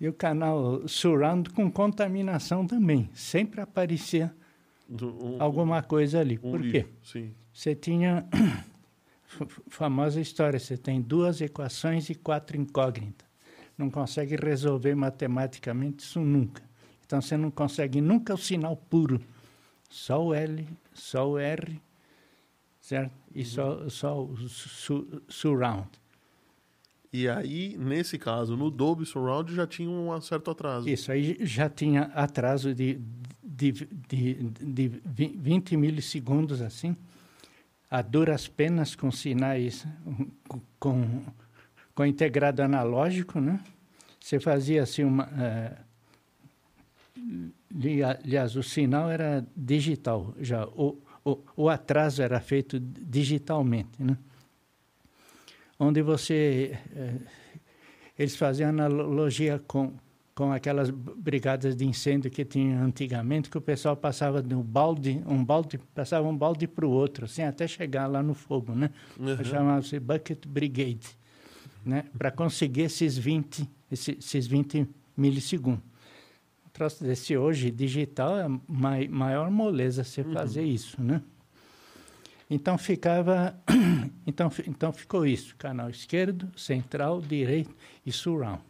e 0.00 0.08
o 0.08 0.12
canal 0.12 0.86
surround 0.86 1.50
com 1.50 1.70
contaminação 1.70 2.66
também. 2.66 3.10
Sempre 3.14 3.60
aparecia 3.60 4.32
um, 4.88 5.40
alguma 5.40 5.82
coisa 5.82 6.20
ali. 6.20 6.38
Um 6.42 6.52
Por 6.52 6.62
quê? 6.62 6.86
Sim 7.02 7.34
você 7.58 7.74
tinha 7.74 8.24
famosa 9.68 10.20
história, 10.20 10.58
você 10.58 10.76
tem 10.76 11.00
duas 11.00 11.40
equações 11.40 12.08
e 12.08 12.14
quatro 12.14 12.56
incógnitas. 12.56 13.26
Não 13.76 13.90
consegue 13.90 14.36
resolver 14.36 14.94
matematicamente 14.94 16.02
isso 16.02 16.20
nunca. 16.20 16.62
Então 17.06 17.20
você 17.20 17.36
não 17.36 17.50
consegue 17.50 18.00
nunca 18.00 18.34
o 18.34 18.38
sinal 18.38 18.76
puro. 18.76 19.20
Só 19.88 20.22
o 20.24 20.34
L, 20.34 20.66
só 20.92 21.30
o 21.30 21.38
R, 21.38 21.80
certo? 22.80 23.12
E 23.34 23.44
só, 23.44 23.88
só 23.88 24.22
o 24.22 24.36
su, 24.48 25.22
surround. 25.28 25.88
E 27.10 27.28
aí, 27.28 27.76
nesse 27.78 28.18
caso, 28.18 28.54
no 28.54 28.70
Dolby 28.70 29.06
Surround 29.06 29.54
já 29.54 29.66
tinha 29.66 29.88
um 29.88 30.20
certo 30.20 30.50
atraso. 30.50 30.86
Isso, 30.86 31.10
aí 31.10 31.38
já 31.40 31.70
tinha 31.70 32.02
atraso 32.14 32.74
de, 32.74 33.00
de, 33.42 33.72
de, 33.72 34.34
de 34.44 34.88
20 35.06 35.76
milissegundos, 35.78 36.60
assim 36.60 36.94
a 37.90 38.02
duras 38.02 38.46
penas 38.46 38.94
com 38.94 39.10
sinais 39.10 39.86
com, 40.78 41.22
com 41.94 42.04
integrado 42.06 42.62
analógico, 42.62 43.40
né? 43.40 43.60
Você 44.20 44.38
fazia 44.38 44.82
assim 44.82 45.04
uma... 45.04 45.26
Uh, 45.26 45.88
aliás, 48.04 48.56
o 48.56 48.62
sinal 48.62 49.10
era 49.10 49.46
digital 49.56 50.34
já. 50.38 50.66
O, 50.66 51.00
o, 51.24 51.38
o 51.56 51.68
atraso 51.68 52.22
era 52.22 52.40
feito 52.40 52.78
digitalmente, 52.78 54.02
né? 54.02 54.16
Onde 55.78 56.02
você... 56.02 56.78
Uh, 56.92 57.26
eles 58.18 58.36
faziam 58.36 58.70
analogia 58.70 59.62
com 59.66 59.94
com 60.38 60.52
aquelas 60.52 60.88
brigadas 60.88 61.74
de 61.74 61.84
incêndio 61.84 62.30
que 62.30 62.44
tinha 62.44 62.80
antigamente, 62.80 63.50
que 63.50 63.58
o 63.58 63.60
pessoal 63.60 63.96
passava 63.96 64.40
de 64.40 64.54
um 64.54 64.62
balde, 64.62 65.20
um 65.26 65.44
balde, 65.44 65.78
passava 65.92 66.28
um 66.28 66.36
balde 66.36 66.68
para 66.68 66.86
o 66.86 66.90
outro, 66.90 67.24
assim, 67.24 67.42
até 67.42 67.66
chegar 67.66 68.06
lá 68.06 68.22
no 68.22 68.34
fogo, 68.34 68.72
né? 68.72 68.88
Uhum. 69.18 69.42
Chamava-se 69.42 69.98
Bucket 69.98 70.46
Brigade, 70.46 71.08
né? 71.84 72.04
Para 72.16 72.30
conseguir 72.30 72.82
esses 72.82 73.18
20, 73.18 73.68
esses 73.90 74.46
20 74.46 74.86
milissegundos. 75.16 75.82
O 76.64 76.70
troço 76.70 77.02
desse 77.02 77.36
hoje, 77.36 77.72
digital, 77.72 78.38
é 78.38 78.44
a 78.44 79.08
maior 79.08 79.50
moleza 79.50 80.04
você 80.04 80.20
uhum. 80.20 80.32
fazer 80.32 80.62
isso, 80.62 81.02
né? 81.02 81.20
Então 82.48 82.78
ficava, 82.78 83.58
então, 84.24 84.52
então 84.68 84.92
ficou 84.92 85.26
isso, 85.26 85.56
canal 85.56 85.90
esquerdo, 85.90 86.48
central, 86.56 87.20
direito 87.20 87.74
e 88.06 88.12
surround 88.12 88.62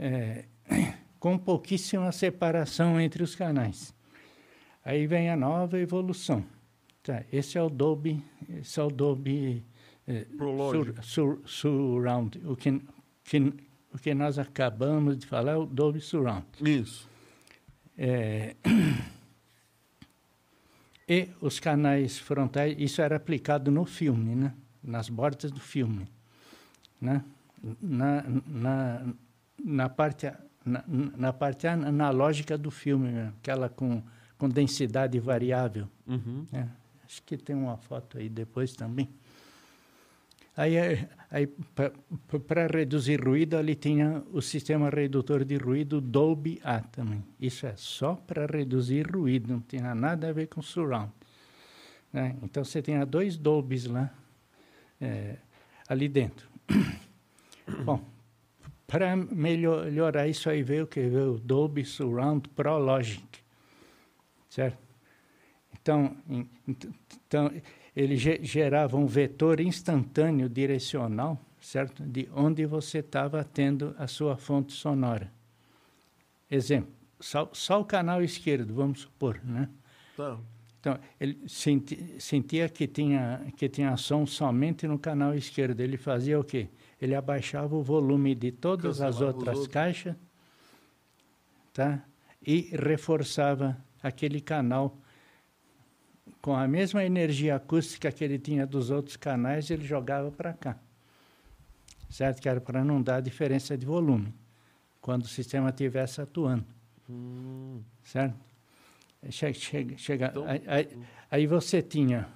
é, 0.00 0.44
com 1.18 1.36
pouquíssima 1.38 2.10
separação 2.12 3.00
entre 3.00 3.22
os 3.22 3.34
canais. 3.34 3.94
Aí 4.84 5.06
vem 5.06 5.30
a 5.30 5.36
nova 5.36 5.78
evolução. 5.78 6.44
Tá, 7.02 7.24
esse 7.32 7.56
é 7.56 7.62
o 7.62 7.68
Dolby, 7.68 8.22
esse 8.48 8.78
é 8.78 8.82
o 8.82 8.90
Dolby 8.90 9.64
é, 10.06 10.26
sur, 10.70 10.94
sur, 11.02 11.40
Surround. 11.44 12.40
O 12.44 12.56
que, 12.56 12.80
que, 13.24 13.38
o 13.92 13.98
que 13.98 14.14
nós 14.14 14.38
acabamos 14.38 15.18
de 15.18 15.26
falar 15.26 15.52
é 15.52 15.56
o 15.56 15.66
Dolby 15.66 16.00
Surround. 16.00 16.46
Isso. 16.60 17.08
É, 17.96 18.56
e 21.08 21.28
os 21.40 21.58
canais 21.58 22.18
frontais, 22.18 22.74
isso 22.78 23.02
era 23.02 23.16
aplicado 23.16 23.70
no 23.70 23.84
filme, 23.84 24.34
né? 24.34 24.54
nas 24.82 25.08
bordas 25.08 25.50
do 25.50 25.60
filme. 25.60 26.08
Né? 27.00 27.24
Na, 27.80 28.24
na, 28.46 29.06
na, 29.62 29.88
parte, 29.88 30.32
na, 30.64 30.84
na 31.16 31.32
parte 31.32 31.66
analógica 31.66 32.56
do 32.56 32.70
filme, 32.70 33.20
aquela 33.38 33.68
com, 33.68 34.02
com 34.38 34.48
densidade 34.48 35.18
variável. 35.18 35.88
Uhum. 36.06 36.46
Né? 36.50 36.68
Acho 37.04 37.22
que 37.22 37.36
tem 37.36 37.56
uma 37.56 37.76
foto 37.76 38.18
aí 38.18 38.28
depois 38.28 38.74
também. 38.74 39.08
Aí, 40.56 40.76
aí 41.30 41.46
para 42.46 42.66
reduzir 42.66 43.24
ruído, 43.24 43.56
ali 43.56 43.74
tinha 43.74 44.22
o 44.32 44.42
sistema 44.42 44.90
redutor 44.90 45.44
de 45.44 45.56
ruído 45.56 46.00
Dolby 46.00 46.60
A 46.62 46.80
também. 46.80 47.24
Isso 47.40 47.66
é 47.66 47.74
só 47.76 48.14
para 48.14 48.46
reduzir 48.46 49.10
ruído, 49.10 49.50
não 49.52 49.60
tinha 49.60 49.94
nada 49.94 50.28
a 50.28 50.32
ver 50.32 50.48
com 50.48 50.60
surround. 50.60 51.12
Né? 52.12 52.36
Então 52.42 52.64
você 52.64 52.82
tinha 52.82 53.06
dois 53.06 53.36
Dolbys 53.36 53.86
lá, 53.86 54.12
é, 55.00 55.36
ali 55.88 56.08
dentro. 56.08 56.48
Bom, 57.84 58.04
para 58.90 59.14
melhorar 59.14 60.26
isso 60.26 60.50
aí 60.50 60.64
veio 60.64 60.82
o 60.82 60.86
que? 60.88 61.00
Veio 61.00 61.34
o 61.34 61.38
Dolby 61.38 61.84
Surround 61.84 62.48
Pro 62.48 62.76
Logic, 62.76 63.22
certo? 64.48 64.78
Então, 65.80 66.16
então 66.66 67.52
ele 67.94 68.16
gerava 68.16 68.96
um 68.96 69.06
vetor 69.06 69.60
instantâneo 69.60 70.48
direcional, 70.48 71.38
certo? 71.60 72.02
De 72.02 72.28
onde 72.34 72.66
você 72.66 72.98
estava 72.98 73.44
tendo 73.44 73.94
a 73.96 74.08
sua 74.08 74.36
fonte 74.36 74.72
sonora. 74.72 75.30
Exemplo, 76.50 76.92
só, 77.20 77.48
só 77.52 77.80
o 77.80 77.84
canal 77.84 78.20
esquerdo, 78.20 78.74
vamos 78.74 79.02
supor, 79.02 79.40
né? 79.44 79.68
Tá. 80.16 80.36
Então, 80.80 80.98
ele 81.20 81.38
senti, 81.46 82.16
sentia 82.18 82.68
que 82.68 82.88
tinha, 82.88 83.52
que 83.56 83.68
tinha 83.68 83.96
som 83.96 84.26
somente 84.26 84.88
no 84.88 84.98
canal 84.98 85.32
esquerdo. 85.32 85.78
Ele 85.80 85.96
fazia 85.96 86.40
o 86.40 86.42
quê? 86.42 86.68
Ele 87.00 87.14
abaixava 87.14 87.74
o 87.74 87.82
volume 87.82 88.34
de 88.34 88.52
todas 88.52 88.98
Cancelava 88.98 89.14
as 89.14 89.20
outras 89.22 89.66
caixas 89.66 90.14
tá? 91.72 92.02
e 92.46 92.70
reforçava 92.72 93.76
aquele 94.02 94.40
canal 94.40 94.96
com 96.40 96.54
a 96.56 96.66
mesma 96.66 97.04
energia 97.04 97.56
acústica 97.56 98.10
que 98.10 98.24
ele 98.24 98.38
tinha 98.38 98.66
dos 98.66 98.90
outros 98.90 99.16
canais, 99.16 99.70
ele 99.70 99.84
jogava 99.84 100.30
para 100.30 100.52
cá. 100.52 100.76
Certo? 102.08 102.40
Que 102.40 102.48
era 102.48 102.60
para 102.60 102.84
não 102.84 103.00
dar 103.00 103.20
diferença 103.20 103.76
de 103.76 103.86
volume 103.86 104.34
quando 105.00 105.22
o 105.22 105.28
sistema 105.28 105.70
estivesse 105.70 106.20
atuando. 106.20 106.64
Hum. 107.08 107.80
Certo? 108.04 108.36
Chega, 109.30 109.54
chega, 109.54 109.98
chega 109.98 110.26
então, 110.28 110.44
aí, 110.46 110.62
aí, 110.66 110.98
aí, 111.30 111.46
você 111.46 111.82
tinha 111.82 112.26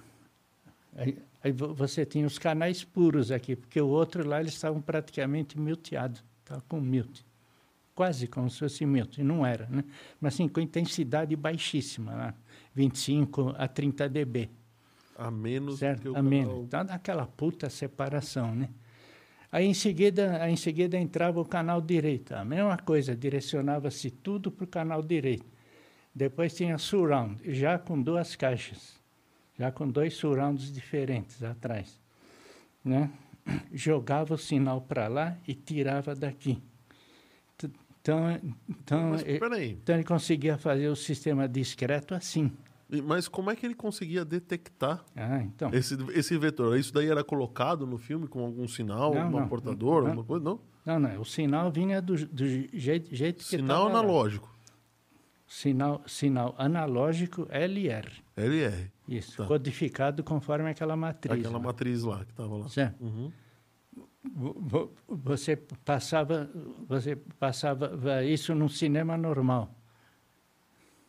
aí, 0.95 1.17
aí, 1.45 1.51
você 1.51 2.05
tinha 2.05 2.25
os 2.25 2.39
canais 2.39 2.83
puros 2.83 3.31
aqui, 3.31 3.55
porque 3.55 3.79
o 3.79 3.87
outro 3.87 4.27
lá 4.27 4.39
eles 4.39 4.53
estavam 4.53 4.81
praticamente 4.81 5.59
muteados, 5.59 6.23
estava 6.39 6.61
com 6.67 6.79
mute, 6.79 7.23
quase 7.93 8.27
como 8.27 8.49
se 8.49 8.59
fosse 8.59 8.85
mute, 8.85 9.21
e 9.21 9.23
não 9.23 9.45
era, 9.45 9.67
né? 9.69 9.83
Mas 10.19 10.33
assim, 10.33 10.47
com 10.47 10.59
intensidade 10.59 11.35
baixíssima, 11.35 12.13
né? 12.15 12.33
25 12.73 13.53
a 13.57 13.67
30 13.67 14.09
dB. 14.09 14.49
A 15.17 15.29
menos 15.31 15.79
certo? 15.79 16.01
que 16.01 16.09
o 16.09 16.17
a 16.17 16.21
menos. 16.21 16.65
Então, 16.65 16.81
aquela 16.89 17.25
puta 17.25 17.69
separação, 17.69 18.53
né? 18.53 18.69
Aí, 19.51 19.65
em 19.65 19.73
seguida, 19.73 20.43
aí, 20.43 20.51
em 20.51 20.57
seguida 20.57 20.97
entrava 20.97 21.39
o 21.39 21.45
canal 21.45 21.79
direito. 21.79 22.33
A 22.33 22.43
mesma 22.43 22.77
coisa, 22.77 23.15
direcionava-se 23.15 24.09
tudo 24.09 24.51
para 24.51 24.65
o 24.65 24.67
canal 24.67 25.01
direito. 25.01 25.45
Depois 26.13 26.53
tinha 26.53 26.77
surround, 26.77 27.39
já 27.53 27.77
com 27.77 28.01
duas 28.01 28.35
caixas, 28.35 28.99
já 29.57 29.71
com 29.71 29.87
dois 29.87 30.13
surrounds 30.15 30.71
diferentes 30.71 31.43
atrás. 31.43 31.99
Né? 32.83 33.09
Jogava 33.73 34.33
o 34.33 34.37
sinal 34.37 34.81
para 34.81 35.07
lá 35.07 35.37
e 35.47 35.53
tirava 35.53 36.15
daqui. 36.15 36.61
Então, 38.05 38.39
então, 38.69 39.09
Mas, 39.09 39.23
ele, 39.25 39.79
então 39.81 39.95
ele 39.95 40.03
conseguia 40.03 40.59
fazer 40.59 40.87
o 40.89 40.95
sistema 40.95 41.47
discreto 41.47 42.13
assim. 42.13 42.51
Mas 43.03 43.27
como 43.27 43.49
é 43.49 43.55
que 43.55 43.65
ele 43.65 43.73
conseguia 43.73 44.23
detectar 44.23 45.03
ah, 45.15 45.41
então. 45.41 45.71
esse, 45.73 45.97
esse 46.13 46.37
vetor? 46.37 46.77
Isso 46.77 46.93
daí 46.93 47.09
era 47.09 47.23
colocado 47.23 47.87
no 47.87 47.97
filme 47.97 48.27
com 48.27 48.41
algum 48.41 48.67
sinal, 48.67 49.11
não, 49.11 49.31
não, 49.31 49.47
portador, 49.47 50.01
não, 50.01 50.09
alguma 50.09 50.23
coisa? 50.23 50.45
Não? 50.45 50.59
Não, 50.85 50.99
não. 50.99 51.21
O 51.21 51.25
sinal 51.25 51.71
vinha 51.71 51.99
do, 51.99 52.13
do 52.27 52.45
jeito, 52.47 53.15
jeito 53.15 53.39
que 53.39 53.45
Sinal 53.45 53.87
analógico. 53.87 54.54
Sinal, 55.47 56.01
sinal 56.07 56.55
analógico 56.57 57.47
LR. 57.51 58.11
LR. 58.35 58.91
Isso, 59.07 59.37
tá. 59.37 59.45
codificado 59.45 60.23
conforme 60.23 60.69
aquela 60.69 60.95
matriz. 60.95 61.39
Aquela 61.39 61.57
lá. 61.57 61.63
matriz 61.63 62.03
lá 62.03 62.25
que 62.25 62.31
estava 62.31 62.57
lá. 62.57 62.67
Certo. 62.67 63.03
Uhum 63.03 63.31
você 65.07 65.55
passava 65.55 66.49
você 66.87 67.15
passava 67.39 68.23
isso 68.23 68.55
num 68.55 68.67
cinema 68.67 69.17
normal 69.17 69.73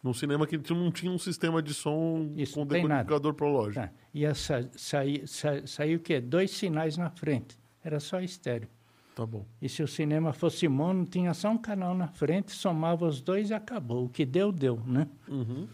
num 0.02 0.12
cinema 0.12 0.46
que 0.46 0.56
não 0.72 0.90
tinha 0.90 1.10
um 1.10 1.18
sistema 1.18 1.62
de 1.62 1.72
som 1.72 2.32
isso, 2.36 2.54
com 2.54 2.66
decodificador 2.66 3.34
prológico 3.34 3.86
tá. 3.86 3.92
ia 4.12 4.34
sa 4.34 4.68
sair 4.76 5.26
sa 5.26 5.66
sair 5.66 5.96
o 5.96 6.00
quê 6.00 6.20
dois 6.20 6.50
sinais 6.50 6.96
na 6.96 7.10
frente 7.10 7.58
era 7.82 7.98
só 8.00 8.20
estéreo 8.20 8.68
tá 9.16 9.26
bom 9.26 9.44
e 9.60 9.68
se 9.68 9.82
o 9.82 9.88
cinema 9.88 10.32
fosse 10.32 10.68
mono 10.68 11.04
tinha 11.04 11.34
só 11.34 11.50
um 11.50 11.58
canal 11.58 11.92
na 11.92 12.06
frente 12.06 12.52
somava 12.52 13.04
os 13.04 13.20
dois 13.20 13.50
e 13.50 13.54
acabou 13.54 14.04
o 14.04 14.08
que 14.08 14.24
deu 14.24 14.52
deu 14.52 14.80
né 14.86 15.08
uhum. 15.26 15.66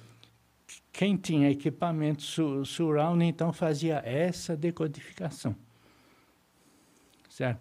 quem 0.91 1.17
tinha 1.17 1.51
equipamento 1.51 2.23
su 2.23 2.65
surround 2.65 3.23
então 3.23 3.53
fazia 3.53 4.01
essa 4.07 4.57
decodificação 4.57 5.55
certo? 7.33 7.61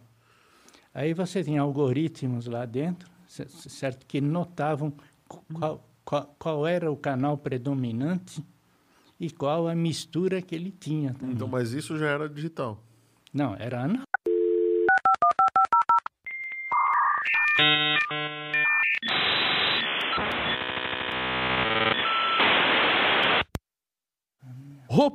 Aí 0.93 1.13
você 1.13 1.43
tem 1.43 1.57
algoritmos 1.57 2.45
lá 2.45 2.65
dentro, 2.65 3.09
certo? 3.27 4.05
Que 4.05 4.19
notavam 4.19 4.93
qual, 5.53 5.89
qual, 6.03 6.35
qual 6.37 6.67
era 6.67 6.91
o 6.91 6.97
canal 6.97 7.37
predominante 7.37 8.43
e 9.19 9.31
qual 9.31 9.67
a 9.67 9.75
mistura 9.75 10.41
que 10.41 10.53
ele 10.53 10.71
tinha. 10.71 11.13
Também. 11.13 11.35
Então, 11.35 11.47
mas 11.47 11.71
isso 11.71 11.97
já 11.97 12.07
era 12.07 12.27
digital? 12.27 12.83
Não, 13.33 13.55
era 13.55 13.83
analógico. 13.83 14.11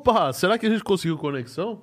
Opa, 0.06 0.32
será 0.32 0.56
que 0.56 0.64
a 0.64 0.70
gente 0.70 0.84
conseguiu 0.84 1.18
conexão? 1.18 1.82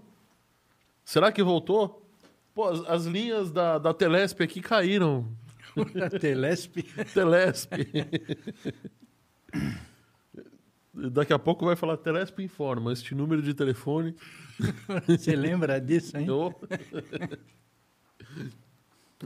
Será 1.03 1.29
que 1.29 1.43
voltou? 1.43 2.09
Pô, 2.55 2.69
as, 2.69 2.79
as 2.85 3.05
linhas 3.05 3.51
da, 3.51 3.77
da 3.77 3.93
Telesp 3.93 4.39
aqui 4.41 4.61
caíram. 4.61 5.27
Telesp? 6.21 6.83
Telesp. 7.13 7.73
Daqui 10.93 11.33
a 11.33 11.39
pouco 11.39 11.65
vai 11.65 11.75
falar 11.75 11.97
Telesp 11.97 12.39
informa, 12.39 12.93
este 12.93 13.13
número 13.13 13.41
de 13.41 13.53
telefone. 13.53 14.15
Você 15.05 15.35
lembra 15.35 15.81
disso, 15.81 16.17
hein? 16.17 16.25
Eu... 16.25 16.55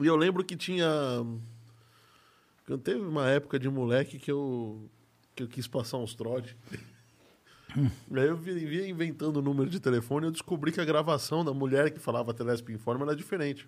e 0.01 0.07
eu 0.07 0.15
lembro 0.15 0.43
que 0.43 0.57
tinha. 0.57 0.89
Teve 2.83 3.01
uma 3.01 3.29
época 3.29 3.59
de 3.59 3.69
moleque 3.69 4.17
que 4.17 4.31
eu, 4.31 4.89
que 5.35 5.43
eu 5.43 5.47
quis 5.47 5.67
passar 5.67 5.97
uns 5.97 6.15
trotes. 6.15 6.55
Aí 7.75 8.27
eu 8.27 8.37
via 8.37 8.87
inventando 8.87 9.37
o 9.37 9.41
número 9.41 9.69
de 9.69 9.79
telefone 9.79 10.25
e 10.25 10.27
eu 10.27 10.31
descobri 10.31 10.71
que 10.71 10.81
a 10.81 10.85
gravação 10.85 11.43
da 11.43 11.53
mulher 11.53 11.91
que 11.91 11.99
falava 11.99 12.33
Telesp 12.33 12.69
Informa 12.71 13.05
era 13.05 13.15
diferente. 13.15 13.67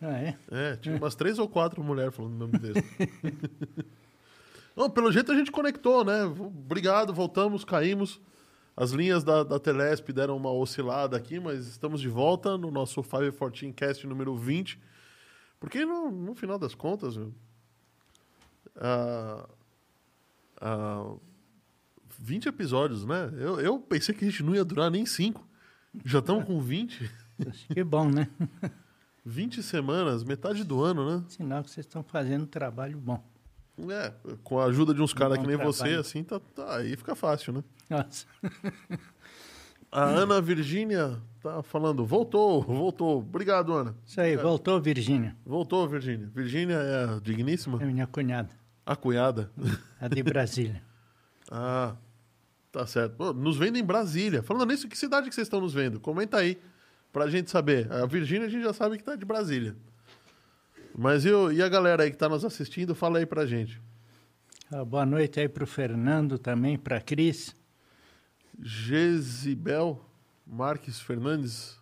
Ah, 0.00 0.18
é? 0.18 0.36
É, 0.50 0.76
tinha 0.76 0.96
umas 0.96 1.14
três 1.14 1.38
ou 1.38 1.48
quatro 1.48 1.82
mulheres 1.82 2.14
falando 2.14 2.34
o 2.34 2.48
mesmo 2.48 2.58
texto. 2.58 2.88
Não, 4.74 4.90
pelo 4.90 5.12
jeito 5.12 5.30
a 5.30 5.34
gente 5.36 5.52
conectou, 5.52 6.04
né? 6.04 6.24
Obrigado, 6.24 7.12
voltamos, 7.12 7.64
caímos. 7.64 8.20
As 8.76 8.90
linhas 8.90 9.22
da, 9.22 9.44
da 9.44 9.60
Telesp 9.60 10.08
deram 10.12 10.36
uma 10.36 10.50
oscilada 10.50 11.16
aqui, 11.16 11.38
mas 11.38 11.66
estamos 11.66 12.00
de 12.00 12.08
volta 12.08 12.56
no 12.56 12.70
nosso 12.70 13.02
514 13.02 13.72
Cast 13.72 14.06
número 14.06 14.34
20. 14.34 14.80
Porque 15.60 15.84
no, 15.84 16.10
no 16.10 16.34
final 16.34 16.58
das 16.58 16.74
contas, 16.74 17.16
a, 18.74 19.48
a 20.60 21.14
20 22.22 22.48
episódios, 22.48 23.04
né? 23.04 23.32
Eu, 23.36 23.60
eu 23.60 23.78
pensei 23.80 24.14
que 24.14 24.24
a 24.24 24.30
gente 24.30 24.44
não 24.44 24.54
ia 24.54 24.64
durar 24.64 24.90
nem 24.90 25.04
5. 25.04 25.44
Já 26.04 26.20
estamos 26.20 26.44
com 26.44 26.60
20. 26.60 27.10
Que 27.74 27.82
bom, 27.82 28.08
né? 28.08 28.28
20 29.26 29.60
semanas, 29.62 30.22
metade 30.22 30.62
do 30.62 30.82
ano, 30.82 31.18
né? 31.18 31.24
Sinal 31.28 31.64
que 31.64 31.70
vocês 31.70 31.84
estão 31.84 32.04
fazendo 32.04 32.42
um 32.42 32.46
trabalho 32.46 32.96
bom. 32.96 33.22
É, 33.90 34.12
com 34.44 34.60
a 34.60 34.66
ajuda 34.66 34.94
de 34.94 35.02
uns 35.02 35.12
caras 35.12 35.38
que 35.38 35.46
nem 35.46 35.56
trabalho. 35.56 35.72
você, 35.72 35.94
assim, 35.94 36.22
tá, 36.22 36.38
tá, 36.38 36.76
aí 36.76 36.96
fica 36.96 37.16
fácil, 37.16 37.54
né? 37.54 37.64
Nossa. 37.90 38.26
a 39.90 40.04
Ana 40.04 40.40
Virgínia 40.40 41.20
tá 41.40 41.60
falando, 41.62 42.06
voltou, 42.06 42.62
voltou. 42.62 43.18
Obrigado, 43.18 43.72
Ana. 43.72 43.96
Isso 44.06 44.20
aí, 44.20 44.36
voltou, 44.36 44.80
Virgínia. 44.80 45.36
Voltou, 45.44 45.88
Virgínia. 45.88 46.30
Virgínia 46.32 46.76
é 46.76 47.16
a 47.16 47.20
digníssima? 47.20 47.82
É 47.82 47.86
minha 47.86 48.06
cunhada. 48.06 48.50
A 48.86 48.94
cunhada? 48.94 49.50
A 50.00 50.06
de 50.06 50.22
Brasília. 50.22 50.82
ah, 51.50 51.96
tá 52.72 52.86
certo. 52.86 53.14
Pô, 53.16 53.32
nos 53.32 53.56
vendo 53.56 53.76
em 53.76 53.84
Brasília. 53.84 54.42
Falando 54.42 54.70
nisso, 54.70 54.88
que 54.88 54.96
cidade 54.96 55.28
que 55.28 55.34
vocês 55.34 55.46
estão 55.46 55.60
nos 55.60 55.74
vendo? 55.74 56.00
Comenta 56.00 56.38
aí, 56.38 56.58
pra 57.12 57.28
gente 57.28 57.50
saber. 57.50 57.92
A 57.92 58.06
Virgínia 58.06 58.46
a 58.46 58.50
gente 58.50 58.64
já 58.64 58.72
sabe 58.72 58.96
que 58.96 59.04
tá 59.04 59.14
de 59.14 59.24
Brasília. 59.24 59.76
Mas 60.96 61.24
eu, 61.24 61.52
e 61.52 61.62
a 61.62 61.68
galera 61.68 62.02
aí 62.02 62.10
que 62.10 62.16
está 62.16 62.28
nos 62.28 62.44
assistindo, 62.44 62.94
fala 62.94 63.18
aí 63.18 63.26
pra 63.26 63.46
gente. 63.46 63.80
Ah, 64.70 64.84
boa 64.84 65.04
noite 65.04 65.38
aí 65.38 65.48
pro 65.48 65.66
Fernando 65.66 66.38
também, 66.38 66.78
pra 66.78 67.00
Cris. 67.00 67.54
Gesibel 68.60 70.04
Marques 70.46 71.00
Fernandes 71.00 71.78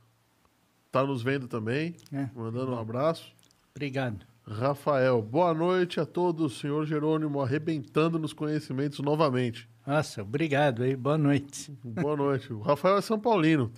está 0.86 1.04
nos 1.04 1.22
vendo 1.22 1.46
também, 1.46 1.94
é. 2.12 2.28
mandando 2.34 2.72
um 2.72 2.78
abraço. 2.78 3.32
Obrigado. 3.74 4.26
Rafael, 4.46 5.22
boa 5.22 5.54
noite 5.54 6.00
a 6.00 6.06
todos, 6.06 6.58
senhor 6.58 6.84
Jerônimo, 6.84 7.40
arrebentando 7.40 8.18
nos 8.18 8.32
conhecimentos 8.32 8.98
novamente. 9.00 9.68
Nossa, 9.90 10.22
obrigado 10.22 10.84
aí, 10.84 10.94
boa 10.94 11.18
noite. 11.18 11.76
Boa 11.82 12.16
noite. 12.16 12.52
O 12.52 12.60
Rafael 12.60 12.98
é 12.98 13.00
São 13.00 13.18
Paulino, 13.18 13.72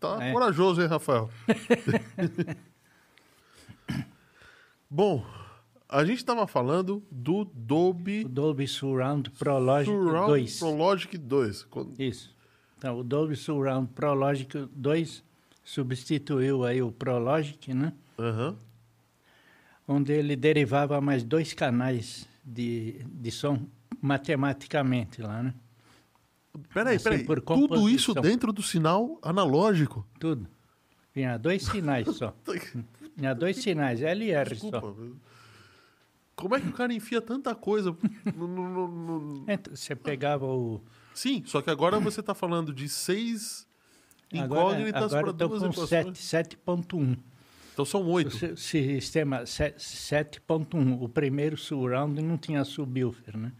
tá 0.00 0.16
é. 0.24 0.32
corajoso, 0.32 0.80
hein, 0.80 0.88
Rafael? 0.88 1.28
Bom, 4.88 5.22
a 5.86 6.06
gente 6.06 6.16
estava 6.16 6.46
falando 6.46 7.02
do 7.10 7.44
Dolby... 7.52 8.24
O 8.24 8.28
Dolby 8.30 8.66
Surround 8.66 9.30
Pro 9.32 9.58
Logic 9.58 9.92
Surround 9.92 10.26
2. 10.28 10.58
Pro 10.58 10.74
Logic 10.74 11.18
2. 11.18 11.66
Isso. 11.98 12.34
Então, 12.78 13.00
o 13.00 13.04
Dolby 13.04 13.36
Surround 13.36 13.92
Pro 13.92 14.14
Logic 14.14 14.66
2 14.74 15.22
substituiu 15.62 16.64
aí 16.64 16.80
o 16.80 16.90
Pro 16.90 17.18
Logic, 17.18 17.74
né? 17.74 17.92
Uhum. 18.16 18.56
Onde 19.86 20.14
ele 20.14 20.34
derivava 20.34 20.98
mais 21.02 21.22
dois 21.22 21.52
canais 21.52 22.26
de, 22.42 23.04
de 23.04 23.30
som 23.30 23.66
matematicamente 24.00 25.22
lá, 25.22 25.42
né? 25.42 25.54
Peraí, 26.72 26.96
assim, 26.96 27.24
peraí. 27.24 27.40
Tudo 27.42 27.88
isso 27.88 28.14
dentro 28.14 28.52
do 28.52 28.62
sinal 28.62 29.18
analógico? 29.22 30.06
Tudo. 30.18 30.48
Tinha 31.12 31.36
dois 31.36 31.62
sinais 31.64 32.08
só. 32.16 32.34
Tinha 33.16 33.34
dois 33.34 33.56
sinais, 33.56 34.00
L 34.00 34.24
e 34.24 34.30
R 34.30 34.50
Desculpa, 34.50 34.80
só. 34.80 34.94
Como 36.36 36.54
é 36.54 36.60
que 36.60 36.68
o 36.68 36.72
cara 36.72 36.92
enfia 36.92 37.20
tanta 37.20 37.52
coisa 37.54 37.96
no, 38.36 38.46
no, 38.46 38.88
no... 38.88 39.44
Então, 39.48 39.74
você 39.74 39.96
pegava 39.96 40.46
o... 40.46 40.80
Sim, 41.12 41.42
só 41.44 41.60
que 41.60 41.68
agora 41.68 41.98
você 41.98 42.20
está 42.20 42.32
falando 42.32 42.72
de 42.72 42.88
seis 42.88 43.66
incógnitas 44.32 45.10
para 45.10 45.32
duas 45.32 45.62
equações. 45.62 46.18
7.1. 46.18 47.18
Então 47.72 47.84
são 47.84 48.06
oito. 48.06 48.28
O 48.28 48.56
sistema 48.56 49.42
7.1. 49.42 51.02
O 51.02 51.08
primeiro 51.08 51.56
surround 51.56 52.22
não 52.22 52.38
tinha 52.38 52.64
subwoofer, 52.64 53.36
né? 53.36 53.52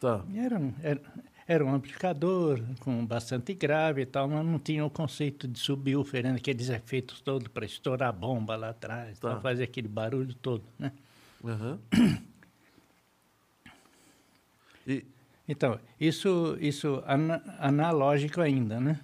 Tá. 0.00 0.24
Era 0.34 0.58
um, 0.58 0.72
era, 0.82 1.00
era 1.46 1.64
um 1.64 1.74
amplificador 1.74 2.62
com 2.80 3.04
bastante 3.04 3.52
grave 3.52 4.00
e 4.02 4.06
tal, 4.06 4.26
mas 4.26 4.44
não 4.46 4.58
tinha 4.58 4.84
o 4.84 4.88
conceito 4.88 5.46
de 5.46 5.58
subwoofer, 5.58 6.24
né? 6.24 6.32
aqueles 6.32 6.70
efeitos 6.70 7.20
todos 7.20 7.48
para 7.48 7.66
estourar 7.66 8.08
a 8.08 8.12
bomba 8.12 8.56
lá 8.56 8.70
atrás, 8.70 9.18
tá. 9.18 9.28
para 9.28 9.40
fazer 9.40 9.64
aquele 9.64 9.88
barulho 9.88 10.34
todo, 10.34 10.64
né? 10.78 10.90
Uhum. 11.44 11.78
e... 14.86 15.04
Então, 15.48 15.80
isso, 16.00 16.56
isso 16.60 17.02
an 17.04 17.42
analógico 17.58 18.40
ainda, 18.40 18.78
né? 18.78 19.00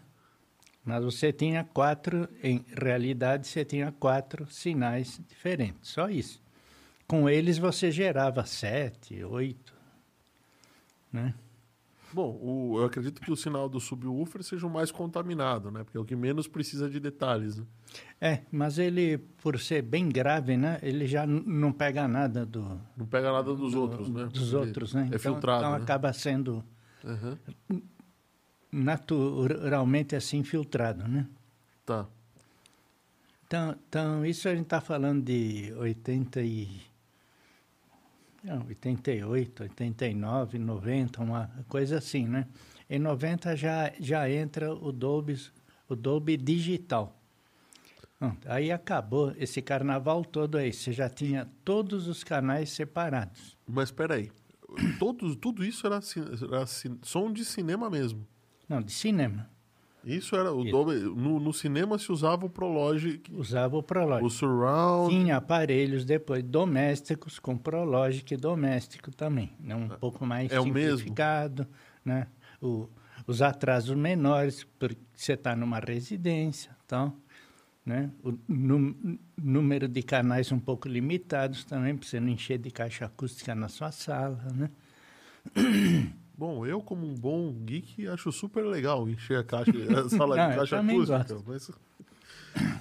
Mas 0.85 1.02
você 1.02 1.32
tinha 1.32 1.64
quatro, 1.64 2.28
em 2.40 2.64
realidade, 2.81 3.48
você 3.48 3.64
tinha 3.64 3.90
quatro 3.90 4.47
sinais 4.48 5.20
diferentes, 5.28 5.90
só 5.90 6.09
isso. 6.09 6.40
Com 7.09 7.28
eles 7.28 7.59
você 7.59 7.90
gerava 7.90 8.47
sete, 8.47 9.24
oito, 9.24 9.65
né? 11.16 11.34
Bom, 12.12 12.38
o, 12.40 12.78
eu 12.78 12.84
acredito 12.84 13.20
que 13.20 13.32
o 13.32 13.36
sinal 13.36 13.68
do 13.68 13.80
subwoofer 13.80 14.43
seja 14.43 14.66
o 14.66 14.70
mais 14.70 14.90
contaminado, 14.90 15.70
né? 15.70 15.82
Porque 15.82 15.98
é 15.98 16.01
o 16.01 16.05
que 16.05 16.14
menos 16.14 16.47
precisa 16.47 16.88
de 16.88 17.01
detalhes. 17.01 17.59
Né? 17.59 17.66
É, 18.20 18.40
mas 18.51 18.78
ele, 18.78 19.18
por 19.18 19.59
ser 19.59 19.82
bem 19.82 20.09
grave, 20.09 20.56
né? 20.56 20.78
Ele 20.82 21.06
já 21.06 21.26
não 21.26 21.72
pega 21.72 22.06
nada 22.06 22.47
do... 22.47 22.80
Não 22.97 23.06
pega 23.06 23.32
nada 23.32 23.55
dos 23.55 23.72
do, 23.72 23.80
outros, 23.82 24.09
né? 24.09 24.24
Dos 24.26 24.51
Porque 24.51 24.56
outros, 24.56 24.94
né? 24.94 25.02
É 25.02 25.06
então, 25.06 25.18
filtrado, 25.18 25.60
Então 25.60 25.72
né? 25.72 25.82
acaba 25.82 26.12
sendo 26.12 26.64
uhum. 27.05 27.82
naturalmente 28.70 30.14
assim 30.14 30.44
filtrado, 30.44 31.06
né? 31.09 31.26
Tá. 31.84 32.06
Então, 33.47 33.76
então 33.88 34.24
isso 34.24 34.48
a 34.48 34.52
gente 34.55 34.64
está 34.64 34.80
falando 34.80 35.24
de 35.24 35.72
80 35.76 36.40
e... 36.40 36.80
Não, 38.47 38.64
88, 38.68 39.64
89, 39.64 40.56
90, 40.56 41.20
uma 41.20 41.51
coisa 41.68 41.98
assim, 41.98 42.28
né? 42.28 42.47
Em 42.89 42.97
90 42.97 43.56
já, 43.56 43.93
já 43.98 44.31
entra 44.31 44.73
o 44.73 44.93
Dolby, 44.93 45.36
o 45.89 45.97
Dolby 45.97 46.36
Digital. 46.36 47.20
Aí 48.47 48.70
acabou 48.70 49.35
esse 49.36 49.60
carnaval 49.60 50.24
todo 50.24 50.56
aí. 50.56 50.73
Você 50.73 50.93
já 50.93 51.09
tinha 51.10 51.51
todos 51.64 52.06
os 52.06 52.23
canais 52.23 52.70
separados. 52.70 53.59
Mas 53.66 53.89
espera 53.89 54.14
aí. 54.14 54.31
Todos, 55.01 55.35
tudo 55.35 55.64
isso 55.64 55.85
era, 55.85 55.98
era 56.52 56.66
som 57.02 57.32
de 57.32 57.44
cinema 57.44 57.90
mesmo? 57.90 58.24
Não, 58.68 58.81
de 58.81 58.93
cinema. 58.93 59.51
Isso 60.06 60.36
era 60.36 60.52
o 60.52 60.62
Dolby, 60.62 60.94
no, 60.94 61.40
no, 61.40 61.52
cinema 61.52 61.98
se 61.98 62.12
usava 62.12 62.46
o 62.46 62.48
Prologic. 62.48 63.28
Usava 63.34 63.76
o 63.76 63.82
Prologic. 63.82 64.24
O 64.24 64.30
Surround. 64.30 65.12
Tinha 65.12 65.36
aparelhos 65.36 66.04
depois 66.04 66.44
domésticos 66.44 67.40
com 67.40 67.58
Prologic 67.58 68.36
doméstico 68.36 69.10
também, 69.10 69.52
né? 69.58 69.74
um 69.74 69.92
é, 69.92 69.96
pouco 69.96 70.24
mais 70.24 70.52
é 70.52 70.60
simplificado, 70.60 71.64
o 71.64 71.66
mesmo. 71.66 72.20
né? 72.20 72.28
O, 72.62 72.88
os 73.26 73.42
atrasos 73.42 73.96
menores 73.96 74.64
porque 74.78 74.96
você 75.12 75.32
está 75.32 75.56
numa 75.56 75.80
residência, 75.80 76.70
então, 76.86 77.12
né? 77.84 78.08
O 78.22 78.32
número 79.36 79.88
de 79.88 80.04
canais 80.04 80.52
um 80.52 80.60
pouco 80.60 80.86
limitados 80.86 81.64
também 81.64 81.96
para 81.96 82.06
você 82.06 82.20
não 82.20 82.28
encher 82.28 82.58
de 82.58 82.70
caixa 82.70 83.06
acústica 83.06 83.56
na 83.56 83.68
sua 83.68 83.90
sala, 83.90 84.40
né? 84.54 84.70
Bom, 86.36 86.66
eu 86.66 86.82
como 86.82 87.06
um 87.06 87.14
bom 87.14 87.52
geek 87.64 88.06
acho 88.08 88.30
super 88.30 88.64
legal 88.64 89.08
encher 89.08 89.38
a 89.38 89.44
caixa, 89.44 89.72
a 90.04 90.08
sala 90.08 90.36
Não, 90.36 90.50
de 90.50 90.56
caixa 90.56 90.80
acústica. 90.80 91.42
Mas 91.46 91.70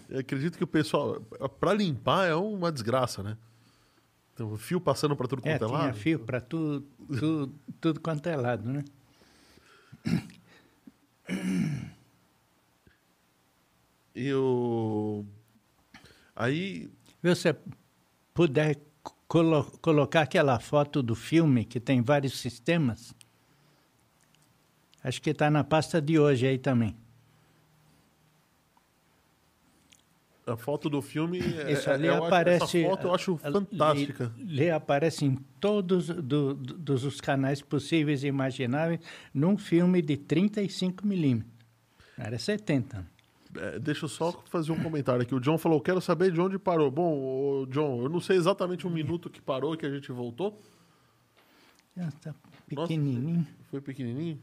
eu 0.09 0.19
acredito 0.19 0.57
que 0.57 0.63
o 0.63 0.67
pessoal, 0.67 1.21
para 1.59 1.73
limpar 1.73 2.27
é 2.27 2.35
uma 2.35 2.71
desgraça, 2.71 3.23
né? 3.23 3.37
Então, 4.33 4.57
fio 4.57 4.81
passando 4.81 5.15
para 5.15 5.27
tudo 5.27 5.41
quanto 5.41 5.63
é, 5.63 5.67
é 5.67 5.71
lado. 5.71 5.95
fio 5.95 6.19
para 6.19 6.41
tudo, 6.41 6.85
tudo, 7.07 7.55
tudo 7.79 7.99
quanto 8.01 8.27
é 8.27 8.35
lado, 8.35 8.69
né? 8.69 8.83
E 14.13 14.33
o... 14.33 15.25
Aí... 16.35 16.89
Você 17.23 17.55
puder 18.33 18.77
colo 19.27 19.63
colocar 19.81 20.21
aquela 20.21 20.59
foto 20.59 21.01
do 21.01 21.15
filme 21.15 21.65
que 21.65 21.79
tem 21.79 22.01
vários 22.01 22.39
sistemas, 22.39 23.15
Acho 25.05 25.21
que 25.21 25.29
está 25.29 25.51
na 25.51 25.63
pasta 25.63 26.01
de 26.01 26.17
hoje 26.17 26.47
aí 26.47 26.57
também. 26.57 26.95
A 30.47 30.57
foto 30.57 30.89
do 30.89 30.99
filme, 30.99 31.37
Isso, 31.37 31.91
é, 31.91 31.93
ali 31.93 32.07
é, 32.07 32.15
aparece, 32.15 32.79
essa 32.79 32.89
foto 32.89 33.07
eu 33.07 33.13
acho 33.13 33.37
fantástica. 33.37 34.31
Ali 34.39 34.71
aparece 34.71 35.25
em 35.25 35.35
todos 35.59 36.07
do, 36.07 36.55
dos 36.55 37.03
os 37.03 37.21
canais 37.21 37.61
possíveis 37.61 38.23
e 38.23 38.27
imagináveis 38.27 38.99
num 39.31 39.59
filme 39.59 40.01
de 40.01 40.17
35 40.17 41.05
milímetros. 41.05 41.53
Era 42.17 42.39
70. 42.39 43.05
É, 43.57 43.77
deixa 43.77 44.05
eu 44.05 44.09
só 44.09 44.31
fazer 44.45 44.71
um 44.71 44.81
comentário 44.81 45.21
aqui. 45.21 45.35
O 45.35 45.39
John 45.39 45.59
falou: 45.59 45.79
quero 45.81 46.01
saber 46.01 46.31
de 46.31 46.41
onde 46.41 46.57
parou. 46.57 46.89
Bom, 46.89 47.67
John, 47.67 48.01
eu 48.01 48.09
não 48.09 48.19
sei 48.19 48.37
exatamente 48.37 48.87
o 48.87 48.89
minuto 48.89 49.29
que 49.29 49.39
parou 49.39 49.75
e 49.75 49.77
que 49.77 49.85
a 49.85 49.91
gente 49.91 50.11
voltou. 50.11 50.59
Já 51.95 52.07
está 52.07 52.35
pequenininho. 52.67 53.37
Nossa, 53.37 53.49
foi 53.69 53.81
pequenininho? 53.81 54.39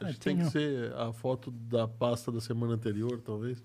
Acho 0.00 0.14
que 0.14 0.20
tem 0.20 0.36
que 0.36 0.44
ser 0.46 0.92
a 0.94 1.12
foto 1.12 1.50
da 1.50 1.86
pasta 1.86 2.30
da 2.30 2.40
semana 2.40 2.74
anterior, 2.74 3.20
talvez. 3.20 3.62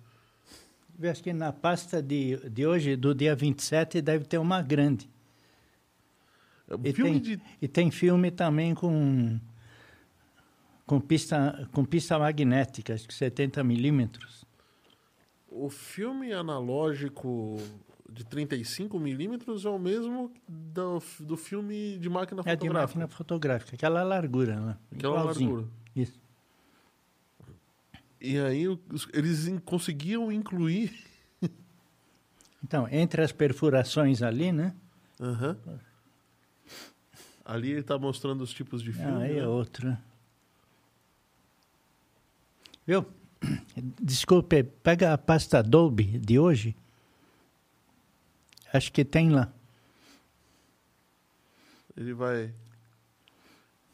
Eu 0.99 1.11
acho 1.11 1.21
que 1.21 1.33
na 1.33 1.51
pasta 1.51 2.01
de, 2.01 2.37
de 2.49 2.65
hoje, 2.65 2.95
do 2.95 3.13
dia 3.13 3.35
27, 3.35 4.01
deve 4.01 4.25
ter 4.25 4.37
uma 4.37 4.61
grande. 4.61 5.09
É 6.69 6.89
e, 6.89 6.93
tem, 6.93 7.19
de... 7.19 7.41
e 7.61 7.67
tem 7.67 7.91
filme 7.91 8.31
também 8.31 8.73
com, 8.73 9.39
com, 10.85 10.99
pista, 10.99 11.67
com 11.71 11.85
pista 11.85 12.17
magnética, 12.17 12.93
acho 12.93 13.07
que 13.07 13.13
70 13.13 13.63
milímetros. 13.63 14.45
O 15.49 15.69
filme 15.69 16.33
analógico 16.33 17.57
de 18.09 18.25
35 18.25 18.99
milímetros 18.99 19.65
é 19.65 19.69
o 19.69 19.79
mesmo 19.79 20.31
do, 20.47 21.01
do 21.19 21.37
filme 21.37 21.97
de 21.97 22.09
máquina 22.09 22.41
fotográfica. 22.43 22.65
É 22.65 22.69
de 22.69 22.69
máquina 22.69 23.07
fotográfica, 23.07 23.75
aquela 23.75 24.03
largura, 24.03 24.59
né? 24.59 24.77
Aquela 24.91 25.19
Igualzinho. 25.21 25.51
largura. 25.51 25.77
Isso. 25.97 26.19
E 28.21 28.37
aí 28.37 28.65
eles 29.13 29.47
conseguiam 29.65 30.31
incluir. 30.31 30.93
Então, 32.63 32.87
entre 32.91 33.21
as 33.21 33.31
perfurações 33.31 34.23
ali, 34.23 34.51
né? 34.51 34.73
Aham. 35.21 35.57
Ali 37.45 37.69
ele 37.69 37.79
está 37.79 37.97
mostrando 37.97 38.41
os 38.41 38.51
tipos 38.51 38.81
de 38.81 38.91
filme. 38.91 39.09
Ah, 39.09 39.19
aí 39.19 39.37
é 39.37 39.85
né? 39.85 40.01
Viu? 42.85 43.05
Desculpe, 44.01 44.63
pega 44.63 45.13
a 45.13 45.17
pasta 45.17 45.59
Adobe 45.59 46.17
de 46.17 46.39
hoje. 46.39 46.75
Acho 48.73 48.91
que 48.91 49.05
tem 49.05 49.29
lá. 49.29 49.53
Ele 51.95 52.13
vai. 52.13 52.53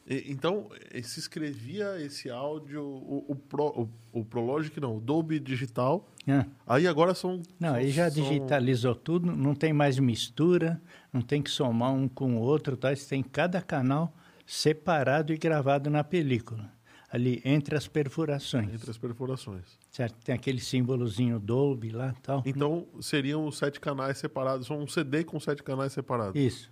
Então, 0.06 0.68
eh, 0.92 1.00
se 1.02 1.18
escrevia 1.18 1.98
esse 2.00 2.28
áudio, 2.28 2.82
o, 2.82 3.24
o, 3.28 3.34
Pro, 3.36 3.88
o, 4.12 4.20
o 4.20 4.24
Prologic 4.24 4.78
não, 4.78 4.98
o 4.98 5.00
Dolby 5.00 5.40
Digital. 5.40 6.06
Ah, 6.28 6.44
Aí 6.66 6.86
agora 6.86 7.14
são. 7.14 7.40
Não, 7.58 7.68
são- 7.70 7.74
aí 7.76 7.90
já 7.90 8.10
são- 8.10 8.22
digitalizou 8.22 8.94
tudo, 8.94 9.34
não 9.34 9.54
tem 9.54 9.72
mais 9.72 9.98
mistura, 9.98 10.80
não 11.12 11.22
tem 11.22 11.40
que 11.42 11.50
somar 11.50 11.92
um 11.92 12.06
com 12.06 12.36
o 12.36 12.40
outro, 12.40 12.76
tá? 12.76 12.94
Você 12.94 13.08
tem 13.08 13.22
cada 13.22 13.62
canal 13.62 14.14
separado 14.44 15.32
e 15.32 15.38
gravado 15.38 15.88
na 15.88 16.04
película, 16.04 16.70
ali 17.10 17.40
entre 17.44 17.74
as 17.74 17.88
perfurações, 17.88 18.74
Entre 18.74 18.90
as 18.90 18.98
perfurações. 18.98 19.64
certo? 19.90 20.16
Tem 20.22 20.34
aquele 20.34 20.60
símbolozinho 20.60 21.38
Dolby 21.40 21.88
lá 21.90 22.14
tal. 22.22 22.42
Então, 22.44 22.86
seriam 23.00 23.46
os 23.46 23.56
sete 23.56 23.80
canais 23.80 24.18
separados. 24.18 24.66
São 24.66 24.78
um 24.80 24.86
CD 24.86 25.24
com 25.24 25.40
sete 25.40 25.62
canais 25.62 25.92
separados. 25.94 26.38
Isso. 26.38 26.70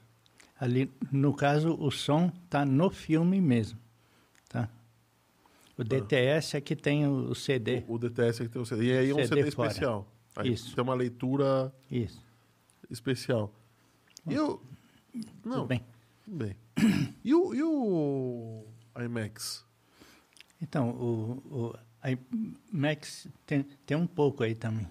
Ali, 0.62 0.88
no 1.10 1.34
caso, 1.34 1.74
o 1.74 1.90
som 1.90 2.30
está 2.44 2.64
no 2.64 2.88
filme 2.88 3.40
mesmo, 3.40 3.80
tá? 4.48 4.68
O 5.76 5.82
DTS 5.82 6.56
é 6.56 6.60
que 6.60 6.76
tem 6.76 7.04
o, 7.04 7.34
CD. 7.34 7.82
O, 7.88 7.94
o 7.94 7.98
DTS 7.98 8.42
é 8.42 8.46
que 8.46 8.52
tem 8.52 8.62
o 8.62 8.64
CD. 8.64 8.84
E 8.84 8.92
aí 8.96 9.10
é 9.10 9.12
um 9.12 9.16
CD 9.16 9.28
CD 9.28 9.48
especial. 9.48 10.06
Aí 10.36 10.52
Isso. 10.52 10.72
tem 10.72 10.84
uma 10.84 10.94
leitura 10.94 11.74
Isso. 11.90 12.24
especial. 12.88 13.52
E 14.24 14.34
eu. 14.34 14.62
Não, 15.44 15.52
Tudo 15.52 15.66
bem. 15.66 15.84
tudo 16.24 16.36
bem. 16.36 16.56
E 17.24 17.34
o, 17.34 17.52
e 17.52 17.62
o 17.64 18.64
IMAX? 19.04 19.64
Então, 20.60 20.90
o, 20.90 21.42
o 21.50 21.74
IMAX 22.72 23.26
tem, 23.44 23.66
tem 23.84 23.96
um 23.96 24.06
pouco 24.06 24.44
aí 24.44 24.54
também. 24.54 24.88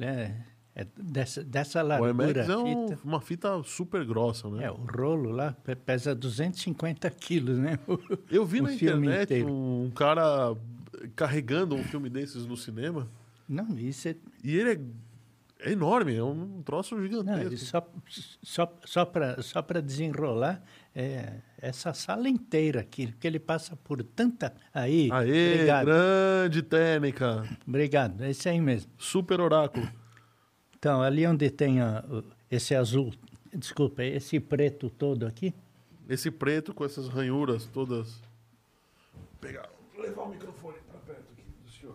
É, 0.00 0.34
é 0.82 0.86
dessa, 0.96 1.42
dessa 1.44 1.82
O 1.84 1.86
largura 1.86 2.10
IMAX 2.10 2.36
é 2.38 2.42
fita. 2.44 2.98
uma 3.04 3.20
fita 3.20 3.62
super 3.64 4.04
grossa, 4.04 4.48
né? 4.48 4.64
É, 4.64 4.70
o 4.70 4.74
rolo 4.76 5.30
lá 5.30 5.52
pe- 5.64 5.76
pesa 5.76 6.14
250 6.14 7.10
quilos, 7.10 7.58
né? 7.58 7.78
Eu 8.30 8.44
vi 8.46 8.60
o 8.60 8.64
na 8.64 8.72
internet 8.74 9.24
inteiro. 9.24 9.52
um, 9.52 9.90
cara 9.94 10.54
carregando 11.16 11.74
um 11.74 11.82
filme 11.84 12.08
desses 12.08 12.46
no 12.46 12.56
cinema. 12.56 13.08
Não, 13.48 13.76
isso 13.78 14.08
é, 14.08 14.14
E 14.44 14.56
ele 14.56 14.70
é, 15.62 15.68
é 15.68 15.72
enorme, 15.72 16.14
é 16.14 16.22
um 16.22 16.62
troço 16.62 16.94
não, 16.94 17.02
gigantesco. 17.02 17.40
ele 17.46 17.56
só, 17.56 17.86
só, 18.42 18.78
só 18.84 19.04
para 19.04 19.42
só 19.42 19.60
pra 19.60 19.80
desenrolar 19.80 20.62
é, 20.94 21.34
essa 21.60 21.92
sala 21.92 22.28
inteira 22.28 22.80
aqui, 22.80 23.08
porque 23.08 23.26
ele 23.26 23.38
passa 23.38 23.76
por 23.76 24.02
tanta... 24.02 24.54
Aí, 24.72 25.08
Aê, 25.12 25.54
obrigado, 25.54 25.84
grande 25.86 26.62
técnica. 26.62 27.44
obrigado, 27.66 28.22
é 28.22 28.30
isso 28.30 28.48
aí 28.48 28.60
mesmo. 28.60 28.90
Super 28.98 29.40
oráculo. 29.40 29.86
Então, 30.80 31.02
ali 31.02 31.26
onde 31.26 31.50
tem 31.50 31.78
a- 31.82 32.02
esse 32.50 32.74
azul, 32.74 33.12
desculpa, 33.54 34.02
esse 34.02 34.40
preto 34.40 34.88
todo 34.88 35.26
aqui, 35.26 35.52
Esse 36.08 36.28
preto 36.30 36.74
com 36.74 36.84
essas 36.84 37.06
ranhuras 37.06 37.66
todas. 37.66 38.14
Vou 39.14 39.22
pegar, 39.40 39.68
vou 39.94 40.02
levar 40.02 40.22
o 40.22 40.30
microfone 40.30 40.74
para 40.90 40.98
perto 41.14 41.24
aqui 41.32 41.44
do 41.64 41.70
senhor. 41.70 41.94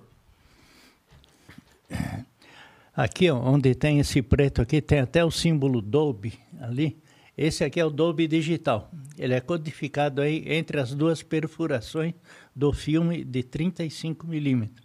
Aqui, 2.96 3.30
onde 3.30 3.76
tem 3.76 4.00
esse 4.00 4.22
preto 4.22 4.62
aqui, 4.62 4.82
tem 4.82 5.00
até 5.00 5.26
o 5.26 5.32
símbolo 5.32 5.82
Dolby 5.82 6.40
ali. 6.62 6.98
Esse 7.38 7.66
aqui 7.66 7.78
é 7.78 7.86
o 7.86 7.90
Dolby 7.90 8.26
Digital. 8.28 8.90
Ele 9.18 9.34
é 9.34 9.42
codificado 9.42 10.22
aí 10.22 10.46
entre 10.48 10.80
as 10.80 10.94
duas 10.94 11.22
perfurações 11.22 12.14
do 12.56 12.72
filme 12.72 13.22
de 13.26 13.44
35 13.44 14.26
milímetros. 14.26 14.85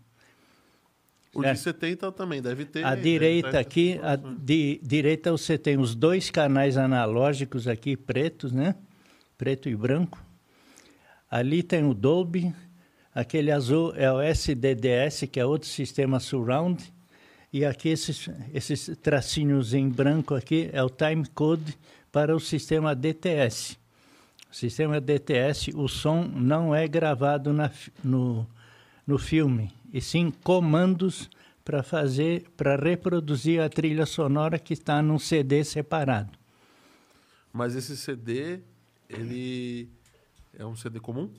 O 1.32 1.42
Certo. 1.42 1.56
de 1.56 1.62
70 1.62 2.12
também 2.12 2.42
deve 2.42 2.64
ter. 2.64 2.84
À 2.84 2.90
deve 2.90 3.02
direita 3.02 3.50
ter 3.52 3.58
aqui, 3.58 3.90
informações. 3.92 4.36
di, 4.40 4.80
direita 4.82 5.30
você 5.30 5.56
tem 5.56 5.78
os 5.78 5.94
dois 5.94 6.28
canais 6.28 6.76
analógicos 6.76 7.68
aqui 7.68 7.96
pretos, 7.96 8.50
né? 8.52 8.74
Preto 9.38 9.68
e 9.68 9.76
branco. 9.76 10.20
Ali 11.30 11.62
tem 11.62 11.84
o 11.84 11.94
Dolby. 11.94 12.52
Aquele 13.14 13.52
azul 13.52 13.92
é 13.94 14.12
o 14.12 14.20
SDDS, 14.20 15.28
que 15.30 15.38
é 15.38 15.46
outro 15.46 15.68
sistema 15.68 16.18
surround. 16.18 16.82
E 17.52 17.64
aqui 17.64 17.88
esses, 17.88 18.28
esses 18.52 18.96
tracinhos 19.00 19.72
em 19.74 19.88
branco 19.88 20.34
aqui 20.34 20.68
é 20.72 20.82
o 20.82 20.90
time 20.90 21.26
code 21.34 21.76
para 22.10 22.34
o 22.34 22.40
sistema 22.40 22.94
DTS. 22.94 23.76
O 24.50 24.54
sistema 24.54 25.00
DTS, 25.00 25.72
o 25.76 25.86
som 25.86 26.24
não 26.24 26.74
é 26.74 26.88
gravado 26.88 27.52
na 27.52 27.70
no, 28.02 28.46
no 29.06 29.16
filme, 29.16 29.72
e 29.92 30.00
sim 30.00 30.30
comandos 30.30 31.28
para 31.64 31.82
fazer, 31.82 32.48
para 32.56 32.76
reproduzir 32.76 33.60
a 33.60 33.68
trilha 33.68 34.06
sonora 34.06 34.58
que 34.58 34.72
está 34.72 35.02
num 35.02 35.18
CD 35.18 35.62
separado. 35.64 36.30
Mas 37.52 37.74
esse 37.74 37.96
CD, 37.96 38.60
ele 39.08 39.88
é 40.56 40.64
um 40.64 40.76
CD 40.76 41.00
comum? 41.00 41.30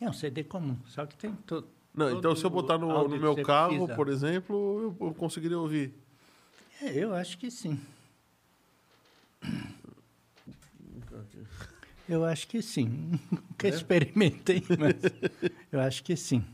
É 0.00 0.08
um 0.08 0.12
CD 0.12 0.44
comum, 0.44 0.76
só 0.86 1.06
que 1.06 1.16
tem 1.16 1.32
todo. 1.46 1.68
Não, 1.94 2.18
então 2.18 2.34
se 2.34 2.44
eu 2.44 2.50
botar 2.50 2.78
no, 2.78 3.06
no 3.06 3.18
meu 3.18 3.36
carro, 3.42 3.86
por 3.86 3.96
por 3.96 4.08
exemplo, 4.08 4.96
eu, 5.00 5.06
eu 5.08 5.14
conseguiria 5.14 5.58
ouvir. 5.58 5.94
É, 6.80 6.96
eu 6.96 7.14
acho 7.14 7.38
que 7.38 7.50
sim. 7.50 7.78
Eu 12.08 12.24
acho 12.24 12.48
que 12.48 12.60
sim. 12.60 13.18
Nunca 13.30 13.68
experimentei, 13.68 14.62
mas 14.78 14.96
eu 15.70 15.80
acho 15.80 16.02
que 16.02 16.16
sim. 16.16 16.44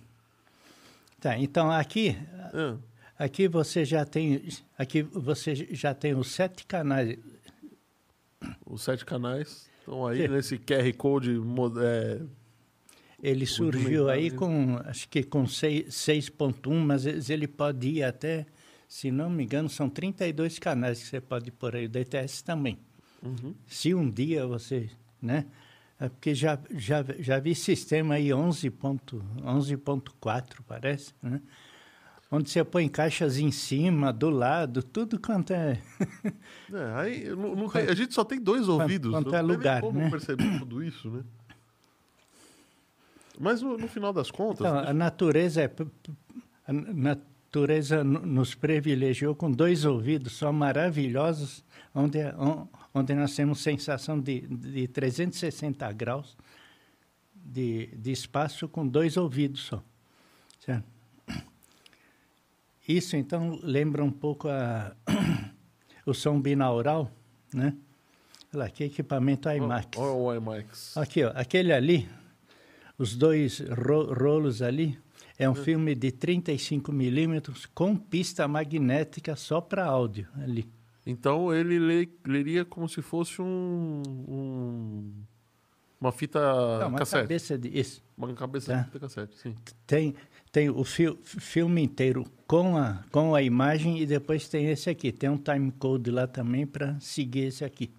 Tá, 1.20 1.36
então 1.38 1.70
aqui, 1.70 2.16
Ah, 2.54 2.76
aqui 3.18 3.48
você 3.48 3.84
já 3.84 4.04
tem, 4.04 4.42
aqui 4.78 5.02
você 5.02 5.54
já 5.54 5.92
tem 5.94 6.14
os 6.14 6.30
sete 6.30 6.64
canais. 6.66 7.18
os 8.64 8.82
sete 8.82 9.04
canais 9.04 9.68
estão 9.80 10.06
aí 10.06 10.22
Sim. 10.22 10.28
nesse 10.28 10.58
QR 10.58 10.92
Code. 10.96 11.30
é, 11.82 12.20
Ele 13.20 13.46
surgiu 13.46 14.08
aí 14.08 14.30
com, 14.30 14.76
acho 14.84 15.08
que 15.08 15.24
com 15.24 15.44
seis- 15.46 15.92
6.1, 15.94 16.72
mas 16.86 17.04
ele 17.28 17.48
pode 17.48 17.88
ir 17.88 18.04
até, 18.04 18.46
se 18.86 19.10
não 19.10 19.28
me 19.28 19.42
engano, 19.42 19.68
são 19.68 19.88
32 19.90 20.58
canais 20.60 21.00
que 21.02 21.08
você 21.08 21.20
pode 21.20 21.50
pôr 21.50 21.74
aí. 21.74 21.86
O 21.86 21.88
DTS 21.88 22.44
também. 22.44 22.78
uhum. 23.22 23.54
Se 23.66 23.92
um 23.92 24.08
dia 24.08 24.46
você, 24.46 24.88
né? 25.20 25.46
É 26.00 26.08
porque 26.08 26.34
já, 26.34 26.58
já, 26.70 27.04
já 27.18 27.38
vi 27.40 27.54
sistema 27.54 28.14
aí 28.14 28.28
11.4, 28.28 29.20
11.4 29.42 30.44
parece, 30.66 31.12
né? 31.22 31.40
Onde 32.30 32.50
você 32.50 32.62
põe 32.62 32.86
caixas 32.88 33.38
em 33.38 33.50
cima, 33.50 34.12
do 34.12 34.28
lado, 34.28 34.82
tudo 34.82 35.18
quanto 35.18 35.52
é... 35.54 35.80
É, 36.72 36.92
aí 37.00 37.24
tem- 37.72 37.88
a 37.88 37.94
gente 37.94 38.12
só 38.12 38.22
tem 38.22 38.38
dois 38.40 38.68
ouvidos. 38.68 39.10
quanto 39.10 39.30
não 39.30 39.38
é 39.38 39.42
lugar, 39.42 39.80
como 39.80 39.98
né? 39.98 40.10
perceber 40.10 40.44
tudo 40.60 40.82
isso, 40.84 41.08
né? 41.10 41.22
Mas 43.40 43.62
no, 43.62 43.78
no 43.78 43.88
final 43.88 44.12
das 44.12 44.30
contas, 44.30 44.66
Então, 44.66 44.78
a 44.78 44.92
natureza 44.92 45.62
é... 45.62 45.70
A 46.66 46.72
natureza 46.72 48.04
no- 48.04 48.20
nos 48.26 48.54
privilegiou 48.54 49.34
com 49.34 49.50
dois 49.50 49.84
ouvidos 49.86 50.34
só 50.34 50.52
maravilhosos, 50.52 51.64
onde, 51.94 52.18
on- 52.94 53.00
onde 53.00 53.14
nós 53.14 53.34
temos 53.34 53.60
sensação 53.60 54.18
de, 54.20 54.40
de 54.40 54.88
360 54.88 55.90
graus 55.92 56.36
de, 57.34 57.86
de 57.96 58.10
espaço 58.12 58.68
com 58.68 58.86
dois 58.86 59.16
ouvidos 59.16 59.60
só. 59.62 59.82
Certo? 60.60 60.84
Isso, 62.86 63.16
então, 63.16 63.58
lembra 63.62 64.02
um 64.02 64.10
pouco 64.10 64.48
a, 64.48 64.94
o 66.06 66.14
som 66.14 66.40
binaural, 66.40 67.10
né? 67.52 67.74
Olha 68.52 68.64
lá, 68.64 68.70
que 68.70 68.84
equipamento 68.84 69.48
IMAX. 69.50 69.98
Olha 69.98 70.12
o 70.12 70.34
IMAX. 70.34 70.96
Aqui, 70.96 71.22
ó, 71.22 71.32
aquele 71.34 71.70
ali, 71.72 72.08
os 72.96 73.14
dois 73.14 73.60
ro- 73.60 74.12
rolos 74.14 74.62
ali, 74.62 74.98
é 75.38 75.48
um 75.48 75.54
filme 75.54 75.94
de 75.94 76.10
35 76.10 76.90
milímetros 76.90 77.66
com 77.66 77.94
pista 77.94 78.48
magnética 78.48 79.36
só 79.36 79.60
para 79.60 79.84
áudio 79.84 80.26
ali. 80.42 80.66
Então 81.10 81.54
ele 81.54 81.78
lê- 81.78 82.08
leria 82.26 82.64
como 82.66 82.86
se 82.88 83.00
fosse 83.00 83.40
um, 83.40 84.02
um, 84.28 85.12
Uma 86.00 86.12
fita 86.12 86.38
Não, 86.80 86.88
uma 86.90 86.98
cassete. 86.98 87.22
cabeça 87.22 87.58
de 87.58 87.76
isso. 87.80 88.02
Uma 88.16 88.32
cabeça 88.34 88.72
Tá. 88.72 88.78
de 88.80 88.84
fita 88.84 89.00
cassete, 89.00 89.36
sim. 89.38 89.56
Tem, 89.86 90.14
tem 90.52 90.68
o 90.70 90.84
fil- 90.84 91.18
filme 91.24 91.82
inteiro 91.82 92.24
com 92.46 92.76
a, 92.76 93.02
com 93.10 93.34
a 93.34 93.42
imagem 93.42 93.98
e 93.98 94.06
depois 94.06 94.48
tem 94.48 94.66
esse 94.70 94.88
aqui. 94.90 95.10
Tem 95.10 95.28
um 95.30 95.38
time 95.38 95.72
code 95.72 96.10
lá 96.10 96.26
também 96.26 96.66
para 96.66 97.00
seguir 97.00 97.46
esse 97.46 97.64
aqui. 97.64 97.90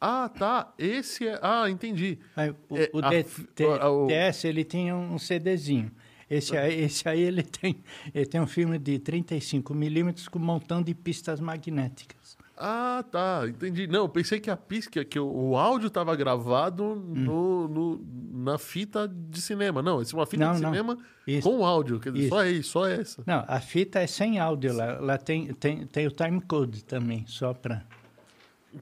Ah, 0.00 0.28
tá. 0.28 0.72
Esse 0.78 1.26
é. 1.26 1.38
Ah, 1.42 1.68
entendi. 1.68 2.18
Aí, 2.36 2.54
o 2.68 2.76
É, 2.78 2.90
o 2.92 2.98
a 3.04 3.10
D- 3.10 3.24
fi- 3.24 3.42
T- 3.48 3.64
a- 3.64 3.90
o- 3.90 4.06
TS 4.06 4.44
ele 4.46 4.62
tinha 4.64 4.94
um 4.96 5.18
CDzinho. 5.18 5.90
Esse 6.30 6.56
aí, 6.56 6.82
esse 6.82 7.08
aí 7.08 7.20
ele, 7.20 7.42
tem, 7.42 7.82
ele 8.14 8.26
tem 8.26 8.40
um 8.40 8.46
filme 8.46 8.78
de 8.78 8.98
35 8.98 9.74
milímetros 9.74 10.28
com 10.28 10.38
um 10.38 10.42
montão 10.42 10.82
de 10.82 10.94
pistas 10.94 11.40
magnéticas. 11.40 12.36
Ah, 12.60 13.04
tá. 13.10 13.42
Entendi. 13.48 13.86
Não, 13.86 14.00
eu 14.00 14.08
pensei 14.08 14.40
que 14.40 14.50
a 14.50 14.56
pisca, 14.56 15.04
que 15.04 15.18
o, 15.18 15.26
o 15.50 15.56
áudio 15.56 15.86
estava 15.86 16.14
gravado 16.16 16.82
Hum. 16.84 17.14
no, 17.14 17.68
no- 17.68 18.06
na 18.44 18.58
fita 18.58 19.06
de 19.08 19.40
cinema. 19.40 19.80
Não, 19.80 20.02
esse 20.02 20.12
é 20.14 20.18
uma 20.18 20.26
fita 20.26 20.44
Não, 20.44 20.54
de 20.56 20.62
não. 20.62 20.70
cinema 20.70 20.98
Isso. 21.26 21.48
com 21.48 21.64
áudio. 21.64 22.00
Quer 22.00 22.10
dizer, 22.12 22.24
Isso. 22.24 22.30
só 22.34 22.42
é 22.44 22.50
isso, 22.50 22.70
só 22.70 22.86
essa. 22.88 23.22
Não, 23.26 23.44
a 23.46 23.60
fita 23.60 24.00
é 24.00 24.06
sem 24.08 24.38
áudio 24.40 24.74
lá. 24.74 24.98
Lá 24.98 25.16
tem, 25.18 25.46
tem, 25.54 25.86
tem 25.86 26.06
o 26.06 26.10
time 26.10 26.40
code 26.40 26.82
também, 26.84 27.24
só 27.28 27.54
para... 27.54 27.84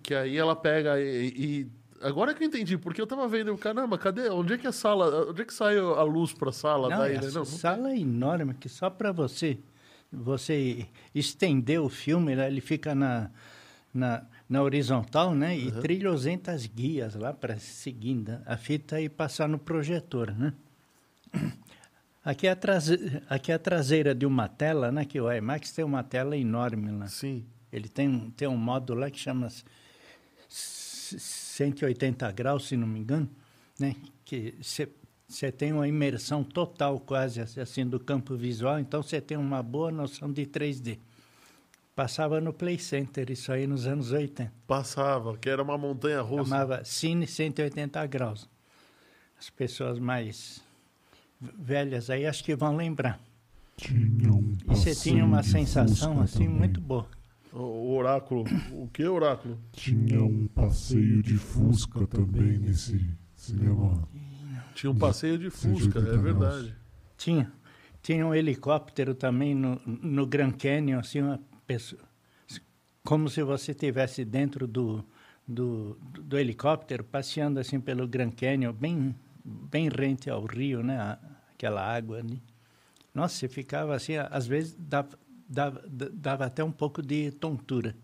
Que 0.02 0.14
aí 0.14 0.36
ela 0.36 0.56
pega 0.56 0.98
e. 1.00 1.26
e- 1.36 1.68
Agora 2.02 2.34
que 2.34 2.42
eu 2.42 2.46
entendi, 2.48 2.76
porque 2.78 3.00
eu 3.00 3.06
tava 3.06 3.26
vendo, 3.28 3.56
caramba, 3.56 3.96
cadê? 3.98 4.28
Onde 4.28 4.54
é 4.54 4.58
que 4.58 4.66
a 4.66 4.72
sala. 4.72 5.30
Onde 5.30 5.42
é 5.42 5.44
que 5.44 5.54
sai 5.54 5.78
a 5.78 6.02
luz 6.02 6.32
pra 6.32 6.52
sala? 6.52 6.88
Não, 6.88 6.98
daí, 6.98 7.14
essa 7.16 7.26
né? 7.28 7.32
não, 7.34 7.44
sala 7.44 7.90
é 7.92 7.98
enorme, 7.98 8.54
que 8.54 8.68
só 8.68 8.88
para 8.90 9.12
você 9.12 9.58
você 10.12 10.86
estender 11.14 11.80
o 11.80 11.88
filme, 11.88 12.36
né, 12.36 12.46
ele 12.46 12.60
fica 12.60 12.94
na, 12.94 13.28
na, 13.92 14.22
na 14.48 14.62
horizontal, 14.62 15.34
né? 15.34 15.56
E 15.56 15.70
300 15.72 16.64
guias 16.66 17.14
lá 17.16 17.32
para 17.32 17.58
seguindo 17.58 18.38
a 18.46 18.56
fita 18.56 19.00
e 19.00 19.08
passar 19.08 19.48
no 19.48 19.58
projetor, 19.58 20.30
né? 20.30 20.52
Aqui 22.24 22.46
é, 22.46 22.50
a 22.52 22.56
traze... 22.56 23.22
Aqui 23.28 23.52
é 23.52 23.54
a 23.56 23.58
traseira 23.58 24.14
de 24.14 24.24
uma 24.24 24.48
tela, 24.48 24.90
né? 24.90 25.04
Que 25.04 25.20
o 25.20 25.30
IMAX 25.30 25.72
tem 25.72 25.84
uma 25.84 26.02
tela 26.02 26.36
enorme 26.36 26.90
lá. 26.92 27.08
Sim. 27.08 27.44
Ele 27.72 27.88
tem, 27.88 28.08
um- 28.08 28.30
tem 28.30 28.48
um 28.48 28.56
modo 28.56 28.94
lá 28.94 29.10
que 29.10 29.18
chama 29.18 29.48
180 31.56 32.30
graus, 32.32 32.68
se 32.68 32.76
não 32.76 32.86
me 32.86 33.00
engano, 33.00 33.28
né? 33.78 33.96
Que 34.24 34.54
você 35.28 35.50
tem 35.50 35.72
uma 35.72 35.88
imersão 35.88 36.44
total 36.44 37.00
quase 37.00 37.40
assim 37.40 37.86
do 37.86 37.98
campo 37.98 38.36
visual, 38.36 38.78
então 38.78 39.02
você 39.02 39.20
tem 39.20 39.36
uma 39.36 39.62
boa 39.62 39.90
noção 39.90 40.30
de 40.32 40.44
3D. 40.46 40.98
Passava 41.94 42.40
no 42.42 42.52
Play 42.52 42.78
Center 42.78 43.30
isso 43.30 43.50
aí 43.50 43.66
nos 43.66 43.86
anos 43.86 44.12
80. 44.12 44.52
Passava, 44.66 45.34
que 45.38 45.48
era 45.48 45.62
uma 45.62 45.78
montanha 45.78 46.20
russa. 46.20 46.44
Chamava 46.44 46.84
Cine 46.84 47.26
180 47.26 48.06
graus. 48.06 48.46
As 49.38 49.48
pessoas 49.48 49.98
mais 49.98 50.62
velhas 51.40 52.10
aí 52.10 52.26
acho 52.26 52.44
que 52.44 52.54
vão 52.54 52.76
lembrar. 52.76 53.18
Tinha 53.78 54.30
um 54.30 54.56
E 54.70 54.76
você 54.76 54.94
tinha 54.94 55.24
uma 55.24 55.42
sensação 55.42 56.20
assim 56.20 56.44
também. 56.44 56.58
muito 56.58 56.80
boa. 56.80 57.06
O, 57.58 57.62
o 57.62 57.96
oráculo. 57.96 58.44
O 58.72 58.88
que 58.88 59.04
oráculo? 59.04 59.58
Tinha 59.72 60.22
um 60.22 60.46
passeio 60.48 61.22
de 61.22 61.36
Fusca 61.38 62.06
também 62.06 62.58
nesse 62.58 63.08
cinema. 63.34 64.06
Tinha 64.74 64.90
um 64.90 64.94
passeio 64.96 65.38
de 65.38 65.48
Fusca, 65.50 66.00
180 66.00 66.08
é 66.14 66.18
verdade. 66.18 66.74
Tinha. 67.16 67.52
Tinha 68.02 68.26
um 68.26 68.34
helicóptero 68.34 69.14
também 69.14 69.54
no, 69.54 69.80
no 69.84 70.26
Grand 70.26 70.52
Canyon, 70.52 70.98
assim, 71.00 71.22
uma 71.22 71.40
pessoa, 71.66 72.00
como 73.02 73.28
se 73.28 73.42
você 73.42 73.72
estivesse 73.72 74.24
dentro 74.24 74.66
do, 74.66 75.04
do, 75.48 75.98
do 76.22 76.38
helicóptero, 76.38 77.02
passeando 77.02 77.58
assim 77.58 77.80
pelo 77.80 78.06
Grand 78.06 78.30
Canyon, 78.30 78.72
bem, 78.72 79.14
bem 79.44 79.88
rente 79.88 80.28
ao 80.30 80.44
rio, 80.44 80.82
né? 80.82 80.98
a- 80.98 81.18
Aquela 81.54 81.82
água 81.82 82.18
ali. 82.18 82.42
Nossa, 83.14 83.34
você 83.34 83.48
ficava 83.48 83.94
assim, 83.94 84.16
às 84.16 84.46
vezes 84.46 84.76
dava, 84.78 85.18
dava, 85.48 85.82
dava 86.12 86.46
até 86.46 86.62
um 86.64 86.72
pouco 86.72 87.02
de 87.02 87.30
tontura. 87.32 87.94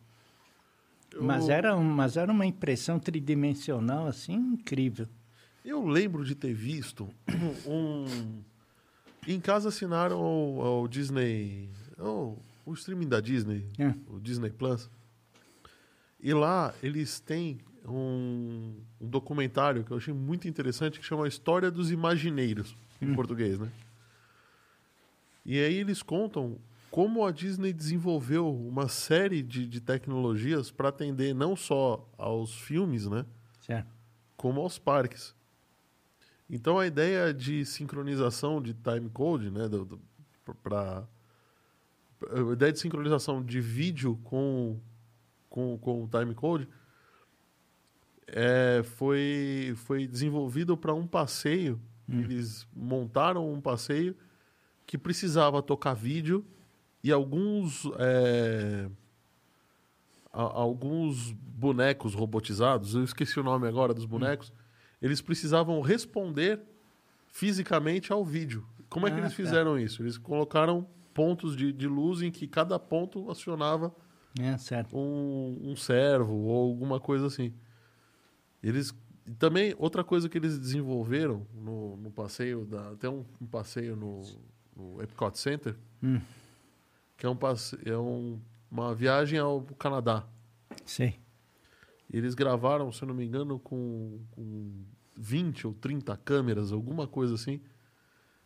Mas, 1.20 1.48
Eu- 1.48 1.54
era, 1.54 1.76
um- 1.76 1.84
mas 1.84 2.16
era 2.16 2.32
uma 2.32 2.46
impressão 2.46 2.98
tridimensional, 2.98 4.06
assim, 4.06 4.34
incrível. 4.34 5.06
Eu 5.64 5.86
lembro 5.86 6.24
de 6.24 6.34
ter 6.34 6.52
visto 6.54 7.08
um. 7.66 8.42
Em 9.26 9.38
casa 9.40 9.68
assinaram 9.68 10.18
ao, 10.18 10.60
ao 10.60 10.88
Disney. 10.88 11.68
ao- 11.98 12.38
o 12.64 12.72
streaming 12.74 13.08
da 13.08 13.20
Disney, 13.20 13.64
É. 13.78 13.92
o 14.08 14.20
Disney 14.20 14.50
Plus. 14.50 14.88
E 16.20 16.32
lá 16.32 16.72
eles 16.82 17.18
têm 17.18 17.58
um, 17.84 18.74
um 19.00 19.08
documentário 19.08 19.82
que 19.82 19.90
eu 19.90 19.96
achei 19.96 20.14
muito 20.14 20.46
interessante 20.46 21.00
que 21.00 21.04
chama 21.04 21.26
História 21.26 21.70
dos 21.72 21.90
Imagineiros, 21.90 22.76
em 23.00 23.12
português, 23.14 23.58
né? 23.58 23.68
E 25.44 25.58
aí 25.58 25.74
eles 25.74 26.02
contam 26.04 26.56
como 26.92 27.26
a 27.26 27.32
Disney 27.32 27.72
desenvolveu 27.72 28.54
uma 28.54 28.86
série 28.86 29.42
de, 29.42 29.66
de 29.66 29.80
tecnologias 29.80 30.70
para 30.70 30.90
atender 30.90 31.34
não 31.34 31.56
só 31.56 32.08
aos 32.16 32.54
filmes, 32.54 33.06
né? 33.06 33.26
Certo? 33.60 34.02
como 34.42 34.60
aos 34.60 34.76
parques. 34.76 35.36
Então 36.50 36.76
a 36.76 36.84
ideia 36.84 37.32
de 37.32 37.64
sincronização 37.64 38.60
de 38.60 38.74
time 38.74 39.08
code, 39.08 39.52
né, 39.52 39.68
do, 39.68 39.84
do, 39.84 40.00
pra, 40.64 41.06
a 42.28 42.52
ideia 42.52 42.72
de 42.72 42.80
sincronização 42.80 43.40
de 43.40 43.60
vídeo 43.60 44.18
com 44.24 44.80
com, 45.48 45.78
com 45.78 46.02
o 46.02 46.08
time 46.08 46.34
code 46.34 46.66
é, 48.26 48.82
foi 48.82 49.74
foi 49.76 50.08
desenvolvido 50.08 50.76
para 50.76 50.92
um 50.92 51.06
passeio. 51.06 51.80
Eles 52.08 52.66
montaram 52.74 53.50
um 53.50 53.60
passeio 53.60 54.14
que 54.84 54.98
precisava 54.98 55.62
tocar 55.62 55.94
vídeo 55.94 56.44
e 57.02 57.10
alguns 57.12 57.84
é, 57.98 58.88
a- 60.32 60.40
alguns 60.60 61.32
bonecos 61.32 62.14
robotizados, 62.14 62.94
eu 62.94 63.04
esqueci 63.04 63.38
o 63.38 63.42
nome 63.42 63.66
agora 63.68 63.92
dos 63.94 64.04
bonecos, 64.06 64.52
eles 65.00 65.20
precisavam 65.20 65.80
responder 65.80 66.60
fisicamente 67.28 68.12
ao 68.12 68.24
vídeo. 68.24 68.66
Como 68.88 69.06
é 69.06 69.10
que 69.10 69.16
Ah, 69.16 69.20
eles 69.20 69.32
tá. 69.32 69.36
fizeram 69.36 69.78
isso? 69.78 70.02
Eles 70.02 70.18
colocaram 70.18 70.86
pontos 71.14 71.56
de, 71.56 71.72
de 71.72 71.86
luz 71.86 72.22
em 72.22 72.30
que 72.30 72.46
cada 72.46 72.78
ponto 72.78 73.30
acionava 73.30 73.94
É, 74.40 74.56
um, 74.96 75.58
um 75.72 75.76
servo 75.76 76.32
ou 76.34 76.70
alguma 76.70 76.98
coisa 76.98 77.26
assim. 77.26 77.52
Eles 78.62 78.94
também 79.38 79.74
outra 79.78 80.02
coisa 80.02 80.28
que 80.28 80.38
eles 80.38 80.58
desenvolveram 80.58 81.46
no, 81.54 81.96
no 81.96 82.10
passeio 82.10 82.64
da 82.64 82.90
até 82.92 83.08
um, 83.08 83.24
um 83.40 83.46
passeio 83.46 83.94
no, 83.96 84.22
no 84.76 85.02
Epcot 85.02 85.38
Center 85.38 85.76
Hum. 86.02 86.20
Que 87.22 87.26
é 87.26 87.30
um 87.30 87.36
passe, 87.36 87.78
é 87.84 87.96
um, 87.96 88.40
uma 88.68 88.92
viagem 88.96 89.38
ao 89.38 89.62
Canadá. 89.78 90.26
Sei. 90.84 91.20
E 92.12 92.16
eles 92.16 92.34
gravaram, 92.34 92.90
se 92.90 93.00
eu 93.04 93.06
não 93.06 93.14
me 93.14 93.24
engano, 93.24 93.60
com, 93.60 94.18
com 94.32 94.84
20 95.16 95.68
ou 95.68 95.72
30 95.72 96.16
câmeras, 96.16 96.72
alguma 96.72 97.06
coisa 97.06 97.36
assim, 97.36 97.60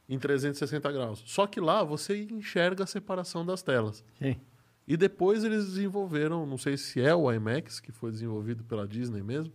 em 0.07 0.19
360 0.19 0.93
graus. 0.93 1.23
Só 1.25 1.47
que 1.47 1.59
lá 1.59 1.83
você 1.83 2.25
enxerga 2.25 2.85
a 2.85 2.87
separação 2.87 3.47
das 3.47 3.63
telas. 3.63 4.05
Sei. 4.19 4.39
E 4.87 4.95
depois 4.95 5.43
eles 5.43 5.65
desenvolveram, 5.65 6.45
não 6.45 6.59
sei 6.59 6.77
se 6.77 7.01
é 7.01 7.15
o 7.15 7.33
IMAX, 7.33 7.81
que 7.81 7.91
foi 7.91 8.11
desenvolvido 8.11 8.63
pela 8.63 8.87
Disney 8.87 9.23
mesmo, 9.23 9.55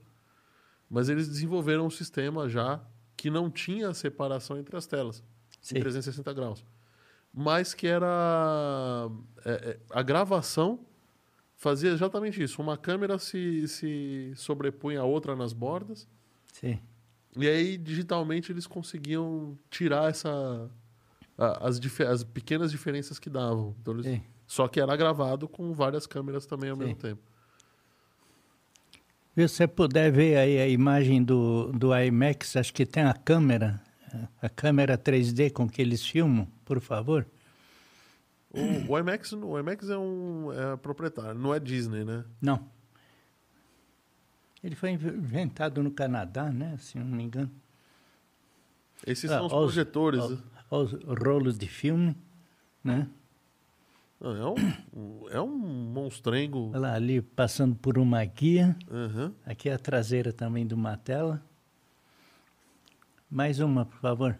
mas 0.89 1.09
eles 1.09 1.27
desenvolveram 1.27 1.85
um 1.85 1.91
sistema 1.91 2.49
já 2.49 2.83
que 3.15 3.29
não 3.29 3.51
tinha 3.51 3.93
separação 3.93 4.57
entre 4.57 4.75
as 4.75 4.87
telas, 4.87 5.23
Sim. 5.61 5.77
em 5.77 5.81
360 5.81 6.33
graus. 6.33 6.65
Mas 7.33 7.73
que 7.73 7.87
era. 7.87 9.09
é, 9.45 9.51
é, 9.51 9.79
a 9.89 10.01
gravação 10.01 10.79
fazia 11.55 11.91
exatamente 11.91 12.41
isso. 12.43 12.61
Uma 12.61 12.75
câmera 12.77 13.17
se, 13.17 13.67
se 13.67 14.33
sobrepunha 14.35 14.99
a 14.99 15.05
outra 15.05 15.35
nas 15.35 15.53
bordas, 15.53 16.07
Sei. 16.51 16.81
e 17.37 17.47
aí 17.47 17.77
digitalmente 17.77 18.51
eles 18.51 18.67
conseguiam 18.67 19.57
tirar 19.69 20.09
essa. 20.09 20.69
a- 21.37 21.67
As, 21.67 21.79
as 22.01 22.23
pequenas 22.23 22.69
diferenças 22.71 23.17
que 23.17 23.29
davam. 23.29 23.75
Então, 23.81 23.93
eles- 23.97 24.21
só 24.45 24.67
que 24.67 24.81
era 24.81 24.93
gravado 24.97 25.47
com 25.47 25.71
várias 25.71 26.05
câmeras 26.05 26.45
também 26.45 26.69
ao 26.69 26.75
Sim. 26.75 26.83
mesmo 26.83 26.95
tempo. 26.99 27.21
Se 29.33 29.47
você 29.47 29.65
puder 29.65 30.11
ver 30.11 30.35
aí 30.35 30.59
a 30.59 30.67
imagem 30.67 31.23
do, 31.23 31.71
do 31.71 31.95
IMAX, 31.97 32.57
acho 32.57 32.73
que 32.73 32.85
tem 32.85 33.03
a 33.03 33.13
câmera, 33.13 33.81
a 34.41 34.49
câmera 34.49 34.97
3D 34.97 35.51
com 35.51 35.67
que 35.69 35.81
eles 35.81 36.05
filmam, 36.05 36.47
por 36.65 36.79
favor. 36.79 37.25
O, 38.49 38.91
o 38.93 38.99
IMAX, 38.99 39.31
o 39.33 39.57
IMAX 39.59 39.89
é 39.89 39.97
um 39.97 40.51
é 40.51 40.75
proprietário, 40.77 41.39
não 41.39 41.53
é 41.53 41.59
Disney, 41.59 42.03
né? 42.03 42.25
Não. 42.41 42.65
Ele 44.63 44.75
foi 44.75 44.91
inv- 44.91 45.15
inventado 45.15 45.81
no 45.81 45.89
Canadá, 45.91 46.51
né? 46.51 46.75
Se 46.77 46.97
não 46.99 47.05
me 47.05 47.23
engano. 47.23 47.49
Esses 49.05 49.31
Ah, 49.31 49.37
são 49.37 49.47
os 49.47 49.53
os- 49.53 49.59
projetores. 49.59 50.21
ó, 50.69 50.81
Os 50.83 50.93
rolos 51.23 51.57
de 51.57 51.67
filme, 51.67 52.15
né? 52.83 53.07
É, 54.21 54.27
um, 54.95 55.29
é 55.29 55.41
um 55.41 55.57
monstrengo. 55.57 56.69
Olha 56.69 56.79
lá, 56.79 56.93
ali 56.93 57.21
passando 57.21 57.75
por 57.75 57.97
uma 57.97 58.23
guia. 58.23 58.75
Aham. 58.89 59.33
Aqui 59.45 59.67
é 59.67 59.73
a 59.73 59.79
traseira 59.79 60.31
também 60.31 60.65
de 60.67 60.75
uma 60.75 60.95
tela. 60.95 61.43
Mais 63.31 63.61
uma, 63.61 63.85
por 63.85 63.97
favor. 63.99 64.37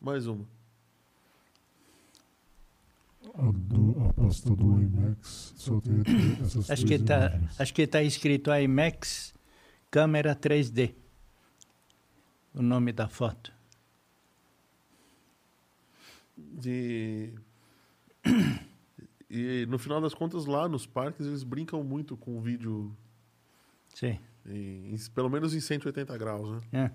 Mais 0.00 0.26
uma. 0.26 0.44
A, 3.34 3.52
do, 3.52 4.08
a 4.08 4.12
pasta 4.12 4.50
do 4.56 4.82
IMAX 4.82 5.54
só 5.56 5.80
tem 5.80 6.00
essas 6.42 6.68
Acho 6.70 6.84
três 6.84 6.84
que 6.84 6.94
está 6.94 7.26
imagens. 7.26 7.60
acho 7.60 7.74
que 7.74 7.82
está 7.82 8.02
escrito 8.02 8.52
IMAX 8.52 9.34
câmera 9.90 10.34
3D. 10.34 10.94
O 12.52 12.62
nome 12.62 12.92
da 12.92 13.08
foto. 13.08 13.52
De... 16.36 17.32
E 19.28 19.66
no 19.66 19.78
final 19.78 20.00
das 20.00 20.14
contas, 20.14 20.46
lá 20.46 20.68
nos 20.68 20.86
parques, 20.86 21.26
eles 21.26 21.42
brincam 21.42 21.82
muito 21.82 22.16
com 22.16 22.38
o 22.38 22.40
vídeo, 22.40 22.96
Sim. 23.92 24.18
Em, 24.48 24.94
em- 24.94 25.10
pelo 25.14 25.28
menos 25.30 25.54
em 25.54 25.60
180 25.60 26.16
graus, 26.18 26.50
né? 26.72 26.90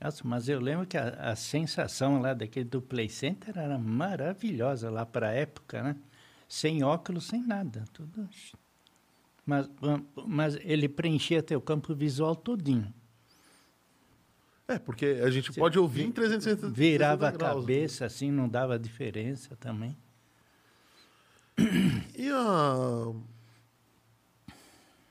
É. 0.00 0.04
Nossa, 0.04 0.22
mas 0.26 0.48
eu 0.48 0.60
lembro 0.60 0.86
que 0.86 0.96
a, 0.96 1.08
a 1.32 1.34
sensação 1.36 2.20
lá 2.20 2.32
daquele 2.32 2.68
do 2.68 2.80
Play 2.80 3.08
Center 3.08 3.56
era 3.58 3.76
maravilhosa 3.78 4.88
lá 4.90 5.04
para 5.04 5.28
a 5.28 5.32
época, 5.32 5.82
né? 5.82 5.96
Sem 6.48 6.82
óculos, 6.84 7.26
sem 7.26 7.42
nada. 7.44 7.84
Tudo... 7.92 8.28
Mas, 9.44 9.68
mas 10.26 10.56
ele 10.62 10.88
preenchia 10.88 11.42
teu 11.42 11.60
campo 11.60 11.94
visual 11.94 12.36
todinho. 12.36 12.92
É, 14.68 14.78
porque 14.78 15.20
a 15.24 15.30
gente 15.30 15.52
Você 15.52 15.58
pode 15.58 15.78
ouvir 15.78 16.02
vi- 16.02 16.08
em 16.08 16.12
360 16.12 16.68
Virava 16.70 17.28
a 17.28 17.30
graus. 17.30 17.54
né? 17.56 17.60
cabeça, 17.62 18.04
assim, 18.04 18.30
não 18.30 18.46
dava 18.48 18.78
diferença 18.78 19.56
também. 19.56 19.96
E 22.14 22.28
a... 22.30 23.12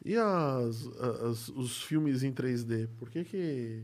E 0.07 0.15
as, 0.15 0.87
as- 1.21 1.49
os 1.49 1.81
filmes 1.83 2.23
em 2.23 2.31
3D? 2.31 2.87
Por 2.97 3.09
que 3.09 3.25
que... 3.25 3.83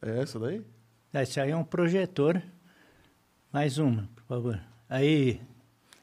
É 0.00 0.20
essa 0.20 0.38
daí? 0.38 0.62
Esse 1.14 1.40
aí 1.40 1.50
é 1.50 1.56
um 1.56 1.64
projetor. 1.64 2.40
Mais 3.52 3.78
uma, 3.78 4.08
por 4.14 4.22
favor. 4.24 4.60
Aí. 4.88 5.40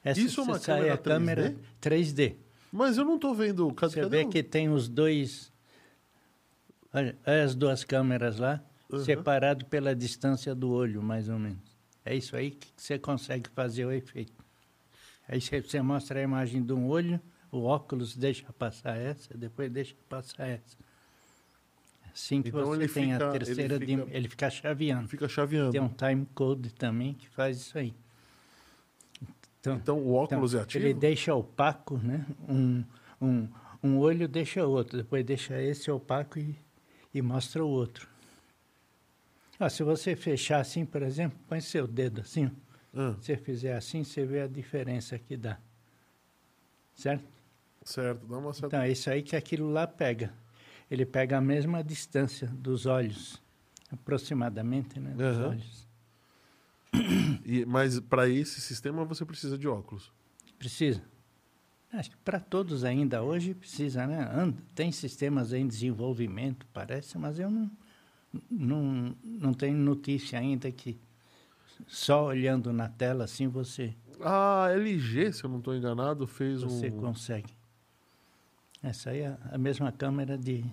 Essa, 0.04 0.20
Isso 0.20 0.42
é 0.42 0.44
uma 0.44 0.56
essa 0.58 0.74
aí 0.74 0.88
é 0.90 0.92
a 0.92 0.98
câmera 0.98 1.52
câmera 1.52 1.66
3D. 1.82 2.36
Mas 2.72 2.98
eu 2.98 3.06
não 3.06 3.18
tô 3.18 3.34
vendo... 3.34 3.72
Cadê, 3.74 3.94
Você 3.94 4.10
vê 4.10 4.24
o- 4.24 4.30
que 4.30 4.44
tem 4.44 4.68
os 4.70 4.90
dois. 4.90 5.52
Olha, 6.94 7.18
as 7.26 7.56
duas 7.56 7.84
câmeras 7.86 8.38
lá, 8.40 8.62
Uhum. 8.92 9.04
separado 9.04 9.66
pela 9.66 9.96
distância 9.96 10.54
do 10.54 10.70
olho, 10.70 11.02
mais 11.02 11.28
ou 11.30 11.40
menos. 11.40 11.58
É 12.04 12.14
isso 12.16 12.36
aí 12.36 12.52
que 12.52 12.68
você 12.78 13.00
consegue 13.00 13.50
fazer 13.50 13.86
o 13.86 13.92
efeito. 13.92 14.44
Aí 15.28 15.40
você, 15.42 15.60
você 15.62 15.82
mostra 15.82 16.20
a 16.20 16.22
imagem 16.24 16.62
de 16.62 16.72
um 16.74 16.86
olho, 16.88 17.20
o 17.58 17.64
óculos 17.64 18.16
deixa 18.16 18.52
passar 18.54 18.98
essa, 18.98 19.36
depois 19.38 19.72
deixa 19.72 19.96
passar 20.10 20.48
essa. 20.48 20.76
Assim 22.14 22.42
que 22.42 22.50
Então 22.50 22.66
você 22.66 22.84
ele 22.84 22.88
tem 22.88 23.12
fica- 23.14 23.26
a 23.26 23.30
ele 23.36 23.46
terceira 23.46 23.80
fica- 23.80 23.86
dim- 23.86 24.10
ele 24.12 24.30
fica 24.30 24.50
chaveando. 24.50 25.08
Fica 25.10 25.28
chaveando. 25.28 25.72
Tem 25.72 25.82
um 25.82 25.90
time 25.90 26.26
code 26.34 26.74
também 26.74 27.14
que 27.14 27.28
faz 27.30 27.58
isso 27.58 27.78
aí. 27.78 27.94
Então, 29.60 29.76
Então 29.76 30.00
o 30.00 30.14
óculos 30.14 30.52
então, 30.54 30.60
é 30.62 30.64
ativo? 30.64 30.86
Ele 30.86 30.94
deixa 30.94 31.34
opaco, 31.34 31.98
né? 31.98 32.26
Um, 32.48 32.84
um, 33.22 33.48
um 33.84 33.98
olho 33.98 34.28
deixa 34.28 34.66
outro, 34.66 34.98
depois 34.98 35.26
deixa 35.26 35.62
esse 35.62 35.90
opaco 35.92 36.38
e, 36.40 36.56
e 37.14 37.22
mostra 37.22 37.64
o 37.66 37.68
outro. 37.68 38.08
Ah, 39.60 39.70
se 39.70 39.84
você 39.84 40.16
fechar 40.16 40.60
assim, 40.60 40.86
por 40.86 41.02
exemplo, 41.02 41.38
põe 41.48 41.62
seu 41.62 41.88
dedo 41.88 42.22
assim, 42.22 42.52
Ah, 42.94 43.16
se 43.20 43.26
você 43.26 43.38
fizer 43.38 43.76
assim, 43.76 44.04
você 44.04 44.26
vê 44.26 44.42
a 44.42 44.48
diferença 44.48 45.18
que 45.18 45.36
dá. 45.36 45.58
Certo? 46.94 47.24
Certo, 47.86 48.26
dá 48.26 48.38
uma 48.38 48.52
certa... 48.52 48.68
Então, 48.68 48.82
é 48.82 48.92
isso 48.92 49.10
aí 49.10 49.22
que 49.22 49.36
aquilo 49.36 49.72
lá 49.72 49.88
pega. 49.88 50.34
Ele 50.92 51.06
pega 51.06 51.38
a 51.38 51.42
mesma 51.42 51.84
distância 51.84 52.48
dos 52.48 52.86
olhos, 52.86 53.42
aproximadamente, 53.92 55.00
né? 55.00 55.12
Dos 55.12 55.38
Aham. 55.38 55.50
olhos. 55.50 55.88
E, 57.46 57.66
mas 57.66 58.00
para 58.00 58.28
esse 58.28 58.60
sistema 58.62 59.04
você 59.06 59.26
precisa 59.26 59.58
de 59.58 59.68
óculos. 59.68 60.12
Precisa. 60.58 61.02
Acho 61.92 62.12
que 62.12 62.18
para 62.18 62.40
todos 62.40 62.84
ainda 62.84 63.22
hoje 63.22 63.54
precisa, 63.54 64.06
né? 64.06 64.54
Tem 64.74 64.92
sistemas 64.92 65.54
em 65.54 65.68
desenvolvimento, 65.68 66.66
parece, 66.74 67.18
mas 67.18 67.40
eu 67.40 67.50
não, 67.50 67.72
não, 68.50 69.16
não 69.24 69.54
tenho 69.54 69.78
notícia 69.78 70.40
ainda 70.40 70.72
que 70.72 71.00
só 71.88 72.26
olhando 72.26 72.72
na 72.74 72.90
tela 72.90 73.26
assim 73.26 73.48
você, 73.48 73.94
A 74.22 74.70
LG, 74.72 75.34
se 75.34 75.44
eu 75.44 75.50
não 75.50 75.60
estou 75.60 75.76
enganado, 75.76 76.26
fez 76.26 76.62
você 76.62 76.88
um... 76.88 76.98
consegue. 76.98 77.54
Essa 78.84 79.10
aí 79.12 79.22
é 79.22 79.38
a 79.52 79.58
mesma 79.58 79.92
câmera 79.92 80.38
de 80.38 80.64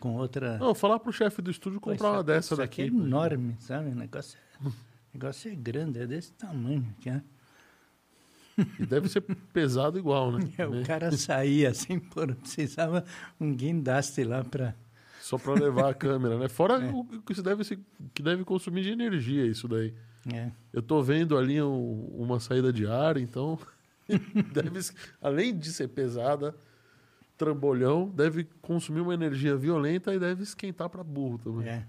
com 0.00 0.14
outra. 0.16 0.58
Não, 0.58 0.74
falar 0.74 0.98
pro 1.00 1.12
chefe 1.12 1.42
do 1.42 1.50
estúdio 1.50 1.80
comprar 1.80 1.94
isso 1.96 2.06
uma 2.06 2.14
aqui- 2.20 2.26
dessa 2.26 2.54
isso 2.54 2.62
aqui 2.62 2.82
daqui. 2.82 2.82
é 2.82 2.86
enorme, 3.00 3.56
sabe? 3.60 3.90
O 3.90 3.94
negócio 3.94 4.38
é, 4.64 4.68
o 4.68 4.72
negócio 5.14 5.50
é 5.50 5.54
grande, 5.54 5.98
é 6.00 6.06
desse 6.06 6.32
tamanho. 6.32 6.86
Que 7.00 7.10
é. 7.10 7.22
E 8.80 8.86
deve 8.86 9.08
ser 9.08 9.20
pesado 9.52 9.98
igual, 9.98 10.32
né? 10.32 10.40
É, 10.58 10.66
o 10.66 10.82
cara 10.84 11.12
saía 11.16 11.70
assim, 11.70 11.98
pô, 12.00 12.26
precisava 12.26 13.04
um 13.40 13.54
guindaste 13.54 14.24
lá 14.24 14.42
para. 14.44 14.74
Só 15.20 15.36
para 15.36 15.54
levar 15.54 15.90
a 15.90 15.94
câmera, 15.94 16.38
né? 16.38 16.48
Fora 16.48 16.82
É. 16.82 16.90
o 16.90 17.04
que 17.22 17.32
isso 17.32 17.42
deve 17.42 17.62
se, 17.62 17.78
que 18.14 18.22
deve 18.22 18.44
consumir 18.44 18.82
de 18.82 18.90
energia 18.90 19.44
isso 19.46 19.68
daí. 19.68 19.92
É. 20.32 20.50
Eu 20.72 20.80
tô 20.82 21.02
vendo 21.02 21.36
ali 21.36 21.60
um- 21.62 22.06
uma 22.16 22.40
saída 22.40 22.72
de 22.72 22.86
ar, 22.86 23.16
então 23.18 23.58
deve, 24.52 24.80
além 25.20 25.56
de 25.56 25.70
ser 25.72 25.88
pesada, 25.88 26.54
trambolhão, 27.38 28.08
deve 28.10 28.44
consumir 28.60 29.00
uma 29.00 29.14
energia 29.14 29.56
violenta 29.56 30.12
e 30.12 30.18
deve 30.18 30.42
esquentar 30.42 30.90
para 30.90 31.02
burro 31.04 31.38
também. 31.38 31.68
É. 31.68 31.86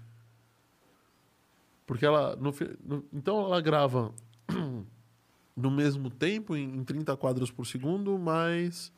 Porque 1.86 2.06
ela. 2.06 2.36
no 2.36 2.54
no- 2.84 3.04
então 3.12 3.40
ela 3.44 3.60
grava 3.60 4.14
no 5.56 5.70
mesmo 5.70 6.08
tempo, 6.08 6.56
em, 6.56 6.76
em 6.76 6.84
30 6.84 7.16
quadros 7.16 7.50
por 7.50 7.66
segundo, 7.66 8.16
mas. 8.18 8.92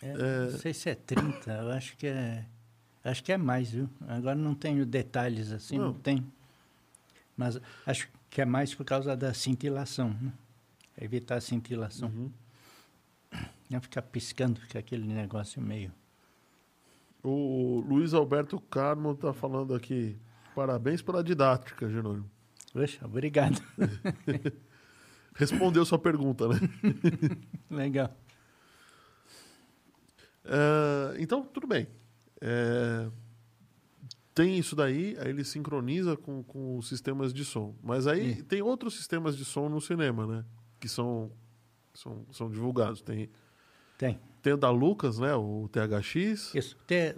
É, 0.00 0.50
Não 0.50 0.58
sei 0.58 0.74
se 0.74 0.90
é 0.90 0.94
30, 0.94 1.50
eu 1.52 1.70
acho 1.70 1.96
que 1.96 2.06
é. 2.06 2.44
Acho 3.04 3.24
que 3.24 3.32
é 3.32 3.36
mais, 3.36 3.70
viu? 3.70 3.88
Agora 4.06 4.34
não 4.36 4.54
tenho 4.54 4.86
detalhes 4.86 5.50
assim, 5.50 5.76
não, 5.78 5.86
Não. 5.86 5.94
tem. 5.94 6.24
Mas 7.36 7.58
acho 7.86 8.08
que 8.30 8.40
é 8.40 8.44
mais 8.44 8.74
por 8.74 8.84
causa 8.84 9.16
da 9.16 9.34
cintilação, 9.34 10.10
né? 10.20 10.32
Evitar 11.00 11.36
a 11.36 11.40
cintilação. 11.40 12.08
Uhum. 12.10 12.30
Não 13.72 13.80
ficar 13.80 14.02
piscando, 14.02 14.60
fica 14.60 14.78
aquele 14.78 15.06
negócio 15.06 15.60
meio. 15.62 15.90
O 17.22 17.82
Luiz 17.88 18.12
Alberto 18.12 18.60
Carmo 18.60 19.14
tá 19.14 19.32
falando 19.32 19.74
aqui. 19.74 20.18
Parabéns 20.54 21.00
pela 21.00 21.24
didática, 21.24 21.88
Jerônimo. 21.88 22.30
Poxa, 22.72 23.06
obrigado. 23.06 23.62
Respondeu 25.34 25.84
sua 25.86 25.98
pergunta, 25.98 26.48
né? 26.48 26.56
Legal. 27.70 28.14
É, 30.44 31.16
então, 31.18 31.42
tudo 31.42 31.66
bem. 31.66 31.88
É, 32.40 33.08
tem 34.34 34.58
isso 34.58 34.76
daí, 34.76 35.16
aí 35.18 35.30
ele 35.30 35.44
sincroniza 35.44 36.16
com, 36.16 36.42
com 36.42 36.76
os 36.76 36.88
sistemas 36.88 37.32
de 37.32 37.44
som. 37.44 37.74
Mas 37.82 38.06
aí 38.06 38.34
Sim. 38.34 38.42
tem 38.44 38.60
outros 38.60 38.96
sistemas 38.96 39.34
de 39.34 39.46
som 39.46 39.70
no 39.70 39.80
cinema, 39.80 40.26
né? 40.26 40.44
Que 40.78 40.88
são, 40.88 41.30
são, 41.94 42.26
são 42.32 42.50
divulgados. 42.50 43.00
Tem, 43.00 43.30
Tem. 44.02 44.18
tem 44.42 44.52
o 44.52 44.56
da 44.56 44.68
Lucas, 44.68 45.20
né? 45.20 45.32
O 45.36 45.68
THX. 45.70 46.52
Isso. 46.56 46.76
T, 46.88 47.14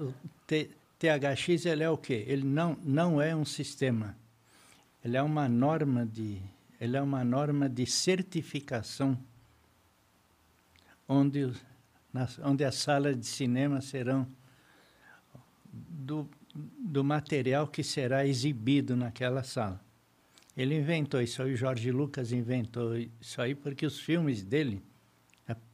T, 0.46 0.70
THX 0.98 1.64
ele 1.64 1.82
é 1.82 1.88
o 1.88 1.96
quê? 1.96 2.26
Ele 2.28 2.44
não, 2.44 2.76
não 2.84 3.22
é 3.22 3.34
um 3.34 3.46
sistema. 3.46 4.14
Ele 5.02 5.16
é 5.16 5.22
uma 5.22 5.48
norma 5.48 6.04
de, 6.04 6.42
ele 6.78 6.94
é 6.94 7.00
uma 7.00 7.24
norma 7.24 7.70
de 7.70 7.86
certificação 7.86 9.18
onde, 11.08 11.50
nas, 12.12 12.38
onde 12.40 12.62
as 12.64 12.74
salas 12.74 13.18
de 13.18 13.24
cinema 13.24 13.80
serão 13.80 14.26
do, 15.72 16.28
do 16.54 17.02
material 17.02 17.66
que 17.66 17.82
será 17.82 18.26
exibido 18.26 18.94
naquela 18.94 19.42
sala. 19.42 19.80
Ele 20.54 20.76
inventou 20.76 21.22
isso 21.22 21.42
aí, 21.42 21.54
o 21.54 21.56
Jorge 21.56 21.90
Lucas 21.90 22.30
inventou 22.30 22.94
isso 22.98 23.40
aí 23.40 23.54
porque 23.54 23.86
os 23.86 23.98
filmes 23.98 24.44
dele 24.44 24.82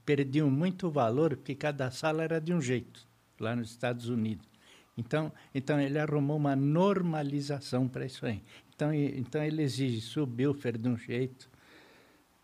perdiam 0.04 0.50
muito 0.50 0.90
valor 0.90 1.36
porque 1.36 1.54
cada 1.54 1.90
sala 1.90 2.22
era 2.22 2.40
de 2.40 2.52
um 2.52 2.60
jeito 2.60 3.06
lá 3.38 3.54
nos 3.56 3.70
Estados 3.70 4.08
Unidos. 4.08 4.48
Então, 4.96 5.32
então 5.54 5.80
ele 5.80 5.98
arrumou 5.98 6.36
uma 6.36 6.54
normalização 6.54 7.88
para 7.88 8.04
isso 8.04 8.26
aí. 8.26 8.42
Então, 8.74 8.92
então 8.92 9.42
ele 9.42 9.62
exige 9.62 10.00
subwoofer 10.00 10.76
de 10.76 10.88
um 10.88 10.96
jeito, 10.96 11.48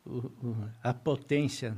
o, 0.04 0.18
o, 0.18 0.70
a 0.82 0.94
potência 0.94 1.76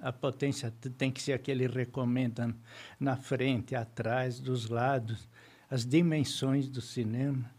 a 0.00 0.12
potência 0.12 0.72
tem 0.98 1.10
que 1.10 1.22
ser 1.22 1.32
a 1.32 1.38
que 1.38 1.50
ele 1.50 1.66
recomenda 1.66 2.54
na 2.98 3.16
frente, 3.16 3.74
atrás, 3.74 4.38
dos 4.38 4.68
lados, 4.68 5.28
as 5.70 5.84
dimensões 5.84 6.68
do 6.68 6.80
cinema, 6.80 7.50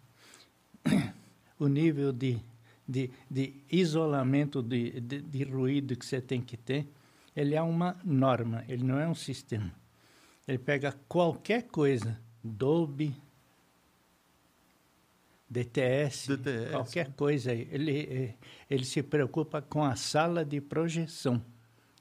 o 1.58 1.68
nível 1.68 2.12
de, 2.12 2.40
de, 2.88 3.10
de 3.30 3.56
isolamento 3.72 4.62
de, 4.62 5.00
de, 5.02 5.22
de 5.22 5.44
ruído 5.44 5.96
que 5.96 6.06
você 6.06 6.22
tem 6.22 6.42
que 6.42 6.58
ter. 6.58 6.88
Ele 7.36 7.56
é 7.56 7.62
uma 7.62 8.00
norma, 8.04 8.64
ele 8.68 8.84
não 8.84 9.00
é 9.00 9.08
um 9.08 9.16
sistema. 9.16 9.74
Ele 10.48 10.58
pega 10.58 10.92
qualquer 11.08 11.64
coisa, 11.64 12.20
Dolby, 12.44 13.16
DTS, 15.50 16.36
DTS. 16.36 16.72
qualquer 16.72 17.14
coisa 17.14 17.52
aí. 17.52 17.68
Ele, 17.72 18.36
ele 18.70 18.86
se 18.86 19.02
preocupa 19.04 19.62
com 19.62 19.84
a 19.84 19.96
sala 19.96 20.44
de 20.44 20.60
projeção. 20.60 21.44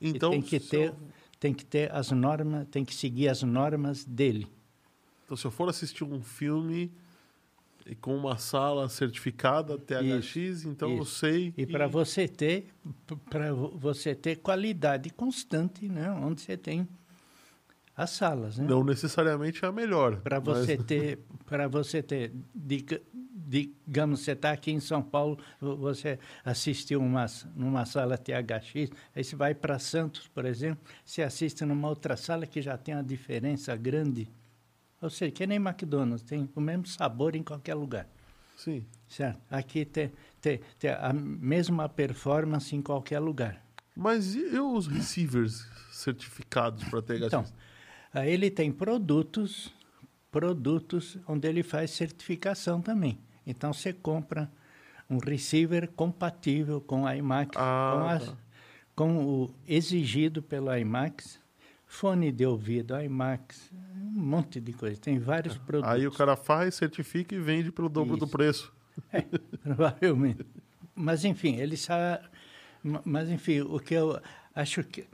Então, 0.00 0.30
e 0.30 0.36
tem 0.36 0.42
que 0.42 0.59
ter, 0.59 0.88
eu, 0.88 0.96
tem 1.38 1.54
que 1.54 1.64
ter 1.64 1.92
as 1.92 2.10
normas, 2.10 2.66
tem 2.70 2.84
que 2.84 2.94
seguir 2.94 3.28
as 3.28 3.42
normas 3.42 4.04
dele. 4.04 4.48
Então, 5.24 5.36
se 5.36 5.46
eu 5.46 5.50
for 5.50 5.68
assistir 5.68 6.04
um 6.04 6.22
filme 6.22 6.92
e 7.86 7.94
com 7.94 8.16
uma 8.16 8.36
sala 8.38 8.88
certificada 8.88 9.78
THX, 9.78 10.36
isso, 10.36 10.68
então 10.68 10.90
isso. 10.90 11.00
eu 11.00 11.04
sei. 11.04 11.54
E 11.56 11.66
para 11.66 11.86
você 11.86 12.28
ter, 12.28 12.68
para 13.28 13.52
você 13.52 14.14
ter 14.14 14.36
qualidade 14.36 15.10
constante, 15.10 15.88
né, 15.88 16.10
onde 16.10 16.40
você 16.40 16.56
tem 16.56 16.88
as 17.96 18.10
salas, 18.10 18.59
né? 18.59 18.66
Não 18.66 18.82
necessariamente 18.82 19.64
é 19.64 19.68
a 19.68 19.72
melhor. 19.72 20.16
Para 20.16 20.38
você 20.38 20.76
mas... 20.76 20.84
ter, 20.86 21.18
para 21.44 21.68
você 21.68 22.02
ter, 22.02 22.32
digamos, 22.54 24.20
você 24.20 24.32
está 24.32 24.50
aqui 24.50 24.70
em 24.70 24.80
São 24.80 25.02
Paulo, 25.02 25.38
você 25.60 26.18
assistiu 26.44 27.00
uma, 27.00 27.26
numa 27.54 27.84
sala 27.84 28.16
THX, 28.16 28.90
aí 29.14 29.22
você 29.22 29.36
vai 29.36 29.54
para 29.54 29.78
Santos, 29.78 30.26
por 30.28 30.46
exemplo, 30.46 30.82
você 31.04 31.22
assiste 31.22 31.64
numa 31.64 31.88
outra 31.88 32.16
sala 32.16 32.46
que 32.46 32.62
já 32.62 32.78
tem 32.78 32.94
uma 32.94 33.04
diferença 33.04 33.76
grande. 33.76 34.28
Ou 35.02 35.10
seja, 35.10 35.32
que 35.32 35.46
nem 35.46 35.58
McDonald's, 35.58 36.22
tem 36.22 36.48
o 36.54 36.60
mesmo 36.60 36.86
sabor 36.86 37.34
em 37.34 37.42
qualquer 37.42 37.74
lugar. 37.74 38.08
Sim. 38.56 38.86
Certo? 39.08 39.40
Aqui 39.50 39.84
tem, 39.84 40.12
tem, 40.40 40.60
tem 40.78 40.90
a 40.90 41.12
mesma 41.12 41.88
performance 41.88 42.74
em 42.74 42.80
qualquer 42.80 43.18
lugar. 43.18 43.62
Mas 43.94 44.34
e 44.34 44.58
os 44.58 44.86
receivers 44.86 45.66
certificados 45.90 46.84
para 46.84 47.02
THX? 47.02 47.22
Então, 47.24 47.44
aí 48.14 48.32
ele 48.32 48.50
tem 48.50 48.72
produtos 48.72 49.72
produtos 50.30 51.18
onde 51.28 51.46
ele 51.46 51.62
faz 51.62 51.90
certificação 51.90 52.80
também. 52.80 53.20
Então 53.46 53.72
você 53.72 53.92
compra 53.92 54.50
um 55.10 55.18
receiver 55.18 55.90
compatível 55.90 56.80
com 56.80 57.06
a 57.06 57.14
IMAX, 57.14 57.54
ah, 57.56 58.18
com, 58.18 58.26
tá. 58.26 58.36
com, 58.96 59.26
o 59.26 59.54
exigido 59.68 60.42
pelo 60.42 60.74
IMAX, 60.74 61.38
fone 61.93 62.32
de 62.32 62.47
ouvido, 62.47 62.98
IMAX, 62.98 63.70
um 63.70 64.23
monte 64.23 64.60
de 64.60 64.73
coisa. 64.73 64.98
Tem 64.98 65.19
vários 65.19 65.59
produtos. 65.59 65.94
Aí 65.94 66.06
o 66.06 66.10
cara 66.10 66.35
faz, 66.36 66.74
certifica 66.74 67.35
e 67.35 67.39
vende 67.39 67.70
pelo 67.70 67.89
dobro 67.89 68.16
Isso. 68.16 68.27
do 68.27 68.28
preço. 68.28 68.73
É, 69.12 69.23
provavelmente. 69.62 70.44
Mas 70.94 71.24
enfim, 71.24 71.56
ele 71.56 71.77
sabe. 71.77 72.24
Mas 73.05 73.31
enfim, 73.31 73.60
o 73.60 73.78
que 73.78 73.94
eu 73.94 74.20
acho 74.55 74.82
que 74.85 75.06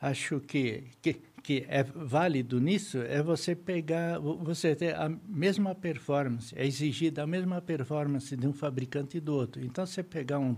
acho 0.00 0.40
que, 0.40 0.84
que 1.00 1.20
que 1.42 1.66
é 1.68 1.82
válido 1.82 2.58
nisso 2.58 2.98
é 3.02 3.22
você 3.22 3.54
pegar, 3.54 4.18
você 4.18 4.74
ter 4.74 4.94
a 4.96 5.10
mesma 5.28 5.74
performance, 5.74 6.58
é 6.58 6.66
exigida 6.66 7.22
a 7.22 7.26
mesma 7.26 7.60
performance 7.60 8.34
de 8.34 8.46
um 8.48 8.52
fabricante 8.52 9.18
e 9.18 9.20
do 9.20 9.34
outro. 9.34 9.62
Então, 9.62 9.84
você 9.84 10.02
pegar 10.02 10.38
um, 10.38 10.56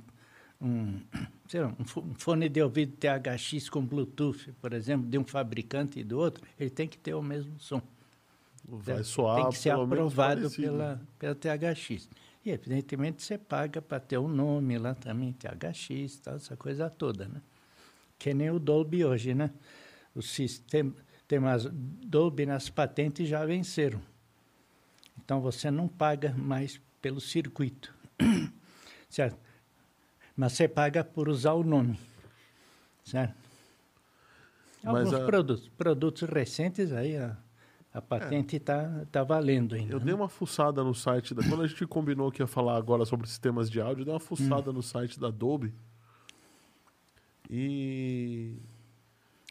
um, 0.63 1.01
lá, 1.55 1.75
um 1.79 2.15
fone 2.15 2.49
de 2.49 2.63
ouvido 2.63 2.97
THX 2.97 3.69
com 3.69 3.85
Bluetooth, 3.85 4.53
por 4.61 4.73
exemplo, 4.73 5.09
de 5.09 5.19
um 5.19 5.25
fabricante 5.25 6.01
e 6.01 6.05
do 6.05 6.19
outro, 6.19 6.45
ele 6.59 6.71
tem 6.71 6.89
que 6.89 6.99
ter 6.99 7.15
o 7.15 7.23
mesmo 7.23 7.59
som. 7.59 7.81
Vai 8.69 9.05
soar 9.05 9.43
Tem 9.43 9.51
que 9.51 9.59
ser 9.59 9.71
aprovado 9.71 10.51
pela, 10.51 11.01
pela 11.19 11.35
THX. 11.35 12.09
E, 12.45 12.51
evidentemente, 12.51 13.23
você 13.23 13.39
paga 13.39 13.81
para 13.81 14.01
ter 14.01 14.19
o 14.19 14.25
um 14.25 14.29
nome 14.29 14.77
lá 14.77 14.95
também, 14.95 15.33
THX, 15.33 16.19
tal, 16.19 16.37
essa 16.37 16.57
coisa 16.57 16.91
toda, 16.91 17.29
né? 17.29 17.41
Que 18.19 18.35
nem 18.35 18.51
o 18.51 18.59
Dolby 18.59 19.05
hoje, 19.05 19.35
né? 19.35 19.51
os 20.17 20.31
sistemas 20.31 21.69
Dolby 22.03 22.47
nas 22.47 22.71
patentes 22.71 23.29
já 23.29 23.45
venceram. 23.45 24.01
Então 25.19 25.41
você 25.41 25.71
não 25.71 25.87
paga 25.87 26.35
mais 26.37 26.81
pelo 27.03 27.21
circuito, 27.21 27.95
certo? 29.11 29.39
Mas 30.37 30.53
você 30.53 30.69
paga 30.69 31.03
por 31.03 31.29
usar 31.29 31.55
o 31.55 31.65
nome, 31.65 31.99
certo? 33.05 33.35
Alguns 34.85 35.15
a... 35.15 35.25
produtos, 35.25 35.69
produtos 35.71 36.29
recentes 36.29 36.93
aí 36.93 37.17
a, 37.17 37.37
a 37.93 38.03
patente 38.03 38.57
está 38.57 39.01
é. 39.03 39.05
tá 39.07 39.25
valendo 39.25 39.75
ainda. 39.75 39.95
Eu 39.95 39.99
né? 39.99 40.07
dei 40.07 40.15
uma 40.15 40.29
fuçada 40.29 40.85
no 40.85 40.95
site 40.95 41.35
da, 41.35 41.43
quando 41.43 41.63
a 41.63 41.67
gente 41.67 41.87
combinou 41.87 42.31
que 42.31 42.43
ia 42.43 42.47
falar 42.47 42.77
agora 42.77 43.05
sobre 43.05 43.27
sistemas 43.27 43.71
de 43.71 43.81
áudio, 43.81 44.03
eu 44.03 44.05
dei 44.05 44.15
uma 44.15 44.21
fuçada 44.21 44.71
hum. 44.71 44.75
no 44.75 44.83
site 44.83 45.19
da 45.19 45.31
Dolby 45.31 45.73
e 47.49 48.57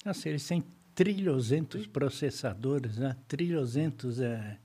nossa, 0.05 0.29
eles 0.29 0.47
têm 0.47 0.63
trilhozentos 0.93 1.87
processadores, 1.87 2.97
né? 2.97 3.15
trilhozentos 3.27 4.21
é, 4.21 4.59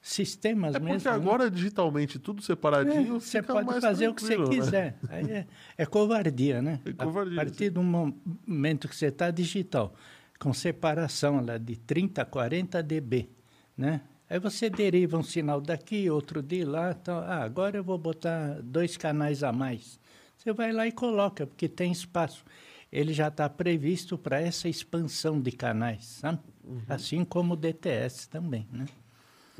sistemas 0.00 0.74
é 0.74 0.78
mesmo. 0.78 0.94
Porque 0.94 1.08
agora, 1.08 1.44
né? 1.44 1.50
digitalmente, 1.50 2.18
tudo 2.18 2.42
separadinho, 2.42 3.16
é, 3.16 3.20
Você 3.20 3.42
pode 3.42 3.80
fazer 3.80 4.08
o 4.08 4.14
que 4.14 4.22
você 4.22 4.36
né? 4.36 4.48
quiser. 4.48 4.98
Aí 5.08 5.30
é, 5.30 5.46
é, 5.76 5.86
covardia, 5.86 6.62
né? 6.62 6.80
É 6.84 6.92
covardia. 6.92 7.34
A 7.34 7.44
partir 7.44 7.70
do 7.70 7.82
momento 7.82 8.88
que 8.88 8.96
você 8.96 9.06
está 9.06 9.30
digital, 9.30 9.94
com 10.38 10.52
separação 10.52 11.44
lá 11.44 11.58
de 11.58 11.76
30 11.76 12.22
a 12.22 12.24
40 12.24 12.82
dB, 12.82 13.28
né? 13.76 14.00
Aí 14.30 14.38
você 14.38 14.68
deriva 14.68 15.16
um 15.16 15.22
sinal 15.22 15.60
daqui, 15.60 16.08
outro 16.10 16.42
de 16.42 16.64
lá. 16.64 16.90
Então, 16.90 17.18
ah, 17.18 17.42
agora 17.42 17.78
eu 17.78 17.84
vou 17.84 17.96
botar 17.96 18.60
dois 18.62 18.96
canais 18.96 19.42
a 19.42 19.52
mais. 19.52 19.98
Você 20.36 20.52
vai 20.52 20.70
lá 20.70 20.86
e 20.86 20.92
coloca, 20.92 21.46
porque 21.46 21.68
tem 21.68 21.90
espaço 21.90 22.44
ele 22.90 23.12
já 23.12 23.28
está 23.28 23.48
previsto 23.48 24.16
para 24.16 24.40
essa 24.40 24.68
expansão 24.68 25.40
de 25.40 25.52
canais, 25.52 26.04
sabe? 26.04 26.40
Uhum. 26.64 26.82
Assim 26.88 27.24
como 27.24 27.54
o 27.54 27.56
DTS 27.56 28.28
também, 28.28 28.66
né? 28.72 28.86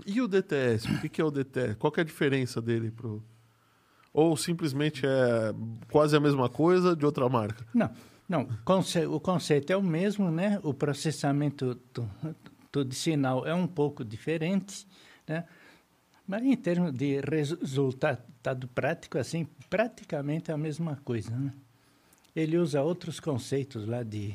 E 0.06 0.20
o 0.20 0.28
DTS? 0.28 0.90
O 0.90 1.00
que, 1.00 1.20
é 1.20 1.24
o 1.24 1.30
DTS? 1.30 1.76
Qual 1.76 1.92
é 1.96 2.00
a 2.00 2.04
diferença 2.04 2.60
dele 2.60 2.90
pro... 2.90 3.22
Ou 4.12 4.36
simplesmente 4.36 5.06
é 5.06 5.54
quase 5.90 6.16
a 6.16 6.20
mesma 6.20 6.48
coisa 6.48 6.96
de 6.96 7.04
outra 7.04 7.28
marca? 7.28 7.64
Não, 7.74 7.90
não. 8.28 8.48
Conce 8.64 9.06
o 9.06 9.20
conceito 9.20 9.72
é 9.72 9.76
o 9.76 9.82
mesmo, 9.82 10.30
né? 10.30 10.58
O 10.62 10.74
processamento 10.74 11.78
do, 11.94 12.10
do 12.72 12.84
de 12.84 12.94
sinal 12.94 13.46
é 13.46 13.54
um 13.54 13.66
pouco 13.66 14.04
diferente, 14.04 14.86
né? 15.26 15.44
Mas 16.26 16.42
em 16.42 16.56
termos 16.56 16.92
de 16.92 17.20
resultado 17.20 18.68
prático, 18.74 19.18
assim, 19.18 19.46
praticamente 19.70 20.50
é 20.50 20.54
a 20.54 20.58
mesma 20.58 20.98
coisa, 21.04 21.30
né? 21.34 21.52
ele 22.40 22.56
usa 22.56 22.82
outros 22.82 23.20
conceitos 23.20 23.86
lá 23.86 24.02
de. 24.02 24.34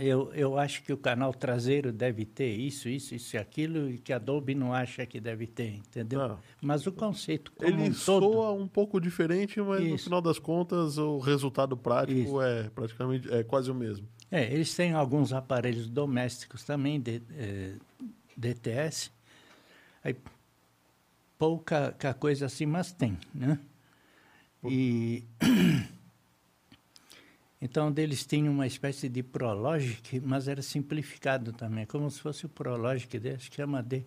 Eu, 0.00 0.32
eu 0.32 0.58
acho 0.58 0.82
que 0.82 0.92
o 0.92 0.96
canal 0.96 1.32
traseiro 1.34 1.92
deve 1.92 2.24
ter 2.24 2.50
isso, 2.54 2.88
isso, 2.88 3.14
isso 3.14 3.36
e 3.36 3.38
aquilo, 3.38 3.90
e 3.90 3.98
que 3.98 4.12
a 4.12 4.18
Dolby 4.18 4.54
não 4.54 4.72
acha 4.72 5.04
que 5.04 5.20
deve 5.20 5.46
ter, 5.46 5.74
entendeu? 5.74 6.22
Ah. 6.22 6.38
Mas 6.62 6.86
o 6.86 6.92
conceito 6.92 7.52
como 7.52 7.68
Ele 7.68 7.90
um 7.90 7.92
soa 7.92 8.20
todo, 8.20 8.62
um 8.62 8.66
pouco 8.66 8.98
diferente, 8.98 9.60
mas 9.60 9.82
isso. 9.82 9.90
no 9.90 9.98
final 9.98 10.22
das 10.22 10.38
contas 10.38 10.96
o 10.96 11.18
resultado 11.18 11.76
prático 11.76 12.18
isso. 12.18 12.40
é 12.40 12.70
praticamente 12.70 13.30
é 13.30 13.42
quase 13.42 13.70
o 13.70 13.74
mesmo. 13.74 14.08
É, 14.30 14.50
eles 14.52 14.74
têm 14.74 14.92
alguns 14.92 15.32
aparelhos 15.32 15.88
domésticos 15.88 16.64
também, 16.64 16.98
de, 16.98 17.20
é, 17.36 17.74
DTS, 18.36 19.12
aí, 20.02 20.16
pouca 21.38 21.92
coisa 22.18 22.46
assim, 22.46 22.64
mas 22.64 22.90
tem, 22.90 23.18
né? 23.34 23.58
E 24.64 25.24
então 27.64 27.90
deles 27.90 28.26
tinham 28.26 28.52
uma 28.52 28.66
espécie 28.66 29.08
de 29.08 29.22
Prologic, 29.22 30.20
mas 30.20 30.48
era 30.48 30.60
simplificado 30.60 31.50
também, 31.50 31.86
como 31.86 32.10
se 32.10 32.20
fosse 32.20 32.44
o 32.44 32.48
Prologic, 32.50 33.16
acho 33.30 33.50
que 33.50 33.56
chama 33.56 33.82
de 33.82 34.04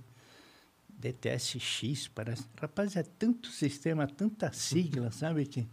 DTSX, 0.87 2.07
parece. 2.07 2.45
Rapaz, 2.61 2.95
é 2.95 3.01
tanto 3.01 3.47
sistema, 3.47 4.05
tanta 4.05 4.53
sigla, 4.53 5.09
sabe 5.11 5.47
que 5.47 5.67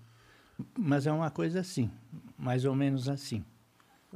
mas 0.79 1.07
é 1.07 1.13
uma 1.13 1.31
coisa 1.31 1.61
assim, 1.61 1.91
mais 2.39 2.65
ou 2.65 2.75
menos 2.75 3.07
assim. 3.07 3.45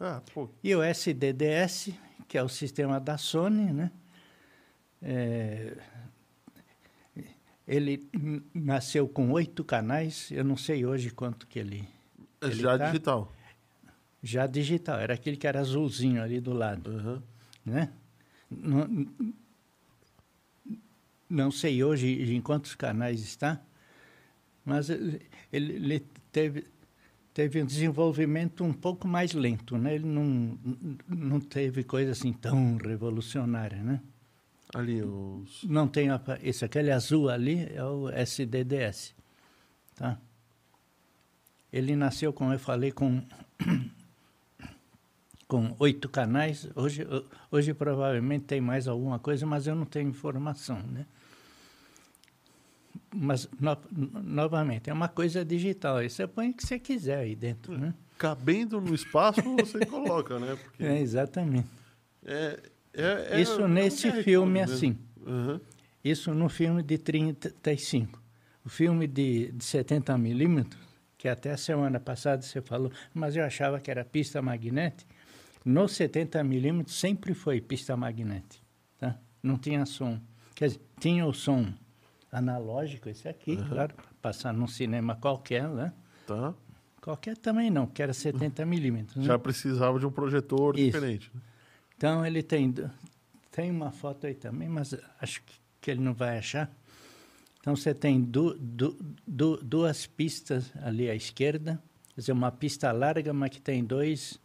Ah, 0.00 0.22
e 0.64 0.74
o 0.74 0.82
SDDS, 0.82 1.90
que 2.26 2.38
é 2.38 2.42
o 2.42 2.48
sistema 2.48 2.98
da 2.98 3.18
Sony, 3.18 3.70
né? 3.70 3.90
É, 5.02 5.76
ele 7.66 8.08
nasceu 8.54 9.06
com 9.06 9.30
oito 9.32 9.62
canais, 9.62 10.30
eu 10.30 10.42
não 10.42 10.56
sei 10.56 10.86
hoje 10.86 11.10
quanto 11.10 11.46
que 11.46 11.58
ele. 11.58 11.86
ele 12.40 12.54
já 12.54 12.78
tá. 12.78 12.86
digital. 12.86 13.30
Já 14.22 14.46
digital, 14.46 14.98
era 14.98 15.14
aquele 15.14 15.36
que 15.36 15.46
era 15.46 15.60
azulzinho 15.60 16.22
ali 16.22 16.40
do 16.40 16.52
lado. 16.52 16.90
Uhum. 16.90 17.22
Né? 17.64 17.92
Não, 18.50 19.06
não 21.28 21.50
sei 21.50 21.84
hoje 21.84 22.34
em 22.34 22.40
quantos 22.40 22.74
canais 22.74 23.20
está, 23.20 23.60
mas 24.64 24.90
ele, 24.90 25.20
ele 25.52 26.06
teve, 26.32 26.66
teve 27.32 27.62
um 27.62 27.66
desenvolvimento 27.66 28.64
um 28.64 28.72
pouco 28.72 29.06
mais 29.06 29.32
lento, 29.32 29.78
né? 29.78 29.94
Ele 29.94 30.06
não, 30.06 30.58
não 31.06 31.40
teve 31.40 31.84
coisa 31.84 32.12
assim 32.12 32.32
tão 32.32 32.76
revolucionária, 32.76 33.82
né? 33.82 34.00
Ali 34.74 35.02
os. 35.02 35.64
Não 35.64 35.88
tem. 35.88 36.08
Esse 36.42 36.64
aquele 36.64 36.90
azul 36.90 37.30
ali 37.30 37.66
é 37.74 37.82
o 37.82 38.10
SDDS. 38.10 39.14
Tá? 39.94 40.18
Ele 41.72 41.96
nasceu, 41.96 42.32
como 42.32 42.52
eu 42.52 42.58
falei, 42.58 42.92
com 42.92 43.22
com 45.48 45.74
oito 45.78 46.08
canais. 46.10 46.68
Hoje, 46.76 47.06
hoje 47.50 47.72
provavelmente 47.72 48.44
tem 48.44 48.60
mais 48.60 48.86
alguma 48.86 49.18
coisa, 49.18 49.46
mas 49.46 49.66
eu 49.66 49.74
não 49.74 49.86
tenho 49.86 50.10
informação, 50.10 50.78
né? 50.82 51.06
Mas, 53.14 53.48
no, 53.58 53.76
novamente, 54.22 54.90
é 54.90 54.92
uma 54.92 55.08
coisa 55.08 55.42
digital. 55.42 55.96
Aí 55.96 56.10
você 56.10 56.26
põe 56.26 56.50
o 56.50 56.54
que 56.54 56.66
você 56.66 56.78
quiser 56.78 57.20
aí 57.20 57.34
dentro, 57.34 57.76
né? 57.76 57.94
Cabendo 58.18 58.78
no 58.80 58.94
espaço, 58.94 59.40
você 59.56 59.86
coloca, 59.86 60.38
né? 60.38 60.54
Porque 60.62 60.84
é, 60.84 61.00
exatamente. 61.00 61.68
É, 62.26 62.60
é, 62.92 63.28
é, 63.30 63.40
Isso 63.40 63.66
nesse 63.66 64.12
filme, 64.22 64.60
assim. 64.60 64.98
Uhum. 65.26 65.58
Isso 66.04 66.34
no 66.34 66.50
filme 66.50 66.82
de 66.82 66.98
35. 66.98 68.22
O 68.64 68.68
filme 68.68 69.06
de, 69.06 69.52
de 69.52 69.64
70 69.64 70.18
milímetros, 70.18 70.82
que 71.16 71.26
até 71.26 71.52
a 71.52 71.56
semana 71.56 71.98
passada 71.98 72.42
você 72.42 72.60
falou, 72.60 72.92
mas 73.14 73.34
eu 73.34 73.44
achava 73.44 73.80
que 73.80 73.90
era 73.90 74.04
pista 74.04 74.42
magnética. 74.42 75.17
No 75.68 75.86
70 75.86 76.42
milímetros 76.44 76.98
sempre 76.98 77.34
foi 77.34 77.60
pista 77.60 77.94
magnética, 77.94 78.64
tá? 78.96 79.18
Não 79.42 79.58
tinha 79.58 79.84
som. 79.84 80.18
Quer 80.54 80.68
dizer, 80.68 80.80
tinha 80.98 81.26
o 81.26 81.34
som 81.34 81.70
analógico, 82.32 83.10
esse 83.10 83.28
aqui, 83.28 83.52
uhum. 83.52 83.68
claro, 83.68 83.94
passar 84.22 84.54
num 84.54 84.66
cinema 84.66 85.14
qualquer, 85.16 85.68
né? 85.68 85.92
Tá. 86.26 86.54
Qualquer 87.02 87.36
também 87.36 87.68
não, 87.68 87.86
que 87.86 88.02
era 88.02 88.14
70 88.14 88.64
milímetros. 88.64 89.16
Né? 89.16 89.24
Já 89.24 89.38
precisava 89.38 89.98
de 89.98 90.06
um 90.06 90.10
projetor 90.10 90.74
Isso. 90.74 90.86
diferente. 90.86 91.30
Né? 91.34 91.40
Então 91.98 92.24
ele 92.24 92.42
tem 92.42 92.74
tem 93.52 93.70
uma 93.70 93.90
foto 93.90 94.26
aí 94.26 94.34
também, 94.34 94.70
mas 94.70 94.94
acho 95.20 95.42
que 95.82 95.90
ele 95.90 96.00
não 96.00 96.14
vai 96.14 96.38
achar. 96.38 96.74
Então 97.60 97.76
você 97.76 97.92
tem 97.92 98.22
du, 98.22 98.54
du, 98.58 98.96
du, 99.26 99.58
duas 99.58 100.06
pistas 100.06 100.72
ali 100.82 101.10
à 101.10 101.14
esquerda, 101.14 101.78
quer 102.14 102.22
dizer, 102.22 102.32
uma 102.32 102.50
pista 102.50 102.90
larga, 102.90 103.34
mas 103.34 103.50
que 103.50 103.60
tem 103.60 103.84
dois, 103.84 104.40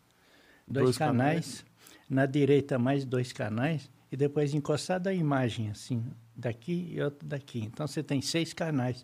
dois, 0.68 0.86
dois 0.86 0.98
canais. 0.98 1.46
canais. 1.62 1.66
Na 2.10 2.26
direita 2.26 2.78
mais 2.78 3.06
dois 3.06 3.32
canais 3.32 3.90
e 4.12 4.18
depois 4.18 4.54
encostado 4.54 5.08
a 5.08 5.14
imagem 5.14 5.70
assim, 5.70 6.06
daqui 6.36 6.92
e 6.92 7.02
outro 7.02 7.28
daqui. 7.28 7.60
Então 7.60 7.88
você 7.88 8.04
tem 8.04 8.22
seis 8.22 8.54
canais 8.54 9.04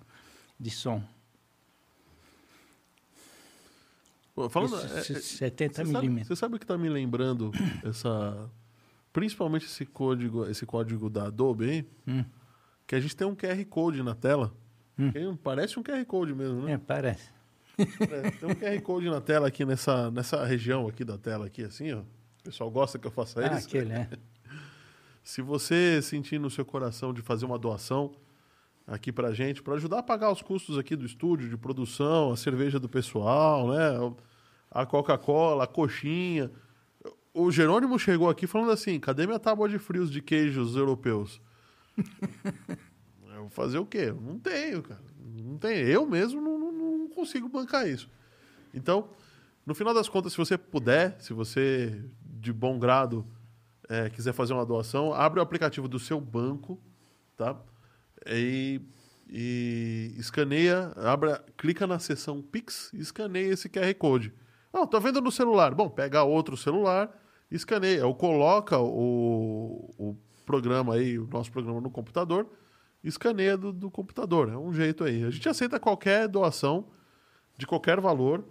de 0.60 0.70
som. 0.70 1.04
Falando, 4.50 4.76
Isso, 5.00 5.14
é, 5.14 5.20
70 5.20 5.82
é, 5.82 5.86
milímetros. 5.86 6.28
Você 6.28 6.36
sabe 6.36 6.56
o 6.56 6.60
que 6.60 6.64
está 6.64 6.78
me 6.78 6.88
lembrando 6.88 7.52
essa, 7.84 8.50
principalmente 9.12 9.66
esse 9.66 9.86
código, 9.86 10.46
esse 10.46 10.66
código 10.66 11.10
da 11.10 11.26
Adobe? 11.26 11.86
Hum. 12.08 12.24
que 12.88 12.96
a 12.96 13.00
gente 13.00 13.16
tem 13.16 13.28
um 13.28 13.36
QR 13.36 13.66
code 13.66 14.02
na 14.02 14.16
tela. 14.16 14.54
Hum. 14.98 15.36
Parece 15.44 15.80
um 15.80 15.84
QR 15.84 16.06
code 16.06 16.34
mesmo, 16.34 16.62
né? 16.62 16.74
É, 16.74 16.78
parece. 16.78 17.30
É, 17.82 18.32
tem 18.32 18.50
um 18.50 18.56
QR 18.56 18.82
code 18.82 19.10
na 19.10 19.22
tela 19.22 19.48
aqui 19.48 19.66
nessa, 19.66 20.12
nessa 20.12 20.44
região 20.46 20.88
aqui 20.88 21.04
da 21.04 21.18
tela 21.18 21.46
aqui, 21.46 21.64
assim, 21.64 21.94
ó. 21.94 22.00
O 22.00 22.44
pessoal 22.44 22.72
gosta 22.72 22.98
que 22.98 23.06
eu 23.06 23.12
faça 23.12 23.42
ah, 23.42 23.58
isso. 23.58 23.68
Aquele, 23.68 23.94
é. 23.94 24.10
Se 25.24 25.42
você 25.42 26.02
sentir 26.02 26.40
no 26.40 26.50
seu 26.50 26.66
coração 26.66 27.14
de 27.14 27.22
fazer 27.22 27.46
uma 27.46 27.60
doação 27.60 28.12
aqui 28.88 29.12
pra 29.12 29.32
gente, 29.32 29.62
para 29.62 29.76
ajudar 29.76 30.00
a 30.00 30.04
pagar 30.04 30.32
os 30.32 30.42
custos 30.42 30.78
aqui 30.78 30.96
do 30.96 31.06
estúdio, 31.06 31.50
de 31.50 31.58
produção, 31.58 32.32
a 32.32 32.38
cerveja 32.38 32.80
do 32.80 32.90
pessoal, 32.90 33.68
né? 33.68 34.16
A 34.72 34.86
Coca-Cola, 34.86 35.66
a 35.66 35.68
coxinha. 35.68 36.52
O 37.34 37.52
Jerônimo 37.52 38.00
chegou 38.00 38.30
aqui 38.30 38.48
falando 38.48 38.72
assim: 38.72 39.00
cadê 39.00 39.28
minha 39.28 39.40
tábua 39.40 39.70
de 39.70 39.78
frios 39.78 40.10
de 40.10 40.22
queijos 40.22 40.76
europeus? 40.76 41.40
Eu 43.36 43.42
vou 43.42 43.50
fazer 43.50 43.78
o 43.78 43.86
quê? 43.86 44.12
Não 44.12 44.38
tenho, 44.38 44.82
cara. 44.82 45.02
Não 45.18 45.58
tenho. 45.58 45.88
Eu 45.88 46.06
mesmo 46.06 46.42
não 46.42 46.59
consigo 47.20 47.50
bancar 47.50 47.88
isso. 47.88 48.10
Então, 48.74 49.10
no 49.66 49.76
final 49.76 49.94
das 49.94 50.08
contas, 50.08 50.32
se 50.32 50.38
você 50.38 50.58
puder, 50.58 51.18
se 51.20 51.34
você 51.34 52.02
de 52.24 52.54
bom 52.54 52.80
grado 52.80 53.26
é, 53.90 54.10
quiser 54.10 54.34
fazer 54.34 54.54
uma 54.54 54.66
doação, 54.66 55.14
abre 55.14 55.40
o 55.40 55.44
aplicativo 55.44 55.88
do 55.88 56.00
seu 56.00 56.20
banco, 56.22 56.80
tá? 57.36 57.58
E, 58.26 58.82
e 59.30 60.14
escaneia, 60.18 60.94
abra, 60.96 61.44
clica 61.58 61.86
na 61.86 62.00
seção 62.00 62.42
Pix 62.42 62.92
e 62.94 63.00
escaneia 63.00 63.54
esse 63.54 63.68
QR 63.68 63.94
Code. 63.96 64.34
Não, 64.72 64.88
tô 64.88 65.00
vendo 65.00 65.20
no 65.20 65.32
celular. 65.32 65.74
Bom, 65.74 65.90
pega 65.90 66.24
outro 66.24 66.56
celular, 66.56 67.12
escaneia, 67.52 68.06
ou 68.06 68.16
coloca 68.16 68.80
o, 68.80 69.94
o 69.98 70.16
programa 70.46 70.96
aí, 70.96 71.20
o 71.20 71.28
nosso 71.28 71.52
programa 71.52 71.82
no 71.82 71.90
computador, 71.90 72.48
escaneia 73.04 73.58
do, 73.58 73.74
do 73.74 73.92
computador. 73.92 74.50
É 74.50 74.58
um 74.58 74.72
jeito 74.74 75.04
aí. 75.04 75.24
A 75.24 75.32
gente 75.32 75.50
aceita 75.50 75.80
qualquer 75.80 76.28
doação 76.28 76.88
de 77.60 77.68
qualquer 77.68 78.00
valor 78.00 78.42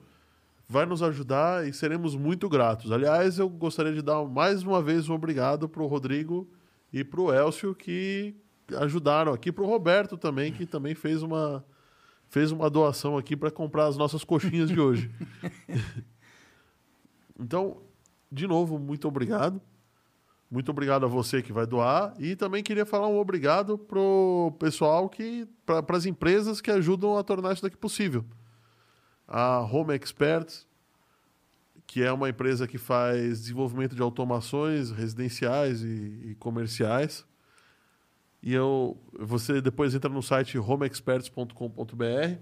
vai 0.68 0.84
nos 0.84 1.02
ajudar 1.02 1.66
e 1.66 1.72
seremos 1.72 2.14
muito 2.14 2.46
gratos. 2.46 2.92
Aliás, 2.92 3.38
eu 3.38 3.48
gostaria 3.48 3.94
de 3.94 4.02
dar 4.02 4.22
mais 4.24 4.62
uma 4.62 4.82
vez 4.82 5.08
um 5.08 5.14
obrigado 5.14 5.66
para 5.66 5.82
o 5.82 5.86
Rodrigo 5.86 6.46
e 6.92 7.02
para 7.02 7.18
o 7.18 7.32
Elcio 7.32 7.74
que 7.74 8.36
ajudaram 8.76 9.32
aqui, 9.32 9.50
para 9.50 9.64
o 9.64 9.66
Roberto 9.66 10.18
também, 10.18 10.52
que 10.52 10.66
também 10.66 10.94
fez 10.94 11.22
uma, 11.22 11.64
fez 12.28 12.52
uma 12.52 12.68
doação 12.68 13.16
aqui 13.16 13.34
para 13.34 13.50
comprar 13.50 13.86
as 13.86 13.96
nossas 13.96 14.22
coxinhas 14.24 14.68
de 14.68 14.78
hoje. 14.78 15.10
então, 17.40 17.78
de 18.30 18.46
novo, 18.46 18.78
muito 18.78 19.08
obrigado. 19.08 19.58
Muito 20.50 20.70
obrigado 20.70 21.06
a 21.06 21.08
você 21.08 21.40
que 21.40 21.52
vai 21.52 21.66
doar. 21.66 22.12
E 22.18 22.36
também 22.36 22.62
queria 22.62 22.84
falar 22.84 23.08
um 23.08 23.18
obrigado 23.18 23.78
para 23.78 23.98
o 23.98 24.54
pessoal 24.58 25.08
que. 25.08 25.48
para 25.64 25.96
as 25.96 26.04
empresas 26.04 26.60
que 26.60 26.70
ajudam 26.70 27.16
a 27.16 27.22
tornar 27.22 27.54
isso 27.54 27.62
daqui 27.62 27.76
possível 27.76 28.22
a 29.28 29.60
Home 29.60 29.94
Experts, 29.94 30.66
que 31.86 32.02
é 32.02 32.10
uma 32.10 32.28
empresa 32.28 32.66
que 32.66 32.78
faz 32.78 33.40
desenvolvimento 33.40 33.94
de 33.94 34.02
automações 34.02 34.90
residenciais 34.90 35.82
e, 35.82 36.30
e 36.30 36.36
comerciais. 36.38 37.26
E 38.42 38.54
eu, 38.54 38.96
você 39.12 39.60
depois 39.60 39.94
entra 39.94 40.08
no 40.08 40.22
site 40.22 40.58
homeexperts.com.br. 40.58 42.38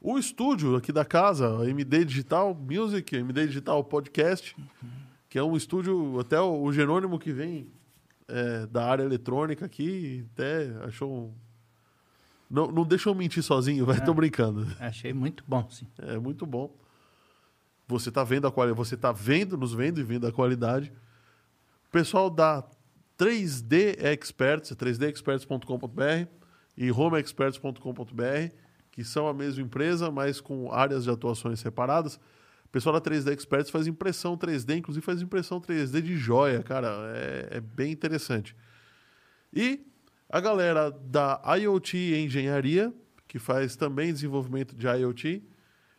O 0.00 0.18
estúdio 0.18 0.76
aqui 0.76 0.92
da 0.92 1.04
casa, 1.04 1.68
MD 1.68 2.04
Digital 2.04 2.54
Music, 2.54 3.14
MD 3.14 3.46
Digital 3.48 3.82
Podcast, 3.84 4.56
que 5.28 5.38
é 5.38 5.42
um 5.42 5.56
estúdio, 5.56 6.18
até 6.18 6.40
o, 6.40 6.72
Jerônimo 6.72 7.18
que 7.18 7.32
vem 7.32 7.70
é, 8.26 8.66
da 8.66 8.84
área 8.86 9.02
eletrônica 9.02 9.64
aqui, 9.64 10.26
até 10.32 10.68
achou 10.84 11.34
não, 12.50 12.72
não 12.72 12.84
deixa 12.84 13.08
eu 13.08 13.14
mentir 13.14 13.42
sozinho, 13.44 13.86
vai, 13.86 14.04
tô 14.04 14.12
brincando. 14.12 14.66
Achei 14.80 15.12
muito 15.12 15.44
bom, 15.46 15.70
sim. 15.70 15.86
É 15.98 16.18
muito 16.18 16.44
bom. 16.44 16.76
Você 17.86 18.08
está 18.08 18.24
vendo 18.24 18.46
a 18.46 18.52
qualidade, 18.52 18.76
você 18.76 18.96
está 18.96 19.12
vendo, 19.12 19.56
nos 19.56 19.72
vendo 19.72 20.00
e 20.00 20.02
vendo 20.02 20.26
a 20.26 20.32
qualidade. 20.32 20.92
O 21.88 21.90
pessoal 21.90 22.28
da 22.28 22.64
3D 23.16 23.96
Experts, 23.98 24.72
3dexperts.com.br 24.72 26.28
e 26.76 26.90
homeexperts.com.br, 26.90 28.54
que 28.90 29.04
são 29.04 29.28
a 29.28 29.34
mesma 29.34 29.62
empresa, 29.62 30.10
mas 30.10 30.40
com 30.40 30.72
áreas 30.72 31.04
de 31.04 31.10
atuações 31.10 31.60
separadas. 31.60 32.16
O 32.64 32.68
pessoal 32.70 32.98
da 32.98 33.00
3D 33.00 33.32
Experts 33.32 33.70
faz 33.70 33.86
impressão 33.86 34.36
3D, 34.36 34.78
inclusive 34.78 35.04
faz 35.04 35.20
impressão 35.22 35.60
3D 35.60 36.00
de 36.00 36.16
joia, 36.16 36.62
cara. 36.62 36.88
É, 37.14 37.58
é 37.58 37.60
bem 37.60 37.92
interessante. 37.92 38.56
E 39.52 39.84
a 40.30 40.40
galera 40.40 40.90
da 40.90 41.42
IoT 41.56 42.14
Engenharia, 42.14 42.94
que 43.26 43.38
faz 43.38 43.74
também 43.74 44.12
desenvolvimento 44.12 44.76
de 44.76 44.86
IoT, 44.86 45.42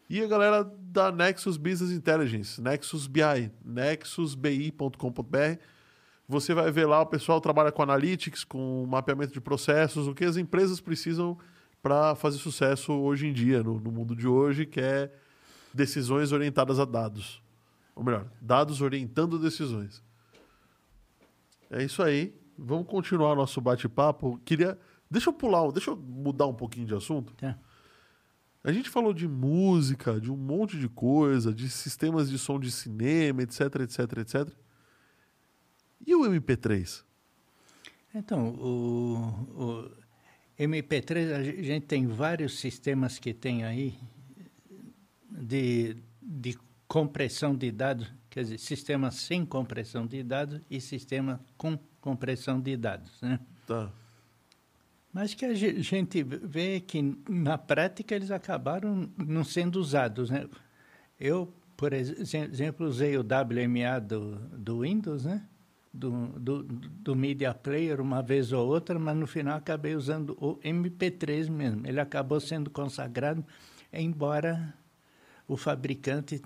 e 0.09 0.21
a 0.21 0.27
galera 0.27 0.63
da 0.63 1.11
Nexus 1.11 1.57
Business 1.57 1.91
Intelligence, 1.91 2.61
Nexus 2.61 3.07
BI, 3.07 3.51
nexusbi.com.br. 3.63 5.59
Você 6.27 6.53
vai 6.53 6.71
ver 6.71 6.85
lá, 6.85 7.01
o 7.01 7.05
pessoal 7.05 7.41
trabalha 7.41 7.71
com 7.71 7.81
analytics, 7.81 8.43
com 8.43 8.85
mapeamento 8.85 9.33
de 9.33 9.41
processos, 9.41 10.07
o 10.07 10.13
que 10.13 10.23
as 10.23 10.37
empresas 10.37 10.79
precisam 10.79 11.37
para 11.81 12.15
fazer 12.15 12.37
sucesso 12.37 12.93
hoje 12.93 13.27
em 13.27 13.33
dia, 13.33 13.61
no, 13.61 13.79
no 13.79 13.91
mundo 13.91 14.15
de 14.15 14.27
hoje, 14.27 14.65
que 14.65 14.79
é 14.79 15.11
decisões 15.73 16.31
orientadas 16.31 16.79
a 16.79 16.85
dados. 16.85 17.41
Ou 17.95 18.03
melhor, 18.03 18.27
dados 18.39 18.81
orientando 18.81 19.37
decisões. 19.37 20.01
É 21.69 21.83
isso 21.83 22.01
aí. 22.01 22.33
Vamos 22.63 22.88
continuar 22.88 23.35
nosso 23.35 23.59
bate-papo. 23.59 24.39
Queria. 24.45 24.77
Deixa 25.09 25.29
eu 25.29 25.33
pular, 25.33 25.69
deixa 25.71 25.89
eu 25.89 25.97
mudar 25.97 26.45
um 26.45 26.53
pouquinho 26.53 26.85
de 26.85 26.93
assunto. 26.93 27.33
É. 27.43 27.55
A 28.63 28.71
gente 28.71 28.88
falou 28.88 29.13
de 29.13 29.27
música, 29.27 30.21
de 30.21 30.31
um 30.31 30.38
monte 30.38 30.77
de 30.77 30.88
coisa, 30.88 31.51
de 31.51 31.67
sistemas 31.67 32.29
de 32.29 32.38
som 32.38 32.59
de 32.59 32.71
cinema, 32.71 33.41
etc, 33.41 33.61
etc, 33.81 33.99
etc. 34.19 34.55
E 36.05 36.13
o 36.13 36.21
MP3? 36.21 37.03
Então, 38.13 38.49
o, 38.49 39.15
o 39.55 39.91
MP3, 40.59 41.33
a 41.33 41.43
gente 41.43 41.88
tem 41.88 42.05
vários 42.05 42.59
sistemas 42.59 43.17
que 43.17 43.33
tem 43.33 43.63
aí 43.63 43.97
de, 45.31 45.97
de 46.21 46.55
compressão 46.88 47.55
de 47.55 47.71
dados, 47.71 48.13
quer 48.29 48.43
dizer, 48.43 48.59
sistema 48.59 49.09
sem 49.09 49.43
compressão 49.43 50.05
de 50.05 50.21
dados 50.21 50.61
e 50.69 50.79
sistema 50.79 51.43
com 51.57 51.79
compressão 52.01 52.59
de 52.59 52.75
dados, 52.75 53.21
né? 53.21 53.39
Tá. 53.65 53.91
Mas 55.13 55.33
que 55.33 55.45
a 55.45 55.53
gente 55.53 56.23
vê 56.23 56.79
que 56.79 57.15
na 57.29 57.57
prática 57.57 58.15
eles 58.15 58.31
acabaram 58.31 59.09
não 59.17 59.43
sendo 59.43 59.77
usados, 59.77 60.29
né? 60.29 60.47
Eu, 61.19 61.53
por 61.75 61.93
exemplo, 61.93 62.87
usei 62.87 63.17
o 63.17 63.21
WMA 63.21 63.99
do, 63.99 64.35
do 64.57 64.81
Windows, 64.81 65.25
né? 65.25 65.45
Do, 65.93 66.27
do, 66.39 66.63
do 66.63 67.15
Media 67.15 67.53
Player 67.53 67.99
uma 67.99 68.23
vez 68.23 68.53
ou 68.53 68.65
outra, 68.65 68.97
mas 68.97 69.15
no 69.17 69.27
final 69.27 69.57
acabei 69.57 69.93
usando 69.93 70.37
o 70.39 70.55
MP3 70.59 71.49
mesmo. 71.49 71.85
Ele 71.85 71.99
acabou 71.99 72.39
sendo 72.39 72.69
consagrado, 72.69 73.45
embora 73.91 74.73
o 75.45 75.57
fabricante 75.57 76.41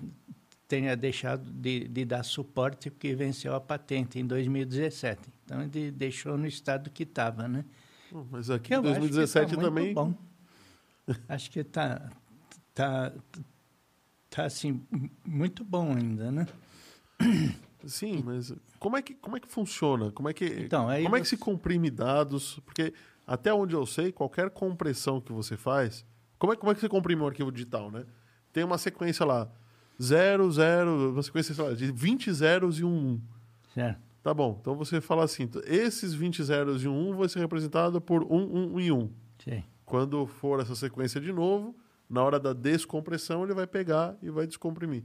tenha 0.68 0.96
deixado 0.96 1.50
de, 1.50 1.86
de 1.88 2.04
dar 2.04 2.22
suporte 2.22 2.90
porque 2.90 3.14
venceu 3.14 3.54
a 3.54 3.60
patente 3.60 4.18
em 4.18 4.26
2017. 4.26 5.20
Então 5.44 5.62
ele 5.62 5.90
deixou 5.90 6.36
no 6.36 6.46
estado 6.46 6.90
que 6.90 7.04
estava, 7.04 7.46
né? 7.46 7.64
Mas 8.30 8.50
aqui 8.50 8.74
em 8.74 8.80
2017 8.80 9.54
tá 9.54 9.60
também. 9.60 9.94
Bom. 9.94 10.14
Acho 11.28 11.50
que 11.50 11.60
está 11.60 12.10
tá, 12.74 13.12
tá 14.28 14.44
assim 14.44 14.82
muito 15.24 15.64
bom 15.64 15.92
ainda, 15.92 16.30
né? 16.30 16.46
Sim, 17.86 18.22
mas 18.24 18.52
como 18.78 18.96
é 18.96 19.02
que 19.02 19.14
como 19.14 19.36
é 19.36 19.40
que 19.40 19.48
funciona? 19.48 20.10
Como 20.10 20.28
é 20.28 20.32
que 20.32 20.44
então, 20.44 20.86
como 20.86 21.10
você... 21.10 21.16
é 21.16 21.20
que 21.20 21.28
se 21.28 21.36
comprime 21.36 21.90
dados? 21.90 22.60
Porque 22.64 22.92
até 23.26 23.54
onde 23.54 23.74
eu 23.74 23.86
sei, 23.86 24.12
qualquer 24.12 24.50
compressão 24.50 25.20
que 25.20 25.32
você 25.32 25.56
faz, 25.56 26.04
como 26.38 26.52
é 26.52 26.56
como 26.56 26.72
é 26.72 26.74
que 26.74 26.80
você 26.80 26.88
comprime 26.88 27.22
um 27.22 27.26
arquivo 27.26 27.52
digital, 27.52 27.90
né? 27.90 28.04
Tem 28.52 28.64
uma 28.64 28.78
sequência 28.78 29.24
lá, 29.24 29.50
0, 30.02 30.50
0, 30.50 31.12
uma 31.12 31.22
sequência 31.22 31.62
lá, 31.62 31.72
de 31.74 31.90
20 31.90 32.32
zeros 32.32 32.78
e 32.78 32.84
um 32.84 33.14
1. 33.14 33.20
Certo. 33.74 34.00
Tá 34.22 34.34
bom. 34.34 34.58
Então 34.60 34.74
você 34.74 35.00
fala 35.00 35.24
assim, 35.24 35.48
esses 35.64 36.12
20 36.12 36.42
zeros 36.42 36.82
e 36.82 36.88
um 36.88 37.10
1 37.10 37.16
vai 37.16 37.28
ser 37.28 37.38
representado 37.38 38.00
por 38.00 38.24
1, 38.24 38.74
1 38.74 38.80
e 38.80 38.92
1. 38.92 39.10
Sim. 39.44 39.64
Quando 39.84 40.26
for 40.26 40.60
essa 40.60 40.74
sequência 40.74 41.20
de 41.20 41.32
novo, 41.32 41.76
na 42.10 42.22
hora 42.22 42.40
da 42.40 42.52
descompressão, 42.52 43.44
ele 43.44 43.54
vai 43.54 43.66
pegar 43.66 44.16
e 44.20 44.28
vai 44.28 44.46
descomprimir. 44.46 45.04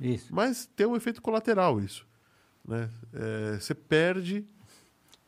Isso. 0.00 0.32
Mas 0.34 0.66
tem 0.66 0.86
um 0.86 0.94
efeito 0.94 1.20
colateral 1.20 1.80
isso. 1.80 2.06
Né? 2.64 2.88
É, 3.12 3.58
você 3.58 3.74
perde... 3.74 4.46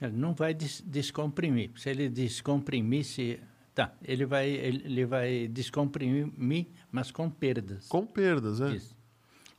Ele 0.01 0.17
não 0.17 0.35
vai 0.35 0.55
des 0.55 0.81
descomprimir. 0.81 1.71
Se 1.77 1.91
ele 1.91 2.09
descomprimisse... 2.09 3.41
Tá, 3.75 3.95
ele 4.05 4.27
vai, 4.27 4.49
ele 4.51 5.07
vai 5.07 5.49
descomprimir, 5.49 6.69
mas 6.91 7.11
com 7.11 7.31
perdas. 7.31 7.89
Com 7.89 8.07
perdas, 8.07 8.61
é. 8.61 8.75
Isso. 8.75 8.95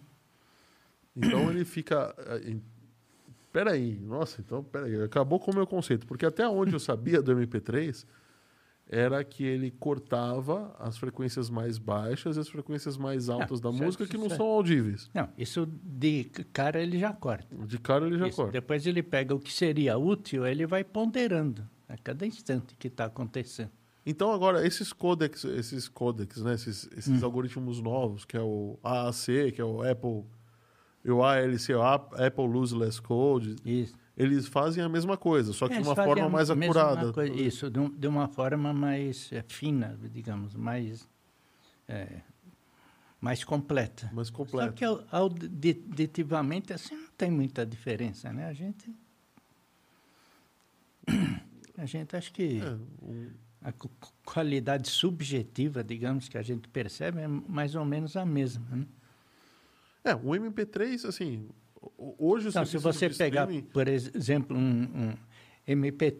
Então 1.14 1.50
ele 1.50 1.64
fica... 1.64 2.14
Eh, 2.18 2.56
aí, 3.70 3.98
nossa, 4.00 4.40
então, 4.40 4.62
peraí, 4.62 5.00
acabou 5.02 5.38
com 5.38 5.50
o 5.50 5.54
meu 5.54 5.66
conceito, 5.66 6.06
porque 6.06 6.26
até 6.26 6.46
onde 6.46 6.74
eu 6.74 6.80
sabia 6.80 7.22
do 7.22 7.32
MP3 7.34 8.04
era 8.88 9.24
que 9.24 9.44
ele 9.44 9.70
cortava 9.70 10.74
as 10.78 10.96
frequências 10.96 11.50
mais 11.50 11.76
baixas 11.76 12.36
e 12.36 12.40
as 12.40 12.48
frequências 12.48 12.96
mais 12.96 13.28
altas 13.28 13.60
não, 13.60 13.70
da 13.70 13.76
certo, 13.76 13.84
música 13.84 14.06
que 14.06 14.16
não 14.16 14.28
certo. 14.28 14.36
são 14.36 14.46
audíveis. 14.46 15.10
Não, 15.12 15.28
isso 15.36 15.66
de 15.82 16.24
cara 16.52 16.80
ele 16.80 16.98
já 16.98 17.12
corta. 17.12 17.54
De 17.66 17.78
cara 17.78 18.06
ele 18.06 18.18
já 18.18 18.28
isso. 18.28 18.36
corta. 18.36 18.52
Depois 18.52 18.86
ele 18.86 19.02
pega 19.02 19.34
o 19.34 19.40
que 19.40 19.52
seria 19.52 19.98
útil, 19.98 20.46
ele 20.46 20.66
vai 20.66 20.84
ponderando 20.84 21.68
a 21.88 21.96
cada 21.96 22.24
instante 22.26 22.76
que 22.78 22.86
está 22.86 23.06
acontecendo. 23.06 23.70
Então 24.04 24.32
agora 24.32 24.64
esses 24.64 24.92
codecs, 24.92 25.44
esses 25.44 25.88
codecs, 25.88 26.40
né, 26.40 26.54
esses, 26.54 26.88
esses 26.96 27.22
hum. 27.22 27.24
algoritmos 27.24 27.80
novos, 27.80 28.24
que 28.24 28.36
é 28.36 28.40
o 28.40 28.78
AAC, 28.84 29.52
que 29.52 29.60
é 29.60 29.64
o 29.64 29.82
Apple, 29.82 30.24
o 31.04 31.24
ALC, 31.24 31.70
o 31.70 31.82
Apple 31.82 32.46
Lossless 32.46 33.02
Code. 33.02 33.56
Isso 33.64 34.05
eles 34.16 34.46
fazem 34.46 34.82
a 34.82 34.88
mesma 34.88 35.16
coisa, 35.16 35.52
só 35.52 35.68
que 35.68 35.74
é, 35.74 35.80
de 35.80 35.86
uma 35.86 35.94
forma 35.94 36.28
mais 36.28 36.50
acurada. 36.50 37.12
Coisa, 37.12 37.34
isso, 37.34 37.70
de, 37.70 37.78
um, 37.78 37.90
de, 37.90 38.08
uma 38.08 38.26
forma 38.28 38.72
mais 38.72 39.30
é, 39.30 39.44
fina, 39.46 39.98
digamos, 40.10 40.54
mais 40.54 41.06
é, 41.86 42.20
mais 43.20 43.44
completa. 43.44 44.10
Mais 44.14 44.30
completa. 44.30 44.68
Só 44.68 44.72
que 44.72 44.84
auditivamente 45.10 46.72
assim 46.72 46.96
não 46.96 47.10
tem 47.16 47.30
muita 47.30 47.66
diferença, 47.66 48.32
né? 48.32 48.46
A 48.46 48.54
gente 48.54 48.90
a 51.76 51.84
gente 51.84 52.16
acha 52.16 52.32
que 52.32 52.62
é, 52.62 52.70
um... 53.02 53.30
a 53.60 53.72
qualidade 54.24 54.88
subjetiva, 54.88 55.84
digamos, 55.84 56.26
que 56.26 56.38
a 56.38 56.42
gente 56.42 56.68
percebe 56.68 57.20
é 57.20 57.28
mais 57.28 57.74
ou 57.74 57.84
menos 57.84 58.16
a 58.16 58.24
mesma, 58.24 58.64
né? 58.74 58.86
É, 60.02 60.14
o 60.14 60.30
MP3, 60.30 61.04
assim, 61.04 61.48
Hoje, 61.98 62.48
então, 62.48 62.66
se 62.66 62.78
você 62.78 63.08
pegar, 63.08 63.48
por 63.72 63.86
exemplo, 63.88 64.56
um, 64.56 64.82
um 64.82 65.14
MP, 65.66 66.14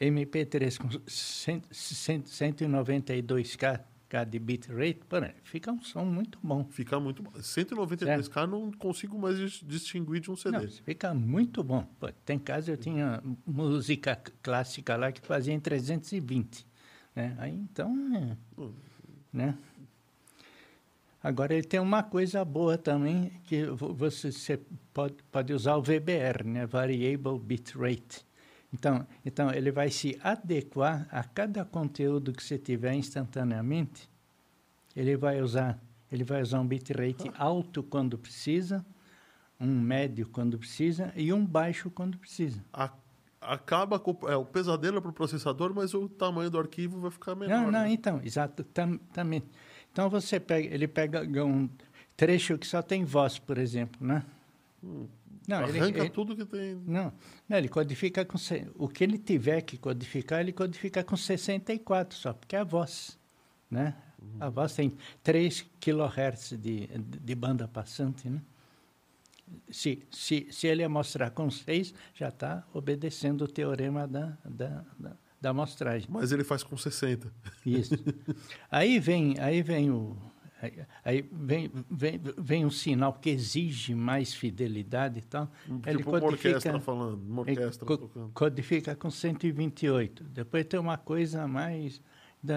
MP3 0.00 0.78
com 0.78 0.88
192K 0.88 3.80
de 4.28 4.38
bitrate, 4.38 5.00
fica 5.42 5.72
um 5.72 5.82
som 5.82 6.04
muito 6.04 6.38
bom. 6.42 6.66
Fica 6.70 7.00
muito 7.00 7.22
bom. 7.22 7.30
192K 7.32 8.04
certo? 8.04 8.46
não 8.46 8.70
consigo 8.72 9.18
mais 9.18 9.38
distinguir 9.38 10.20
de 10.20 10.30
um 10.30 10.36
CD. 10.36 10.58
Não, 10.58 10.68
fica 10.68 11.14
muito 11.14 11.62
bom. 11.62 11.86
Pô, 11.98 12.12
tem 12.24 12.38
caso 12.38 12.70
eu 12.70 12.76
tinha 12.76 13.22
música 13.46 14.20
clássica 14.42 14.96
lá 14.96 15.10
que 15.12 15.26
fazia 15.26 15.54
em 15.54 15.60
320. 15.60 16.66
Né? 17.14 17.34
Aí, 17.38 17.54
então, 17.54 17.94
é, 18.14 18.36
né? 19.32 19.56
Agora, 21.22 21.52
ele 21.52 21.66
tem 21.66 21.78
uma 21.78 22.02
coisa 22.02 22.44
boa 22.44 22.78
também, 22.78 23.30
que 23.44 23.64
você, 23.66 24.32
você 24.32 24.60
pode, 24.94 25.16
pode 25.30 25.52
usar 25.52 25.76
o 25.76 25.82
VBR, 25.82 26.44
né? 26.44 26.66
Variable 26.66 27.38
Bit 27.38 27.76
Rate. 27.76 28.26
Então, 28.72 29.06
então, 29.24 29.52
ele 29.52 29.70
vai 29.70 29.90
se 29.90 30.18
adequar 30.22 31.06
a 31.10 31.22
cada 31.24 31.64
conteúdo 31.64 32.32
que 32.32 32.42
você 32.42 32.56
tiver 32.56 32.94
instantaneamente. 32.94 34.08
Ele 34.96 35.16
vai 35.16 35.42
usar, 35.42 35.78
ele 36.10 36.24
vai 36.24 36.40
usar 36.40 36.60
um 36.60 36.66
bitrate 36.66 37.30
alto 37.36 37.82
quando 37.82 38.16
precisa, 38.16 38.84
um 39.58 39.78
médio 39.78 40.26
quando 40.28 40.58
precisa 40.58 41.12
e 41.14 41.32
um 41.32 41.44
baixo 41.44 41.90
quando 41.90 42.16
precisa. 42.16 42.64
A, 42.72 42.90
acaba 43.40 43.98
com 43.98 44.16
é, 44.28 44.36
o 44.36 44.44
pesadelo 44.44 45.02
para 45.02 45.10
o 45.10 45.14
processador, 45.14 45.74
mas 45.74 45.92
o 45.92 46.08
tamanho 46.08 46.50
do 46.50 46.58
arquivo 46.58 47.00
vai 47.00 47.10
ficar 47.10 47.34
menor. 47.34 47.56
Não, 47.56 47.64
não, 47.70 47.82
né? 47.82 47.90
então, 47.90 48.20
exatamente. 48.24 49.46
Então 49.92 50.08
você 50.08 50.38
pega, 50.38 50.72
ele 50.72 50.86
pega 50.86 51.44
um 51.44 51.68
trecho 52.16 52.58
que 52.58 52.66
só 52.66 52.82
tem 52.82 53.04
voz, 53.04 53.38
por 53.38 53.58
exemplo, 53.58 54.06
né? 54.06 54.24
Hum, 54.82 55.06
não, 55.48 55.58
arranca 55.58 56.00
ele, 56.00 56.10
tudo 56.10 56.36
que 56.36 56.44
tem. 56.44 56.76
Não, 56.86 57.12
não, 57.48 57.58
ele 57.58 57.68
codifica 57.68 58.24
com 58.24 58.38
o 58.76 58.88
que 58.88 59.02
ele 59.02 59.18
tiver 59.18 59.60
que 59.62 59.76
codificar, 59.76 60.40
ele 60.40 60.52
codifica 60.52 61.02
com 61.02 61.16
64 61.16 62.16
só, 62.16 62.32
porque 62.32 62.54
é 62.54 62.60
a 62.60 62.64
voz, 62.64 63.18
né? 63.70 63.96
Uhum. 64.20 64.36
A 64.38 64.48
voz 64.48 64.74
tem 64.74 64.96
3 65.22 65.66
kHz 65.80 66.56
de, 66.58 66.86
de 66.86 67.34
banda 67.34 67.66
passante, 67.66 68.28
né? 68.28 68.40
Se, 69.68 70.06
se, 70.10 70.46
se 70.50 70.66
ele 70.68 70.86
mostrar 70.86 71.30
com 71.30 71.50
6, 71.50 71.92
já 72.14 72.28
está 72.28 72.64
obedecendo 72.72 73.42
o 73.42 73.48
teorema 73.48 74.06
da, 74.06 74.38
da, 74.44 74.84
da, 74.96 75.16
da 75.40 75.50
amostragem. 75.50 76.08
Mas 76.10 76.32
ele 76.32 76.44
faz 76.44 76.62
com 76.62 76.76
60. 76.76 77.32
Isso. 77.64 77.94
aí 78.70 78.98
vem, 78.98 79.36
aí 79.38 79.62
vem 79.62 79.90
o, 79.90 80.16
Aí, 81.02 81.24
vem, 81.32 81.70
vem, 81.90 82.20
vem 82.36 82.66
um 82.66 82.70
sinal 82.70 83.14
que 83.14 83.30
exige 83.30 83.94
mais 83.94 84.34
fidelidade 84.34 85.18
e 85.18 85.22
tal. 85.22 85.50
Tipo 85.64 85.88
ele 85.88 86.02
codifica, 86.02 86.26
uma 86.26 86.26
orquestra 86.26 86.80
falando, 86.80 87.22
uma 87.22 87.40
orquestra 87.40 87.86
co 87.86 87.96
tocando. 87.96 88.30
Codifica 88.34 88.94
com 88.94 89.10
128. 89.10 90.24
Depois 90.24 90.66
tem 90.66 90.78
uma 90.78 90.98
coisa 90.98 91.48
mais... 91.48 92.02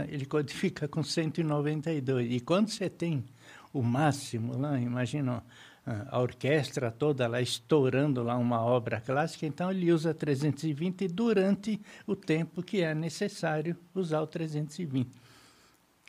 Ele 0.09 0.25
codifica 0.25 0.87
com 0.87 1.03
192. 1.03 2.31
E 2.31 2.39
quando 2.41 2.69
você 2.69 2.89
tem 2.89 3.23
o 3.71 3.81
máximo 3.81 4.57
lá, 4.57 4.79
imagina 4.79 5.43
a 5.85 6.19
orquestra 6.19 6.89
toda 6.89 7.27
lá 7.27 7.41
estourando 7.41 8.23
lá 8.23 8.37
uma 8.37 8.61
obra 8.61 9.01
clássica, 9.01 9.45
então 9.45 9.69
ele 9.69 9.91
usa 9.91 10.13
320 10.13 11.07
durante 11.09 11.81
o 12.07 12.15
tempo 12.15 12.63
que 12.63 12.81
é 12.81 12.95
necessário 12.95 13.75
usar 13.93 14.21
o 14.21 14.27
320. 14.27 15.11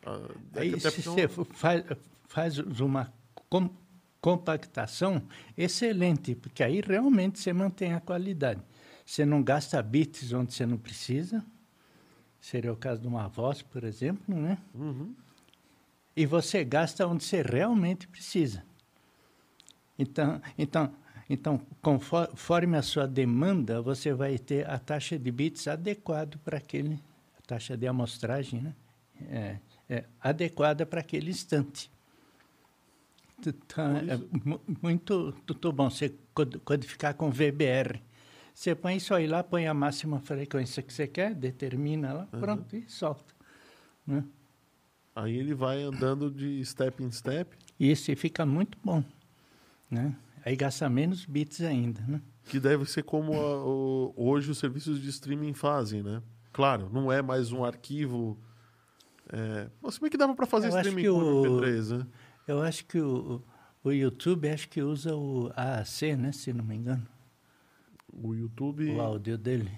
Ah, 0.07 0.29
Aí, 0.57 0.79
se 0.79 1.03
você 1.03 1.27
faz, 1.27 1.85
faz 2.29 2.59
uma 2.59 3.13
com, 3.49 3.69
compactação, 4.21 5.23
excelente, 5.59 6.37
porque 6.37 6.63
aí 6.63 6.81
realmente 6.81 7.41
você 7.41 7.53
mantém 7.53 7.95
a 7.95 8.01
qualidade. 8.01 8.63
Você 9.05 9.27
não 9.27 9.43
gasta 9.43 9.83
bits 9.83 10.33
onde 10.33 10.55
você 10.55 10.65
não 10.65 10.79
precisa, 10.79 11.45
seria 12.41 12.73
o 12.73 12.77
caso 12.77 13.03
de 13.03 13.09
uma 13.09 13.27
voz, 13.27 13.61
por 13.61 13.83
exemplo, 13.83 14.35
né? 14.35 14.57
Uhum. 14.73 15.15
E 16.17 16.25
você 16.27 16.63
gasta 16.65 17.07
onde 17.07 17.25
você 17.25 17.43
realmente 17.43 18.07
precisa. 18.07 18.63
Então, 19.99 20.41
então, 20.59 20.93
então, 21.29 21.61
conforme 21.81 22.77
a 22.77 22.83
sua 22.83 23.07
demanda, 23.07 23.81
você 23.81 24.13
vai 24.13 24.39
ter 24.39 24.69
a 24.69 24.79
taxa 24.79 25.19
de 25.19 25.31
bits 25.31 25.69
adequado 25.69 26.39
para 26.39 26.59
aquele, 26.59 27.01
a 27.39 27.47
taxa 27.47 27.77
de 27.77 27.87
amostragem, 27.87 28.61
né? 28.61 28.75
É, 29.31 29.59
é, 29.89 30.05
adequada 30.21 30.85
para 30.85 31.01
aquele 31.01 31.31
instante. 31.31 31.91
Então, 33.47 33.97
é 33.97 34.19
muito, 34.83 35.35
muito 35.47 35.73
bom 35.73 35.91
você 35.91 36.13
codificar 36.65 37.15
com 37.15 37.31
VBR. 37.31 38.01
Você 38.55 38.75
põe 38.75 38.97
isso 38.97 39.13
aí 39.15 39.27
lá, 39.27 39.43
põe 39.43 39.67
a 39.67 39.75
máxima 39.75 40.21
frequência 40.21 40.83
que 40.83 40.93
você 40.93 41.07
quer, 41.07 41.35
determina 41.35 42.13
lá, 42.13 42.29
uhum. 42.33 42.41
pronto, 42.41 42.77
e 42.77 42.89
solta. 42.89 43.35
Né? 44.07 44.25
Aí 45.15 45.37
ele 45.37 45.55
vai 45.55 45.83
andando 45.83 46.31
de 46.31 46.65
step 46.65 47.03
em 47.03 47.11
step. 47.11 47.57
Isso, 47.79 48.11
e 48.13 48.17
fica 48.17 48.47
muito 48.47 48.79
bom. 48.83 49.03
Né? 49.95 50.17
Aí 50.45 50.57
gasta 50.57 50.89
menos 50.89 51.25
bits 51.25 51.61
ainda. 51.63 52.01
Né? 52.07 52.21
Que 52.45 52.61
deve 52.61 52.85
ser 52.87 53.03
como 53.03 53.33
a, 53.35 53.65
o, 53.65 54.15
hoje 54.17 54.51
os 54.51 54.59
serviços 54.59 55.01
de 55.01 55.09
streaming 55.09 55.55
fazem, 55.55 56.03
né? 56.03 56.23
Claro, 56.53 56.91
não 56.93 57.11
é 57.11 57.23
mais 57.23 57.51
um 57.51 57.65
arquivo 57.65 58.39
é, 59.33 59.69
se 59.91 60.01
bem 60.01 60.11
que 60.11 60.17
dava 60.17 60.35
para 60.35 60.47
fazer 60.47 60.69
eu 60.69 60.77
streaming 60.77 61.05
com 61.05 61.11
o 61.11 61.61
MP3, 61.61 61.99
né? 61.99 62.07
Eu 62.47 62.63
acho 62.63 62.85
que 62.85 63.01
o, 63.01 63.43
o 63.83 63.91
YouTube 63.91 64.49
acho 64.49 64.69
que 64.69 64.83
usa 64.83 65.17
o 65.17 65.51
AAC, 65.57 66.17
né? 66.17 66.33
Se 66.33 66.53
não 66.53 66.65
me 66.65 66.77
engano. 66.77 67.07
O 68.13 68.35
YouTube... 68.35 68.91
O 68.91 69.01
áudio 69.01 69.39
dele. 69.39 69.71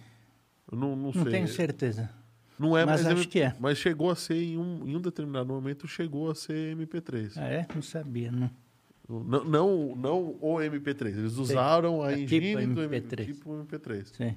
Eu 0.70 0.76
não, 0.76 0.96
não, 0.96 1.12
sei. 1.12 1.22
Não 1.22 1.30
tenho 1.30 1.48
certeza. 1.48 2.10
Não 2.58 2.76
é, 2.76 2.84
mas, 2.84 3.04
mas 3.04 3.18
acho 3.18 3.28
que 3.28 3.40
é. 3.40 3.54
Mas 3.60 3.78
chegou 3.78 4.10
a 4.10 4.16
ser, 4.16 4.42
em 4.42 4.58
um, 4.58 4.88
em 4.88 4.96
um 4.96 5.00
determinado 5.00 5.52
momento, 5.52 5.86
chegou 5.86 6.30
a 6.30 6.34
ser 6.34 6.76
MP3. 6.76 7.34
Ah, 7.36 7.48
é? 7.48 7.66
Não 7.74 7.82
sabia, 7.82 8.32
não. 8.32 8.50
Não, 9.08 9.44
não, 9.44 9.96
não 9.96 10.36
o 10.40 10.56
MP3. 10.56 11.06
Eles 11.08 11.36
usaram 11.36 12.02
a 12.02 12.12
é 12.12 12.20
engine 12.20 12.56
tipo 12.56 12.74
do 12.74 12.80
MP3. 12.82 13.24
tipo 13.24 13.50
MP3. 13.50 14.04
Sim. 14.06 14.36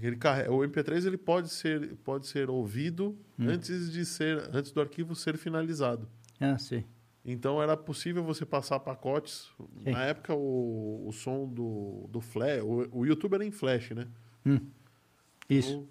Ele 0.00 0.16
carrega, 0.16 0.52
o 0.52 0.58
MP3 0.58 1.06
ele 1.06 1.16
pode 1.16 1.48
ser, 1.48 1.96
pode 2.04 2.26
ser 2.26 2.50
ouvido 2.50 3.18
hum. 3.38 3.48
antes 3.48 3.90
de 3.90 4.04
ser 4.04 4.50
antes 4.52 4.70
do 4.70 4.80
arquivo 4.80 5.14
ser 5.14 5.36
finalizado. 5.36 6.08
Ah, 6.38 6.58
sim. 6.58 6.84
Então 7.24 7.60
era 7.62 7.76
possível 7.76 8.22
você 8.22 8.44
passar 8.44 8.78
pacotes. 8.80 9.50
Sim. 9.82 9.90
Na 9.90 10.04
época 10.04 10.34
o, 10.34 11.08
o 11.08 11.12
som 11.12 11.46
do, 11.46 12.06
do 12.10 12.20
Flash, 12.20 12.62
o, 12.62 13.00
o 13.00 13.06
YouTube 13.06 13.34
era 13.34 13.44
em 13.44 13.50
Flash, 13.50 13.90
né? 13.90 14.06
Hum. 14.46 14.60
Isso. 15.48 15.72
Então, 15.72 15.88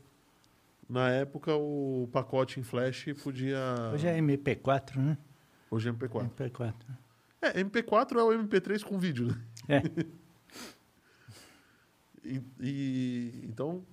na 0.90 1.10
época 1.10 1.54
o 1.56 2.08
pacote 2.14 2.60
em 2.60 2.64
Flash 2.64 3.08
podia. 3.24 3.60
Hoje 3.94 4.08
é 4.08 4.18
MP4, 4.20 4.96
né? 4.96 5.18
Hoje 5.70 5.90
é 5.90 5.92
MP4. 5.92 6.30
MP4. 6.30 6.74
É, 7.42 7.64
MP4 7.64 8.18
é 8.18 8.24
o 8.24 8.30
MP3 8.30 8.84
com 8.84 8.98
vídeo, 8.98 9.28
né? 9.28 9.42
É. 9.70 9.84
e, 12.24 12.42
e, 12.60 13.42
então 13.44 13.86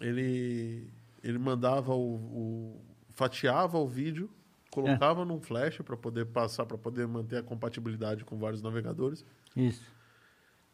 ele, 0.00 0.90
ele 1.22 1.38
mandava 1.38 1.94
o, 1.94 2.14
o 2.14 2.80
fatiava 3.10 3.78
o 3.78 3.86
vídeo, 3.86 4.30
colocava 4.70 5.22
é. 5.22 5.24
num 5.24 5.40
flash 5.40 5.78
para 5.78 5.96
poder 5.96 6.26
passar, 6.26 6.66
para 6.66 6.76
poder 6.76 7.06
manter 7.06 7.38
a 7.38 7.42
compatibilidade 7.42 8.24
com 8.24 8.38
vários 8.38 8.62
navegadores. 8.62 9.24
Isso. 9.56 9.94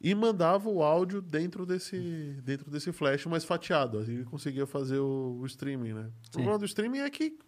E 0.01 0.13
mandava 0.17 0.69
o 0.69 0.83
áudio 0.83 1.23
dentro 1.23 1.65
desse, 1.65 2.37
dentro 2.43 2.69
desse 2.69 2.91
flash, 2.91 3.25
mas 3.27 3.45
fatiado. 3.45 3.99
Assim 3.99 4.15
ele 4.15 4.25
conseguia 4.25 4.67
fazer 4.67 4.99
o, 4.99 5.39
o 5.41 5.47
streaming, 5.47 5.93
né? 5.93 6.11
O 6.27 6.31
problema 6.33 6.59
do 6.59 6.65
streaming 6.65 6.99
é 6.99 7.11
que 7.11 7.39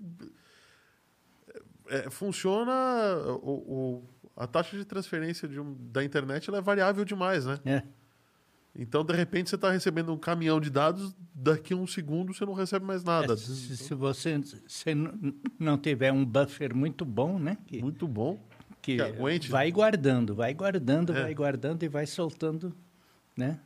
é, 1.88 2.10
funciona 2.10 2.72
o, 3.42 3.50
o, 3.50 4.04
a 4.36 4.46
taxa 4.46 4.76
de 4.76 4.84
transferência 4.84 5.48
de 5.48 5.60
um, 5.60 5.76
da 5.92 6.04
internet 6.04 6.52
é 6.54 6.60
variável 6.60 7.04
demais, 7.04 7.46
né? 7.46 7.58
É. 7.64 7.82
Então, 8.76 9.04
de 9.04 9.14
repente, 9.14 9.48
você 9.48 9.54
está 9.54 9.70
recebendo 9.70 10.12
um 10.12 10.18
caminhão 10.18 10.60
de 10.60 10.68
dados, 10.68 11.14
daqui 11.32 11.72
a 11.72 11.76
um 11.76 11.86
segundo 11.86 12.34
você 12.34 12.44
não 12.44 12.54
recebe 12.54 12.84
mais 12.84 13.04
nada. 13.04 13.34
É, 13.34 13.36
se, 13.36 13.76
se, 13.76 13.94
você 13.94 14.40
se 14.66 14.90
não 15.60 15.78
tiver 15.78 16.12
um 16.12 16.24
buffer 16.24 16.74
muito 16.74 17.04
bom, 17.04 17.38
né? 17.38 17.56
Que, 17.66 17.80
muito 17.80 18.08
bom. 18.08 18.40
Que, 18.82 18.96
que 18.96 19.02
aguente. 19.02 19.48
vai 19.48 19.70
guardando, 19.70 20.34
vai 20.34 20.52
guardando, 20.52 21.16
é. 21.16 21.22
vai 21.22 21.34
guardando 21.34 21.84
e 21.84 21.88
vai 21.88 22.04
soltando, 22.04 22.74
né? 23.36 23.60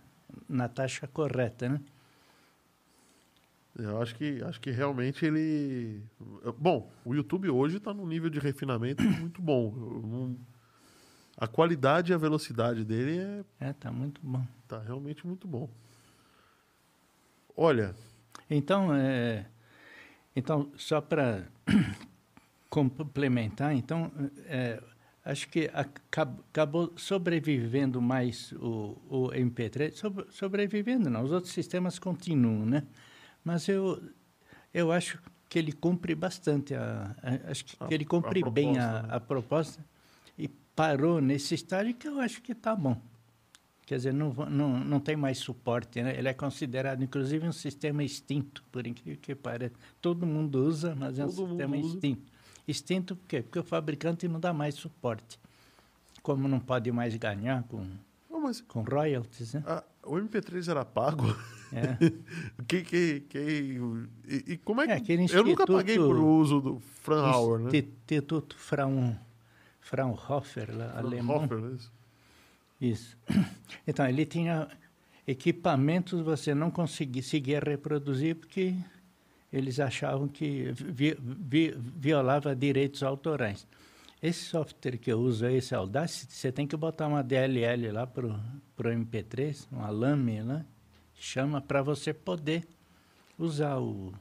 Na 0.47 0.69
taxa 0.69 1.07
correta, 1.07 1.71
né? 1.71 1.81
Eu 3.79 4.03
acho 4.03 4.15
que, 4.17 4.43
acho 4.43 4.61
que 4.61 4.71
realmente 4.71 5.25
ele... 5.25 6.03
Bom, 6.59 6.91
o 7.05 7.15
YouTube 7.15 7.49
hoje 7.49 7.77
está 7.77 7.95
num 7.95 8.07
nível 8.07 8.29
de 8.29 8.39
refinamento 8.41 9.03
muito 9.05 9.41
bom. 9.41 9.71
Não 9.71 10.37
a 11.41 11.47
qualidade 11.47 12.11
e 12.11 12.15
a 12.15 12.19
velocidade 12.19 12.85
dele 12.85 13.21
é. 13.61 13.69
É, 13.69 13.73
tá 13.73 13.93
muito 13.93 14.21
bom. 14.21 14.45
Tá 14.67 14.81
realmente 14.81 15.25
muito 15.25 15.47
bom. 15.47 15.71
Olha. 17.57 17.95
Então, 18.51 18.93
é, 18.93 19.47
então 20.35 20.73
só 20.77 21.01
para 21.01 21.47
complementar, 22.69 23.73
então, 23.73 24.11
é, 24.47 24.83
acho 25.25 25.49
que 25.49 25.71
acabou 25.73 26.93
sobrevivendo 26.97 28.03
mais 28.03 28.51
o, 28.53 28.97
o 29.09 29.29
MP3. 29.29 29.93
Sobre, 29.93 30.27
sobrevivendo, 30.31 31.09
não, 31.09 31.23
os 31.23 31.31
outros 31.31 31.53
sistemas 31.53 32.01
continuam, 32.01 32.67
né? 32.67 32.83
Mas 33.49 33.67
eu, 33.69 34.03
eu 34.75 34.93
acho 34.93 35.19
que 35.49 35.59
ele 35.59 35.73
cumpre 35.73 36.15
bastante, 36.15 36.75
a, 36.75 37.17
a 37.23 37.51
acho 37.51 37.65
que 37.65 37.77
a, 37.81 37.89
ele 37.91 38.05
cumpre 38.05 38.43
a 38.45 38.51
bem 38.51 38.79
a, 38.79 39.03
né? 39.03 39.09
a 39.11 39.19
proposta 39.19 39.83
parou 40.79 41.21
nesse 41.21 41.57
estágio 41.57 41.93
que 41.93 42.07
eu 42.07 42.21
acho 42.21 42.41
que 42.41 42.53
está 42.53 42.77
bom. 42.77 42.97
Quer 43.85 43.97
dizer, 43.97 44.15
não, 44.15 44.33
não, 44.33 44.79
não 44.79 45.01
tem 45.01 45.17
mais 45.17 45.39
suporte. 45.39 46.01
Né? 46.01 46.17
Ele 46.17 46.29
é 46.29 46.33
considerado, 46.33 47.03
inclusive, 47.03 47.49
um 47.49 47.53
sistema 47.53 48.05
extinto, 48.05 48.63
por 48.71 48.87
incrível 48.87 49.19
que 49.21 49.35
pareça. 49.35 49.75
Todo 50.01 50.25
mundo 50.25 50.65
usa, 50.65 50.95
mas 50.95 51.19
é 51.19 51.25
um 51.25 51.31
sistema 51.31 51.77
extinto. 51.77 52.33
Extinto 52.69 53.17
por 53.17 53.27
quê? 53.27 53.43
Porque 53.43 53.59
o 53.59 53.65
fabricante 53.65 54.29
não 54.29 54.39
dá 54.39 54.53
mais 54.53 54.77
suporte. 54.77 55.41
Como 56.23 56.47
não 56.47 56.61
pode 56.61 56.93
mais 56.93 57.17
ganhar 57.17 57.65
com, 57.65 57.85
mas, 58.31 58.61
com 58.61 58.83
royalties. 58.83 59.55
Né? 59.55 59.65
A, 59.67 59.83
o 60.05 60.15
MP3 60.15 60.71
era 60.71 60.85
pago? 60.85 61.25
É. 61.73 61.97
que, 62.67 62.83
que, 62.83 63.21
que, 63.29 63.81
e, 64.27 64.53
e 64.53 64.57
como 64.59 64.81
é 64.81 65.01
que... 65.01 65.13
É, 65.13 65.27
eu 65.31 65.45
nunca 65.45 65.67
paguei 65.67 65.97
por 65.97 66.17
uso 66.17 66.61
do 66.61 66.81
Fraunhofer, 66.81 67.59
né? 67.59 67.79
Instituto 67.79 68.57
Fraun 68.57 69.15
Fraunhofer, 69.81 70.77
lá, 70.77 70.99
alemão. 70.99 71.47
Fraunhofer, 71.47 71.75
isso. 71.75 71.93
Isso. 72.81 73.19
Então, 73.87 74.07
ele 74.07 74.27
tinha 74.27 74.69
equipamentos 75.27 76.21
você 76.21 76.55
não 76.55 76.71
conseguia 76.71 77.61
reproduzir 77.61 78.37
porque 78.37 78.75
eles 79.53 79.81
achavam 79.81 80.29
que 80.29 80.73
vi, 80.73 81.17
vi, 81.21 81.75
violava 81.77 82.55
direitos 82.55 83.03
autorais. 83.03 83.67
Esse 84.23 84.45
software 84.45 84.99
que 84.99 85.13
eu 85.13 85.21
uso, 85.21 85.47
esse 85.47 85.75
Audacity, 85.75 86.33
você 86.33 86.51
tem 86.51 86.67
que 86.67 86.77
botar 86.77 87.07
uma 87.07 87.23
DLL 87.23 87.93
lá 87.93 88.07
para 88.07 88.27
o 88.27 88.83
MP3, 88.83 89.67
uma 89.71 89.91
lâmina, 89.91 90.67
chama 91.19 91.61
para 91.61 91.83
você 91.83 92.13
poder 92.13 92.67
usar 93.39 93.79
o, 93.79 94.13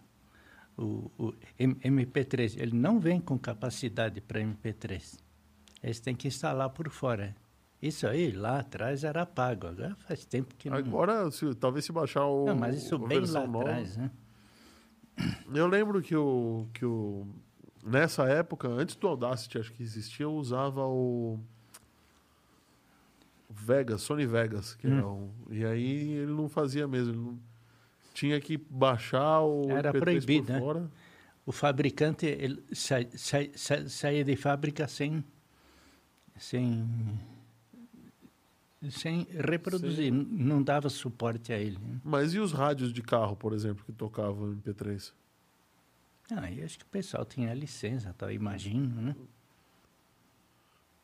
o, 0.78 1.12
o 1.18 1.34
MP3, 1.60 2.60
ele 2.60 2.76
não 2.76 3.00
vem 3.00 3.20
com 3.20 3.38
capacidade 3.38 4.22
para 4.22 4.42
MP3. 4.42 5.20
Eles 5.82 6.00
têm 6.00 6.16
que 6.16 6.28
instalar 6.28 6.70
por 6.70 6.90
fora. 6.90 7.36
Isso 7.82 8.08
aí, 8.08 8.32
lá 8.32 8.60
atrás, 8.60 9.04
era 9.04 9.26
pago. 9.26 9.68
Agora 9.68 9.96
faz 10.08 10.26
tempo 10.26 10.56
que 10.56 10.70
não... 10.70 10.78
Agora, 10.78 11.30
se, 11.30 11.54
talvez 11.56 11.86
se 11.86 11.92
baixar 11.92 12.26
o 12.26 12.46
Não, 12.46 12.56
mas 12.56 12.76
isso 12.76 12.98
bem 12.98 13.20
lá 13.20 13.46
nova, 13.46 13.60
atrás, 13.62 13.98
né? 13.98 14.12
Eu 15.54 15.68
lembro 15.68 16.02
que 16.02 16.16
o, 16.16 16.68
que 16.74 16.86
o... 16.86 17.28
Nessa 17.84 18.28
época, 18.28 18.68
antes 18.68 18.96
do 18.96 19.08
Audacity, 19.08 19.60
acho 19.60 19.72
que 19.72 19.84
existia, 19.84 20.24
eu 20.24 20.34
usava 20.34 20.86
o... 20.86 21.40
Vegas, 23.60 24.02
Sony 24.02 24.26
Vegas, 24.26 24.76
que 24.76 24.88
hum. 24.88 24.98
era 24.98 25.08
um, 25.08 25.32
e 25.50 25.66
aí 25.66 26.12
ele 26.14 26.32
não 26.32 26.48
fazia 26.48 26.88
mesmo, 26.88 27.14
ele 27.14 27.20
não, 27.20 27.40
tinha 28.14 28.40
que 28.40 28.58
baixar 28.58 29.42
o 29.42 29.70
era 29.70 29.92
MP3 29.92 30.00
proibido, 30.00 30.54
né? 30.54 30.60
fora. 30.60 30.92
O 31.46 31.52
fabricante 31.52 32.26
ele 32.26 32.64
sa, 32.74 32.98
sa, 33.16 33.38
sa, 33.56 33.88
saía 33.88 34.24
de 34.24 34.36
fábrica 34.36 34.88
sem 34.88 35.24
sem 36.36 36.86
sem 38.90 39.28
reproduzir, 39.32 40.12
Sim. 40.12 40.28
não 40.32 40.62
dava 40.62 40.90
suporte 40.90 41.52
a 41.52 41.58
ele. 41.58 41.78
Né? 41.80 42.00
Mas 42.04 42.34
e 42.34 42.40
os 42.40 42.52
rádios 42.52 42.94
de 42.94 43.02
carro, 43.02 43.36
por 43.36 43.54
exemplo, 43.54 43.84
que 43.84 43.92
tocavam 43.92 44.56
MP3? 44.56 45.12
Ah, 46.32 46.52
eu 46.52 46.66
acho 46.66 46.78
que 46.78 46.84
o 46.84 46.88
pessoal 46.88 47.26
tinha 47.26 47.54
licença, 47.54 48.14
tá? 48.14 48.32
imagino, 48.32 49.02
né? 49.02 49.16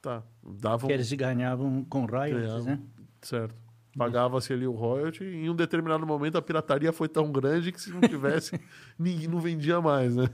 Tá. 0.04 0.22
Davam... 0.44 0.88
Que 0.88 0.94
eles 0.94 1.14
ganhavam 1.14 1.86
com 1.86 2.06
royalties, 2.06 2.42
ganhavam, 2.42 2.66
né? 2.66 2.80
Certo. 3.22 3.56
Pagava-se 3.98 4.52
ali 4.52 4.68
o 4.68 4.74
royalty 4.74 5.24
e 5.24 5.46
em 5.46 5.50
um 5.50 5.56
determinado 5.56 6.06
momento 6.06 6.38
a 6.38 6.42
pirataria 6.42 6.92
foi 6.92 7.08
tão 7.08 7.32
grande 7.32 7.72
que 7.72 7.80
se 7.80 7.90
não 7.90 8.02
tivesse, 8.02 8.60
ninguém 9.00 9.30
não 9.30 9.40
vendia 9.40 9.80
mais, 9.80 10.14
né? 10.14 10.26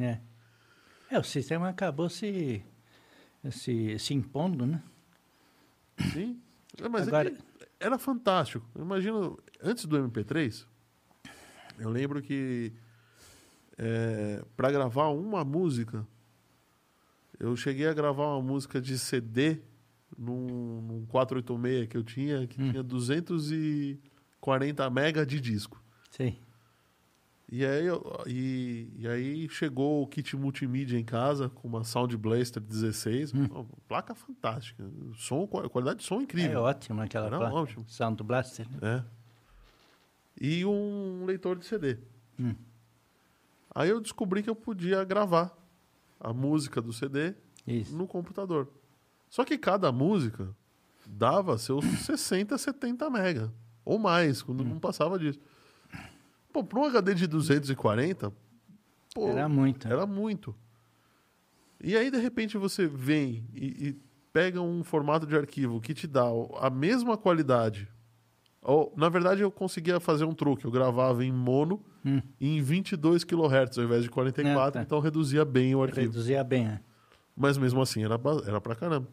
É. 0.00 1.14
É, 1.14 1.18
o 1.18 1.24
sistema 1.24 1.68
acabou 1.68 2.08
se, 2.08 2.64
se, 3.50 3.98
se 3.98 4.14
impondo, 4.14 4.64
né? 4.64 4.82
Sim. 6.14 6.40
É, 6.82 6.88
mas 6.88 7.06
é 7.06 7.08
Agora... 7.08 7.28
é 7.28 7.58
era 7.80 7.98
fantástico. 7.98 8.66
Eu 8.74 8.82
imagino, 8.82 9.38
antes 9.62 9.84
do 9.84 9.98
MP3, 9.98 10.64
eu 11.78 11.90
lembro 11.90 12.22
que 12.22 12.72
é, 13.76 14.42
para 14.56 14.70
gravar 14.70 15.08
uma 15.08 15.44
música, 15.44 16.06
eu 17.38 17.56
cheguei 17.56 17.86
a 17.86 17.94
gravar 17.94 18.26
uma 18.26 18.42
música 18.42 18.80
de 18.80 18.98
CD 18.98 19.60
num, 20.16 20.80
num 20.80 21.06
486 21.06 21.88
que 21.88 21.96
eu 21.96 22.02
tinha, 22.02 22.46
que 22.46 22.60
hum. 22.60 22.70
tinha 22.70 22.82
240 22.82 24.90
mega 24.90 25.24
de 25.24 25.40
disco. 25.40 25.82
Sim. 26.10 26.36
E 27.50 27.64
aí, 27.64 27.86
e, 28.26 28.92
e, 28.98 29.08
aí 29.08 29.48
chegou 29.48 30.02
o 30.02 30.06
kit 30.06 30.36
multimídia 30.36 30.98
em 30.98 31.04
casa 31.04 31.48
com 31.48 31.66
uma 31.66 31.82
Sound 31.82 32.14
Blaster 32.16 32.62
16, 32.62 33.32
hum. 33.32 33.46
uma 33.50 33.64
placa 33.86 34.14
fantástica, 34.14 34.84
som, 35.16 35.46
qualidade 35.46 36.00
de 36.00 36.04
som 36.04 36.20
incrível. 36.20 36.58
É 36.58 36.58
ótimo 36.58 37.00
aquela 37.00 37.26
Era 37.26 37.38
placa. 37.38 37.54
Ótimo. 37.54 37.84
Sound 37.88 38.22
Blaster. 38.22 38.68
Né? 38.68 38.78
É. 38.82 39.04
E 40.40 40.64
um 40.64 41.24
leitor 41.24 41.58
de 41.58 41.64
CD. 41.64 41.98
Hum. 42.38 42.54
Aí 43.74 43.88
eu 43.88 44.00
descobri 44.00 44.42
que 44.42 44.50
eu 44.50 44.56
podia 44.56 45.02
gravar 45.04 45.56
a 46.20 46.32
música 46.32 46.80
do 46.80 46.92
CD 46.92 47.34
Isso. 47.66 47.96
no 47.96 48.06
computador. 48.06 48.68
Só 49.28 49.44
que 49.44 49.58
cada 49.58 49.92
música 49.92 50.54
dava 51.06 51.58
seus 51.58 51.84
60, 52.04 52.56
70 52.56 53.10
mega. 53.10 53.52
Ou 53.84 53.98
mais, 53.98 54.42
quando 54.42 54.62
hum. 54.62 54.68
não 54.68 54.78
passava 54.78 55.18
disso. 55.18 55.38
Pô, 56.52 56.64
para 56.64 56.78
um 56.78 56.84
HD 56.84 57.14
de 57.14 57.26
240, 57.26 58.32
pô, 59.14 59.28
era 59.28 59.48
muito. 59.48 59.88
Era 59.88 60.06
muito. 60.06 60.54
E 61.82 61.96
aí, 61.96 62.10
de 62.10 62.18
repente, 62.18 62.58
você 62.58 62.86
vem 62.86 63.46
e, 63.54 63.88
e 63.88 64.02
pega 64.32 64.60
um 64.60 64.82
formato 64.82 65.26
de 65.26 65.36
arquivo 65.36 65.80
que 65.80 65.94
te 65.94 66.06
dá 66.06 66.24
a 66.60 66.70
mesma 66.70 67.16
qualidade. 67.16 67.88
Ou, 68.62 68.92
na 68.96 69.08
verdade, 69.08 69.42
eu 69.42 69.50
conseguia 69.50 70.00
fazer 70.00 70.24
um 70.24 70.34
truque. 70.34 70.64
Eu 70.64 70.70
gravava 70.70 71.24
em 71.24 71.32
mono 71.32 71.82
hum. 72.04 72.20
em 72.40 72.60
22 72.60 73.24
kHz 73.24 73.78
ao 73.78 73.84
invés 73.84 74.02
de 74.02 74.10
44, 74.10 74.68
é, 74.68 74.70
tá. 74.70 74.82
então 74.82 75.00
reduzia 75.00 75.44
bem 75.44 75.74
o 75.74 75.82
arquivo. 75.82 76.06
Reduzia 76.06 76.42
bem, 76.42 76.66
é. 76.66 76.80
Mas 77.36 77.56
mesmo 77.56 77.80
assim, 77.80 78.04
era, 78.04 78.18
era 78.46 78.60
pra 78.60 78.74
caramba. 78.74 79.08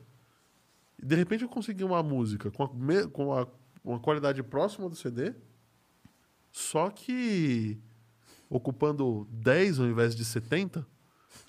E 1.02 1.06
de 1.06 1.16
repente 1.16 1.44
eu 1.44 1.50
consegui 1.50 1.84
uma 1.84 2.02
música 2.02 2.50
com, 2.50 2.64
a, 2.64 3.08
com 3.10 3.34
a, 3.34 3.48
uma 3.84 4.00
qualidade 4.00 4.42
próxima 4.42 4.90
do 4.90 4.96
CD 4.96 5.34
só 6.56 6.90
que 6.90 7.78
ocupando 8.50 9.28
10 9.30 9.82
ao 9.82 9.88
invés 9.88 10.16
de 10.16 10.24
70. 10.24 10.88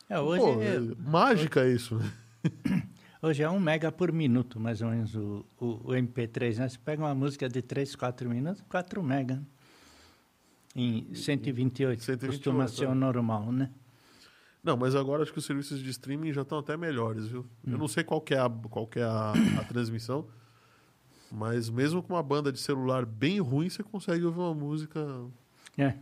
É, 0.08 0.18
hoje 0.18 0.42
Pô, 0.42 0.60
é, 0.60 0.80
mágica 0.98 1.60
hoje, 1.60 1.76
isso. 1.76 2.00
Hoje 3.26 3.42
é 3.42 3.50
1 3.50 3.58
mega 3.58 3.90
por 3.90 4.12
minuto, 4.12 4.60
mais 4.60 4.80
ou 4.80 4.88
menos, 4.88 5.16
o, 5.16 5.44
o, 5.58 5.66
o, 5.66 5.88
MP3. 5.88 6.58
Né? 6.58 6.68
Você 6.68 6.78
pega 6.78 7.02
uma 7.02 7.12
música 7.12 7.48
de 7.48 7.60
3, 7.60 7.96
4 7.96 8.30
minutos, 8.30 8.62
4 8.68 9.02
mega. 9.02 9.42
Em 10.76 11.12
128, 11.12 12.04
128 12.04 12.26
costuma 12.26 12.68
ser 12.68 12.86
o 12.86 12.94
normal, 12.94 13.50
né? 13.50 13.72
Não, 14.62 14.76
mas 14.76 14.94
agora 14.94 15.24
acho 15.24 15.32
que 15.32 15.40
os 15.40 15.44
serviços 15.44 15.82
de 15.82 15.90
streaming 15.90 16.32
já 16.32 16.42
estão 16.42 16.58
até 16.58 16.76
melhores, 16.76 17.26
viu? 17.26 17.40
Hum. 17.66 17.72
Eu 17.72 17.78
não 17.78 17.88
sei 17.88 18.04
qual 18.04 18.24
é 18.30 18.38
a, 18.38 18.48
qual 18.48 18.88
é 18.94 19.02
a, 19.02 19.32
a 19.58 19.64
transmissão, 19.64 20.28
mas 21.28 21.68
mesmo 21.68 22.04
com 22.04 22.14
uma 22.14 22.22
banda 22.22 22.52
de 22.52 22.60
celular 22.60 23.04
bem 23.04 23.40
ruim, 23.40 23.68
você 23.68 23.82
consegue 23.82 24.24
ouvir 24.24 24.38
uma 24.38 24.54
música 24.54 25.00
é. 25.76 25.94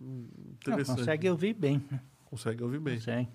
interessante. 0.00 0.88
Não, 0.88 0.96
consegue 0.98 1.28
ouvir 1.30 1.52
bem. 1.52 1.82
Né? 1.90 2.00
Consegue 2.26 2.62
ouvir 2.62 2.78
bem. 2.78 2.94
Consegue. 2.94 3.28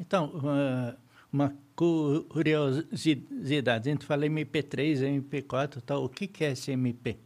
Então, 0.00 0.30
uma, 0.30 0.96
uma 1.32 1.54
curiosidade. 1.76 3.88
A 3.88 3.92
gente 3.92 4.04
fala 4.04 4.26
MP3, 4.26 5.22
MP4 5.22 5.80
tal. 5.82 6.04
O 6.04 6.08
que, 6.08 6.26
que 6.26 6.44
é 6.44 6.52
esse 6.52 6.72
MP? 6.72 7.18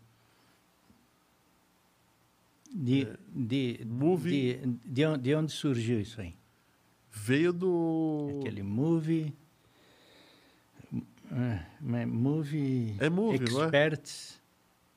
De, 2.70 3.03
é, 3.03 3.16
de, 3.29 3.81
movie. 3.87 4.55
De, 4.55 4.66
de, 4.85 5.07
onde, 5.07 5.23
de 5.23 5.35
onde 5.35 5.53
surgiu 5.53 6.01
isso 6.01 6.20
aí? 6.20 6.35
Veio 7.11 7.53
do... 7.53 8.39
Aquele 8.41 8.62
movie... 8.62 9.35
É, 11.35 11.61
é, 11.97 12.05
movie, 12.05 12.95
é 13.01 13.09
movie, 13.09 13.43
experts, 13.43 14.39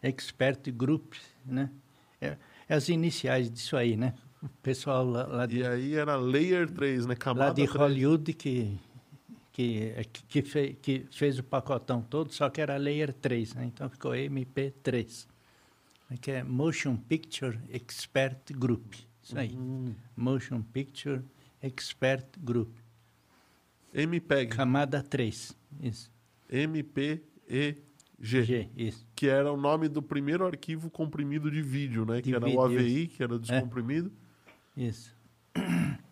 é? 0.04 0.10
expert 0.10 0.70
group, 0.70 1.14
né? 1.46 1.70
É, 2.20 2.36
é, 2.68 2.76
as 2.76 2.90
iniciais 2.90 3.50
disso 3.50 3.78
aí, 3.78 3.96
né? 3.96 4.14
O 4.44 4.50
pessoal 4.62 5.06
lá, 5.06 5.26
lá 5.26 5.46
de, 5.46 5.60
E 5.60 5.66
aí 5.66 5.96
era 5.96 6.18
Layer 6.18 6.70
3, 6.70 7.06
né? 7.06 7.16
Camada 7.16 7.48
lá 7.48 7.54
de 7.54 7.66
3. 7.66 7.76
Hollywood 7.76 8.34
que 8.34 8.78
que, 9.56 9.94
que, 10.28 10.42
fe, 10.42 10.74
que 10.82 11.06
fez 11.10 11.40
o 11.40 11.44
pacotão 11.44 12.02
todo, 12.02 12.30
só 12.34 12.50
que 12.50 12.60
era 12.60 12.76
Layer 12.76 13.14
3, 13.14 13.54
né? 13.54 13.66
Então 13.68 13.90
ficou 13.90 14.12
MP3. 14.12 15.26
Que 16.20 16.32
é 16.32 16.44
Motion 16.44 16.98
Picture 16.98 17.58
Expert 17.72 18.52
Group. 18.52 18.96
Isso 19.24 19.40
aí. 19.40 19.52
Uhum. 19.52 19.96
Motion 20.14 20.62
Picture 20.62 21.22
Expert 21.62 22.28
Group. 22.38 22.76
MPEG. 23.94 24.52
Camada 24.52 25.02
3. 25.02 25.56
Isso. 25.82 26.12
MPEG. 26.50 27.24
G, 28.20 28.70
isso. 28.76 29.08
Que 29.16 29.28
era 29.28 29.52
o 29.52 29.58
nome 29.58 29.88
do 29.88 30.02
primeiro 30.02 30.46
arquivo 30.46 30.90
comprimido 30.90 31.50
de 31.50 31.62
vídeo, 31.62 32.06
né? 32.06 32.18
De 32.18 32.24
que 32.24 32.36
era 32.36 32.46
vídeo, 32.46 32.60
o 32.60 32.62
AVI, 32.62 33.06
isso. 33.06 33.16
que 33.16 33.24
era 33.24 33.40
descomprimido. 33.40 34.12
É. 34.76 34.84
Isso. 34.84 35.15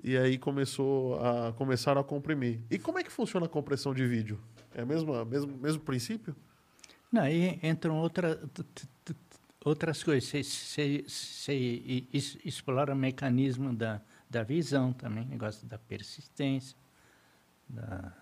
E 0.04 0.18
aí 0.18 0.38
começou 0.38 1.20
a, 1.20 1.54
começaram 1.54 2.02
a 2.02 2.04
comprimir. 2.04 2.60
E 2.70 2.78
como 2.78 3.00
é 3.00 3.04
que 3.04 3.12
funciona 3.12 3.46
a 3.46 3.50
compressão 3.50 3.94
de 3.94 4.06
vídeo? 4.06 4.40
É 4.74 4.84
o 4.84 4.88
mesmo, 4.88 5.26
mesmo, 5.26 5.58
mesmo 5.58 5.82
princípio? 5.82 6.36
Não, 7.12 7.22
aí 7.22 7.60
entram 7.62 7.98
outra, 7.98 8.40
outras 9.64 10.04
coisas. 10.04 10.30
Você, 10.30 11.06
explora 12.44 12.94
o 12.94 12.98
mecanismo 12.98 13.74
da, 13.74 14.02
da 14.30 14.44
visão 14.44 14.92
também, 14.94 15.26
negócio 15.26 15.68
da 15.68 15.78
persistência, 15.78 16.76
da 17.70 18.14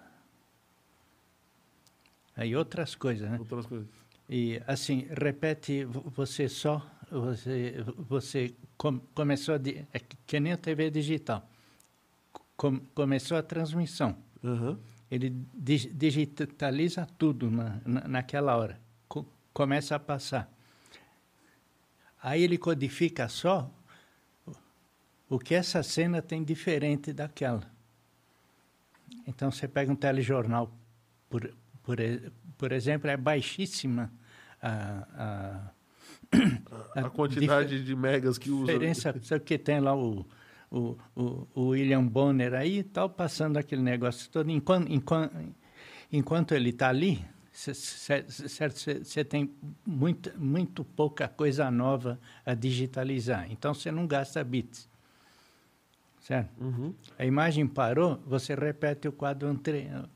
Aí 2.36 2.56
outras 2.56 2.96
coisas, 2.96 3.30
né? 3.30 3.38
Outras 3.38 3.66
coisas. 3.66 3.88
E 4.30 4.62
assim, 4.66 5.08
repete 5.12 5.84
você 5.84 6.48
só, 6.48 6.86
você, 7.12 7.84
você 7.98 8.56
com, 8.78 9.00
começou 9.14 9.56
a, 9.56 9.60
é 9.94 10.00
que 10.26 10.40
nem 10.40 10.54
a 10.54 10.58
TV 10.58 10.90
digital, 10.90 11.48
com, 12.56 12.80
começou 12.96 13.38
a 13.38 13.44
transmissão. 13.44 14.16
Uhum. 14.42 14.78
Ele 15.10 15.30
digitaliza 15.54 17.06
tudo 17.18 17.52
na, 17.52 17.82
na, 17.86 18.08
naquela 18.08 18.56
hora, 18.56 18.80
co, 19.10 19.26
começa 19.54 19.96
a 19.96 20.00
passar. 20.00 20.50
Aí 22.24 22.44
ele 22.44 22.58
codifica 22.58 23.28
só 23.28 23.70
o 25.30 25.38
que 25.38 25.54
essa 25.54 25.84
cena 25.84 26.22
tem 26.22 26.44
diferente 26.44 27.12
daquela. 27.12 27.70
Então 29.28 29.52
você 29.52 29.68
pega 29.68 29.92
um 29.92 29.96
telejornal, 29.96 30.74
por, 31.30 31.54
por, 31.84 31.98
por 32.58 32.72
exemplo, 32.72 33.10
é 33.10 33.18
baixíssima 33.18 34.12
a, 34.62 35.08
a, 35.14 35.72
a, 36.96 37.02
a 37.02 37.10
quantidade 37.10 37.84
de 37.84 37.96
megas 37.96 38.38
que 38.38 38.50
usa. 38.50 38.68
Diferença, 38.68 39.16
sabe 39.22 39.44
que 39.44 39.58
tem 39.58 39.80
lá 39.80 39.96
o, 39.96 40.26
o, 40.70 40.98
o, 41.16 41.48
o, 41.54 41.62
William 41.70 42.06
Bonner 42.06 42.54
aí 42.54 42.80
e 42.80 42.84
tal, 42.84 43.10
passando 43.10 43.58
aquele 43.58 43.82
negócio 43.82 44.30
todo. 44.30 44.50
Enquanto, 44.50 44.92
enquanto, 44.92 45.36
enquanto 46.12 46.54
ele 46.54 46.70
está 46.70 46.90
ali, 46.90 47.24
você 47.54 49.24
tem 49.24 49.54
muito, 49.86 50.32
muito 50.40 50.84
pouca 50.84 51.28
coisa 51.28 51.70
nova 51.70 52.20
a 52.46 52.54
digitalizar. 52.54 53.52
Então, 53.52 53.74
você 53.74 53.92
não 53.92 54.08
gasta 54.08 54.44
bits. 54.44 54.90
Certo? 56.22 56.50
Uhum. 56.62 56.94
A 57.18 57.26
imagem 57.26 57.68
parou, 57.68 58.22
você 58.26 58.54
repete 58.54 59.08
o 59.08 59.12
quadro, 59.12 59.60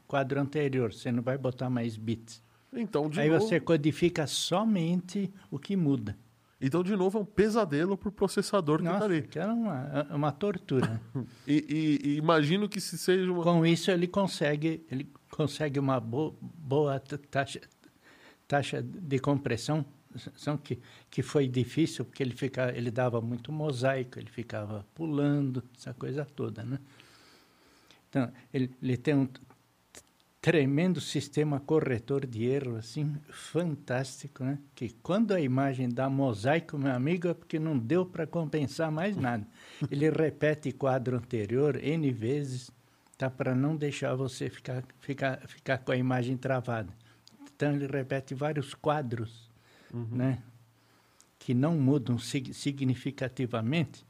quadro 0.08 0.40
anterior. 0.40 0.94
Você 0.94 1.12
não 1.12 1.22
vai 1.22 1.38
botar 1.38 1.70
mais 1.70 1.98
bits. 1.98 2.42
Então, 2.74 3.10
Aí 3.16 3.30
novo... 3.30 3.46
você 3.46 3.60
codifica 3.60 4.28
somente 4.28 5.32
o 5.50 5.58
que 5.58 5.76
muda. 5.76 6.18
Então, 6.60 6.82
de 6.84 6.96
novo, 6.96 7.20
é 7.20 7.22
um 7.22 7.26
pesadelo 7.26 7.98
para 7.98 8.10
o 8.10 8.12
processador 8.12 8.82
Nossa, 8.82 8.90
que 8.90 9.04
está 9.04 9.06
ali. 9.06 9.22
Que 9.28 9.40
é 9.40 9.46
uma, 9.46 10.08
uma 10.16 10.32
tortura. 10.32 11.02
e, 11.46 12.00
e, 12.04 12.10
e, 12.10 12.18
imagino 12.18 12.68
que 12.68 12.80
se 12.80 12.98
seja 12.98 13.32
uma... 13.32 13.44
Com 13.44 13.66
isso, 13.66 13.92
ele 13.92 14.08
consegue, 14.08 14.86
ele 14.90 15.10
consegue 15.30 15.80
uma 15.80 16.00
bo 16.00 16.36
boa 16.42 17.00
taxa, 17.30 17.62
taxa 18.48 18.82
de 18.82 19.20
compressão, 19.20 19.86
que, 20.64 20.80
que 21.10 21.22
foi 21.22 21.48
difícil, 21.48 22.06
porque 22.06 22.24
ele, 22.24 22.34
fica, 22.34 22.76
ele 22.76 22.90
dava 22.90 23.20
muito 23.20 23.52
mosaico, 23.52 24.18
ele 24.18 24.30
ficava 24.30 24.86
pulando, 24.96 25.64
essa 25.78 25.94
coisa 25.94 26.26
toda. 26.26 26.64
Né? 26.64 26.80
Então, 28.10 28.32
ele, 28.54 28.72
ele 28.82 28.98
tem 28.98 29.14
um 29.14 29.28
tremendo 30.46 31.02
sistema 31.02 31.60
corretor 31.60 32.24
de 32.24 32.46
erro, 32.46 32.76
assim, 32.76 33.18
fantástico, 33.32 34.44
né? 34.44 34.60
Que 34.76 34.90
quando 35.02 35.32
a 35.32 35.42
imagem 35.42 35.90
dá 35.90 36.08
mosaico, 36.08 36.78
meu 36.78 36.94
amigo, 36.94 37.30
é 37.30 37.34
porque 37.34 37.58
não 37.58 37.76
deu 37.76 38.06
para 38.06 38.28
compensar 38.28 38.92
mais 38.92 39.18
nada. 39.18 39.44
Ele 39.90 40.08
repete 40.08 40.72
quadro 40.72 41.18
anterior 41.18 41.84
N 41.84 42.12
vezes, 42.12 42.70
tá? 43.18 43.28
Para 43.28 43.56
não 43.56 43.76
deixar 43.76 44.14
você 44.14 44.48
ficar, 44.48 44.84
ficar, 45.00 45.42
ficar 45.48 45.80
com 45.80 45.92
a 45.92 45.98
imagem 45.98 46.38
travada. 46.38 46.94
Então, 47.42 47.74
ele 47.74 47.88
repete 47.88 48.36
vários 48.36 48.76
quadros, 48.76 49.50
uhum. 49.92 50.10
né? 50.12 50.44
Que 51.40 51.56
não 51.56 51.76
mudam 51.76 52.20
significativamente, 52.20 54.06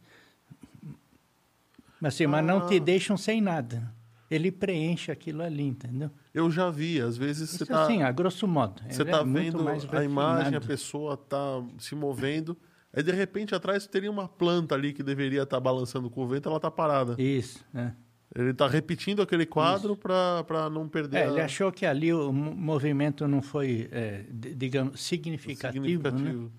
mas, 2.01 2.13
assim, 2.13 2.25
ah. 2.25 2.27
mas 2.27 2.45
não 2.45 2.67
te 2.67 2.75
ah. 2.75 2.79
deixam 2.79 3.15
sem 3.15 3.39
nada 3.39 3.89
ele 4.29 4.51
preenche 4.51 5.11
aquilo 5.11 5.43
ali, 5.43 5.63
entendeu? 5.63 6.09
Eu 6.33 6.49
já 6.49 6.69
vi, 6.69 6.99
às 6.99 7.17
vezes 7.17 7.49
você 7.49 7.63
está... 7.63 7.83
Assim, 7.83 8.01
a 8.03 8.11
grosso 8.11 8.47
modo. 8.47 8.81
Você 8.89 9.03
está 9.03 9.19
é 9.19 9.23
vendo 9.23 9.67
a 9.67 10.03
imagem, 10.03 10.55
a 10.55 10.61
pessoa 10.61 11.13
está 11.13 11.63
se 11.77 11.95
movendo, 11.95 12.57
aí 12.93 13.03
de 13.03 13.11
repente 13.11 13.53
atrás 13.53 13.85
teria 13.87 14.09
uma 14.09 14.27
planta 14.27 14.75
ali 14.75 14.93
que 14.93 15.03
deveria 15.03 15.43
estar 15.43 15.57
tá 15.57 15.61
balançando 15.61 16.09
com 16.09 16.23
o 16.23 16.27
vento, 16.27 16.49
ela 16.49 16.57
está 16.57 16.71
parada. 16.71 17.15
Isso, 17.21 17.63
é. 17.73 17.91
Ele 18.33 18.51
está 18.51 18.67
repetindo 18.67 19.21
aquele 19.21 19.45
quadro 19.45 19.95
para 19.95 20.69
não 20.69 20.89
perder. 20.89 21.17
É, 21.17 21.25
a... 21.25 21.27
Ele 21.27 21.41
achou 21.41 21.71
que 21.71 21.85
ali 21.85 22.11
o 22.11 22.33
movimento 22.33 23.27
não 23.27 23.41
foi, 23.41 23.87
é, 23.91 24.25
digamos, 24.29 24.99
significativo, 25.01 25.85
significativo. 25.85 26.43
Né? 26.43 26.49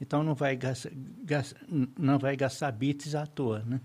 Então 0.00 0.24
não 0.24 0.34
vai, 0.34 0.56
gastar, 0.56 0.90
não 1.96 2.18
vai 2.18 2.34
gastar 2.34 2.72
bits 2.72 3.14
à 3.14 3.26
toa, 3.26 3.62
né? 3.66 3.80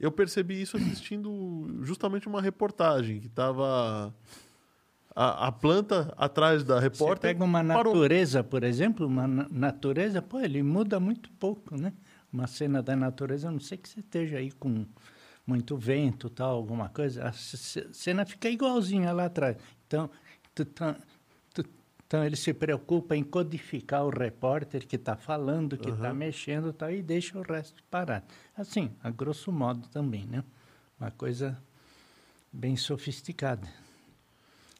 Eu 0.00 0.10
percebi 0.10 0.62
isso 0.62 0.78
assistindo 0.78 1.78
justamente 1.82 2.26
uma 2.26 2.40
reportagem 2.40 3.20
que 3.20 3.26
estava 3.26 4.14
a, 5.14 5.48
a, 5.48 5.52
planta 5.52 6.12
atrás 6.16 6.64
da 6.64 6.80
repórter. 6.80 7.16
Você 7.16 7.34
pega 7.34 7.44
uma 7.44 7.62
natureza, 7.62 8.42
por 8.42 8.64
exemplo, 8.64 9.06
uma 9.06 9.26
natureza, 9.28 10.22
pô, 10.22 10.40
ele 10.40 10.62
muda 10.62 10.98
muito 10.98 11.30
pouco, 11.32 11.76
né? 11.76 11.92
Uma 12.32 12.46
cena 12.46 12.82
da 12.82 12.96
natureza, 12.96 13.48
a 13.48 13.52
não 13.52 13.60
sei 13.60 13.76
que 13.76 13.88
você 13.88 14.00
esteja 14.00 14.38
aí 14.38 14.50
com 14.52 14.86
muito 15.46 15.76
vento, 15.76 16.30
tal, 16.30 16.56
alguma 16.56 16.88
coisa, 16.88 17.28
a 17.28 17.32
cena 17.32 18.24
fica 18.24 18.48
igualzinha 18.48 19.12
lá 19.12 19.26
atrás. 19.26 19.56
Então, 19.86 20.08
então 22.10 22.24
ele 22.24 22.34
se 22.34 22.52
preocupa 22.52 23.14
em 23.14 23.22
codificar 23.22 24.04
o 24.04 24.10
repórter 24.10 24.84
que 24.84 24.96
está 24.96 25.14
falando, 25.14 25.78
que 25.78 25.90
está 25.90 26.08
uhum. 26.08 26.16
mexendo 26.16 26.72
tal, 26.72 26.90
e 26.90 27.00
deixa 27.00 27.38
o 27.38 27.42
resto 27.42 27.84
parado. 27.88 28.26
Assim, 28.56 28.90
a 29.00 29.10
grosso 29.10 29.52
modo 29.52 29.86
também, 29.86 30.26
né? 30.26 30.42
Uma 30.98 31.12
coisa 31.12 31.56
bem 32.52 32.76
sofisticada. 32.76 33.68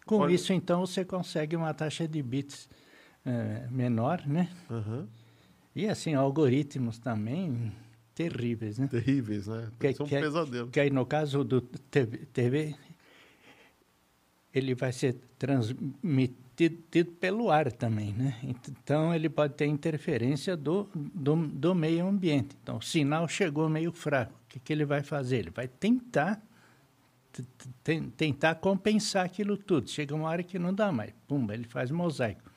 Com 0.05 0.16
Olha... 0.16 0.35
isso, 0.35 0.52
então, 0.52 0.85
você 0.85 1.05
consegue 1.05 1.55
uma 1.55 1.73
taxa 1.73 2.09
de 2.09 2.20
bits 2.20 2.69
é, 3.24 3.65
menor, 3.70 4.27
né? 4.27 4.51
Uhum. 4.69 5.07
E 5.73 5.86
assim, 5.86 6.15
algoritmos 6.15 6.98
também 6.98 7.73
terríveis, 8.12 8.77
né? 8.77 8.89
Terríveis, 8.89 9.47
né? 9.47 9.70
Que, 9.78 9.93
São 9.93 10.05
um 10.05 10.09
que, 10.09 10.19
pesadelo. 10.19 10.69
Que 10.69 10.81
aí, 10.81 10.90
no 10.90 11.07
caso 11.07 11.44
do 11.44 11.61
TV, 11.61 12.27
TV 12.32 12.74
ele 14.52 14.74
vai 14.74 14.93
ser 14.93 15.15
transmitido 15.39 16.49
tido 16.69 17.12
pelo 17.12 17.51
ar 17.51 17.73
também, 17.73 18.12
né? 18.12 18.37
Então 18.43 19.15
ele 19.15 19.28
pode 19.28 19.55
ter 19.55 19.66
interferência 19.66 20.57
do, 20.57 20.89
do, 20.95 21.37
do 21.37 21.74
meio 21.74 22.07
ambiente. 22.07 22.57
Então 22.62 22.77
o 22.77 22.82
sinal 22.82 23.27
chegou 23.27 23.69
meio 23.69 23.93
fraco. 23.93 24.32
O 24.32 24.49
que, 24.49 24.59
que 24.59 24.73
ele 24.73 24.85
vai 24.85 25.03
fazer? 25.03 25.39
Ele 25.39 25.51
vai 25.51 25.69
tentar 25.69 26.43
tentar 28.16 28.57
compensar 28.57 29.24
aquilo 29.24 29.57
tudo. 29.57 29.89
Chega 29.89 30.15
uma 30.15 30.28
hora 30.28 30.43
que 30.43 30.59
não 30.59 30.74
dá 30.74 30.91
mais. 30.91 31.12
Pumba, 31.28 31.55
ele 31.55 31.65
faz 31.65 31.91
mosaico. 31.91 32.51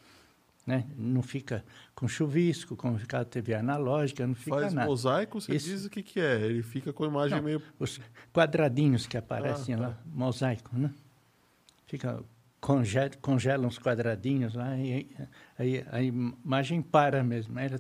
Né? 0.66 0.86
Não 0.98 1.22
fica 1.22 1.64
com 1.94 2.08
chuvisco, 2.08 2.76
como 2.76 2.98
fica 2.98 3.20
a 3.20 3.26
TV 3.26 3.54
analógica, 3.54 4.26
não 4.26 4.34
fica 4.34 4.56
faz 4.56 4.74
nada. 4.74 4.88
Faz 4.88 4.90
mosaico, 4.90 5.42
você 5.42 5.56
Isso... 5.56 5.68
diz 5.68 5.86
o 5.86 5.90
que, 5.90 6.02
que 6.02 6.20
é? 6.20 6.42
Ele 6.42 6.64
fica 6.64 6.94
com 6.94 7.04
a 7.04 7.08
imagem 7.08 7.38
não, 7.38 7.44
meio... 7.44 7.62
Os 7.78 8.00
quadradinhos 8.34 9.06
que 9.06 9.18
aparecem 9.18 9.76
ah, 9.76 9.78
tá. 9.78 9.88
lá, 9.88 9.98
mosaico, 10.06 10.76
né? 10.76 10.92
Fica 11.86 12.24
congela, 12.64 13.10
congela 13.22 13.68
uns 13.68 13.77
quadradinhos 13.77 14.53
lá 14.53 14.77
e 14.77 15.06
aí 15.60 15.85
a 15.91 16.02
imagem 16.02 16.81
para 16.81 17.22
mesmo. 17.22 17.60
Ela 17.60 17.77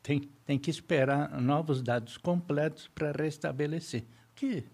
tem, 0.00 0.30
tem 0.46 0.56
que 0.56 0.70
esperar 0.70 1.40
novos 1.40 1.82
dados 1.82 2.16
completos 2.16 2.88
para 2.94 3.10
restabelecer. 3.10 4.04
Que 4.36 4.64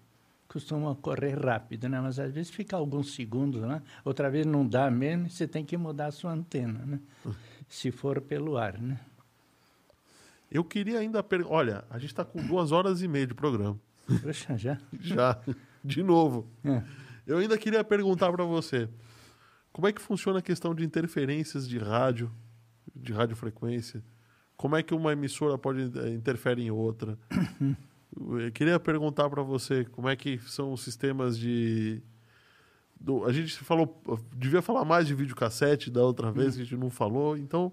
costuma 0.47 0.91
ocorrer 0.91 1.43
rápido, 1.43 1.89
né? 1.89 1.99
Mas 1.99 2.19
às 2.19 2.31
vezes 2.31 2.51
fica 2.51 2.77
alguns 2.77 3.15
segundos 3.15 3.61
lá, 3.63 3.81
outra 4.05 4.29
vez 4.29 4.45
não 4.45 4.65
dá 4.65 4.91
mesmo, 4.91 5.27
você 5.27 5.47
tem 5.47 5.65
que 5.65 5.75
mudar 5.75 6.05
a 6.05 6.11
sua 6.11 6.31
antena, 6.31 6.85
né? 6.85 6.99
Se 7.67 7.89
for 7.89 8.21
pelo 8.21 8.57
ar, 8.57 8.79
né? 8.79 8.99
Eu 10.51 10.63
queria 10.63 10.99
ainda 10.99 11.23
perguntar. 11.23 11.55
Olha, 11.55 11.83
a 11.89 11.97
gente 11.97 12.11
está 12.11 12.23
com 12.23 12.45
duas 12.45 12.71
horas 12.71 13.01
e 13.01 13.07
meia 13.07 13.25
de 13.25 13.33
programa. 13.33 13.77
Poxa, 14.21 14.55
já? 14.55 14.77
já, 15.01 15.37
de 15.83 16.03
novo. 16.03 16.47
É. 16.63 16.83
Eu 17.25 17.39
ainda 17.39 17.57
queria 17.57 17.83
perguntar 17.83 18.31
para 18.31 18.45
você. 18.45 18.87
Como 19.77 19.87
é 19.87 19.93
que 19.93 20.01
funciona 20.01 20.39
a 20.39 20.41
questão 20.41 20.73
de 20.73 20.83
interferências 20.83 21.69
de 21.69 21.77
rádio, 21.77 22.31
de 22.95 23.13
radiofrequência? 23.13 24.03
Como 24.55 24.75
é 24.75 24.81
que 24.81 24.91
uma 24.91 25.13
emissora 25.13 25.55
pode 25.55 25.91
eh, 25.99 26.09
interferir 26.09 26.63
em 26.63 26.71
outra? 26.71 27.15
Eu 28.11 28.51
queria 28.51 28.79
perguntar 28.79 29.29
para 29.29 29.43
você 29.43 29.85
como 29.85 30.09
é 30.09 30.15
que 30.15 30.39
são 30.39 30.73
os 30.73 30.81
sistemas 30.81 31.37
de 31.37 32.01
do, 32.99 33.23
a 33.25 33.31
gente 33.31 33.55
falou 33.59 34.01
devia 34.35 34.63
falar 34.63 34.83
mais 34.83 35.05
de 35.05 35.13
videocassete 35.13 35.91
da 35.91 36.01
outra 36.01 36.31
vez 36.31 36.55
que 36.55 36.61
a 36.61 36.65
gente 36.65 36.75
não 36.75 36.89
falou 36.89 37.37
então 37.37 37.71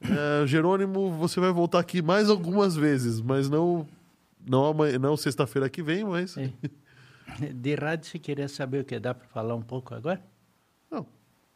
é, 0.00 0.44
Jerônimo 0.48 1.12
você 1.12 1.38
vai 1.38 1.52
voltar 1.52 1.78
aqui 1.78 2.02
mais 2.02 2.28
algumas 2.28 2.74
vezes 2.74 3.20
mas 3.20 3.48
não 3.48 3.86
não 4.44 4.74
não 5.00 5.16
sexta-feira 5.16 5.70
que 5.70 5.84
vem 5.84 6.02
mas 6.02 6.36
é. 6.36 6.50
de 7.54 7.74
rádio 7.76 8.10
você 8.10 8.18
queria 8.18 8.48
saber 8.48 8.80
o 8.80 8.84
que 8.84 8.98
dá 8.98 9.14
para 9.14 9.28
falar 9.28 9.54
um 9.54 9.62
pouco 9.62 9.94
agora 9.94 10.20
não, 10.90 11.06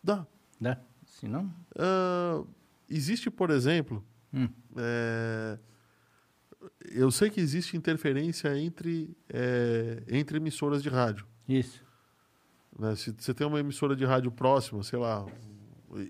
dá. 0.03 0.27
Dá? 0.61 0.79
Se 1.07 1.29
não? 1.29 1.47
Uh, 1.75 2.47
existe, 2.89 3.31
por 3.31 3.51
exemplo, 3.51 4.05
hum. 4.33 4.49
é, 4.77 5.59
eu 6.93 7.11
sei 7.11 7.31
que 7.31 7.41
existe 7.41 7.77
interferência 7.77 8.57
entre, 8.59 9.17
é, 9.29 10.03
entre 10.09 10.37
emissoras 10.37 10.83
de 10.83 10.89
rádio. 10.89 11.27
Isso. 11.49 11.85
Né? 12.79 12.95
Se 12.97 13.15
você 13.17 13.35
tem 13.35 13.47
uma 13.47 13.61
emissora 13.61 13.95
de 13.95 14.05
rádio 14.05 14.31
próxima, 14.31 14.83
sei 14.83 14.99
lá, 14.99 15.27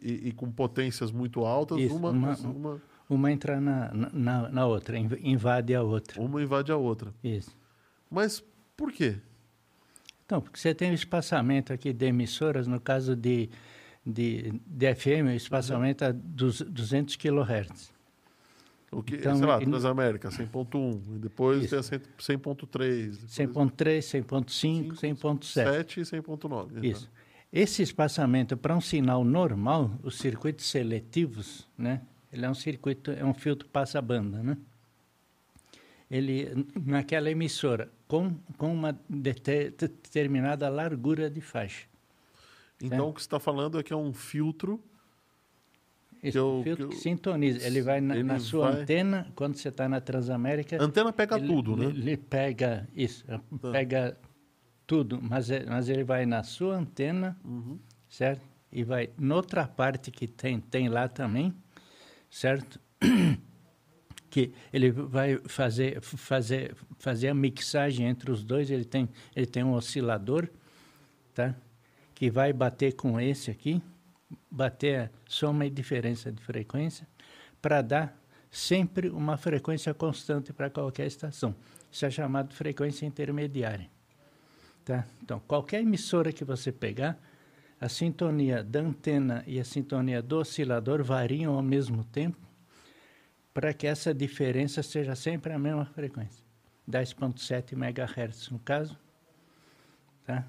e, 0.02 0.28
e 0.28 0.32
com 0.32 0.50
potências 0.50 1.10
muito 1.10 1.44
altas, 1.44 1.78
Isso, 1.78 1.94
uma, 1.94 2.10
uma, 2.10 2.36
uma, 2.36 2.82
uma 3.08 3.32
entra 3.32 3.60
na, 3.60 3.92
na, 3.92 4.48
na 4.48 4.66
outra, 4.66 4.96
invade 4.98 5.74
a 5.74 5.82
outra. 5.82 6.20
Uma 6.20 6.42
invade 6.42 6.72
a 6.72 6.76
outra. 6.76 7.14
Isso. 7.22 7.56
Mas 8.10 8.42
por 8.76 8.92
quê? 8.92 9.20
Então, 10.24 10.40
porque 10.40 10.58
você 10.58 10.74
tem 10.74 10.90
o 10.90 10.94
espaçamento 10.94 11.72
aqui 11.72 11.92
de 11.92 12.06
emissoras, 12.06 12.66
no 12.66 12.80
caso 12.80 13.14
de, 13.14 13.50
de, 14.04 14.60
de 14.66 14.94
FM, 14.94 15.28
o 15.28 15.36
espaçamento 15.36 16.02
uhum. 16.02 16.10
é 16.10 16.12
dos 16.12 16.60
200 16.62 17.16
kHz. 17.16 17.92
O 18.90 19.02
que, 19.02 19.16
então, 19.16 19.36
sei 19.36 19.46
lá, 19.46 19.58
Transamérica, 19.58 20.28
100.1, 20.28 21.16
e 21.16 21.18
depois 21.18 21.64
isso. 21.64 21.90
tem 21.90 21.98
a 21.98 22.38
100.3. 22.38 23.26
100.3, 23.26 24.24
100.5, 24.24 24.92
100.7. 24.94 25.44
7 25.44 26.00
e 26.00 26.02
100.9. 26.04 26.84
Isso. 26.84 27.10
Esse 27.52 27.82
espaçamento, 27.82 28.56
para 28.56 28.74
um 28.74 28.80
sinal 28.80 29.24
normal, 29.24 29.90
os 30.02 30.18
circuitos 30.18 30.66
seletivos, 30.66 31.68
né, 31.76 32.02
Ele 32.32 32.44
é 32.44 32.50
um 32.50 32.54
circuito, 32.54 33.10
é 33.10 33.24
um 33.24 33.34
filtro 33.34 33.68
passa-banda, 33.68 34.42
né? 34.42 34.56
Ele, 36.14 36.66
naquela 36.84 37.30
emissora, 37.30 37.90
com, 38.06 38.36
com 38.56 38.72
uma 38.72 38.98
determinada 39.08 40.68
largura 40.68 41.28
de 41.28 41.40
faixa. 41.40 41.86
Então, 42.80 43.08
o 43.08 43.12
que 43.12 43.20
você 43.20 43.26
está 43.26 43.40
falando 43.40 43.78
é 43.78 43.82
que 43.82 43.92
é 43.92 43.96
um 43.96 44.12
filtro 44.12 44.82
isso, 46.24 46.38
eu, 46.38 46.62
filtro 46.64 46.88
que, 46.88 46.94
que, 46.94 47.00
sintoniza. 47.02 47.66
Ele 47.66 47.82
vai 47.82 48.00
na, 48.00 48.14
ele 48.14 48.22
na 48.22 48.38
sua 48.38 48.70
vai... 48.70 48.80
antena, 48.80 49.30
quando 49.36 49.56
você 49.56 49.68
está 49.68 49.86
na 49.86 50.00
Transamérica. 50.00 50.80
A 50.80 50.84
antena 50.84 51.12
pega 51.12 51.36
ele, 51.36 51.46
tudo, 51.46 51.76
né? 51.76 51.84
Ele 51.84 52.16
pega 52.16 52.88
isso, 52.96 53.26
tá. 53.26 53.40
pega 53.70 54.16
tudo, 54.86 55.20
mas, 55.20 55.50
é, 55.50 55.66
mas 55.66 55.90
ele 55.90 56.02
vai 56.02 56.24
na 56.24 56.42
sua 56.42 56.76
antena, 56.76 57.36
uhum. 57.44 57.78
certo? 58.08 58.40
E 58.72 58.82
vai 58.82 59.10
noutra 59.18 59.68
parte 59.68 60.10
que 60.10 60.26
tem, 60.26 60.60
tem 60.60 60.88
lá 60.88 61.08
também, 61.08 61.54
certo? 62.30 62.80
Que 64.34 64.52
ele 64.72 64.90
vai 64.90 65.38
fazer, 65.46 66.00
fazer, 66.00 66.74
fazer 66.98 67.28
a 67.28 67.34
mixagem 67.34 68.08
entre 68.08 68.32
os 68.32 68.42
dois. 68.42 68.68
Ele 68.68 68.84
tem, 68.84 69.08
ele 69.36 69.46
tem 69.46 69.62
um 69.62 69.74
oscilador, 69.74 70.48
tá? 71.32 71.54
Que 72.16 72.28
vai 72.28 72.52
bater 72.52 72.94
com 72.94 73.20
esse 73.20 73.48
aqui 73.48 73.80
bater 74.50 75.02
a 75.02 75.10
soma 75.28 75.66
e 75.66 75.70
diferença 75.70 76.32
de 76.32 76.42
frequência 76.42 77.06
para 77.62 77.80
dar 77.80 78.18
sempre 78.50 79.08
uma 79.08 79.36
frequência 79.36 79.94
constante 79.94 80.52
para 80.52 80.68
qualquer 80.68 81.06
estação. 81.06 81.54
Isso 81.88 82.04
é 82.04 82.10
chamado 82.10 82.52
frequência 82.52 83.06
intermediária. 83.06 83.88
Tá? 84.84 85.06
Então, 85.22 85.40
qualquer 85.46 85.80
emissora 85.80 86.32
que 86.32 86.44
você 86.44 86.72
pegar, 86.72 87.16
a 87.80 87.88
sintonia 87.88 88.64
da 88.64 88.80
antena 88.80 89.44
e 89.46 89.60
a 89.60 89.64
sintonia 89.64 90.20
do 90.20 90.38
oscilador 90.38 91.04
variam 91.04 91.54
ao 91.54 91.62
mesmo 91.62 92.02
tempo 92.02 92.43
para 93.54 93.72
que 93.72 93.86
essa 93.86 94.12
diferença 94.12 94.82
seja 94.82 95.14
sempre 95.14 95.52
a 95.52 95.58
mesma 95.58 95.86
frequência. 95.86 96.42
10.7 96.90 97.72
MHz 97.72 98.50
no 98.50 98.58
caso, 98.58 98.98
tá? 100.26 100.44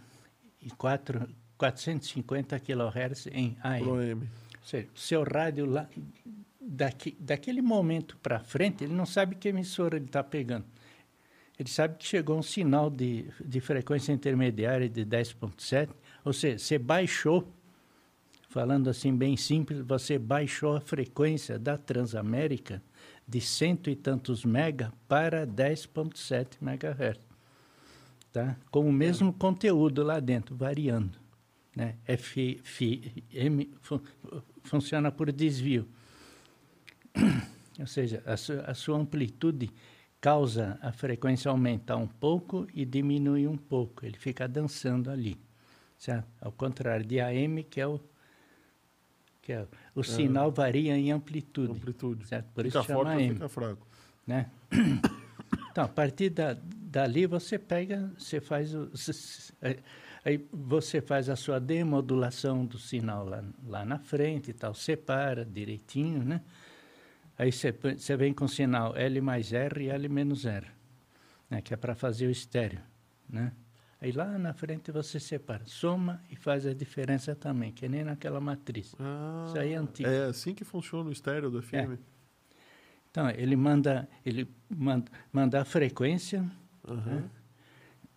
E 0.59 0.71
4, 0.71 1.29
450 1.55 2.59
kHz 2.59 3.27
em 3.27 3.55
AM. 3.61 3.87
Ou 3.87 4.27
seja, 4.63 4.87
seu 4.95 5.23
rádio 5.23 5.67
lá, 5.67 5.87
daqui, 6.59 7.15
daquele 7.19 7.61
momento 7.61 8.17
para 8.17 8.39
frente, 8.39 8.83
ele 8.83 8.93
não 8.93 9.05
sabe 9.05 9.35
que 9.35 9.49
emissora 9.49 9.97
ele 9.97 10.05
está 10.05 10.23
pegando. 10.23 10.65
Ele 11.57 11.69
sabe 11.69 11.97
que 11.97 12.05
chegou 12.05 12.37
um 12.37 12.43
sinal 12.43 12.89
de, 12.89 13.29
de 13.39 13.61
frequência 13.61 14.11
intermediária 14.11 14.89
de 14.89 15.05
10.7, 15.05 15.89
ou 16.25 16.33
seja, 16.33 16.57
você 16.57 16.77
baixou, 16.77 17.47
falando 18.49 18.89
assim 18.89 19.15
bem 19.15 19.37
simples, 19.37 19.79
você 19.79 20.17
baixou 20.17 20.75
a 20.75 20.81
frequência 20.81 21.57
da 21.57 21.77
Transamérica 21.77 22.81
de 23.27 23.41
cento 23.41 23.89
e 23.89 23.95
tantos 23.95 24.45
mega 24.45 24.93
para 25.07 25.45
10.7 25.45 26.57
MHz. 26.61 27.19
Tá? 28.31 28.55
Com 28.69 28.87
o 28.87 28.91
mesmo 28.91 29.33
conteúdo 29.33 30.03
lá 30.03 30.19
dentro, 30.19 30.55
variando 30.55 31.25
né? 31.75 31.95
FM 32.05 33.75
fun, 33.81 33.99
funciona 34.63 35.11
por 35.11 35.31
desvio. 35.31 35.87
Ou 37.77 37.87
seja, 37.87 38.23
a, 38.25 38.37
su, 38.37 38.53
a 38.65 38.73
sua 38.73 38.97
amplitude 38.97 39.69
causa 40.21 40.79
a 40.81 40.91
frequência 40.91 41.51
aumentar 41.51 41.97
um 41.97 42.07
pouco 42.07 42.65
e 42.73 42.85
diminuir 42.85 43.47
um 43.47 43.57
pouco. 43.57 44.05
Ele 44.05 44.17
fica 44.17 44.47
dançando 44.47 45.11
ali. 45.11 45.37
Certo? 45.97 46.27
Ao 46.41 46.51
contrário 46.51 47.05
de 47.05 47.19
AM, 47.19 47.63
que 47.63 47.81
é 47.81 47.87
o 47.87 47.99
que 49.45 49.53
é, 49.53 49.67
o 49.93 50.01
é. 50.01 50.03
sinal 50.03 50.51
varia 50.51 50.97
em 50.97 51.11
amplitude. 51.11 51.71
Amplitude. 51.71 52.27
Certo? 52.27 52.47
Por 52.53 52.65
fica 52.65 52.79
isso 52.79 52.87
chama 52.87 53.03
forte 53.03 53.23
AM. 53.23 53.33
fica 53.33 53.49
fraco. 53.49 53.87
Né? 54.27 54.49
Então, 55.71 55.83
a 55.83 55.89
partir 55.89 56.29
da, 56.29 56.55
dali 56.63 57.27
você 57.27 57.59
pega, 57.59 58.09
você 58.17 58.39
faz 58.39 58.73
o, 58.73 58.89
Aí 60.25 60.43
você 60.51 61.01
faz 61.01 61.29
a 61.29 61.35
sua 61.35 61.59
demodulação 61.59 62.65
do 62.65 62.79
sinal 62.79 63.25
lá, 63.25 63.43
lá 63.67 63.85
na 63.85 63.99
frente 63.99 64.49
e 64.49 64.53
tal, 64.53 64.73
separa 64.73 65.45
direitinho, 65.45 66.23
né? 66.23 66.41
Aí 67.37 67.51
você 67.51 68.17
vem 68.17 68.33
com 68.33 68.45
o 68.45 68.49
sinal 68.49 68.95
L 68.95 69.21
mais 69.21 69.53
R 69.53 69.83
e 69.83 69.89
L 69.89 70.09
menos 70.09 70.45
R, 70.45 70.65
né? 71.47 71.61
que 71.61 71.75
é 71.75 71.77
para 71.77 71.93
fazer 71.93 72.25
o 72.25 72.31
estéreo, 72.31 72.79
né? 73.29 73.51
Aí 74.05 74.11
lá 74.11 74.37
na 74.37 74.53
frente 74.53 74.91
você 74.91 75.19
separa, 75.19 75.63
soma 75.65 76.21
e 76.29 76.35
faz 76.35 76.63
a 76.67 76.75
diferença 76.75 77.33
também, 77.33 77.71
que 77.71 77.89
nem 77.89 78.03
naquela 78.03 78.39
matriz. 78.39 78.93
Ah, 78.99 79.45
Isso 79.47 79.57
aí 79.57 79.73
é 79.73 79.77
antigo. 79.77 80.07
É 80.07 80.25
assim 80.25 80.53
que 80.53 80.63
funciona 80.63 81.09
o 81.09 81.11
estéreo 81.11 81.49
do 81.49 81.59
FM. 81.59 81.73
É. 81.73 81.97
Então, 83.09 83.27
ele 83.31 83.55
manda, 83.55 84.07
ele 84.23 84.47
manda, 84.69 85.11
manda 85.33 85.59
a 85.59 85.65
frequência, 85.65 86.45
uhum. 86.87 87.15
né? 87.15 87.29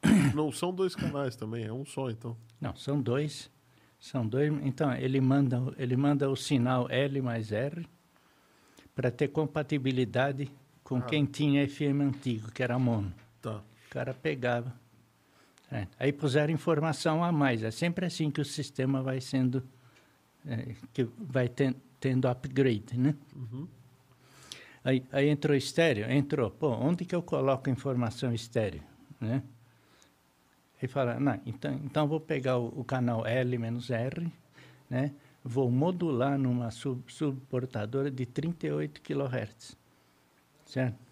Não 0.36 0.52
são 0.52 0.74
dois 0.74 0.94
canais 0.94 1.34
também, 1.36 1.64
é 1.64 1.72
um 1.72 1.86
só 1.86 2.10
então. 2.10 2.36
Não, 2.60 2.76
são 2.76 3.00
dois. 3.00 3.50
São 3.98 4.26
dois. 4.26 4.52
Então, 4.62 4.92
ele 4.92 5.22
manda, 5.22 5.72
ele 5.78 5.96
manda 5.96 6.28
o 6.28 6.36
sinal 6.36 6.86
L 6.90 7.22
mais 7.22 7.50
R 7.50 7.88
para 8.94 9.10
ter 9.10 9.28
compatibilidade 9.28 10.50
com 10.84 10.98
ah. 10.98 11.02
quem 11.02 11.24
tinha 11.24 11.66
FM 11.66 12.02
antigo, 12.02 12.52
que 12.52 12.62
era 12.62 12.78
mono. 12.78 13.10
Tá. 13.40 13.62
O 13.86 13.88
cara 13.88 14.12
pegava. 14.12 14.86
É. 15.70 15.86
Aí 15.98 16.12
puseram 16.12 16.52
informação 16.52 17.22
a 17.22 17.30
mais. 17.30 17.62
É 17.62 17.70
sempre 17.70 18.06
assim 18.06 18.30
que 18.30 18.40
o 18.40 18.44
sistema 18.44 19.02
vai 19.02 19.20
sendo. 19.20 19.62
É, 20.46 20.74
que 20.92 21.06
vai 21.18 21.48
ten, 21.48 21.74
tendo 22.00 22.26
upgrade, 22.28 22.98
né? 22.98 23.14
Uhum. 23.34 23.68
Aí, 24.84 25.04
aí 25.12 25.28
entrou 25.28 25.56
estéreo, 25.56 26.10
entrou. 26.10 26.50
Pô, 26.50 26.70
onde 26.70 27.04
que 27.04 27.14
eu 27.14 27.22
coloco 27.22 27.68
informação 27.68 28.32
estéreo, 28.32 28.82
né? 29.20 29.42
Ele 30.80 30.90
fala, 30.90 31.18
não, 31.18 31.38
então, 31.44 31.74
então 31.84 32.06
vou 32.06 32.20
pegar 32.20 32.56
o, 32.56 32.68
o 32.80 32.84
canal 32.84 33.26
L-R, 33.26 34.32
né? 34.88 35.12
vou 35.48 35.70
modular 35.70 36.38
numa 36.38 36.70
sub, 36.70 37.02
subportadora 37.10 38.10
de 38.10 38.26
38 38.26 39.00
kHz, 39.00 39.76
certo? 40.66 41.07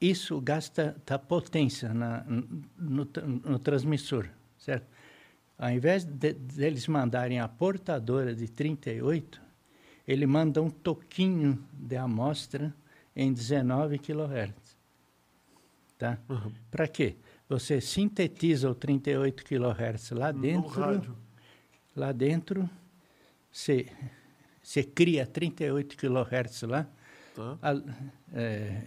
Isso 0.00 0.40
gasta 0.40 0.96
tá, 1.04 1.18
potência 1.18 1.92
na, 1.92 2.24
no, 2.24 3.06
no, 3.44 3.58
transmissor, 3.58 4.28
certo? 4.56 4.86
Ao 5.58 5.70
invés 5.70 6.04
de, 6.04 6.32
deles 6.32 6.88
mandarem 6.88 7.38
a 7.38 7.46
portadora 7.46 8.34
de 8.34 8.48
38, 8.48 9.42
ele 10.08 10.26
manda 10.26 10.62
um 10.62 10.70
toquinho 10.70 11.62
de 11.72 11.96
amostra 11.96 12.74
em 13.14 13.30
19 13.30 13.98
kHz. 13.98 14.76
Tá? 15.98 16.18
Uhum. 16.30 16.50
Para 16.70 16.88
quê? 16.88 17.16
Você 17.46 17.78
sintetiza 17.78 18.70
o 18.70 18.74
38 18.74 19.44
kHz 19.44 20.12
lá 20.12 20.32
dentro. 20.32 21.14
Lá 21.94 22.12
dentro, 22.12 22.70
você, 23.52 23.86
você 24.62 24.82
cria 24.82 25.26
38 25.26 25.94
kHz 25.94 26.62
lá. 26.62 26.88
Tá. 27.34 27.58
A, 27.60 27.74
é, 28.32 28.86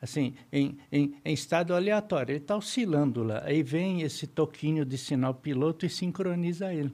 assim, 0.00 0.34
em, 0.52 0.78
em, 0.90 1.14
em, 1.24 1.32
estado 1.32 1.74
aleatório. 1.74 2.32
Ele 2.32 2.38
está 2.38 2.56
oscilando 2.56 3.22
lá. 3.22 3.42
Aí 3.44 3.62
vem 3.62 4.02
esse 4.02 4.26
toquinho 4.26 4.84
de 4.84 4.96
sinal 4.96 5.34
piloto 5.34 5.84
e 5.84 5.90
sincroniza 5.90 6.72
ele. 6.72 6.92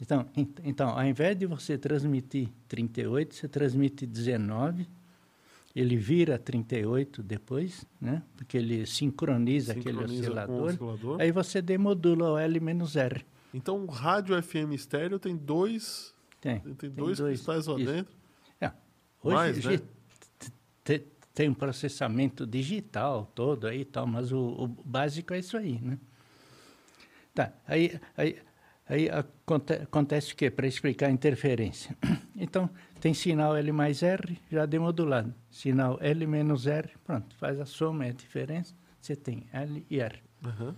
Então, 0.00 0.26
então, 0.64 0.90
ao 0.90 1.04
invés 1.04 1.36
de 1.38 1.46
você 1.46 1.78
transmitir 1.78 2.48
38, 2.68 3.34
você 3.34 3.48
transmite 3.48 4.04
19 4.04 4.86
ele 5.74 5.96
vira 5.96 6.38
38 6.38 7.22
depois, 7.22 7.84
né? 8.00 8.22
porque 8.36 8.56
ele 8.56 8.86
sincroniza, 8.86 9.74
sincroniza 9.74 10.00
aquele 10.00 10.20
oscilador, 10.20 10.66
oscilador, 10.66 11.20
Aí 11.20 11.32
você 11.32 11.60
demodula 11.60 12.32
o 12.32 12.38
L-R. 12.38 13.26
Então 13.52 13.84
o 13.84 13.86
rádio 13.86 14.40
FM 14.40 14.72
estéreo 14.72 15.18
tem 15.18 15.36
dois. 15.36 16.14
Tem. 16.40 16.60
Tem, 16.60 16.74
tem 16.74 16.90
dois, 16.90 17.18
dois 17.18 17.40
cristais 17.40 17.66
lá 17.66 17.76
isso. 17.78 17.92
dentro. 17.92 18.14
É. 18.60 18.70
Hoje 19.22 19.34
Mais, 19.34 19.64
né? 19.64 19.80
tem 20.84 21.02
um 21.48 21.54
processamento 21.54 22.46
digital 22.46 23.30
todo 23.34 23.66
aí 23.66 23.84
tal, 23.84 24.06
mas 24.06 24.30
o, 24.30 24.38
o 24.38 24.68
básico 24.68 25.34
é 25.34 25.40
isso 25.40 25.56
aí, 25.56 25.80
né? 25.80 25.98
Tá. 27.34 27.52
Aí, 27.66 28.00
aí, 28.16 28.38
aí 28.88 29.08
acontece 29.10 30.32
o 30.32 30.36
quê? 30.36 30.48
Para 30.48 30.68
explicar 30.68 31.08
a 31.08 31.10
interferência. 31.10 31.96
Então, 32.36 32.68
tem 33.00 33.14
sinal 33.14 33.56
L 33.56 33.70
mais 33.70 34.02
R 34.02 34.36
já 34.50 34.66
demodulado. 34.66 35.32
Sinal 35.48 35.98
L 36.00 36.26
menos 36.26 36.66
R, 36.66 36.90
pronto, 37.04 37.34
faz 37.36 37.60
a 37.60 37.64
soma, 37.64 38.06
é 38.06 38.08
a 38.10 38.12
diferença. 38.12 38.74
Você 39.00 39.14
tem 39.14 39.46
L 39.52 39.86
e 39.88 40.00
R. 40.00 40.20
Uhum. 40.44 40.74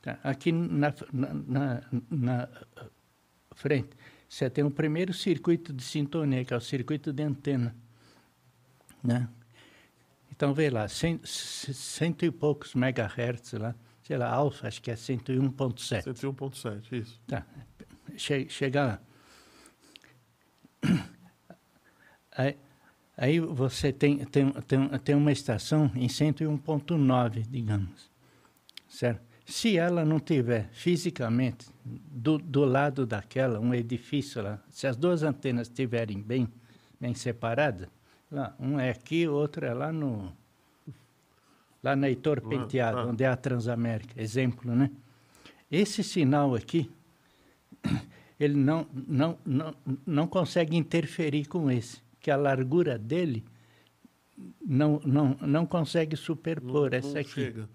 Tá. 0.00 0.18
Aqui 0.24 0.50
na, 0.50 0.94
na, 1.12 1.34
na, 1.34 1.82
na, 2.10 2.48
frente, 3.54 3.90
você 4.28 4.48
tem 4.48 4.64
o 4.64 4.70
primeiro 4.70 5.12
circuito 5.12 5.74
de 5.74 5.82
sintonia, 5.82 6.42
que 6.42 6.54
é 6.54 6.56
o 6.56 6.60
circuito 6.60 7.12
de 7.12 7.22
antena. 7.22 7.76
Né? 9.02 9.28
Então, 10.36 10.52
vê 10.52 10.68
lá, 10.68 10.88
cento, 10.88 11.24
cento 11.28 12.24
e 12.24 12.30
poucos 12.30 12.74
megahertz 12.74 13.52
lá, 13.52 13.72
sei 14.02 14.16
lá, 14.16 14.28
alfa, 14.28 14.66
acho 14.66 14.82
que 14.82 14.90
é 14.90 14.94
101.7. 14.94 16.02
101.7, 16.02 16.92
isso. 16.92 17.20
Tá. 17.24 17.46
Che 18.16 18.48
chega 18.48 18.84
lá. 18.84 19.00
Aí, 22.36 22.56
aí 23.16 23.38
você 23.38 23.92
tem, 23.92 24.24
tem, 24.24 24.50
tem, 24.50 24.88
tem 24.98 25.14
uma 25.14 25.30
estação 25.30 25.88
em 25.94 26.08
101.9, 26.08 27.46
digamos, 27.48 28.10
certo? 28.88 29.22
Se 29.46 29.78
ela 29.78 30.04
não 30.04 30.18
tiver 30.18 30.68
fisicamente 30.72 31.68
do, 31.84 32.36
do 32.38 32.64
lado 32.64 33.06
daquela, 33.06 33.60
um 33.60 33.72
edifício 33.72 34.42
lá, 34.42 34.60
se 34.68 34.88
as 34.88 34.96
duas 34.96 35.22
antenas 35.22 35.68
estiverem 35.68 36.20
bem, 36.20 36.48
bem 37.00 37.14
separadas, 37.14 37.88
um 38.58 38.78
é 38.78 38.90
aqui, 38.90 39.26
outro 39.28 39.64
é 39.64 39.72
lá 39.72 39.92
no 39.92 40.32
lá 41.82 41.94
na 41.94 42.08
Heitor 42.08 42.40
Penteado, 42.40 42.98
ah. 42.98 43.06
onde 43.06 43.22
é 43.22 43.28
a 43.28 43.36
Transamérica, 43.36 44.20
exemplo, 44.20 44.74
né? 44.74 44.90
Esse 45.70 46.02
sinal 46.02 46.54
aqui, 46.54 46.90
ele 48.40 48.54
não, 48.54 48.86
não, 49.06 49.38
não, 49.44 49.74
não 50.06 50.26
consegue 50.26 50.76
interferir 50.76 51.44
com 51.44 51.70
esse, 51.70 52.00
que 52.18 52.30
a 52.30 52.36
largura 52.36 52.98
dele 52.98 53.44
não, 54.64 54.98
não, 55.04 55.36
não 55.42 55.66
consegue 55.66 56.16
superpor 56.16 56.90
não, 56.90 56.98
essa 56.98 57.12
não 57.12 57.20
aqui. 57.20 57.30
Chega. 57.30 57.68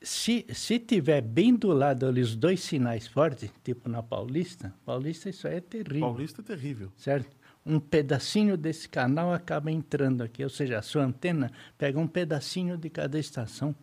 Se, 0.00 0.46
se 0.52 0.78
tiver 0.78 1.20
bem 1.20 1.54
do 1.54 1.72
lado 1.72 2.06
ali 2.06 2.20
os 2.20 2.36
dois 2.36 2.60
sinais 2.60 3.08
fortes, 3.08 3.50
tipo 3.64 3.88
na 3.88 4.02
Paulista, 4.02 4.72
Paulista 4.84 5.28
isso 5.28 5.48
aí 5.48 5.56
é 5.56 5.60
terrível. 5.60 6.00
Paulista 6.00 6.42
é 6.42 6.44
terrível. 6.44 6.92
Certo? 6.96 7.36
Um 7.66 7.80
pedacinho 7.80 8.56
desse 8.56 8.88
canal 8.88 9.32
acaba 9.32 9.70
entrando 9.72 10.22
aqui, 10.22 10.44
ou 10.44 10.50
seja, 10.50 10.78
a 10.78 10.82
sua 10.82 11.02
antena 11.02 11.50
pega 11.76 11.98
um 11.98 12.06
pedacinho 12.06 12.78
de 12.78 12.88
cada 12.88 13.18
estação 13.18 13.74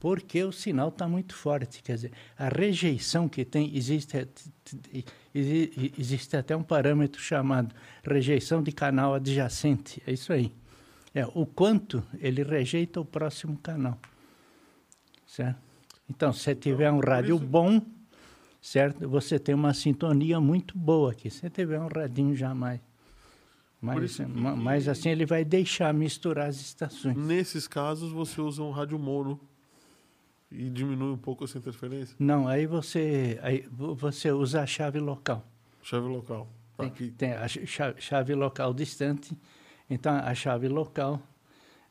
porque 0.00 0.42
o 0.42 0.50
sinal 0.50 0.88
está 0.88 1.06
muito 1.06 1.34
forte. 1.34 1.82
Quer 1.82 1.94
dizer, 1.94 2.12
a 2.36 2.48
rejeição 2.48 3.28
que 3.28 3.44
tem, 3.44 3.76
existe, 3.76 4.26
existe 5.34 6.36
até 6.36 6.56
um 6.56 6.62
parâmetro 6.62 7.20
chamado 7.20 7.74
rejeição 8.02 8.62
de 8.62 8.72
canal 8.72 9.14
adjacente. 9.14 10.02
É 10.06 10.12
isso 10.12 10.32
aí. 10.32 10.50
É 11.14 11.26
o 11.34 11.44
quanto 11.44 12.02
ele 12.18 12.42
rejeita 12.42 12.98
o 12.98 13.04
próximo 13.04 13.58
canal. 13.58 13.98
Certo? 15.26 15.60
Então, 16.08 16.32
se 16.32 16.54
tiver 16.54 16.90
um 16.90 16.98
rádio 16.98 17.38
bom, 17.38 17.80
certo? 18.60 19.06
Você 19.06 19.38
tem 19.38 19.54
uma 19.54 19.74
sintonia 19.74 20.40
muito 20.40 20.76
boa 20.76 21.12
aqui. 21.12 21.28
Se 21.28 21.48
tiver 21.50 21.78
um 21.78 21.88
radinho 21.88 22.34
jamais. 22.34 22.80
Mas, 23.80 24.20
mas 24.58 24.88
assim 24.88 25.08
ele 25.08 25.24
vai 25.24 25.42
deixar 25.42 25.92
misturar 25.94 26.48
as 26.48 26.56
estações. 26.60 27.16
Nesses 27.16 27.66
casos, 27.66 28.12
você 28.12 28.40
usa 28.40 28.62
um 28.62 28.70
rádio 28.70 28.98
mono 28.98 29.40
e 30.50 30.68
diminui 30.68 31.12
um 31.12 31.16
pouco 31.16 31.44
essa 31.44 31.56
interferência? 31.56 32.14
Não, 32.18 32.46
aí 32.46 32.66
você, 32.66 33.38
aí 33.42 33.66
você 33.72 34.30
usa 34.32 34.60
a 34.60 34.66
chave 34.66 34.98
local. 34.98 35.46
Chave 35.82 36.08
local. 36.08 36.46
Tá 36.76 36.90
tem, 36.90 37.10
tem 37.10 37.32
a 37.32 37.48
chave, 37.48 38.00
chave, 38.00 38.34
local 38.34 38.74
distante. 38.74 39.36
Então, 39.88 40.14
a 40.14 40.34
chave 40.34 40.68
local 40.68 41.22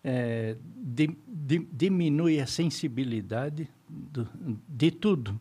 é, 0.04 0.56
di, 0.62 1.18
di, 1.28 1.68
diminui 1.72 2.40
a 2.40 2.46
sensibilidade 2.46 3.68
do, 3.88 4.28
de 4.68 4.92
tudo. 4.92 5.40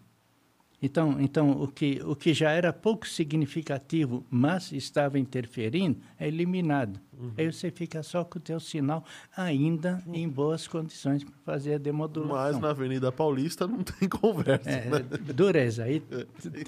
Então, 0.80 1.20
então 1.20 1.50
o, 1.50 1.66
que, 1.66 2.00
o 2.04 2.14
que 2.14 2.32
já 2.32 2.50
era 2.50 2.72
pouco 2.72 3.06
significativo, 3.06 4.24
mas 4.30 4.70
estava 4.70 5.18
interferindo, 5.18 5.98
é 6.18 6.28
eliminado. 6.28 7.00
Uhum. 7.12 7.32
Aí 7.36 7.52
você 7.52 7.70
fica 7.70 8.00
só 8.02 8.24
com 8.24 8.38
o 8.38 8.42
teu 8.42 8.60
sinal 8.60 9.04
ainda 9.36 10.00
uhum. 10.06 10.14
em 10.14 10.28
boas 10.28 10.68
condições 10.68 11.24
para 11.24 11.34
fazer 11.44 11.74
a 11.74 11.78
demodulação. 11.78 12.36
Mas 12.36 12.60
na 12.60 12.70
Avenida 12.70 13.10
Paulista 13.10 13.66
não 13.66 13.82
tem 13.82 14.06
conversa. 14.08 14.70
É, 14.70 14.88
né? 14.88 14.98
Dureza, 15.34 15.82
aí 15.82 16.00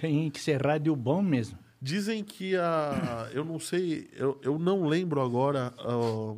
tem 0.01 0.29
que 0.29 0.41
ser 0.41 0.61
rádio 0.61 0.95
bom 0.97 1.23
mesmo. 1.23 1.57
Dizem 1.81 2.23
que 2.23 2.57
a. 2.57 3.31
Eu 3.33 3.45
não 3.45 3.59
sei, 3.59 4.11
eu, 4.13 4.39
eu 4.43 4.59
não 4.59 4.87
lembro 4.87 5.21
agora. 5.23 5.73
Uh, 5.79 6.33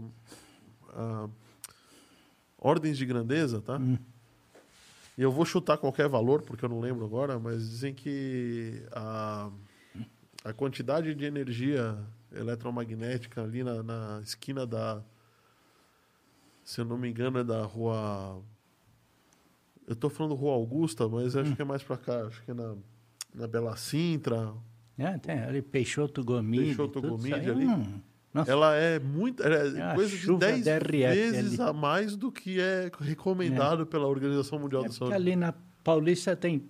uh, 0.94 1.30
ordens 2.58 2.96
de 2.96 3.04
grandeza, 3.04 3.60
tá? 3.60 3.76
Hum. 3.76 3.98
E 5.22 5.24
eu 5.24 5.30
vou 5.30 5.44
chutar 5.44 5.78
qualquer 5.78 6.08
valor, 6.08 6.42
porque 6.42 6.64
eu 6.64 6.68
não 6.68 6.80
lembro 6.80 7.04
agora, 7.04 7.38
mas 7.38 7.70
dizem 7.70 7.94
que 7.94 8.82
a, 8.90 9.52
a 10.44 10.52
quantidade 10.52 11.14
de 11.14 11.24
energia 11.24 11.96
eletromagnética 12.34 13.40
ali 13.40 13.62
na, 13.62 13.84
na 13.84 14.20
esquina 14.20 14.66
da. 14.66 15.00
Se 16.64 16.80
eu 16.80 16.84
não 16.84 16.98
me 16.98 17.08
engano, 17.08 17.38
é 17.38 17.44
da 17.44 17.62
rua. 17.62 18.42
Eu 19.86 19.92
estou 19.92 20.10
falando 20.10 20.34
Rua 20.34 20.54
Augusta, 20.54 21.08
mas 21.08 21.36
acho 21.36 21.52
hum. 21.52 21.54
que 21.54 21.62
é 21.62 21.64
mais 21.64 21.84
para 21.84 21.98
cá. 21.98 22.26
Acho 22.26 22.42
que 22.42 22.50
é 22.50 22.54
na, 22.54 22.74
na 23.32 23.46
Bela 23.46 23.76
Sintra. 23.76 24.52
É, 24.98 25.18
tem 25.18 25.38
ali 25.38 25.62
Peixoto 25.62 26.24
Gomide. 26.24 26.64
Peixoto 26.64 27.00
Gomide 27.00 27.48
ali. 27.48 27.64
Hum. 27.68 28.00
Nossa. 28.32 28.50
Ela 28.50 28.74
é 28.76 28.98
muito. 28.98 29.42
É, 29.42 29.90
é 29.90 29.94
coisa 29.94 30.16
de 30.16 30.38
10 30.38 30.64
vezes 30.64 31.60
ali. 31.60 31.70
a 31.70 31.72
mais 31.72 32.16
do 32.16 32.32
que 32.32 32.60
é 32.60 32.90
recomendado 33.00 33.82
é. 33.82 33.84
pela 33.84 34.06
Organização 34.06 34.58
Mundial 34.58 34.84
é 34.84 34.88
da 34.88 34.92
Saúde. 34.92 35.14
Ali 35.14 35.36
na 35.36 35.52
Paulista 35.84 36.34
tem 36.34 36.66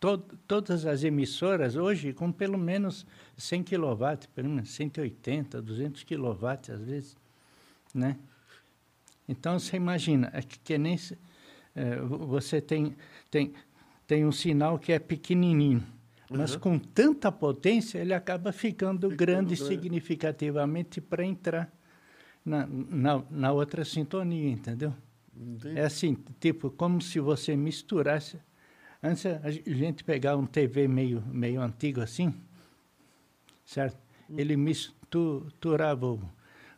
to, 0.00 0.18
todas 0.46 0.84
as 0.84 1.04
emissoras 1.04 1.76
hoje 1.76 2.12
com 2.12 2.32
pelo 2.32 2.58
menos 2.58 3.06
100 3.36 3.62
kW, 3.62 4.28
pelo 4.34 4.48
menos 4.48 4.70
180, 4.70 5.62
200 5.62 6.02
kW 6.02 6.46
às 6.72 6.82
vezes. 6.82 7.16
Né? 7.94 8.18
Então 9.28 9.58
você 9.58 9.76
imagina, 9.76 10.30
é 10.32 10.42
que, 10.42 10.58
que 10.58 10.76
nem. 10.76 10.98
É, 11.76 11.96
você 12.00 12.60
tem, 12.60 12.96
tem, 13.30 13.52
tem 14.06 14.24
um 14.26 14.32
sinal 14.32 14.78
que 14.80 14.92
é 14.92 14.98
pequenininho 14.98 15.84
mas 16.30 16.54
uhum. 16.54 16.60
com 16.60 16.78
tanta 16.78 17.30
potência, 17.30 17.98
ele 17.98 18.14
acaba 18.14 18.52
ficando, 18.52 19.10
ficando 19.10 19.16
grande, 19.16 19.54
grande. 19.54 19.56
significativamente 19.56 21.00
para 21.00 21.24
entrar 21.24 21.72
na, 22.44 22.66
na, 22.66 23.22
na, 23.30 23.52
outra 23.52 23.84
sintonia, 23.84 24.50
entendeu? 24.50 24.92
Entendi. 25.36 25.78
É 25.78 25.84
assim, 25.84 26.16
tipo, 26.40 26.70
como 26.70 27.00
se 27.00 27.20
você 27.20 27.56
misturasse. 27.56 28.38
Antes 29.02 29.26
a 29.26 29.50
gente 29.50 30.02
pegava 30.02 30.40
um 30.40 30.46
TV 30.46 30.88
meio, 30.88 31.22
meio 31.26 31.60
antigo 31.60 32.00
assim, 32.00 32.34
certo? 33.64 33.98
Hum. 34.30 34.36
Ele 34.38 34.56
misturava 34.56 36.06
o, 36.06 36.20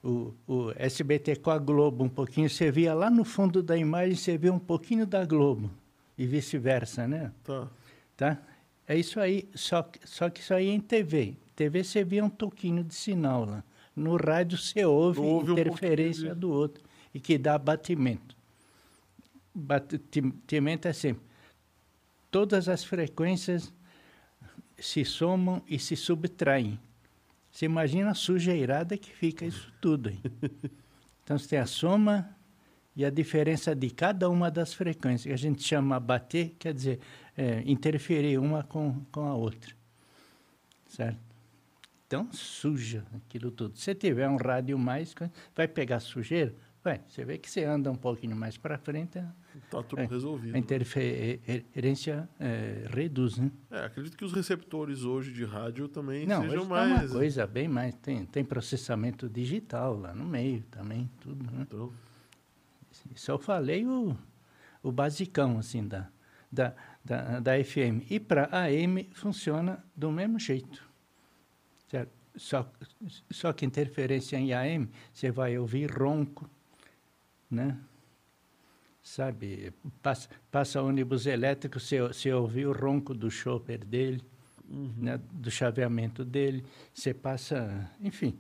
o, 0.03 0.35
o 0.47 0.73
SBT 0.77 1.37
com 1.37 1.51
a 1.51 1.59
Globo 1.59 2.05
um 2.05 2.09
pouquinho, 2.09 2.51
você 2.51 2.71
via 2.71 2.95
lá 2.95 3.09
no 3.11 3.25
fundo 3.25 3.63
da 3.63 3.77
imagem, 3.77 4.17
você 4.17 4.37
via 4.37 4.53
um 4.53 4.59
pouquinho 4.59 5.07
da 5.07 5.25
Globo 5.25 5.71
e 6.19 6.27
vice-versa, 6.27 7.07
né? 7.07 7.33
Tá. 7.45 7.69
Tá? 8.17 8.43
É 8.89 8.97
isso 8.97 9.19
aí, 9.19 9.49
só, 9.55 9.89
só 10.05 10.31
que 10.31 10.41
isso 10.41 10.55
aí 10.55 10.69
é 10.69 10.73
em 10.73 10.81
TV. 10.81 11.37
TV 11.55 11.83
você 11.83 12.05
vê 12.05 12.23
um 12.23 12.29
toquinho 12.29 12.85
de 12.85 12.95
sinal 12.95 13.45
lá. 13.45 13.65
No 13.95 14.17
rádio 14.17 14.59
você 14.59 14.85
ouve, 14.85 15.21
ouve 15.21 15.53
interferência 15.53 16.33
um 16.33 16.37
do 16.37 16.51
outro 16.51 16.85
e 17.15 17.19
que 17.19 17.39
dá 17.39 17.59
batimento. 17.59 18.37
Batimento 19.55 20.87
é 20.87 20.93
sempre. 20.93 21.25
Todas 22.31 22.69
as 22.69 22.85
frequências 22.85 23.73
se 24.79 25.05
somam 25.05 25.63
e 25.67 25.79
se 25.79 25.97
subtraem. 25.97 26.79
Você 27.51 27.65
imagina 27.65 28.11
a 28.11 28.15
sujeirada 28.15 28.99
que 28.99 29.11
fica 29.11 29.47
isso 29.47 29.73
tudo 29.81 30.11
aí. 30.11 30.21
Então 31.25 31.37
você 31.37 31.49
tem 31.49 31.59
a 31.59 31.67
soma 31.67 32.37
e 32.95 33.05
a 33.05 33.11
diferença 33.11 33.75
de 33.75 33.91
cada 33.91 34.31
uma 34.31 34.49
das 34.49 34.73
frequências, 34.73 35.25
que 35.25 35.33
a 35.33 35.37
gente 35.37 35.61
chama 35.61 35.99
bater, 35.99 36.55
quer 36.57 36.73
dizer, 36.73 37.01
é, 37.37 37.63
interferir 37.67 38.39
uma 38.39 38.63
com, 38.63 39.05
com 39.13 39.27
a 39.27 39.35
outra. 39.35 39.75
Certo? 40.89 41.19
Então, 42.07 42.29
suja 42.33 43.05
aquilo 43.17 43.51
tudo. 43.51 43.77
Se 43.77 43.95
tiver 43.95 44.29
um 44.29 44.37
rádio 44.37 44.79
mais, 44.79 45.13
vai 45.55 45.67
pegar 45.67 45.99
sujeira? 46.01 46.55
Vai, 46.87 47.01
você 47.09 47.25
vê 47.25 47.37
que 47.37 47.51
você 47.51 47.65
anda 47.65 47.91
um 47.91 47.97
pouquinho 47.97 48.37
mais 48.37 48.57
para 48.57 48.79
frente. 48.79 49.21
Está 49.65 49.83
tudo 49.83 50.03
é, 50.03 50.07
resolvido. 50.07 50.55
A 50.55 50.59
interferência 50.59 52.29
é, 52.39 52.87
reduz, 52.89 53.39
né? 53.39 53.51
É, 53.73 53.87
acredito 53.87 54.17
que 54.17 54.25
os 54.25 54.33
receptores 54.33 55.03
hoje 55.03 55.33
de 55.33 55.45
rádio 55.45 55.89
também 55.89 56.25
Não, 56.25 56.43
sejam 56.43 56.65
mais. 56.65 56.89
Não, 56.89 57.07
uma 57.07 57.09
coisa 57.09 57.45
bem 57.45 57.67
mais. 57.67 57.93
Tem, 57.97 58.25
tem 58.25 58.45
processamento 58.45 59.29
digital 59.29 59.99
lá 59.99 60.15
no 60.15 60.25
meio 60.25 60.63
também, 60.71 61.11
tudo, 61.21 61.45
né? 61.51 61.63
Então. 61.63 61.93
Eu 63.27 63.39
falei 63.39 63.85
o, 63.85 64.17
o 64.81 64.93
basicão, 64.93 65.59
assim, 65.59 65.87
da, 65.87 66.09
da, 66.57 66.75
da, 67.05 67.41
da 67.41 67.65
FM. 67.65 68.11
E 68.11 68.19
para 68.19 68.49
AM 68.51 69.05
funciona 69.13 69.85
do 69.95 70.11
mesmo 70.11 70.39
jeito. 70.39 70.83
Certo? 71.89 72.11
Só, 72.35 72.71
só 73.31 73.53
que 73.53 73.65
interferência 73.65 74.37
em 74.37 74.53
AM, 74.53 74.89
você 75.13 75.31
vai 75.31 75.57
ouvir 75.59 75.91
ronco, 75.91 76.49
né? 77.51 77.79
Sabe, 79.03 79.73
passa, 80.03 80.29
passa 80.51 80.83
ônibus 80.83 81.27
elétrico, 81.27 81.79
você, 81.79 82.01
você 82.01 82.33
ouve 82.33 82.67
o 82.67 82.73
ronco 82.73 83.15
do 83.15 83.31
chopper 83.31 83.85
dele, 83.85 84.21
uhum. 84.69 84.93
né? 84.97 85.21
do 85.33 85.51
chaveamento 85.51 86.25
dele, 86.25 86.65
você 86.93 87.15
passa, 87.15 87.89
enfim, 88.01 88.37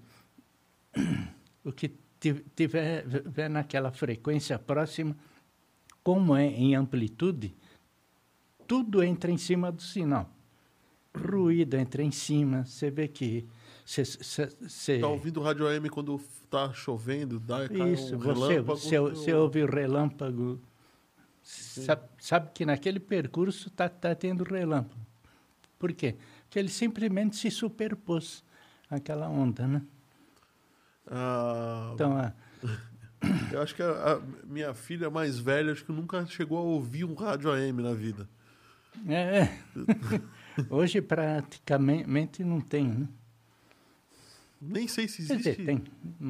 o 1.64 1.70
que 1.70 1.92
tiver, 2.18 3.06
tiver 3.06 3.48
naquela 3.48 3.92
frequência 3.92 4.58
próxima, 4.58 5.16
como 6.02 6.34
é 6.34 6.46
em 6.46 6.74
amplitude, 6.74 7.54
tudo 8.66 9.02
entra 9.02 9.30
em 9.30 9.38
cima 9.38 9.70
do 9.70 9.82
sinal. 9.82 10.30
Ruído 11.14 11.76
entra 11.76 12.02
em 12.02 12.10
cima, 12.10 12.64
você 12.64 12.90
vê 12.90 13.08
que 13.08 13.46
Está 13.86 15.06
ouvindo 15.06 15.40
rádio 15.40 15.68
AM 15.68 15.88
quando 15.88 16.16
está 16.16 16.72
chovendo, 16.72 17.38
dá 17.38 17.66
Isso, 17.66 18.16
um 18.16 18.18
você, 18.18 18.60
você, 18.60 18.98
você 18.98 19.32
ouve 19.32 19.62
o 19.62 19.70
relâmpago. 19.70 20.60
Sabe, 21.40 22.02
sabe, 22.18 22.50
que 22.52 22.66
naquele 22.66 22.98
percurso 22.98 23.68
está 23.68 23.88
tá 23.88 24.12
tendo 24.12 24.42
relâmpago. 24.42 25.00
Por 25.78 25.92
quê? 25.92 26.16
Porque 26.42 26.58
ele 26.58 26.68
simplesmente 26.68 27.36
se 27.36 27.48
superpôs 27.48 28.44
àquela 28.90 29.28
onda, 29.28 29.68
né? 29.68 29.82
Ah, 31.06 31.92
então, 31.94 32.18
a... 32.18 32.32
eu 33.52 33.62
acho 33.62 33.72
que 33.72 33.82
a, 33.82 34.14
a, 34.14 34.20
minha 34.44 34.74
filha 34.74 35.08
mais 35.08 35.38
velha 35.38 35.70
acho 35.70 35.84
que 35.84 35.92
nunca 35.92 36.26
chegou 36.26 36.58
a 36.58 36.62
ouvir 36.62 37.04
um 37.04 37.14
rádio 37.14 37.52
AM 37.52 37.80
na 37.82 37.94
vida. 37.94 38.28
É. 39.08 39.42
é. 39.42 39.50
Hoje 40.70 41.02
praticamente 41.02 42.42
não 42.42 42.60
tem, 42.60 42.88
né? 42.88 43.08
Nem 44.60 44.88
sei 44.88 45.06
se 45.06 45.20
existe. 45.20 45.36
Dizer, 45.36 45.64
tem, 45.64 45.84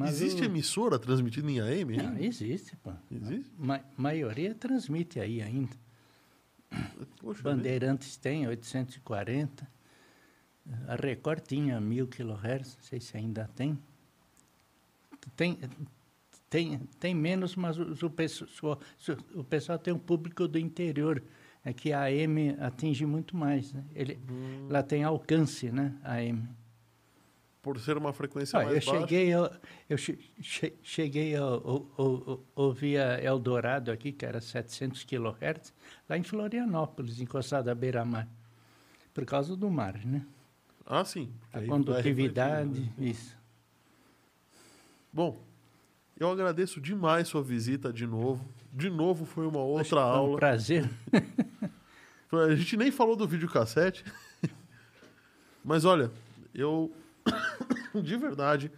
existe 0.07 0.43
emissora 0.43 0.99
transmitida 0.99 1.49
em 1.49 1.59
AM? 1.59 1.97
Não, 1.97 2.17
existe, 2.17 2.75
pô. 2.77 2.91
Existe? 3.09 3.49
A 3.59 3.81
maioria 3.95 4.53
transmite 4.53 5.19
aí 5.19 5.41
ainda. 5.41 5.75
Poxa 7.21 7.41
Bandeirantes 7.41 8.15
vida. 8.15 8.21
tem 8.23 8.47
840. 8.47 9.67
A 10.87 10.95
Record 10.95 11.41
tinha 11.47 11.79
1000 11.79 12.07
kHz, 12.07 12.75
não 12.75 12.83
sei 12.83 12.99
se 12.99 13.15
ainda 13.15 13.49
tem. 13.55 13.77
Tem, 15.35 15.57
tem, 16.49 16.79
tem 16.99 17.15
menos, 17.15 17.55
mas 17.55 17.77
o, 17.77 18.05
o, 18.05 18.09
pessoal, 18.09 18.79
o 19.33 19.43
pessoal 19.43 19.79
tem 19.79 19.93
um 19.93 19.99
público 19.99 20.47
do 20.47 20.59
interior. 20.59 21.23
É 21.67 21.73
que 21.73 21.91
a 21.91 22.03
AM 22.03 22.55
atinge 22.61 23.05
muito 23.05 23.35
mais. 23.35 23.73
Né? 23.73 23.83
Ele, 23.93 24.17
hum. 24.31 24.67
Ela 24.69 24.81
tem 24.81 25.03
alcance, 25.03 25.69
né? 25.69 25.93
A 26.01 26.13
AM. 26.13 26.47
Por 27.61 27.77
ser 27.77 27.97
uma 27.97 28.13
frequência 28.13 28.57
ah, 28.57 28.63
mais 28.63 28.87
eu 28.87 28.93
baixa? 28.93 29.01
Cheguei 29.01 29.33
a, 29.33 29.51
eu 29.89 29.97
che, 29.97 30.17
cheguei 30.81 31.35
a, 31.35 31.43
ouvir 32.55 32.99
a 32.99 33.21
Eldorado 33.21 33.91
aqui, 33.91 34.13
que 34.13 34.25
era 34.25 34.39
700 34.39 35.03
kHz, 35.03 35.73
lá 36.07 36.17
em 36.17 36.23
Florianópolis, 36.23 37.19
encostado 37.19 37.67
à 37.67 37.75
beira-mar. 37.75 38.29
Por 39.13 39.25
causa 39.25 39.53
do 39.57 39.69
mar, 39.69 39.97
né? 40.05 40.25
Ah, 40.85 41.03
sim. 41.03 41.29
A 41.51 41.61
condutividade, 41.61 42.79
né? 42.79 42.93
isso. 42.97 43.37
Bom, 45.11 45.43
eu 46.17 46.31
agradeço 46.31 46.79
demais 46.79 47.27
sua 47.27 47.43
visita 47.43 47.91
de 47.91 48.07
novo. 48.07 48.47
De 48.73 48.89
novo 48.89 49.25
foi 49.25 49.47
uma 49.47 49.59
outra 49.59 49.81
Acho 49.81 49.97
aula. 49.99 50.35
um 50.35 50.35
prazer. 50.37 50.89
a 52.31 52.55
gente 52.55 52.77
nem 52.77 52.91
falou 52.91 53.15
do 53.15 53.27
videocassete. 53.27 54.03
Mas 55.63 55.85
olha, 55.85 56.11
eu 56.53 56.91
de 58.01 58.17
verdade 58.17 58.71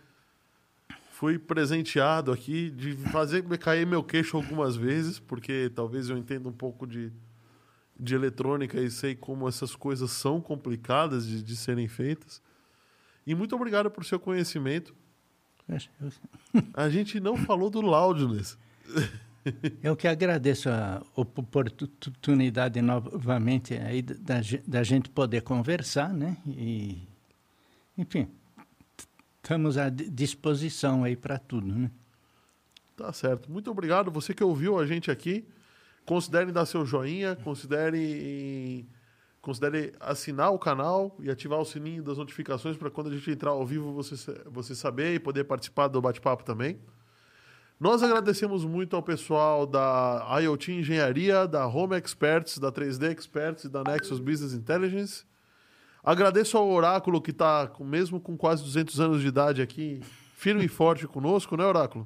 fui 1.11 1.37
presenteado 1.37 2.31
aqui 2.31 2.69
de 2.69 2.95
fazer 3.11 3.43
cair 3.57 3.85
meu 3.85 4.01
queixo 4.01 4.37
algumas 4.37 4.77
vezes, 4.77 5.19
porque 5.19 5.69
talvez 5.75 6.09
eu 6.09 6.17
entenda 6.17 6.47
um 6.47 6.53
pouco 6.53 6.87
de, 6.87 7.11
de 7.99 8.15
eletrônica 8.15 8.79
e 8.79 8.89
sei 8.89 9.15
como 9.15 9.45
essas 9.45 9.75
coisas 9.75 10.11
são 10.11 10.39
complicadas 10.39 11.27
de, 11.27 11.43
de 11.43 11.57
serem 11.57 11.89
feitas. 11.89 12.41
E 13.27 13.35
muito 13.35 13.53
obrigado 13.53 13.91
por 13.91 14.05
seu 14.05 14.17
conhecimento. 14.17 14.95
A 16.73 16.89
gente 16.89 17.19
não 17.19 17.35
falou 17.35 17.69
do 17.69 17.81
Loudness. 17.81 18.57
Eu 19.81 19.95
que 19.95 20.07
agradeço 20.07 20.69
a 20.69 21.01
oportunidade 21.15 22.81
novamente 22.81 23.73
aí 23.75 24.01
da, 24.01 24.41
da 24.67 24.83
gente 24.83 25.09
poder 25.09 25.41
conversar, 25.41 26.13
né? 26.13 26.37
E, 26.45 27.07
enfim, 27.97 28.27
estamos 29.37 29.77
à 29.77 29.89
disposição 29.89 31.03
aí 31.03 31.15
para 31.15 31.37
tudo, 31.37 31.67
né? 31.67 31.91
Tá 32.95 33.13
certo. 33.13 33.51
Muito 33.51 33.71
obrigado. 33.71 34.11
Você 34.11 34.33
que 34.33 34.43
ouviu 34.43 34.77
a 34.77 34.85
gente 34.85 35.09
aqui, 35.09 35.47
considere 36.05 36.51
dar 36.51 36.65
seu 36.65 36.85
joinha, 36.85 37.35
considere 37.37 38.85
Considere 39.41 39.93
assinar 40.01 40.51
o 40.51 40.59
canal 40.59 41.15
e 41.21 41.29
ativar 41.29 41.59
o 41.59 41.65
sininho 41.65 42.03
das 42.03 42.17
notificações 42.17 42.75
para 42.75 42.91
quando 42.91 43.07
a 43.07 43.13
gente 43.13 43.31
entrar 43.31 43.51
ao 43.51 43.65
vivo 43.65 43.93
você, 43.93 44.15
você 44.45 44.75
saber 44.75 45.15
e 45.15 45.19
poder 45.19 45.45
participar 45.45 45.87
do 45.87 46.01
bate-papo 46.01 46.43
também. 46.43 46.77
Nós 47.79 48.03
agradecemos 48.03 48.65
muito 48.65 48.97
ao 48.97 49.01
pessoal 49.01 49.65
da 49.65 50.37
IoT 50.41 50.73
Engenharia, 50.73 51.47
da 51.47 51.65
Home 51.65 51.95
Experts, 51.95 52.57
da 52.57 52.73
3D 52.73 53.09
Experts 53.09 53.63
e 53.63 53.69
da 53.69 53.81
Nexus 53.85 54.19
Business 54.19 54.51
Intelligence. 54.51 55.23
Agradeço 56.03 56.57
ao 56.57 56.69
Oráculo, 56.69 57.21
que 57.21 57.31
está, 57.31 57.71
mesmo 57.79 58.19
com 58.19 58.35
quase 58.35 58.61
200 58.63 58.99
anos 58.99 59.21
de 59.21 59.27
idade 59.27 59.61
aqui, 59.61 60.01
firme 60.33 60.65
e 60.65 60.67
forte 60.67 61.07
conosco, 61.07 61.55
né, 61.55 61.63
Oráculo? 61.63 62.05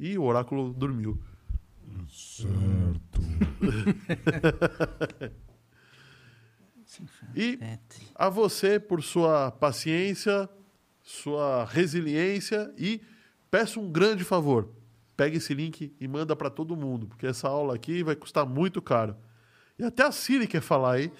E 0.00 0.16
o 0.16 0.22
Oráculo 0.22 0.72
dormiu. 0.72 1.22
Certo. 2.08 3.20
e 7.36 7.58
a 8.14 8.30
você 8.30 8.80
por 8.80 9.02
sua 9.02 9.50
paciência, 9.50 10.48
sua 11.02 11.66
resiliência 11.66 12.72
e 12.78 13.02
peço 13.52 13.78
um 13.78 13.92
grande 13.92 14.24
favor. 14.24 14.70
Pegue 15.14 15.36
esse 15.36 15.52
link 15.52 15.94
e 16.00 16.08
manda 16.08 16.34
para 16.34 16.48
todo 16.48 16.74
mundo, 16.74 17.06
porque 17.06 17.26
essa 17.26 17.46
aula 17.46 17.74
aqui 17.74 18.02
vai 18.02 18.16
custar 18.16 18.46
muito 18.46 18.80
caro. 18.80 19.14
E 19.78 19.84
até 19.84 20.04
a 20.04 20.10
Siri 20.10 20.46
quer 20.46 20.62
falar 20.62 20.94
aí. 20.94 21.12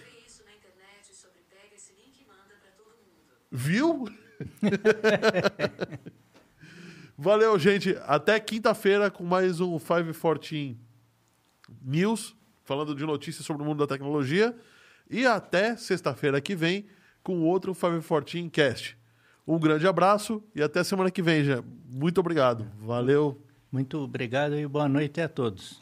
Viu? 3.51 4.09
Valeu, 7.19 7.59
gente. 7.59 7.95
Até 8.07 8.41
quinta-feira 8.41 9.11
com 9.11 9.25
mais 9.25 9.61
um 9.61 9.79
514 9.79 10.79
News, 11.83 12.35
falando 12.65 12.95
de 12.95 13.05
notícias 13.05 13.45
sobre 13.45 13.63
o 13.63 13.67
mundo 13.67 13.81
da 13.81 13.87
tecnologia. 13.87 14.59
E 15.11 15.27
até 15.27 15.77
sexta-feira 15.77 16.41
que 16.41 16.57
vem 16.57 16.87
com 17.23 17.43
outro 17.43 17.75
514 17.75 18.49
Cast. 18.49 19.02
Um 19.47 19.59
grande 19.59 19.87
abraço 19.87 20.43
e 20.55 20.63
até 20.63 20.85
semana 20.85 21.11
que 21.11 21.23
vem, 21.23 21.45
já. 21.45 21.63
Muito 21.89 22.19
obrigado. 22.19 22.67
Valeu. 22.81 23.41
Muito 23.71 23.99
obrigado 23.99 24.55
e 24.55 24.67
boa 24.67 24.89
noite 24.89 25.21
a 25.21 25.29
todos. 25.29 25.81